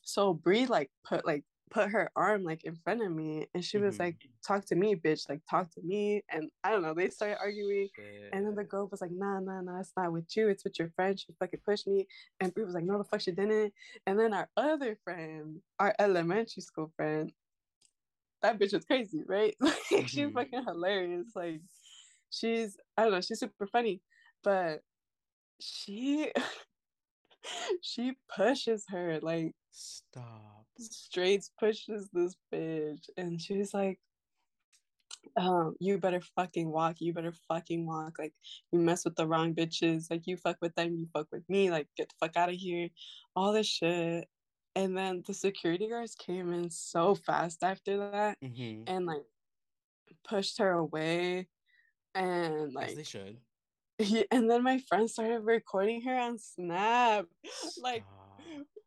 So 0.03 0.33
Bree 0.33 0.65
like 0.65 0.91
put 1.07 1.25
like 1.25 1.43
put 1.69 1.89
her 1.89 2.09
arm 2.15 2.43
like 2.43 2.63
in 2.63 2.75
front 2.75 3.01
of 3.01 3.11
me 3.11 3.47
and 3.53 3.63
she 3.63 3.77
was 3.77 3.95
mm-hmm. 3.95 4.03
like 4.03 4.17
talk 4.45 4.65
to 4.65 4.75
me 4.75 4.95
bitch 4.95 5.29
like 5.29 5.41
talk 5.49 5.69
to 5.71 5.81
me 5.81 6.23
and 6.29 6.49
i 6.63 6.71
don't 6.71 6.81
know 6.81 6.93
they 6.93 7.09
started 7.09 7.37
arguing 7.39 7.87
yeah. 7.97 8.29
and 8.33 8.45
then 8.45 8.55
the 8.55 8.63
girl 8.63 8.87
was 8.89 9.01
like 9.01 9.11
nah 9.11 9.39
nah 9.39 9.61
nah 9.61 9.79
it's 9.79 9.93
not 9.95 10.11
with 10.11 10.25
you 10.35 10.47
it's 10.47 10.63
with 10.63 10.77
your 10.79 10.89
friend 10.95 11.19
she 11.19 11.27
fucking 11.39 11.59
pushed 11.65 11.87
me 11.87 12.07
and 12.39 12.53
Bree 12.53 12.63
was 12.63 12.73
like 12.73 12.83
no 12.83 12.97
the 12.97 13.03
fuck 13.03 13.21
she 13.21 13.31
didn't 13.31 13.73
and 14.05 14.19
then 14.19 14.33
our 14.33 14.49
other 14.57 14.97
friend 15.03 15.59
our 15.79 15.93
elementary 15.99 16.61
school 16.61 16.91
friend 16.95 17.31
that 18.41 18.57
bitch 18.57 18.73
was 18.73 18.85
crazy 18.85 19.23
right 19.27 19.55
like 19.59 19.73
mm-hmm. 19.73 20.05
she's 20.05 20.31
fucking 20.31 20.63
hilarious 20.65 21.27
like 21.35 21.61
she's 22.31 22.77
i 22.97 23.03
don't 23.03 23.11
know 23.11 23.21
she's 23.21 23.39
super 23.39 23.67
funny 23.67 24.01
but 24.43 24.81
she 25.59 26.31
she 27.81 28.13
pushes 28.35 28.85
her 28.89 29.19
like 29.21 29.53
stop 29.71 30.58
straight 30.79 31.43
pushes 31.59 32.09
this 32.13 32.35
bitch 32.53 33.09
and 33.17 33.41
she's 33.41 33.73
like 33.73 33.99
um, 35.37 35.75
you 35.79 35.97
better 35.97 36.21
fucking 36.35 36.69
walk, 36.69 36.97
you 36.99 37.13
better 37.13 37.33
fucking 37.47 37.85
walk. 37.85 38.17
Like 38.19 38.33
you 38.71 38.79
mess 38.79 39.05
with 39.05 39.15
the 39.15 39.27
wrong 39.27 39.53
bitches, 39.53 40.09
like 40.09 40.27
you 40.27 40.37
fuck 40.37 40.57
with 40.61 40.75
them, 40.75 40.95
you 40.95 41.07
fuck 41.13 41.27
with 41.31 41.43
me, 41.49 41.71
like 41.71 41.87
get 41.97 42.09
the 42.09 42.15
fuck 42.19 42.37
out 42.37 42.49
of 42.49 42.55
here. 42.55 42.89
All 43.35 43.53
this 43.53 43.67
shit. 43.67 44.27
And 44.75 44.97
then 44.97 45.23
the 45.25 45.33
security 45.33 45.89
guards 45.89 46.15
came 46.15 46.53
in 46.53 46.69
so 46.69 47.15
fast 47.15 47.63
after 47.63 47.97
that 48.11 48.37
mm-hmm. 48.43 48.83
and 48.87 49.05
like 49.05 49.23
pushed 50.27 50.59
her 50.59 50.71
away 50.71 51.47
and 52.15 52.73
like 52.73 52.89
As 52.89 52.95
they 52.95 53.03
should. 53.03 53.37
he, 53.97 54.25
and 54.31 54.49
then 54.49 54.63
my 54.63 54.79
friend 54.87 55.09
started 55.09 55.39
recording 55.39 56.01
her 56.03 56.15
on 56.15 56.37
Snap, 56.37 57.25
like. 57.81 58.03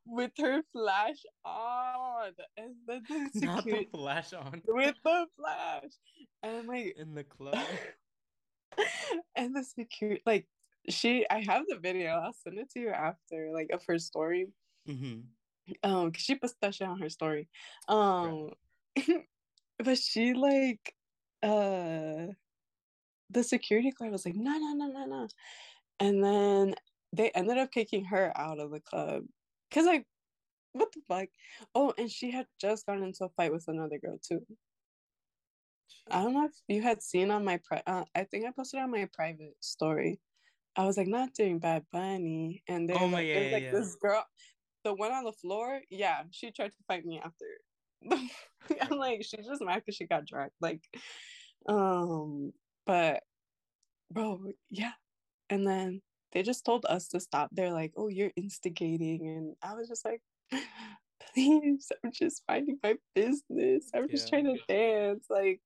With 0.06 0.32
her 0.38 0.62
flash 0.72 1.16
on, 1.44 2.32
and 2.56 2.74
then 2.86 3.02
the 3.08 3.14
Not 3.46 3.56
the 3.56 3.60
security 3.62 3.88
flash 3.92 4.32
on 4.32 4.62
with 4.66 4.96
the 5.04 5.26
flash, 5.36 5.92
and 6.42 6.56
I'm 6.58 6.66
like, 6.66 6.96
in 6.96 7.14
the 7.14 7.24
club. 7.24 7.58
and 9.36 9.54
the 9.54 9.64
security, 9.64 10.22
like 10.26 10.46
she, 10.88 11.26
I 11.30 11.40
have 11.40 11.64
the 11.68 11.78
video. 11.78 12.10
I'll 12.12 12.32
send 12.32 12.58
it 12.58 12.70
to 12.70 12.80
you 12.80 12.90
after, 12.90 13.50
like 13.52 13.70
of 13.72 13.84
her 13.86 13.98
story. 13.98 14.48
hmm 14.86 15.20
Um, 15.82 16.12
cause 16.12 16.22
she 16.22 16.34
puts 16.34 16.54
that 16.60 16.74
shit 16.74 16.88
on 16.88 17.00
her 17.00 17.08
story. 17.08 17.48
Um, 17.88 18.50
but 19.78 19.98
she 19.98 20.34
like, 20.34 20.94
uh, 21.42 22.32
the 23.30 23.42
security 23.42 23.92
guard 23.92 24.12
was 24.12 24.26
like, 24.26 24.36
no, 24.36 24.58
no, 24.58 24.74
no, 24.74 24.86
no, 24.86 25.06
no, 25.06 25.28
and 26.00 26.22
then 26.22 26.74
they 27.12 27.30
ended 27.30 27.58
up 27.58 27.70
kicking 27.70 28.04
her 28.06 28.32
out 28.36 28.58
of 28.58 28.70
the 28.70 28.80
club. 28.80 29.24
Cause 29.72 29.86
like, 29.86 30.06
what 30.72 30.92
the 30.92 31.00
fuck? 31.08 31.28
Oh, 31.74 31.92
and 31.98 32.10
she 32.10 32.30
had 32.30 32.46
just 32.60 32.86
gotten 32.86 33.04
into 33.04 33.24
a 33.24 33.28
fight 33.30 33.52
with 33.52 33.64
another 33.68 33.98
girl 33.98 34.18
too. 34.26 34.40
I 36.10 36.22
don't 36.22 36.34
know 36.34 36.46
if 36.46 36.52
you 36.68 36.82
had 36.82 37.02
seen 37.02 37.30
on 37.30 37.44
my 37.44 37.58
pri- 37.64 37.82
uh, 37.86 38.04
I 38.14 38.24
think 38.24 38.44
I 38.46 38.50
posted 38.50 38.80
on 38.80 38.90
my 38.90 39.08
private 39.12 39.54
story. 39.60 40.20
I 40.74 40.84
was 40.84 40.96
like 40.96 41.06
not 41.06 41.34
doing 41.34 41.58
Bad 41.58 41.84
Bunny, 41.92 42.62
and 42.68 42.88
then 42.88 42.96
Oh 42.98 43.06
my- 43.06 43.18
like, 43.18 43.28
yeah, 43.28 43.40
yeah, 43.40 43.52
like 43.52 43.62
yeah. 43.64 43.70
this 43.72 43.94
girl, 43.96 44.24
the 44.84 44.94
one 44.94 45.12
on 45.12 45.24
the 45.24 45.32
floor. 45.32 45.80
Yeah, 45.90 46.22
she 46.30 46.50
tried 46.50 46.72
to 46.72 46.82
fight 46.88 47.04
me 47.04 47.20
after. 47.22 47.46
I'm 48.80 48.98
like, 48.98 49.22
she's 49.22 49.46
just 49.46 49.62
mad 49.62 49.76
because 49.76 49.96
she 49.96 50.06
got 50.06 50.26
dragged. 50.26 50.54
Like, 50.60 50.82
um, 51.68 52.52
but 52.86 53.22
bro, 54.10 54.42
yeah. 54.70 54.92
And 55.50 55.66
then 55.66 56.00
they 56.32 56.42
just 56.42 56.64
told 56.64 56.86
us 56.88 57.08
to 57.08 57.20
stop. 57.20 57.50
They're 57.52 57.72
like, 57.72 57.92
oh, 57.96 58.08
you're 58.08 58.32
instigating, 58.36 59.28
and 59.28 59.56
I 59.62 59.74
was 59.74 59.88
just 59.88 60.04
like. 60.04 60.20
Please, 61.34 61.90
I'm 62.04 62.12
just 62.12 62.42
minding 62.46 62.78
my 62.82 62.96
business. 63.14 63.88
I'm 63.94 64.08
just 64.08 64.28
trying 64.28 64.44
to 64.44 64.58
dance. 64.68 65.24
Like, 65.30 65.60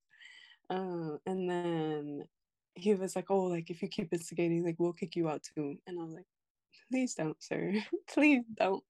um, 0.71 1.19
and 1.27 1.51
then 1.51 2.25
he 2.77 2.95
was 2.95 3.17
like, 3.17 3.31
"Oh, 3.31 3.45
like 3.45 3.71
if 3.71 3.83
you 3.83 3.89
keep 3.89 4.13
instigating, 4.13 4.65
like 4.65 4.77
we'll 4.79 4.93
kick 4.93 5.17
you 5.17 5.29
out 5.29 5.43
too." 5.43 5.77
And 5.87 5.99
I 5.99 6.05
was 6.05 6.15
like, 6.15 6.27
"Please 6.91 7.15
don't, 7.15 7.43
sir. 7.43 7.75
Please 8.09 8.45
don't." 8.55 8.85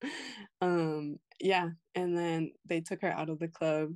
Um, 0.61 1.19
yeah. 1.41 1.71
And 1.95 2.17
then 2.17 2.53
they 2.67 2.81
took 2.81 3.03
her 3.03 3.11
out 3.13 3.31
of 3.31 3.39
the 3.39 3.49
club, 3.49 3.91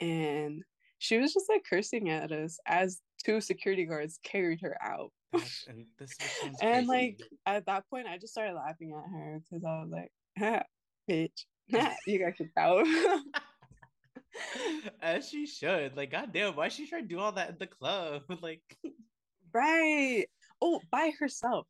and 0.00 0.62
she 0.98 1.18
was 1.18 1.32
just 1.32 1.48
like 1.48 1.64
cursing 1.68 2.10
at 2.10 2.32
us 2.32 2.58
as 2.66 3.00
two 3.24 3.40
security 3.40 3.86
guards 3.86 4.18
carried 4.22 4.60
her 4.60 4.76
out. 4.82 5.10
And 5.68 5.86
this 5.98 6.16
And 6.60 6.86
crazy. 6.86 6.86
like 6.86 7.20
at 7.46 7.66
that 7.66 7.88
point, 7.88 8.06
I 8.08 8.18
just 8.18 8.32
started 8.32 8.54
laughing 8.54 8.92
at 8.92 9.10
her 9.10 9.40
because 9.40 9.64
I 9.64 9.80
was 9.82 9.90
like, 9.90 10.12
ha, 10.38 10.62
"Bitch, 11.08 11.44
you 12.06 12.18
got 12.18 12.36
kicked 12.36 12.56
out." 12.56 12.86
As 15.02 15.28
she 15.28 15.46
should. 15.46 15.96
Like, 15.96 16.10
goddamn, 16.10 16.56
why 16.56 16.68
she 16.68 16.88
try 16.88 17.00
to 17.00 17.06
do 17.06 17.18
all 17.18 17.32
that 17.32 17.50
in 17.50 17.56
the 17.58 17.66
club? 17.66 18.22
Like, 18.42 18.62
right. 19.52 20.26
Oh, 20.60 20.80
by 20.90 21.12
herself. 21.18 21.66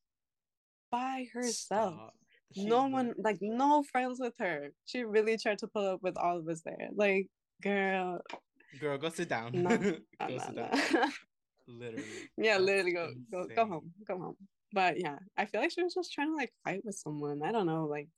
By 0.90 1.26
herself. 1.32 1.94
stop. 1.94 2.14
She 2.54 2.64
no 2.64 2.86
one 2.88 3.14
like 3.16 3.38
no 3.40 3.84
friends 3.84 4.18
with 4.18 4.34
her 4.40 4.70
she 4.84 5.04
really 5.04 5.38
tried 5.38 5.58
to 5.58 5.68
pull 5.68 5.86
up 5.86 6.02
with 6.02 6.16
all 6.18 6.36
of 6.36 6.48
us 6.48 6.62
there 6.62 6.88
like 6.96 7.28
girl 7.62 8.20
Girl, 8.78 8.98
go 8.98 9.08
sit 9.08 9.28
down. 9.28 9.52
Go 9.62 10.38
sit 10.38 10.54
down. 10.54 11.12
Literally. 11.78 12.28
yeah 12.36 12.58
literally 12.58 12.92
go, 12.92 13.10
go 13.30 13.46
go 13.54 13.66
home 13.66 13.90
go 14.06 14.18
home 14.18 14.36
but 14.72 14.98
yeah 15.00 15.18
i 15.36 15.44
feel 15.44 15.60
like 15.60 15.70
she 15.70 15.82
was 15.82 15.94
just 15.94 16.12
trying 16.12 16.28
to 16.28 16.36
like 16.36 16.52
fight 16.64 16.84
with 16.84 16.94
someone 16.94 17.42
i 17.42 17.52
don't 17.52 17.66
know 17.66 17.84
like 17.86 18.08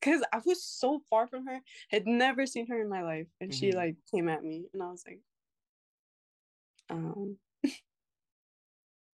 because 0.00 0.22
i 0.32 0.40
was 0.44 0.62
so 0.64 1.00
far 1.10 1.26
from 1.26 1.46
her 1.46 1.60
had 1.90 2.06
never 2.06 2.46
seen 2.46 2.66
her 2.66 2.80
in 2.80 2.88
my 2.88 3.02
life 3.02 3.26
and 3.40 3.52
she 3.54 3.72
Mhm. 3.72 3.76
like 3.76 3.96
came 4.10 4.28
at 4.28 4.42
me 4.42 4.66
and 4.72 4.82
i 4.82 4.86
was 4.90 5.04
like 5.06 5.20
um 6.90 7.36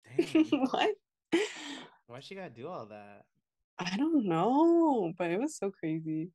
what 0.71 0.95
Why 2.07 2.19
she 2.19 2.35
gotta 2.35 2.49
do 2.49 2.67
all 2.67 2.85
that? 2.87 3.25
i 3.79 3.95
don't 3.97 4.25
know 4.25 5.13
but 5.17 5.29
it 5.31 5.39
was 5.39 5.55
so 5.55 5.69
crazy 5.71 6.29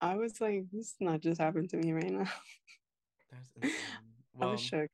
i 0.00 0.14
was 0.16 0.40
like 0.40 0.64
this 0.72 0.86
is 0.88 0.94
not 1.00 1.20
just 1.20 1.40
happened 1.40 1.70
to 1.70 1.76
me 1.76 1.92
right 1.92 2.10
now 2.10 2.28
That's 3.30 3.50
insane. 3.56 4.14
I 4.40 4.46
was 4.46 4.60
shook. 4.60 4.90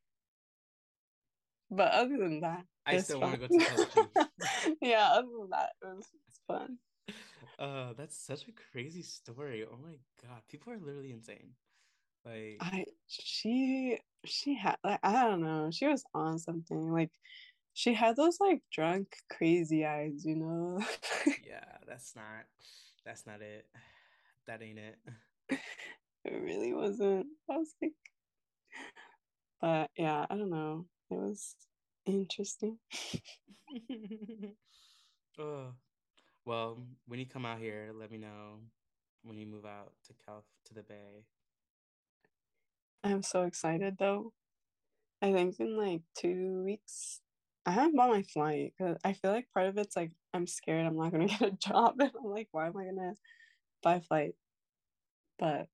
But 1.75 1.93
other 1.93 2.19
than 2.19 2.41
that, 2.41 2.65
I 2.85 2.99
still 2.99 3.21
want 3.21 3.41
to 3.41 3.41
go 3.41 3.47
to 3.47 4.29
yeah, 4.83 5.09
other 5.15 5.29
than 5.41 5.51
that, 5.51 5.71
it 5.81 5.97
was 5.97 6.07
it's 6.29 6.41
fun. 6.47 6.79
Uh, 7.59 7.93
that's 7.97 8.17
such 8.17 8.49
a 8.49 8.53
crazy 8.73 9.03
story. 9.03 9.65
Oh 9.65 9.77
my 9.81 9.97
god, 10.27 10.41
people 10.49 10.73
are 10.73 10.79
literally 10.79 11.13
insane. 11.13 11.51
Like, 12.25 12.57
I 12.61 12.87
she 13.07 13.99
she 14.25 14.55
had 14.57 14.77
like 14.83 14.99
I 15.03 15.25
don't 15.25 15.43
know, 15.43 15.71
she 15.71 15.87
was 15.87 16.03
on 16.15 16.39
something. 16.39 16.91
Like 16.91 17.11
she 17.75 17.95
had 17.95 18.17
those 18.17 18.41
like 18.41 18.63
drunk 18.73 19.15
crazy 19.31 19.85
eyes, 19.85 20.25
you 20.25 20.37
know. 20.37 20.81
yeah, 21.47 21.77
that's 21.87 22.17
not, 22.17 22.47
that's 23.05 23.27
not 23.27 23.43
it. 23.43 23.67
That 24.49 24.61
ain't 24.61 24.79
it. 24.79 24.99
it 26.25 26.43
really 26.43 26.73
wasn't. 26.73 27.27
I 27.49 27.59
was 27.59 27.73
like, 27.81 27.93
but 29.61 29.91
yeah, 29.97 30.27
I 30.29 30.37
don't 30.37 30.51
know. 30.51 30.87
It 31.13 31.19
was 31.19 31.57
interesting. 32.07 32.79
oh, 35.39 35.75
well, 36.47 36.79
when 37.07 37.21
you 37.21 37.27
come 37.27 37.45
out 37.45 37.59
here, 37.59 37.91
let 37.95 38.11
me 38.11 38.17
know 38.17 38.61
when 39.23 39.37
you 39.37 39.47
move 39.47 39.67
out 39.67 39.93
to 40.07 40.15
Cal 40.25 40.45
to 40.65 40.75
the 40.75 40.83
Bay. 40.83 41.27
I'm 43.05 43.23
so 43.23 43.43
excited 43.43 43.97
though. 43.99 44.33
I 45.21 45.33
think 45.33 45.61
in 45.61 45.77
like 45.77 46.01
two 46.17 46.63
weeks, 46.65 47.21
I 47.67 47.73
haven't 47.73 47.97
bought 47.97 48.11
my 48.11 48.23
flight 48.23 48.73
because 48.77 48.97
I 49.05 49.13
feel 49.13 49.33
like 49.33 49.53
part 49.53 49.67
of 49.67 49.77
it's 49.77 49.97
like 49.97 50.13
I'm 50.33 50.47
scared 50.47 50.87
I'm 50.87 50.97
not 50.97 51.13
gonna 51.13 51.27
get 51.39 51.43
a 51.43 51.51
job, 51.51 51.97
and 52.01 52.11
I'm 52.19 52.31
like, 52.31 52.49
why 52.53 52.69
am 52.69 52.77
I 52.79 52.85
gonna 52.87 53.17
buy 53.83 53.97
a 53.97 54.01
flight? 54.01 54.35
But 55.39 55.69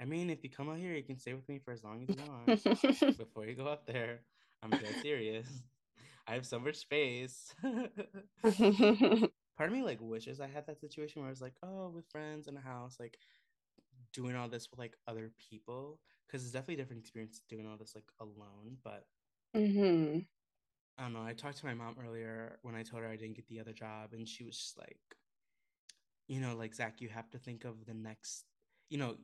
I 0.00 0.04
mean, 0.04 0.30
if 0.30 0.42
you 0.44 0.50
come 0.50 0.68
out 0.68 0.78
here, 0.78 0.94
you 0.94 1.02
can 1.02 1.18
stay 1.18 1.34
with 1.34 1.48
me 1.48 1.58
for 1.58 1.72
as 1.72 1.82
long 1.84 2.02
as 2.02 2.12
you 2.12 2.20
want. 2.20 2.54
Before 3.16 3.46
you 3.46 3.54
go 3.54 3.66
up 3.66 3.86
there, 3.86 4.20
I'm 4.62 4.76
dead 4.76 4.98
serious. 4.98 5.46
I 6.26 6.34
have 6.34 6.46
so 6.46 6.58
much 6.58 6.76
space. 6.76 7.54
Part 9.56 9.70
of 9.70 9.72
me 9.72 9.82
like 9.82 9.98
wishes 10.00 10.40
I 10.40 10.46
had 10.46 10.66
that 10.66 10.80
situation 10.80 11.20
where 11.22 11.28
I 11.28 11.30
was 11.30 11.40
like, 11.40 11.54
oh, 11.62 11.88
with 11.88 12.08
friends 12.10 12.46
in 12.48 12.56
a 12.56 12.60
house, 12.60 12.96
like 13.00 13.18
doing 14.12 14.36
all 14.36 14.48
this 14.48 14.70
with 14.70 14.78
like 14.78 14.96
other 15.06 15.32
people, 15.50 16.00
because 16.26 16.42
it's 16.42 16.52
definitely 16.52 16.74
a 16.74 16.78
different 16.78 17.00
experience 17.00 17.40
doing 17.48 17.66
all 17.66 17.76
this 17.76 17.94
like 17.94 18.10
alone. 18.20 18.78
But 18.82 19.06
hmm 19.54 20.20
I 20.98 21.02
don't 21.02 21.12
know. 21.12 21.22
I 21.22 21.32
talked 21.34 21.58
to 21.58 21.66
my 21.66 21.74
mom 21.74 21.96
earlier 22.04 22.58
when 22.62 22.74
I 22.74 22.82
told 22.82 23.02
her 23.02 23.08
I 23.08 23.16
didn't 23.16 23.36
get 23.36 23.48
the 23.48 23.60
other 23.60 23.72
job, 23.72 24.12
and 24.12 24.28
she 24.28 24.44
was 24.44 24.56
just 24.56 24.78
like, 24.78 25.00
you 26.28 26.40
know, 26.40 26.54
like 26.56 26.74
Zach, 26.74 27.00
you 27.00 27.08
have 27.08 27.30
to 27.30 27.38
think 27.38 27.64
of 27.64 27.84
the 27.86 27.94
next, 27.94 28.44
you 28.88 28.98
know, 28.98 29.16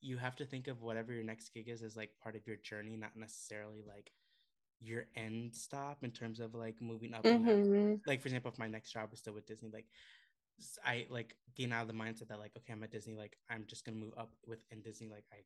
you 0.00 0.16
have 0.18 0.36
to 0.36 0.44
think 0.46 0.68
of 0.68 0.82
whatever 0.82 1.12
your 1.12 1.24
next 1.24 1.52
gig 1.54 1.68
is 1.68 1.82
as 1.82 1.96
like 1.96 2.10
part 2.22 2.36
of 2.36 2.46
your 2.46 2.56
journey, 2.56 2.96
not 2.96 3.16
necessarily 3.16 3.82
like 3.86 4.10
your 4.80 5.06
end 5.16 5.54
stop 5.54 6.04
in 6.04 6.10
terms 6.10 6.40
of 6.40 6.54
like 6.54 6.80
moving 6.80 7.14
up. 7.14 7.24
in 7.26 7.42
that- 7.44 7.58
hmm 7.66 7.94
Like 8.06 8.20
for 8.22 8.28
example, 8.28 8.50
if 8.50 8.58
my 8.58 8.68
next 8.68 8.92
job 8.92 9.12
is 9.12 9.18
still 9.20 9.34
with 9.34 9.46
Disney, 9.46 9.70
like 9.72 9.86
I 10.84 11.06
like 11.10 11.36
getting 11.56 11.72
out 11.72 11.82
of 11.82 11.88
the 11.88 11.94
mindset 11.94 12.28
that 12.28 12.38
like 12.38 12.52
okay, 12.56 12.72
I'm 12.72 12.82
at 12.82 12.90
Disney, 12.90 13.14
like 13.16 13.36
I'm 13.50 13.64
just 13.66 13.84
gonna 13.84 13.96
move 13.98 14.14
up 14.16 14.32
within 14.46 14.82
Disney, 14.82 15.08
like 15.08 15.24
I 15.32 15.38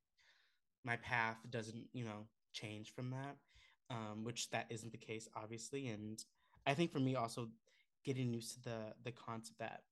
my 0.84 0.96
path 0.96 1.38
doesn't 1.50 1.86
you 1.92 2.04
know 2.04 2.26
change 2.52 2.92
from 2.94 3.10
that 3.10 3.36
um 3.90 4.24
which 4.24 4.50
that 4.50 4.66
isn't 4.70 4.92
the 4.92 4.98
case 4.98 5.28
obviously 5.36 5.88
and 5.88 6.24
i 6.66 6.74
think 6.74 6.92
for 6.92 7.00
me 7.00 7.14
also 7.16 7.48
getting 8.04 8.32
used 8.32 8.54
to 8.54 8.62
the 8.62 8.78
the 9.04 9.12
concept 9.12 9.58
that 9.58 9.82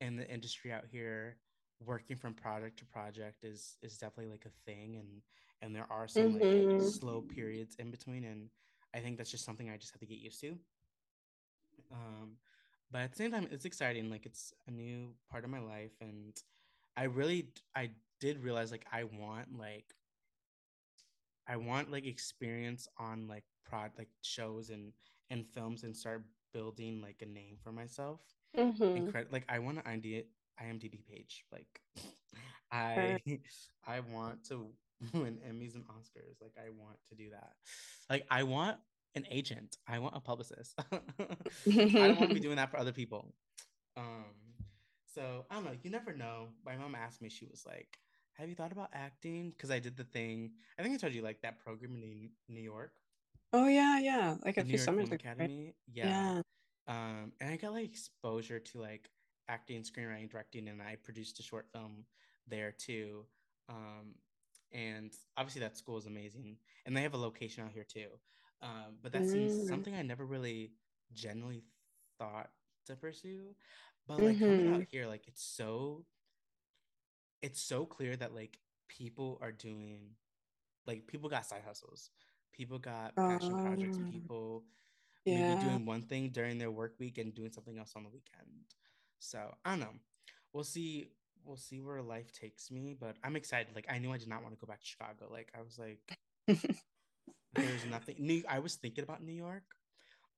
in 0.00 0.16
the 0.16 0.28
industry 0.30 0.72
out 0.72 0.84
here 0.90 1.36
working 1.80 2.16
from 2.16 2.34
project 2.34 2.78
to 2.78 2.84
project 2.86 3.44
is 3.44 3.76
is 3.82 3.96
definitely 3.98 4.30
like 4.32 4.44
a 4.46 4.70
thing 4.70 4.96
and 4.96 5.22
and 5.62 5.74
there 5.74 5.86
are 5.90 6.06
some 6.08 6.32
Mhm. 6.32 6.32
like 6.32 6.48
slow 6.76 7.22
periods 7.22 7.74
in 7.78 7.90
between 7.90 8.24
and 8.24 8.48
i 8.94 8.98
think 8.98 9.16
that's 9.16 9.30
just 9.30 9.44
something 9.44 9.70
i 9.70 9.76
just 9.76 9.92
have 9.92 10.00
to 10.00 10.06
get 10.06 10.18
used 10.18 10.40
to 10.40 10.56
um 11.92 12.36
but 12.90 13.00
at 13.02 13.10
the 13.10 13.16
same 13.16 13.30
time 13.30 13.46
it's 13.50 13.64
exciting 13.64 14.10
like 14.10 14.26
it's 14.26 14.52
a 14.66 14.70
new 14.70 15.08
part 15.30 15.44
of 15.44 15.50
my 15.50 15.60
life 15.60 15.92
and 16.00 16.42
i 16.96 17.04
really 17.04 17.48
i 17.74 17.90
did 18.20 18.42
realize 18.42 18.70
like 18.70 18.86
i 18.92 19.04
want 19.04 19.48
like 19.58 19.94
I 21.46 21.56
want 21.56 21.90
like 21.90 22.06
experience 22.06 22.88
on 22.98 23.28
like 23.28 23.44
prod 23.64 23.92
like 23.98 24.08
shows 24.22 24.70
and 24.70 24.92
and 25.30 25.46
films 25.46 25.82
and 25.84 25.96
start 25.96 26.24
building 26.52 27.00
like 27.02 27.22
a 27.22 27.26
name 27.26 27.56
for 27.62 27.72
myself. 27.72 28.20
hmm 28.54 28.82
Incredible. 28.94 29.32
Like 29.32 29.44
I 29.48 29.58
want 29.58 29.78
to 29.78 29.84
IMDb 29.84 30.24
IMDb 30.62 31.04
page. 31.06 31.44
Like 31.52 31.80
I 32.72 33.18
I 33.86 34.00
want 34.00 34.44
to 34.48 34.68
win 35.14 35.38
Emmys 35.48 35.74
and 35.74 35.84
Oscars. 35.84 36.40
Like 36.40 36.54
I 36.58 36.70
want 36.70 36.98
to 37.08 37.14
do 37.14 37.30
that. 37.30 37.52
Like 38.10 38.26
I 38.30 38.42
want 38.42 38.78
an 39.14 39.26
agent. 39.30 39.76
I 39.88 39.98
want 39.98 40.16
a 40.16 40.20
publicist. 40.20 40.74
I 40.78 40.98
don't 41.66 42.18
want 42.18 42.28
to 42.28 42.34
be 42.34 42.40
doing 42.40 42.56
that 42.56 42.70
for 42.70 42.78
other 42.78 42.92
people. 42.92 43.32
Um, 43.96 44.34
so 45.14 45.44
I 45.50 45.54
don't 45.54 45.64
know. 45.64 45.76
You 45.82 45.90
never 45.90 46.12
know. 46.12 46.48
My 46.66 46.76
mom 46.76 46.94
asked 46.94 47.22
me. 47.22 47.28
She 47.28 47.46
was 47.46 47.64
like, 47.64 47.98
"Have 48.32 48.48
you 48.48 48.54
thought 48.56 48.72
about 48.72 48.90
acting?" 48.92 49.50
Because 49.50 49.70
I 49.70 49.78
did 49.78 49.96
the 49.96 50.04
thing. 50.04 50.50
I 50.78 50.82
think 50.82 50.94
I 50.94 50.98
told 50.98 51.14
you 51.14 51.22
like 51.22 51.40
that 51.42 51.58
program 51.58 51.94
in 51.94 52.30
New 52.48 52.62
York. 52.62 52.92
Oh 53.52 53.68
yeah, 53.68 54.00
yeah. 54.00 54.34
Like 54.44 54.56
a 54.56 54.64
few 54.64 54.78
summers 54.78 55.06
ago. 55.08 55.14
Academy. 55.14 55.66
Right? 55.66 55.74
Yeah. 55.92 56.08
yeah. 56.08 56.42
Um, 56.86 57.32
and 57.40 57.50
I 57.50 57.56
got 57.56 57.72
like 57.72 57.84
exposure 57.84 58.58
to 58.58 58.80
like 58.80 59.08
acting, 59.48 59.82
screenwriting, 59.82 60.30
directing, 60.30 60.68
and 60.68 60.80
I 60.80 60.96
produced 61.02 61.40
a 61.40 61.42
short 61.42 61.66
film 61.72 62.04
there 62.48 62.72
too. 62.72 63.24
Um, 63.68 64.14
and 64.72 65.12
obviously 65.36 65.60
that 65.60 65.76
school 65.76 65.96
is 65.98 66.06
amazing, 66.06 66.56
and 66.86 66.96
they 66.96 67.02
have 67.02 67.14
a 67.14 67.18
location 67.18 67.64
out 67.64 67.72
here 67.72 67.84
too. 67.84 68.08
Um, 68.62 68.96
but 69.02 69.12
that's 69.12 69.32
mm. 69.32 69.68
something 69.68 69.94
I 69.94 70.02
never 70.02 70.24
really 70.24 70.72
generally 71.12 71.62
thought 72.18 72.50
to 72.86 72.96
pursue. 72.96 73.54
But 74.06 74.20
like 74.20 74.36
mm-hmm. 74.36 74.44
coming 74.44 74.68
out 74.68 74.80
mm-hmm. 74.80 74.96
here, 74.96 75.06
like 75.06 75.26
it's 75.28 75.44
so 75.44 76.04
it's 77.42 77.60
so 77.60 77.84
clear 77.84 78.16
that 78.16 78.34
like 78.34 78.58
people 78.88 79.38
are 79.42 79.52
doing 79.52 80.10
like 80.86 81.06
people 81.06 81.28
got 81.28 81.46
side 81.46 81.62
hustles, 81.66 82.10
people 82.52 82.78
got 82.78 83.14
passion 83.16 83.54
uh, 83.54 83.62
projects, 83.62 83.98
oh. 84.00 84.10
people 84.10 84.64
yeah. 85.24 85.54
maybe 85.54 85.68
doing 85.68 85.86
one 85.86 86.02
thing 86.02 86.30
during 86.30 86.58
their 86.58 86.70
work 86.70 86.94
week 86.98 87.18
and 87.18 87.34
doing 87.34 87.52
something 87.52 87.78
else 87.78 87.92
on 87.96 88.02
the 88.02 88.10
weekend. 88.10 88.48
So 89.24 89.54
I 89.64 89.70
don't 89.70 89.80
know. 89.80 89.94
We'll 90.52 90.64
see. 90.64 91.08
We'll 91.44 91.56
see 91.56 91.80
where 91.80 92.00
life 92.00 92.32
takes 92.32 92.70
me, 92.70 92.96
but 92.98 93.16
I'm 93.22 93.36
excited. 93.36 93.74
Like 93.74 93.86
I 93.90 93.98
knew 93.98 94.12
I 94.12 94.18
did 94.18 94.28
not 94.28 94.42
want 94.42 94.54
to 94.54 94.60
go 94.60 94.66
back 94.66 94.80
to 94.80 94.86
Chicago. 94.86 95.28
Like 95.30 95.52
I 95.56 95.62
was 95.62 95.78
like, 95.78 95.98
there's 97.54 97.86
nothing. 97.90 98.16
New. 98.18 98.42
I 98.48 98.58
was 98.60 98.76
thinking 98.76 99.04
about 99.04 99.22
New 99.22 99.32
York, 99.32 99.64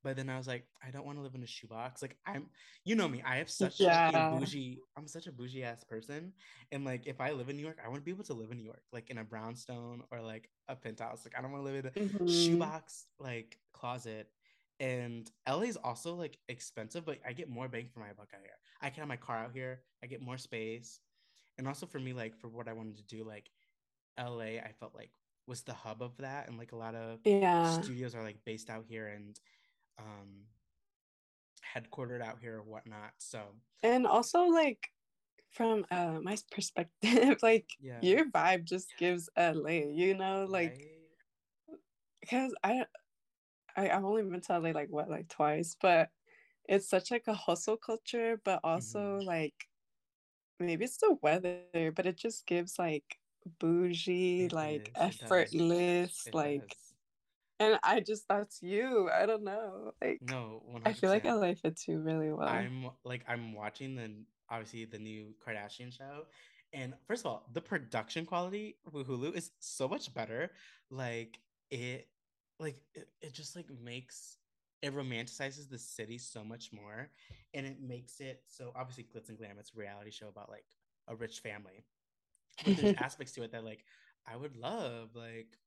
but 0.03 0.17
then 0.17 0.29
I 0.29 0.37
was 0.39 0.47
like, 0.47 0.65
I 0.87 0.91
don't 0.91 1.05
want 1.05 1.19
to 1.19 1.23
live 1.23 1.35
in 1.35 1.43
a 1.43 1.47
shoebox. 1.47 2.03
Like 2.03 2.17
I'm, 2.27 2.47
you 2.85 2.95
know 2.95 3.09
me. 3.09 3.23
I 3.27 3.37
have 3.37 3.51
such 3.51 3.81
yeah. 3.81 4.11
a 4.11 4.39
bougie. 4.39 4.79
I'm 4.97 5.09
such 5.09 5.27
a 5.27 5.33
bougie 5.33 5.65
ass 5.65 5.85
person, 5.85 6.33
and 6.71 6.85
like 6.85 7.07
if 7.07 7.21
I 7.21 7.33
live 7.33 7.49
in 7.49 7.57
New 7.57 7.63
York, 7.63 7.79
I 7.85 7.89
want 7.89 8.01
to 8.01 8.05
be 8.05 8.13
able 8.13 8.25
to 8.25 8.35
live 8.35 8.51
in 8.51 8.57
New 8.57 8.65
York, 8.65 8.83
like 8.93 9.11
in 9.11 9.19
a 9.19 9.25
brownstone 9.25 10.03
or 10.11 10.21
like 10.21 10.49
a 10.69 10.77
penthouse. 10.77 11.25
Like 11.25 11.35
I 11.39 11.43
don't 11.43 11.53
want 11.53 11.65
to 11.65 11.73
live 11.73 11.85
in 11.85 11.91
a 11.91 12.07
mm-hmm. 12.07 12.27
shoebox 12.27 13.07
like 13.19 13.59
closet. 13.73 14.29
And 14.79 15.31
LA 15.49 15.63
is 15.63 15.79
also 15.79 16.15
like 16.15 16.39
expensive, 16.49 17.07
but 17.07 17.19
I 17.27 17.33
get 17.33 17.49
more 17.49 17.69
bang 17.69 17.89
for 17.93 18.01
my 18.01 18.13
buck 18.17 18.29
out 18.35 18.43
here. 18.43 18.59
I 18.83 18.91
can 18.91 19.01
have 19.01 19.09
my 19.09 19.17
car 19.17 19.39
out 19.39 19.53
here. 19.53 19.81
I 20.03 20.07
get 20.07 20.21
more 20.21 20.37
space, 20.37 21.01
and 21.57 21.67
also 21.67 21.87
for 21.87 21.99
me, 21.99 22.13
like 22.13 22.37
for 22.37 22.49
what 22.49 22.69
I 22.69 22.75
wanted 22.75 22.97
to 22.99 23.05
do, 23.05 23.25
like 23.25 23.51
LA, 24.19 24.61
I 24.61 24.73
felt 24.79 24.95
like 24.95 25.11
was 25.47 25.63
the 25.63 25.73
hub 25.73 26.03
of 26.03 26.17
that, 26.19 26.49
and 26.49 26.59
like 26.59 26.73
a 26.73 26.77
lot 26.77 26.95
of 26.95 27.21
yeah 27.25 27.81
studios 27.81 28.15
are 28.15 28.23
like 28.23 28.37
based 28.45 28.69
out 28.69 28.85
here, 28.87 29.07
and 29.07 29.41
um, 29.99 30.45
headquartered 31.75 32.23
out 32.23 32.39
here 32.41 32.57
or 32.57 32.63
whatnot. 32.63 33.13
So 33.19 33.41
and 33.83 34.07
also 34.07 34.45
like 34.45 34.91
from 35.51 35.87
uh 35.91 36.19
my 36.23 36.37
perspective, 36.51 37.39
like 37.43 37.67
yeah. 37.81 37.99
your 38.03 38.27
vibe 38.27 38.65
just 38.65 38.93
gives 38.99 39.29
LA, 39.39 39.89
you 39.91 40.15
know, 40.17 40.47
like 40.49 40.79
right? 41.71 41.79
because 42.21 42.55
I 42.63 42.85
I 43.77 43.91
I've 43.91 44.05
only 44.05 44.23
been 44.23 44.41
to 44.41 44.59
LA 44.59 44.71
like 44.71 44.89
what 44.91 45.11
like 45.11 45.29
twice, 45.29 45.77
but 45.81 46.11
it's 46.69 46.89
such 46.89 47.11
like 47.11 47.25
a 47.29 47.35
hustle 47.35 47.77
culture, 47.77 48.41
but 48.45 48.61
also 48.65 49.19
mm-hmm. 49.19 49.27
like 49.27 49.55
maybe 50.59 50.85
it's 50.85 50.99
the 50.99 51.17
weather, 51.23 51.93
but 51.95 52.07
it 52.07 52.17
just 52.17 52.47
gives 52.47 52.79
like 52.79 53.19
bougie, 53.61 54.47
it 54.47 54.53
like 54.53 54.93
is, 55.01 55.21
effortless, 55.23 56.29
like 56.33 56.69
does 56.69 56.87
and 57.59 57.79
I 57.83 58.01
just 58.01 58.29
that's 58.29 58.63
you. 58.63 59.09
I 59.11 59.27
don't 59.27 59.45
know. 59.45 59.93
Like 60.03 60.21
no, 60.23 60.63
100%. 60.75 60.83
I 60.85 60.93
feel 60.93 61.11
like 61.11 61.25
LA 61.25 61.55
fits 61.55 61.89
you 61.89 61.99
really 61.99 62.33
well. 62.33 62.49
I'm 62.49 62.91
like 63.05 63.23
I'm 63.29 63.55
watching 63.55 63.95
the 63.95 64.11
obviously 64.51 64.85
the 64.85 64.99
new 64.99 65.35
Kardashian 65.45 65.97
show, 65.97 66.27
and 66.73 66.95
first 67.07 67.25
of 67.25 67.31
all, 67.31 67.49
the 67.53 67.61
production 67.61 68.27
quality 68.27 68.77
with 68.93 69.09
Hulu 69.09 69.35
is 69.35 69.51
so 69.59 69.89
much 69.89 70.13
better. 70.13 70.51
Like 70.91 71.39
it, 71.71 72.09
like 72.59 72.77
it, 72.95 73.09
it 73.21 73.33
just 73.35 73.57
like 73.57 73.67
makes 73.83 74.39
it 74.83 74.95
romanticizes 74.95 75.69
the 75.69 75.79
city 75.79 76.19
so 76.19 76.45
much 76.45 76.71
more, 76.73 77.11
and 77.55 77.67
it 77.67 77.81
makes 77.81 78.21
it 78.21 78.43
so 78.49 78.73
obviously 78.77 79.05
glitz 79.05 79.29
and 79.29 79.39
glam. 79.39 79.57
It's 79.59 79.73
a 79.75 79.79
reality 79.79 80.11
show 80.11 80.29
about 80.29 80.51
like 80.51 80.65
a 81.09 81.17
rich 81.17 81.41
family, 81.41 81.85
but 82.65 82.77
there's 82.77 82.93
aspects 82.99 83.33
to 83.35 83.43
it 83.43 83.53
that 83.53 83.65
like 83.65 83.85
I 84.27 84.37
would 84.37 84.57
love 84.57 85.11
like 85.15 85.59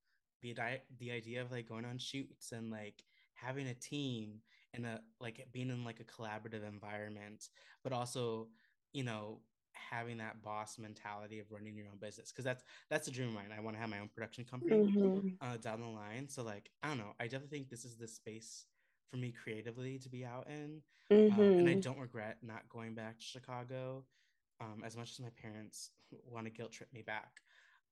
the 0.41 0.55
the 0.99 1.11
idea 1.11 1.41
of 1.41 1.51
like 1.51 1.67
going 1.67 1.85
on 1.85 1.97
shoots 1.97 2.51
and 2.51 2.71
like 2.71 3.03
having 3.33 3.67
a 3.67 3.73
team 3.73 4.41
and 4.73 4.85
a 4.85 5.01
like 5.19 5.47
being 5.51 5.69
in 5.69 5.83
like 5.83 5.99
a 5.99 6.03
collaborative 6.03 6.67
environment 6.67 7.49
but 7.83 7.93
also 7.93 8.47
you 8.93 9.03
know 9.03 9.39
having 9.91 10.17
that 10.17 10.41
boss 10.41 10.77
mentality 10.77 11.39
of 11.39 11.51
running 11.51 11.75
your 11.75 11.87
own 11.87 11.97
business 11.99 12.31
because 12.31 12.45
that's 12.45 12.63
that's 12.89 13.07
a 13.07 13.11
dream 13.11 13.29
of 13.29 13.33
mine 13.33 13.51
i 13.55 13.59
want 13.59 13.75
to 13.75 13.79
have 13.79 13.89
my 13.89 13.99
own 13.99 14.09
production 14.13 14.43
company 14.43 14.75
mm-hmm. 14.75 15.27
uh, 15.41 15.57
down 15.57 15.81
the 15.81 15.87
line 15.87 16.27
so 16.27 16.43
like 16.43 16.69
i 16.83 16.87
don't 16.87 16.97
know 16.97 17.13
i 17.19 17.23
definitely 17.23 17.59
think 17.59 17.69
this 17.69 17.85
is 17.85 17.97
the 17.97 18.07
space 18.07 18.65
for 19.11 19.17
me 19.17 19.33
creatively 19.43 19.97
to 19.97 20.09
be 20.09 20.25
out 20.25 20.47
in 20.47 20.81
mm-hmm. 21.11 21.39
um, 21.39 21.45
and 21.45 21.67
i 21.67 21.71
mm-hmm. 21.71 21.79
don't 21.79 21.99
regret 21.99 22.37
not 22.41 22.67
going 22.69 22.93
back 22.93 23.19
to 23.19 23.25
chicago 23.25 24.03
um, 24.61 24.83
as 24.85 24.97
much 24.97 25.11
as 25.11 25.19
my 25.19 25.29
parents 25.41 25.91
want 26.31 26.45
to 26.45 26.51
guilt 26.51 26.71
trip 26.71 26.89
me 26.93 27.01
back 27.01 27.41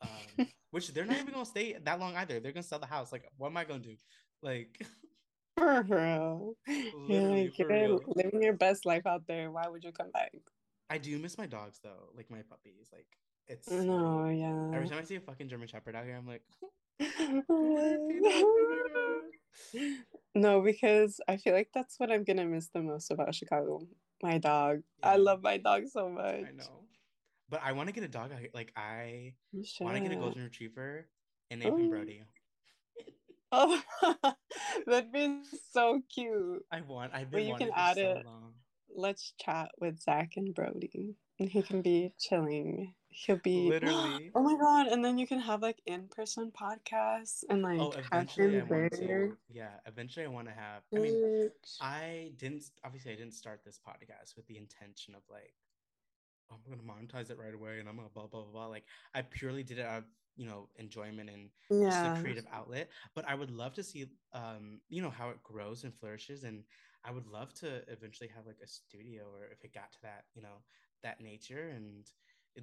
um, 0.02 0.48
which 0.72 0.94
they're 0.94 1.06
not 1.06 1.18
even 1.18 1.34
gonna 1.34 1.46
stay 1.46 1.76
that 1.84 2.00
long 2.00 2.16
either. 2.16 2.40
They're 2.40 2.52
gonna 2.52 2.64
sell 2.64 2.80
the 2.80 2.86
house. 2.86 3.12
Like, 3.12 3.26
what 3.38 3.48
am 3.48 3.58
I 3.58 3.64
gonna 3.64 3.80
do? 3.80 3.96
Like, 4.42 4.86
for 5.58 5.82
real, 5.88 6.56
you're, 6.68 7.52
for 7.52 7.68
real. 7.68 8.00
living 8.08 8.44
your 8.44 8.54
best 8.54 8.86
life 8.86 9.06
out 9.06 9.24
there. 9.28 9.52
Why 9.52 9.68
would 9.68 9.84
you 9.84 9.92
come 9.92 10.12
back? 10.12 10.32
I 10.90 10.98
do 10.98 11.18
miss 11.20 11.38
my 11.38 11.46
dogs 11.46 11.80
though, 11.84 12.10
like 12.16 12.30
my 12.30 12.42
puppies. 12.44 12.90
Like, 12.92 13.08
it's 13.48 13.70
no, 13.70 14.30
yeah. 14.30 14.76
Every 14.76 14.88
time 14.88 15.00
I 15.00 15.04
see 15.04 15.16
a 15.16 15.20
fucking 15.20 15.50
German 15.50 15.68
Shepherd 15.68 15.96
out 15.96 16.06
here, 16.06 16.16
I'm 16.16 16.28
like. 16.28 16.44
no, 20.36 20.62
because 20.62 21.20
I 21.28 21.38
feel 21.38 21.54
like 21.54 21.70
that's 21.74 22.00
what 22.00 22.12
I'm 22.12 22.24
gonna 22.24 22.46
miss 22.46 22.70
the 22.74 22.82
most 22.82 23.12
about 23.12 23.36
Chicago. 23.36 23.82
My 24.24 24.38
dog. 24.38 24.82
Yeah. 25.00 25.12
I 25.12 25.16
love 25.18 25.44
my 25.44 25.58
dog 25.58 25.84
so 25.92 26.10
much. 26.10 26.46
I 26.48 26.52
know. 26.56 26.86
But 27.50 27.62
I 27.64 27.72
want 27.72 27.88
to 27.88 27.94
get 27.94 28.04
a 28.04 28.08
dog 28.08 28.32
out 28.32 28.40
here. 28.40 28.50
Like 28.54 28.72
I 28.76 29.34
want 29.80 29.96
to 29.96 30.02
get 30.02 30.12
a 30.12 30.16
golden 30.16 30.44
retriever 30.44 31.08
and 31.50 31.62
name 31.62 31.78
him 31.78 31.86
oh. 31.86 31.90
Brody. 31.90 32.24
Oh, 33.50 33.82
that'd 34.86 35.14
be 35.14 35.40
so 35.72 36.02
cute. 36.14 36.66
I 36.70 36.82
want. 36.82 37.14
I've 37.14 37.32
been. 37.32 37.40
But 37.40 37.44
you 37.44 37.56
can 37.56 37.72
add 37.74 37.96
so 37.96 38.02
it. 38.02 38.26
Long. 38.26 38.52
Let's 38.98 39.34
chat 39.40 39.72
with 39.80 40.02
Zach 40.02 40.34
and 40.38 40.56
Brody, 40.56 41.16
and 41.40 41.50
he 41.50 41.62
can 41.62 41.84
be 41.84 42.14
chilling. 42.20 42.96
He'll 43.10 43.38
be 43.38 43.70
literally. 43.70 44.32
Oh 44.34 44.42
my 44.42 44.58
god! 44.58 44.88
And 44.88 45.06
then 45.06 45.20
you 45.20 45.28
can 45.28 45.40
have 45.40 45.62
like 45.62 45.78
in-person 45.86 46.52
podcasts 46.60 47.44
and 47.50 47.62
like. 47.62 47.80
Oh, 47.80 47.94
eventually 47.96 48.60
I 48.60 48.64
want 48.64 48.94
to. 48.94 49.38
Yeah, 49.50 49.70
eventually 49.86 50.26
I 50.26 50.30
want 50.30 50.48
to 50.48 50.54
have. 50.54 50.82
I 50.96 51.00
mean, 51.00 51.52
I 51.80 52.32
didn't. 52.38 52.64
Obviously, 52.84 53.12
I 53.12 53.16
didn't 53.16 53.36
start 53.36 53.62
this 53.64 53.80
podcast 53.88 54.36
with 54.36 54.48
the 54.48 54.58
intention 54.58 55.14
of 55.14 55.22
like 55.30 55.54
I'm 56.52 56.58
gonna 56.68 56.82
monetize 56.82 57.30
it 57.30 57.38
right 57.38 57.54
away 57.54 57.80
and 57.80 57.88
I'm 57.88 57.96
gonna 57.96 58.10
blah 58.14 58.28
blah 58.28 58.42
blah. 58.42 58.52
blah. 58.52 58.68
Like 58.68 58.86
I 59.14 59.22
purely 59.22 59.64
did 59.64 59.80
it 59.80 59.86
out 59.86 60.00
of 60.00 60.04
you 60.36 60.46
know 60.46 60.70
enjoyment 60.78 61.30
and 61.30 61.50
yeah. 61.70 61.90
just 61.90 62.20
a 62.20 62.22
creative 62.22 62.46
outlet. 62.52 62.90
But 63.16 63.26
I 63.28 63.36
would 63.36 63.52
love 63.52 63.74
to 63.76 63.84
see 63.84 64.08
um 64.34 64.80
you 64.90 65.02
know 65.02 65.10
how 65.10 65.30
it 65.30 65.42
grows 65.44 65.84
and 65.84 65.94
flourishes, 65.94 66.44
and 66.44 66.64
I 67.08 67.12
would 67.12 67.28
love 67.28 67.54
to 67.56 67.82
eventually 67.88 68.30
have 68.36 68.46
like 68.46 68.60
a 68.64 68.68
studio 68.68 69.24
or 69.34 69.46
if 69.52 69.64
it 69.64 69.74
got 69.74 69.92
to 69.94 70.02
that 70.04 70.26
you 70.36 70.42
know 70.42 70.62
that 71.04 71.22
nature 71.22 71.72
and 71.76 72.06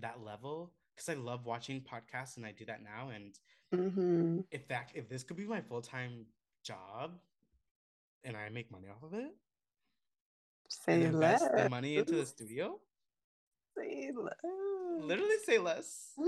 that 0.01 0.21
level 0.25 0.73
because 0.95 1.09
I 1.09 1.15
love 1.15 1.47
watching 1.47 1.81
podcasts 1.81 2.37
and 2.37 2.47
I 2.47 2.53
do 2.53 2.65
that 2.67 2.81
now. 2.83 3.11
And 3.11 3.39
mm-hmm. 3.75 4.41
if 4.51 4.69
that 4.69 4.91
if 4.95 5.09
this 5.09 5.23
could 5.23 5.37
be 5.37 5.47
my 5.47 5.61
full 5.61 5.83
time 5.83 6.27
job 6.63 7.13
and 8.23 8.37
I 8.37 8.49
make 8.49 8.71
money 8.71 8.89
off 8.89 9.03
of 9.03 9.19
it, 9.19 9.35
say 10.69 10.95
and 10.95 11.03
invest 11.05 11.45
less. 11.45 11.63
the 11.63 11.71
money 11.71 11.97
into 11.97 12.17
the 12.17 12.27
studio 12.27 12.79
Say 13.77 14.11
less. 14.17 14.35
Literally 15.01 15.37
say 15.45 15.59
less. 15.59 16.13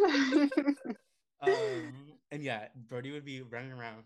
um, 1.41 1.93
and 2.31 2.43
yeah, 2.43 2.69
Brody 2.89 3.13
would 3.13 3.25
be 3.25 3.43
running 3.43 3.73
around 3.73 4.03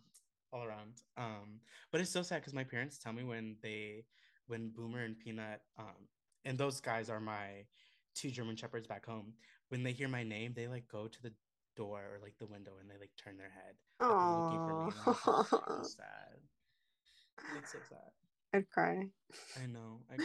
all 0.53 0.63
around. 0.65 0.95
Um, 1.17 1.61
but 1.93 2.01
it's 2.01 2.11
so 2.11 2.23
sad 2.23 2.41
because 2.41 2.55
my 2.55 2.65
parents 2.65 2.99
tell 2.99 3.13
me 3.13 3.25
when 3.25 3.57
they, 3.63 4.05
when 4.47 4.71
Boomer 4.71 5.05
and 5.05 5.19
Peanut, 5.19 5.63
um, 5.79 6.09
and 6.45 6.57
those 6.59 6.81
guys 6.81 7.09
are 7.11 7.21
my 7.21 7.65
two 8.15 8.31
German 8.31 8.57
shepherds 8.57 8.87
back 8.87 9.07
home. 9.07 9.35
When 9.69 9.83
they 9.83 9.93
hear 9.93 10.09
my 10.09 10.23
name, 10.25 10.53
they 10.55 10.67
like 10.69 10.89
go 10.89 11.07
to 11.07 11.23
the 11.23 11.33
door 11.77 12.01
or 12.01 12.19
like 12.23 12.35
the 12.39 12.47
window 12.47 12.73
and 12.81 12.91
they 12.91 12.99
like 12.99 13.11
turn 13.23 13.37
their 13.37 13.51
head, 13.51 13.75
Oh, 14.01 14.51
like, 14.51 14.53
looking 14.53 14.67
for 14.67 15.13
me. 15.13 15.15
so 15.49 15.83
sad. 15.83 16.39
It's 17.59 17.73
so 17.73 17.79
sad. 17.89 18.11
I'd 18.53 18.69
cry. 18.71 19.07
I 19.63 19.67
know. 19.67 20.01
I 20.11 20.17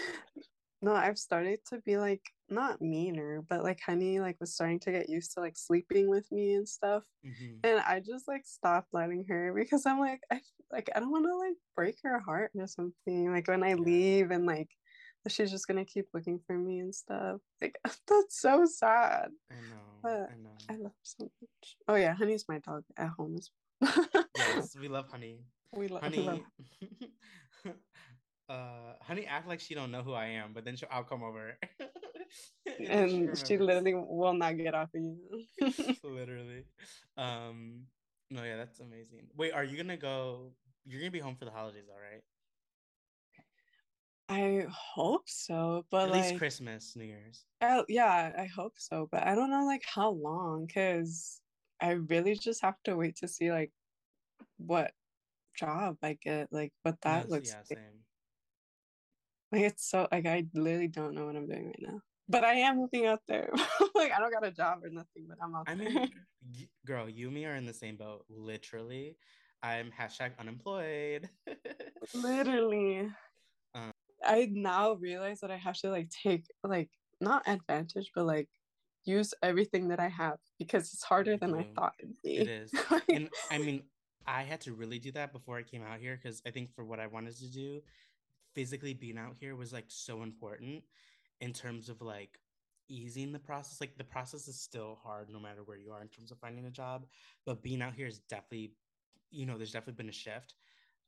no, 0.86 0.94
I've 0.94 1.18
started 1.18 1.60
to 1.70 1.80
be 1.80 1.98
like 1.98 2.22
not 2.48 2.80
meaner, 2.80 3.44
but 3.50 3.64
like 3.64 3.80
Honey 3.84 4.20
like 4.20 4.38
was 4.40 4.54
starting 4.54 4.80
to 4.82 4.92
get 4.92 5.10
used 5.10 5.34
to 5.34 5.40
like 5.40 5.58
sleeping 5.58 6.08
with 6.08 6.32
me 6.32 6.54
and 6.54 6.70
stuff. 6.70 7.02
Mm-hmm. 7.26 7.56
And 7.64 7.80
I 7.80 8.02
just 8.02 8.28
like 8.28 8.46
stopped 8.46 8.90
letting 8.94 9.26
her 9.28 9.52
because 9.52 9.88
I'm 9.88 10.00
like 10.00 10.22
I 10.32 10.42
like 10.72 10.92
I 10.96 11.00
don't 11.00 11.10
want 11.10 11.26
to 11.26 11.36
like 11.36 11.56
break 11.76 11.98
her 12.04 12.20
heart 12.20 12.52
or 12.56 12.68
something. 12.68 13.32
Like 13.32 13.48
when 13.48 13.64
I 13.64 13.74
leave 13.74 14.30
and 14.30 14.46
like 14.46 14.70
she's 15.28 15.50
just 15.50 15.68
gonna 15.68 15.86
keep 15.86 16.06
looking 16.14 16.40
for 16.46 16.56
me 16.56 16.78
and 16.78 16.94
stuff. 16.94 17.42
Like 17.60 17.80
that's 18.08 18.40
so 18.40 18.66
sad. 18.72 19.30
I 19.50 19.56
know. 19.56 20.02
But 20.04 20.30
I 20.32 20.36
know. 20.36 20.58
I 20.70 20.76
love 20.84 20.92
so 21.02 21.24
much. 21.24 21.78
Oh 21.88 21.96
yeah, 21.96 22.14
Honey's 22.14 22.46
my 22.48 22.60
dog 22.60 22.84
at 22.96 23.10
home 23.10 23.38
as 23.40 23.50
well. 23.82 24.28
yes, 24.38 24.76
we 24.80 24.88
love 24.88 25.08
Honey. 25.12 25.40
We, 25.74 25.88
lo- 25.88 26.00
honey. 26.00 26.20
We 26.20 26.24
love 26.24 26.42
uh 28.50 28.94
honey 29.02 29.26
act 29.26 29.48
like 29.48 29.60
she 29.60 29.74
don't 29.74 29.92
know 29.92 30.04
who 30.04 30.14
I 30.14 30.28
am, 30.28 30.54
but 30.54 30.66
then 30.66 30.76
she'll 30.76 30.90
I'll 30.92 31.04
come 31.04 31.24
over. 31.24 31.58
and 32.90 33.38
she, 33.38 33.46
she, 33.46 33.58
literally 33.58 33.94
will 33.96 34.34
not 34.34 34.58
get 34.58 34.76
off 34.76 34.90
of 34.94 35.02
you. 35.02 35.46
literally. 36.04 36.64
Um 37.18 37.84
no, 38.32 38.44
yeah, 38.44 38.58
that's 38.58 38.80
amazing. 38.80 39.28
Wait, 39.36 39.54
are 39.54 39.64
you 39.64 39.78
gonna 39.78 39.98
go 39.98 40.52
you're 40.86 41.00
gonna 41.00 41.12
be 41.12 41.20
home 41.20 41.36
for 41.36 41.46
the 41.46 41.52
holidays, 41.52 41.86
all 41.90 42.02
right? 42.02 42.22
I 44.28 44.66
hope 44.70 45.24
so, 45.28 45.86
but 45.92 46.06
at 46.06 46.12
like, 46.12 46.24
least 46.24 46.38
Christmas, 46.38 46.96
New 46.96 47.06
Year's. 47.06 47.46
Oh 47.62 47.86
yeah, 47.88 48.32
I 48.38 48.46
hope 48.46 48.74
so, 48.78 49.08
but 49.12 49.24
I 49.24 49.36
don't 49.36 49.50
know 49.52 49.66
like 49.66 49.84
how 49.86 50.12
long 50.12 50.66
because 50.66 51.42
I 51.82 51.92
really 51.92 52.36
just 52.36 52.62
have 52.62 52.82
to 52.86 52.96
wait 52.96 53.18
to 53.18 53.28
see 53.28 53.52
like 53.52 53.72
what 54.58 54.92
job 55.56 55.98
I 56.04 56.18
get, 56.22 56.52
like 56.52 56.74
what 56.84 57.00
that 57.02 57.24
yes, 57.24 57.32
looks 57.32 57.50
yeah, 57.50 57.62
like. 57.70 57.80
Same. 57.80 58.05
Like 59.52 59.62
it's 59.62 59.90
so 59.90 60.08
like 60.12 60.26
I 60.26 60.46
literally 60.54 60.88
don't 60.88 61.14
know 61.14 61.26
what 61.26 61.36
I'm 61.36 61.48
doing 61.48 61.68
right 61.68 61.80
now. 61.80 62.02
But 62.28 62.44
I 62.44 62.54
am 62.56 62.78
moving 62.78 63.06
out 63.06 63.22
there. 63.28 63.50
like 63.96 64.12
I 64.12 64.20
don't 64.20 64.34
got 64.34 64.46
a 64.46 64.52
job 64.52 64.80
or 64.84 64.90
nothing, 64.90 65.28
but 65.28 65.38
I'm 65.42 65.56
out 65.56 65.70
I 65.70 65.76
there. 65.76 65.90
mean, 65.90 66.12
girl, 66.86 67.08
you 67.08 67.28
and 67.28 67.36
me 67.36 67.46
are 67.46 67.56
in 67.56 67.66
the 67.66 67.74
same 67.74 67.98
boat. 67.98 68.26
Literally, 68.30 69.18
I'm 69.62 69.92
hashtag 69.92 70.32
unemployed. 70.40 71.30
literally. 72.14 73.10
Um, 73.76 73.92
I 74.24 74.50
now 74.52 74.94
realize 74.94 75.40
that 75.42 75.52
I 75.52 75.58
have 75.58 75.78
to 75.80 75.90
like 75.90 76.10
take 76.10 76.46
like 76.64 76.90
not 77.22 77.44
advantage, 77.48 78.12
but 78.16 78.26
like 78.26 78.50
use 79.06 79.34
everything 79.44 79.88
that 79.90 80.00
I 80.00 80.08
have 80.08 80.38
because 80.58 80.94
it's 80.94 81.04
harder 81.04 81.38
than 81.38 81.54
I 81.54 81.68
thought 81.76 81.94
it'd 82.00 82.16
be. 82.24 82.38
It 82.38 82.48
is. 82.48 82.72
and 83.14 83.30
I 83.52 83.60
mean, 83.60 83.84
I 84.28 84.44
had 84.44 84.62
to 84.62 84.74
really 84.74 85.00
do 85.00 85.12
that 85.12 85.32
before 85.32 85.58
I 85.58 85.64
came 85.64 85.84
out 85.84 86.00
here 86.00 86.20
because 86.22 86.42
I 86.46 86.50
think 86.50 86.74
for 86.74 86.84
what 86.84 87.00
I 87.00 87.08
wanted 87.08 87.38
to 87.38 87.52
do, 87.52 87.82
physically 88.56 88.94
being 88.94 89.18
out 89.18 89.36
here 89.40 89.56
was 89.56 89.74
like 89.74 89.86
so 89.88 90.24
important 90.24 90.84
in 91.42 91.54
terms 91.54 91.90
of 91.90 92.02
like 92.02 92.40
easing 92.90 93.32
the 93.32 93.40
process. 93.40 93.82
Like 93.82 93.98
the 93.98 94.04
process 94.04 94.48
is 94.48 94.60
still 94.60 94.98
hard 95.04 95.30
no 95.30 95.40
matter 95.40 95.62
where 95.64 95.78
you 95.78 95.92
are 95.92 96.02
in 96.02 96.08
terms 96.08 96.32
of 96.32 96.40
finding 96.40 96.66
a 96.66 96.72
job, 96.72 97.06
but 97.46 97.62
being 97.62 97.82
out 97.82 97.94
here 97.94 98.08
is 98.08 98.20
definitely, 98.20 98.72
you 99.30 99.46
know, 99.46 99.58
there's 99.58 99.72
definitely 99.72 100.02
been 100.02 100.10
a 100.10 100.14
shift. 100.14 100.56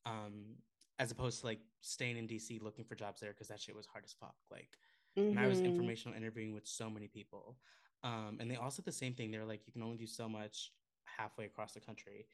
Um, 0.05 0.57
as 0.99 1.11
opposed 1.11 1.41
to 1.41 1.45
like 1.45 1.59
staying 1.81 2.17
in 2.17 2.27
DC 2.27 2.61
looking 2.61 2.85
for 2.85 2.95
jobs 2.95 3.21
there 3.21 3.31
because 3.31 3.47
that 3.47 3.61
shit 3.61 3.75
was 3.75 3.85
hard 3.85 4.03
as 4.03 4.13
fuck. 4.13 4.35
Like, 4.51 4.69
mm-hmm. 5.17 5.29
and 5.29 5.39
I 5.39 5.47
was 5.47 5.59
mm-hmm. 5.59 5.67
informational 5.67 6.17
interviewing 6.17 6.53
with 6.53 6.67
so 6.67 6.89
many 6.89 7.07
people. 7.07 7.57
Um, 8.03 8.37
and 8.39 8.49
they 8.49 8.55
all 8.55 8.71
said 8.71 8.85
the 8.85 8.91
same 8.91 9.13
thing. 9.13 9.31
They're 9.31 9.45
like, 9.45 9.61
you 9.65 9.73
can 9.73 9.83
only 9.83 9.97
do 9.97 10.07
so 10.07 10.27
much 10.27 10.71
halfway 11.05 11.45
across 11.45 11.73
the 11.73 11.79
country. 11.79 12.25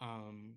Um, 0.00 0.54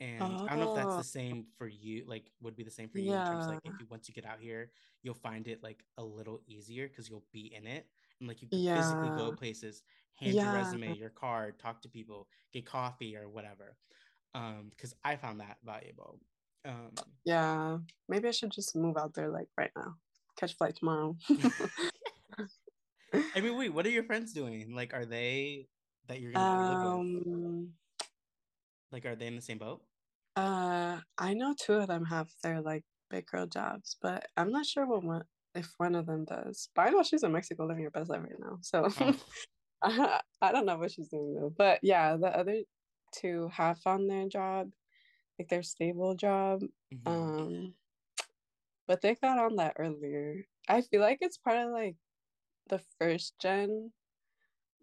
and 0.00 0.22
oh. 0.22 0.46
I 0.48 0.56
don't 0.56 0.60
know 0.60 0.70
if 0.70 0.76
that's 0.76 0.88
the 0.88 0.98
oh. 0.98 1.02
same 1.02 1.44
for 1.58 1.68
you, 1.68 2.04
like 2.06 2.30
would 2.40 2.56
be 2.56 2.62
the 2.62 2.70
same 2.70 2.88
for 2.88 2.98
you 2.98 3.10
yeah. 3.10 3.26
in 3.26 3.32
terms 3.32 3.44
of 3.44 3.50
like 3.52 3.60
if 3.64 3.72
you 3.78 3.86
once 3.90 4.08
you 4.08 4.14
get 4.14 4.24
out 4.24 4.38
here, 4.40 4.70
you'll 5.02 5.14
find 5.14 5.46
it 5.46 5.62
like 5.62 5.84
a 5.98 6.04
little 6.04 6.40
easier 6.46 6.88
because 6.88 7.08
you'll 7.08 7.24
be 7.32 7.52
in 7.54 7.66
it. 7.66 7.86
And 8.18 8.28
like 8.28 8.40
you 8.42 8.48
can 8.48 8.58
yeah. 8.60 8.76
physically 8.76 9.10
go 9.10 9.32
places, 9.32 9.82
hand 10.14 10.34
yeah. 10.34 10.44
your 10.44 10.54
resume, 10.54 10.96
your 10.96 11.10
card, 11.10 11.58
talk 11.58 11.82
to 11.82 11.88
people, 11.88 12.28
get 12.52 12.64
coffee 12.64 13.16
or 13.16 13.28
whatever. 13.28 13.76
Um, 14.34 14.70
because 14.70 14.94
I 15.04 15.16
found 15.16 15.40
that 15.40 15.58
valuable. 15.64 16.18
Um, 16.64 16.92
yeah, 17.24 17.78
maybe 18.08 18.28
I 18.28 18.30
should 18.30 18.50
just 18.50 18.76
move 18.76 18.96
out 18.96 19.14
there 19.14 19.28
like 19.28 19.48
right 19.58 19.70
now. 19.76 19.96
Catch 20.38 20.56
flight 20.56 20.76
tomorrow. 20.76 21.16
I 23.34 23.40
mean, 23.40 23.58
wait, 23.58 23.74
what 23.74 23.84
are 23.86 23.90
your 23.90 24.04
friends 24.04 24.32
doing? 24.32 24.72
Like, 24.74 24.94
are 24.94 25.04
they 25.04 25.66
that 26.08 26.20
you're 26.20 26.32
gonna 26.32 26.46
um, 26.46 27.14
live 27.14 27.24
with? 27.26 27.34
Um, 27.34 27.68
like, 28.92 29.04
are 29.06 29.16
they 29.16 29.26
in 29.26 29.36
the 29.36 29.42
same 29.42 29.58
boat? 29.58 29.82
Uh, 30.36 30.98
I 31.18 31.34
know 31.34 31.54
two 31.58 31.74
of 31.74 31.88
them 31.88 32.04
have 32.06 32.28
their 32.42 32.60
like 32.60 32.84
big 33.10 33.26
girl 33.26 33.46
jobs, 33.46 33.96
but 34.00 34.26
I'm 34.36 34.50
not 34.50 34.66
sure 34.66 34.86
what 34.86 35.04
one 35.04 35.24
if 35.54 35.72
one 35.78 35.94
of 35.94 36.06
them 36.06 36.24
does. 36.24 36.68
But 36.74 36.88
I 36.88 36.90
know 36.90 37.02
she's 37.02 37.22
in 37.22 37.32
Mexico 37.32 37.66
living 37.66 37.84
her 37.84 37.90
best 37.90 38.10
life 38.10 38.22
right 38.22 38.38
now, 38.38 38.58
so 38.60 38.88
oh. 39.00 39.16
I, 39.82 40.20
I 40.40 40.52
don't 40.52 40.66
know 40.66 40.78
what 40.78 40.92
she's 40.92 41.08
doing 41.08 41.34
though. 41.34 41.52
But 41.56 41.80
yeah, 41.82 42.16
the 42.16 42.28
other 42.28 42.60
two 43.12 43.50
have 43.52 43.78
found 43.78 44.08
their 44.08 44.28
job 44.28 44.70
like 45.40 45.48
their 45.48 45.62
stable 45.62 46.14
job. 46.14 46.62
Mm-hmm. 46.94 47.08
Um, 47.08 47.74
but 48.86 49.00
they 49.00 49.14
got 49.14 49.38
on 49.38 49.56
that 49.56 49.76
earlier. 49.78 50.44
I 50.68 50.82
feel 50.82 51.00
like 51.00 51.18
it's 51.22 51.38
part 51.38 51.56
of 51.56 51.72
like 51.72 51.96
the 52.68 52.80
first 52.98 53.34
gen 53.40 53.92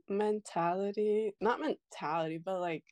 mentality, 0.10 1.34
not 1.40 1.60
mentality, 1.60 2.40
but 2.44 2.60
like 2.60 2.84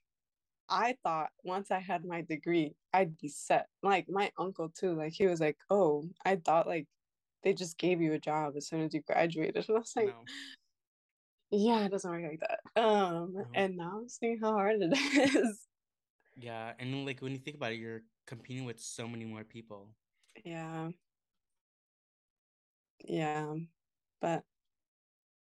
I 0.70 0.98
thought 1.04 1.32
once 1.44 1.72
I 1.72 1.80
had 1.80 2.06
my 2.06 2.22
degree, 2.22 2.76
I'd 2.94 3.18
be 3.18 3.30
set. 3.30 3.70
Like 3.84 4.10
my 4.10 4.32
uncle 4.38 4.70
too, 4.70 4.94
like 4.96 5.14
he 5.14 5.28
was 5.28 5.40
like, 5.42 5.58
"Oh, 5.70 6.10
I 6.26 6.38
thought 6.38 6.68
like 6.68 6.88
they 7.44 7.54
just 7.54 7.78
gave 7.78 8.02
you 8.02 8.14
a 8.14 8.20
job 8.20 8.56
as 8.58 8.68
soon 8.70 8.82
as 8.82 8.94
you 8.94 9.02
graduated," 9.04 9.58
and 9.70 9.78
I 9.78 9.80
was 9.82 9.96
like, 9.96 10.08
no. 10.08 10.26
"Yeah, 11.52 11.86
it 11.86 11.90
doesn't 11.90 12.10
work 12.12 12.24
like 12.24 12.40
that." 12.42 12.62
Um, 12.82 13.38
no. 13.38 13.46
and 13.54 13.78
now 13.78 14.00
I'm 14.00 14.10
seeing 14.10 14.40
how 14.40 14.54
hard 14.54 14.78
it 14.82 14.92
is. 15.36 15.68
Yeah, 16.36 16.74
and 16.80 17.06
like 17.06 17.22
when 17.22 17.32
you 17.32 17.40
think 17.40 17.58
about 17.58 17.72
it, 17.72 17.80
you're 17.80 18.04
competing 18.26 18.66
with 18.66 18.80
so 18.80 19.08
many 19.08 19.26
more 19.26 19.44
people. 19.44 19.96
Yeah. 20.44 20.92
Yeah, 23.06 23.56
but 24.22 24.46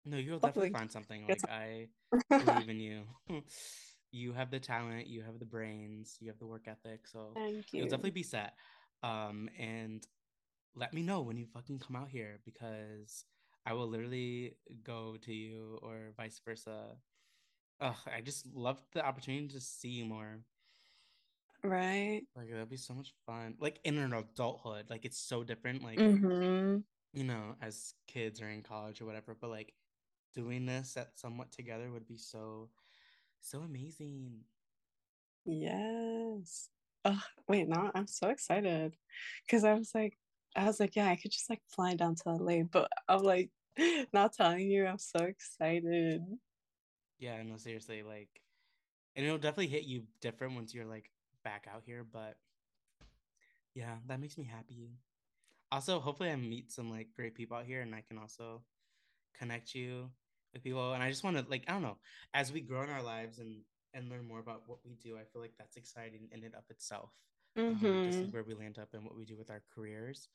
no, 0.04 0.16
you'll 0.16 0.40
definitely 0.40 0.70
find 0.70 0.90
something. 0.90 1.26
Like 1.26 1.44
I 1.48 1.88
believe 2.38 2.68
in 2.68 2.80
you. 2.80 3.06
You 4.12 4.32
have 4.32 4.50
the 4.50 4.60
talent, 4.60 5.06
you 5.06 5.22
have 5.22 5.38
the 5.38 5.44
brains, 5.44 6.16
you 6.20 6.28
have 6.28 6.38
the 6.38 6.46
work 6.46 6.66
ethic. 6.66 7.06
So 7.06 7.32
Thank 7.34 7.72
you. 7.72 7.80
you'll 7.80 7.88
definitely 7.88 8.10
be 8.10 8.22
set. 8.22 8.54
Um, 9.02 9.48
and 9.58 10.06
let 10.74 10.92
me 10.92 11.02
know 11.02 11.20
when 11.22 11.36
you 11.36 11.46
fucking 11.46 11.78
come 11.78 11.96
out 11.96 12.08
here 12.08 12.38
because 12.44 13.24
I 13.66 13.72
will 13.72 13.88
literally 13.88 14.56
go 14.82 15.16
to 15.22 15.32
you 15.32 15.78
or 15.82 16.12
vice 16.16 16.40
versa. 16.44 16.96
Ugh, 17.80 17.96
I 18.14 18.20
just 18.20 18.46
love 18.54 18.80
the 18.92 19.04
opportunity 19.04 19.48
to 19.48 19.60
see 19.60 19.88
you 19.88 20.04
more. 20.04 20.40
Right. 21.62 22.22
Like 22.34 22.50
that'd 22.50 22.68
be 22.68 22.76
so 22.76 22.94
much 22.94 23.12
fun. 23.26 23.54
Like 23.60 23.80
in 23.84 23.98
an 23.98 24.12
adulthood, 24.12 24.88
like 24.88 25.04
it's 25.04 25.18
so 25.18 25.44
different. 25.44 25.82
Like 25.82 25.98
mm-hmm. 25.98 26.78
you 27.12 27.24
know, 27.24 27.56
as 27.60 27.94
kids 28.06 28.40
or 28.40 28.48
in 28.48 28.62
college 28.62 29.00
or 29.00 29.06
whatever. 29.06 29.36
But 29.38 29.50
like 29.50 29.74
doing 30.34 30.66
this 30.66 30.96
at 30.96 31.18
somewhat 31.18 31.52
together 31.52 31.90
would 31.90 32.06
be 32.06 32.16
so, 32.16 32.70
so 33.40 33.60
amazing. 33.60 34.40
Yes. 35.44 36.68
Oh 37.04 37.20
wait, 37.48 37.68
no, 37.68 37.90
I'm 37.94 38.06
so 38.06 38.28
excited 38.28 38.94
because 39.46 39.64
I 39.64 39.74
was 39.74 39.90
like, 39.94 40.18
I 40.54 40.66
was 40.66 40.80
like, 40.80 40.96
yeah, 40.96 41.08
I 41.08 41.16
could 41.16 41.30
just 41.30 41.48
like 41.48 41.62
fly 41.74 41.94
down 41.94 42.14
to 42.16 42.22
LA, 42.26 42.62
but 42.62 42.90
I'm 43.08 43.22
like, 43.22 43.50
not 44.12 44.34
telling 44.34 44.70
you, 44.70 44.86
I'm 44.86 44.98
so 44.98 45.20
excited. 45.24 46.22
Yeah, 47.18 47.42
no, 47.42 47.56
seriously, 47.56 48.02
like, 48.02 48.28
and 49.16 49.24
it'll 49.24 49.38
definitely 49.38 49.68
hit 49.68 49.84
you 49.84 50.04
different 50.20 50.54
once 50.54 50.74
you're 50.74 50.86
like 50.86 51.10
back 51.42 51.66
out 51.72 51.82
here, 51.84 52.04
but 52.04 52.36
yeah, 53.74 53.96
that 54.06 54.20
makes 54.20 54.36
me 54.36 54.44
happy. 54.44 54.90
Also, 55.72 56.00
hopefully 56.00 56.30
I 56.30 56.36
meet 56.36 56.72
some 56.72 56.90
like 56.90 57.08
great 57.14 57.34
people 57.34 57.56
out 57.56 57.64
here 57.64 57.80
and 57.80 57.94
I 57.94 58.02
can 58.06 58.18
also 58.18 58.62
connect 59.38 59.74
you 59.74 60.10
with 60.52 60.62
people. 60.62 60.92
And 60.92 61.02
I 61.02 61.08
just 61.08 61.24
want 61.24 61.36
to 61.36 61.44
like, 61.48 61.64
I 61.68 61.72
don't 61.72 61.82
know, 61.82 61.98
as 62.34 62.52
we 62.52 62.60
grow 62.60 62.82
in 62.82 62.90
our 62.90 63.02
lives 63.02 63.38
and 63.38 63.62
and 63.92 64.08
learn 64.08 64.26
more 64.26 64.38
about 64.38 64.62
what 64.66 64.78
we 64.84 64.94
do, 65.02 65.16
I 65.16 65.24
feel 65.32 65.42
like 65.42 65.54
that's 65.58 65.76
exciting 65.76 66.28
in 66.32 66.44
and 66.44 66.54
of 66.54 66.64
itself. 66.70 67.10
Mm-hmm. 67.58 67.86
Um, 67.86 68.30
where 68.30 68.44
we 68.44 68.54
land 68.54 68.78
up 68.78 68.88
and 68.94 69.04
what 69.04 69.16
we 69.16 69.24
do 69.24 69.36
with 69.36 69.50
our 69.50 69.62
careers. 69.74 70.28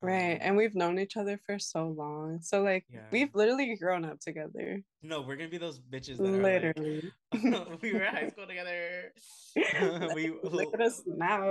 Right. 0.00 0.34
Um, 0.34 0.38
and 0.40 0.56
we've 0.56 0.74
known 0.74 0.98
each 0.98 1.16
other 1.16 1.38
for 1.46 1.58
so 1.58 1.88
long. 1.88 2.40
So 2.42 2.62
like 2.62 2.84
yeah. 2.92 3.00
we've 3.10 3.34
literally 3.34 3.76
grown 3.76 4.04
up 4.04 4.20
together. 4.20 4.82
No, 5.02 5.20
we're 5.20 5.36
gonna 5.36 5.48
be 5.48 5.58
those 5.58 5.78
bitches 5.78 6.18
that 6.18 6.24
literally. 6.24 7.12
Like, 7.32 7.82
we 7.82 7.92
were 7.92 8.02
at 8.02 8.14
high 8.14 8.28
school 8.28 8.46
together. 8.46 9.12
we 10.14 10.32
look 10.42 10.74
at 10.74 10.80
us 10.80 11.02
now. 11.06 11.46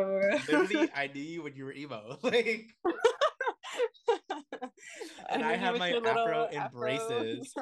literally, 0.47 0.89
I 0.95 1.09
knew 1.13 1.21
you 1.21 1.43
when 1.43 1.55
you 1.55 1.65
were 1.65 1.73
emo. 1.73 2.17
Like 2.21 2.67
and 5.29 5.43
I, 5.43 5.55
have 5.55 5.77
my 5.77 5.91
afro 5.91 6.47
in 6.51 6.63
braces. 6.71 7.53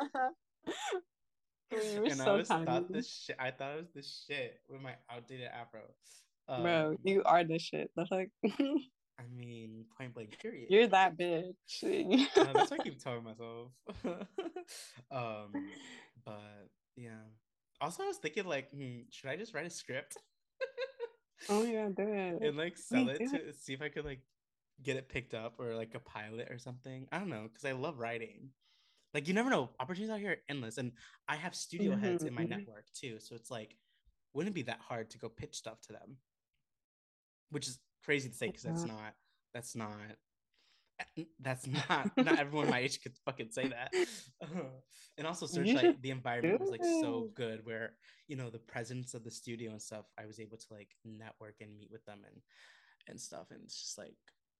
and 1.71 2.17
so 2.17 2.33
I 2.33 2.37
was 2.37 2.47
tiny. 2.47 2.65
thought 2.65 2.91
this 2.91 3.23
shit 3.25 3.35
I 3.39 3.51
thought 3.51 3.73
it 3.73 3.77
was 3.77 3.91
the 3.93 4.03
shit 4.03 4.59
with 4.69 4.81
my 4.81 4.95
outdated 5.09 5.47
afro. 5.47 5.81
Um, 6.47 6.63
Bro, 6.63 6.97
you 7.03 7.23
are 7.23 7.43
the 7.43 7.59
shit. 7.59 7.91
That's 7.95 8.11
like 8.11 8.31
I 8.43 9.23
mean, 9.35 9.85
point 9.97 10.13
blank, 10.13 10.37
period. 10.39 10.67
You're 10.69 10.87
that 10.87 11.17
bitch. 11.17 11.53
uh, 11.83 12.53
that's 12.53 12.71
what 12.71 12.79
I 12.79 12.83
keep 12.83 13.01
telling 13.01 13.23
myself. 13.23 13.71
um, 15.11 15.51
but 16.25 16.69
yeah. 16.95 17.11
Also, 17.79 18.03
I 18.03 18.07
was 18.07 18.17
thinking 18.17 18.45
like, 18.45 18.69
hmm, 18.71 19.01
should 19.11 19.29
I 19.29 19.35
just 19.35 19.53
write 19.53 19.65
a 19.65 19.69
script? 19.69 20.17
oh 21.49 21.63
yeah, 21.63 21.89
do 21.95 22.03
it. 22.03 22.41
And 22.41 22.57
like 22.57 22.77
sell 22.77 23.09
it 23.09 23.17
to 23.17 23.53
see 23.53 23.73
if 23.73 23.81
I 23.81 23.89
could 23.89 24.05
like 24.05 24.21
get 24.83 24.97
it 24.97 25.09
picked 25.09 25.33
up 25.33 25.59
or 25.59 25.75
like 25.75 25.95
a 25.95 25.99
pilot 25.99 26.49
or 26.49 26.57
something. 26.57 27.07
I 27.11 27.19
don't 27.19 27.29
know 27.29 27.47
because 27.51 27.65
I 27.65 27.73
love 27.73 27.99
writing. 27.99 28.49
Like 29.13 29.27
you 29.27 29.33
never 29.33 29.49
know, 29.49 29.69
opportunities 29.79 30.13
out 30.13 30.19
here 30.19 30.31
are 30.31 30.43
endless, 30.49 30.77
and 30.77 30.93
I 31.27 31.35
have 31.35 31.53
studio 31.53 31.93
mm-hmm. 31.93 32.03
heads 32.03 32.23
in 32.23 32.33
my 32.33 32.41
mm-hmm. 32.41 32.51
network 32.51 32.85
too. 32.93 33.17
So 33.19 33.35
it's 33.35 33.51
like, 33.51 33.75
wouldn't 34.33 34.55
be 34.55 34.63
that 34.63 34.79
hard 34.79 35.09
to 35.11 35.17
go 35.17 35.27
pitch 35.27 35.55
stuff 35.55 35.81
to 35.81 35.93
them, 35.93 36.17
which 37.49 37.67
is 37.67 37.79
crazy 38.05 38.29
to 38.29 38.35
say 38.35 38.47
because 38.47 38.63
that's 38.63 38.85
not 38.85 39.13
that's 39.53 39.75
not 39.75 39.91
eh, 41.17 41.23
that's 41.41 41.67
not 41.67 42.09
not 42.17 42.39
everyone 42.39 42.69
my 42.69 42.79
age 42.79 43.01
could 43.01 43.13
fucking 43.25 43.51
say 43.51 43.67
that. 43.67 43.93
and 45.17 45.27
also 45.27 45.45
Searchlight, 45.45 45.83
like, 45.83 46.01
the 46.01 46.11
environment 46.11 46.61
was 46.61 46.69
like 46.69 46.83
so 46.83 47.29
good 47.35 47.65
where 47.65 47.93
you 48.27 48.37
know 48.37 48.49
the 48.49 48.59
presence 48.59 49.13
of 49.13 49.25
the 49.25 49.31
studio 49.31 49.71
and 49.71 49.81
stuff. 49.81 50.05
I 50.17 50.25
was 50.25 50.39
able 50.39 50.57
to 50.57 50.65
like 50.71 50.89
network 51.03 51.55
and 51.59 51.77
meet 51.77 51.91
with 51.91 52.05
them 52.05 52.19
and 52.25 52.41
and 53.09 53.19
stuff, 53.19 53.47
and 53.51 53.59
it's 53.63 53.79
just 53.79 53.97
like 53.97 54.15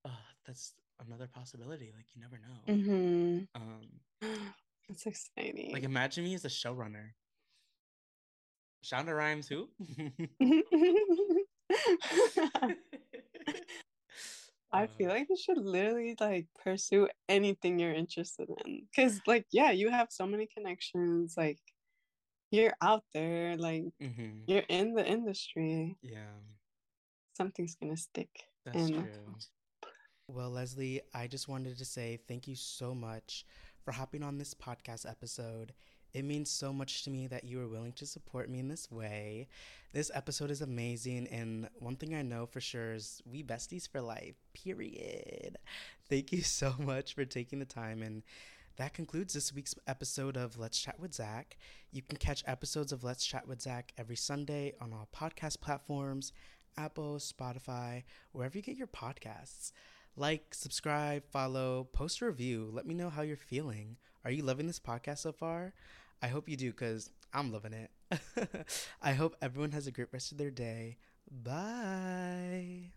uh, 0.06 0.10
that's 0.46 0.74
another 1.06 1.28
possibility. 1.28 1.92
Like 1.96 2.06
you 2.14 2.22
never 2.22 2.40
know. 2.40 2.74
Mm-hmm. 2.74 3.44
Um, 3.56 3.88
that's 4.90 5.06
exciting. 5.06 5.72
Like 5.74 5.84
imagine 5.84 6.24
me 6.24 6.34
as 6.36 6.46
a 6.46 6.50
showrunner. 6.50 7.12
Shonda 8.84 9.16
Rhimes, 9.16 9.48
who? 9.48 9.70
I 14.74 14.88
feel 14.88 15.10
like 15.10 15.28
you 15.30 15.38
should 15.38 15.58
literally 15.58 16.16
like 16.20 16.48
pursue 16.64 17.08
anything 17.28 17.78
you're 17.78 17.94
interested 17.94 18.50
in. 18.66 18.88
Cause 18.96 19.20
like, 19.28 19.46
yeah, 19.52 19.70
you 19.72 19.92
have 19.92 20.08
so 20.10 20.26
many 20.26 20.48
connections. 20.48 21.36
Like, 21.38 21.60
you're 22.52 22.74
out 22.82 23.04
there. 23.14 23.58
Like, 23.58 23.84
mm-hmm. 24.02 24.46
you're 24.48 24.64
in 24.70 24.94
the 24.94 25.06
industry. 25.06 25.98
Yeah. 26.02 26.40
Something's 27.36 27.76
gonna 27.76 27.98
stick. 27.98 28.30
That's 28.66 28.78
and... 28.78 28.94
true. 28.94 29.36
Well, 30.34 30.50
Leslie, 30.50 31.02
I 31.14 31.28
just 31.28 31.50
wanted 31.50 31.78
to 31.78 31.84
say 31.84 32.18
thank 32.26 32.48
you 32.48 32.56
so 32.56 32.96
much 32.96 33.46
for 33.84 33.92
hopping 33.92 34.24
on 34.24 34.38
this 34.38 34.54
podcast 34.54 35.10
episode. 35.10 35.74
It 36.14 36.24
means 36.24 36.50
so 36.50 36.72
much 36.72 37.04
to 37.04 37.10
me 37.10 37.28
that 37.28 37.44
you 37.44 37.60
are 37.62 37.68
willing 37.68 37.92
to 37.94 38.06
support 38.06 38.50
me 38.50 38.60
in 38.60 38.70
this 38.70 38.90
way. 38.90 39.50
This 39.92 40.10
episode 40.14 40.50
is 40.50 40.62
amazing, 40.62 41.28
and 41.28 41.68
one 41.80 41.98
thing 41.98 42.16
I 42.16 42.22
know 42.22 42.46
for 42.46 42.62
sure 42.62 42.94
is 42.94 43.22
we 43.30 43.44
besties 43.44 43.90
for 43.90 44.00
life, 44.00 44.36
period. 44.54 45.58
Thank 46.10 46.32
you 46.32 46.44
so 46.44 46.76
much 46.80 47.14
for 47.14 47.26
taking 47.26 47.60
the 47.60 47.66
time 47.66 48.02
and 48.02 48.24
that 48.78 48.94
concludes 48.94 49.34
this 49.34 49.54
week's 49.54 49.76
episode 49.86 50.38
of 50.38 50.58
Let's 50.58 50.80
Chat 50.80 50.98
with 50.98 51.14
Zach. 51.14 51.58
You 51.92 52.02
can 52.02 52.18
catch 52.18 52.42
episodes 52.48 52.94
of 52.94 53.04
Let's 53.04 53.26
Chat 53.26 53.50
with 53.50 53.62
Zach 53.62 53.92
every 53.98 54.16
Sunday 54.16 54.74
on 54.80 54.94
all 54.94 55.10
podcast 55.14 55.60
platforms 55.60 56.32
Apple, 56.78 57.18
Spotify, 57.18 58.04
wherever 58.32 58.58
you 58.58 58.62
get 58.62 58.78
your 58.78 58.88
podcasts. 58.88 59.74
Like, 60.16 60.54
subscribe, 60.54 61.24
follow, 61.32 61.88
post 61.94 62.22
a 62.22 62.26
review. 62.26 62.70
Let 62.72 62.86
me 62.86 62.94
know 62.94 63.10
how 63.10 63.22
you're 63.22 63.38
feeling. 63.38 63.98
Are 64.26 64.32
you 64.32 64.44
loving 64.44 64.68
this 64.68 64.80
podcast 64.80 65.20
so 65.20 65.32
far? 65.32 65.74
I 66.22 66.28
hope 66.28 66.48
you 66.48 66.58
do 66.58 66.72
because 66.72 67.10
I'm 67.34 67.52
loving 67.52 67.74
it. 67.74 67.92
I 69.02 69.14
hope 69.14 69.36
everyone 69.42 69.72
has 69.72 69.88
a 69.88 69.92
great 69.92 70.10
rest 70.12 70.32
of 70.32 70.38
their 70.38 70.52
day. 70.52 70.98
Bye. 71.32 72.92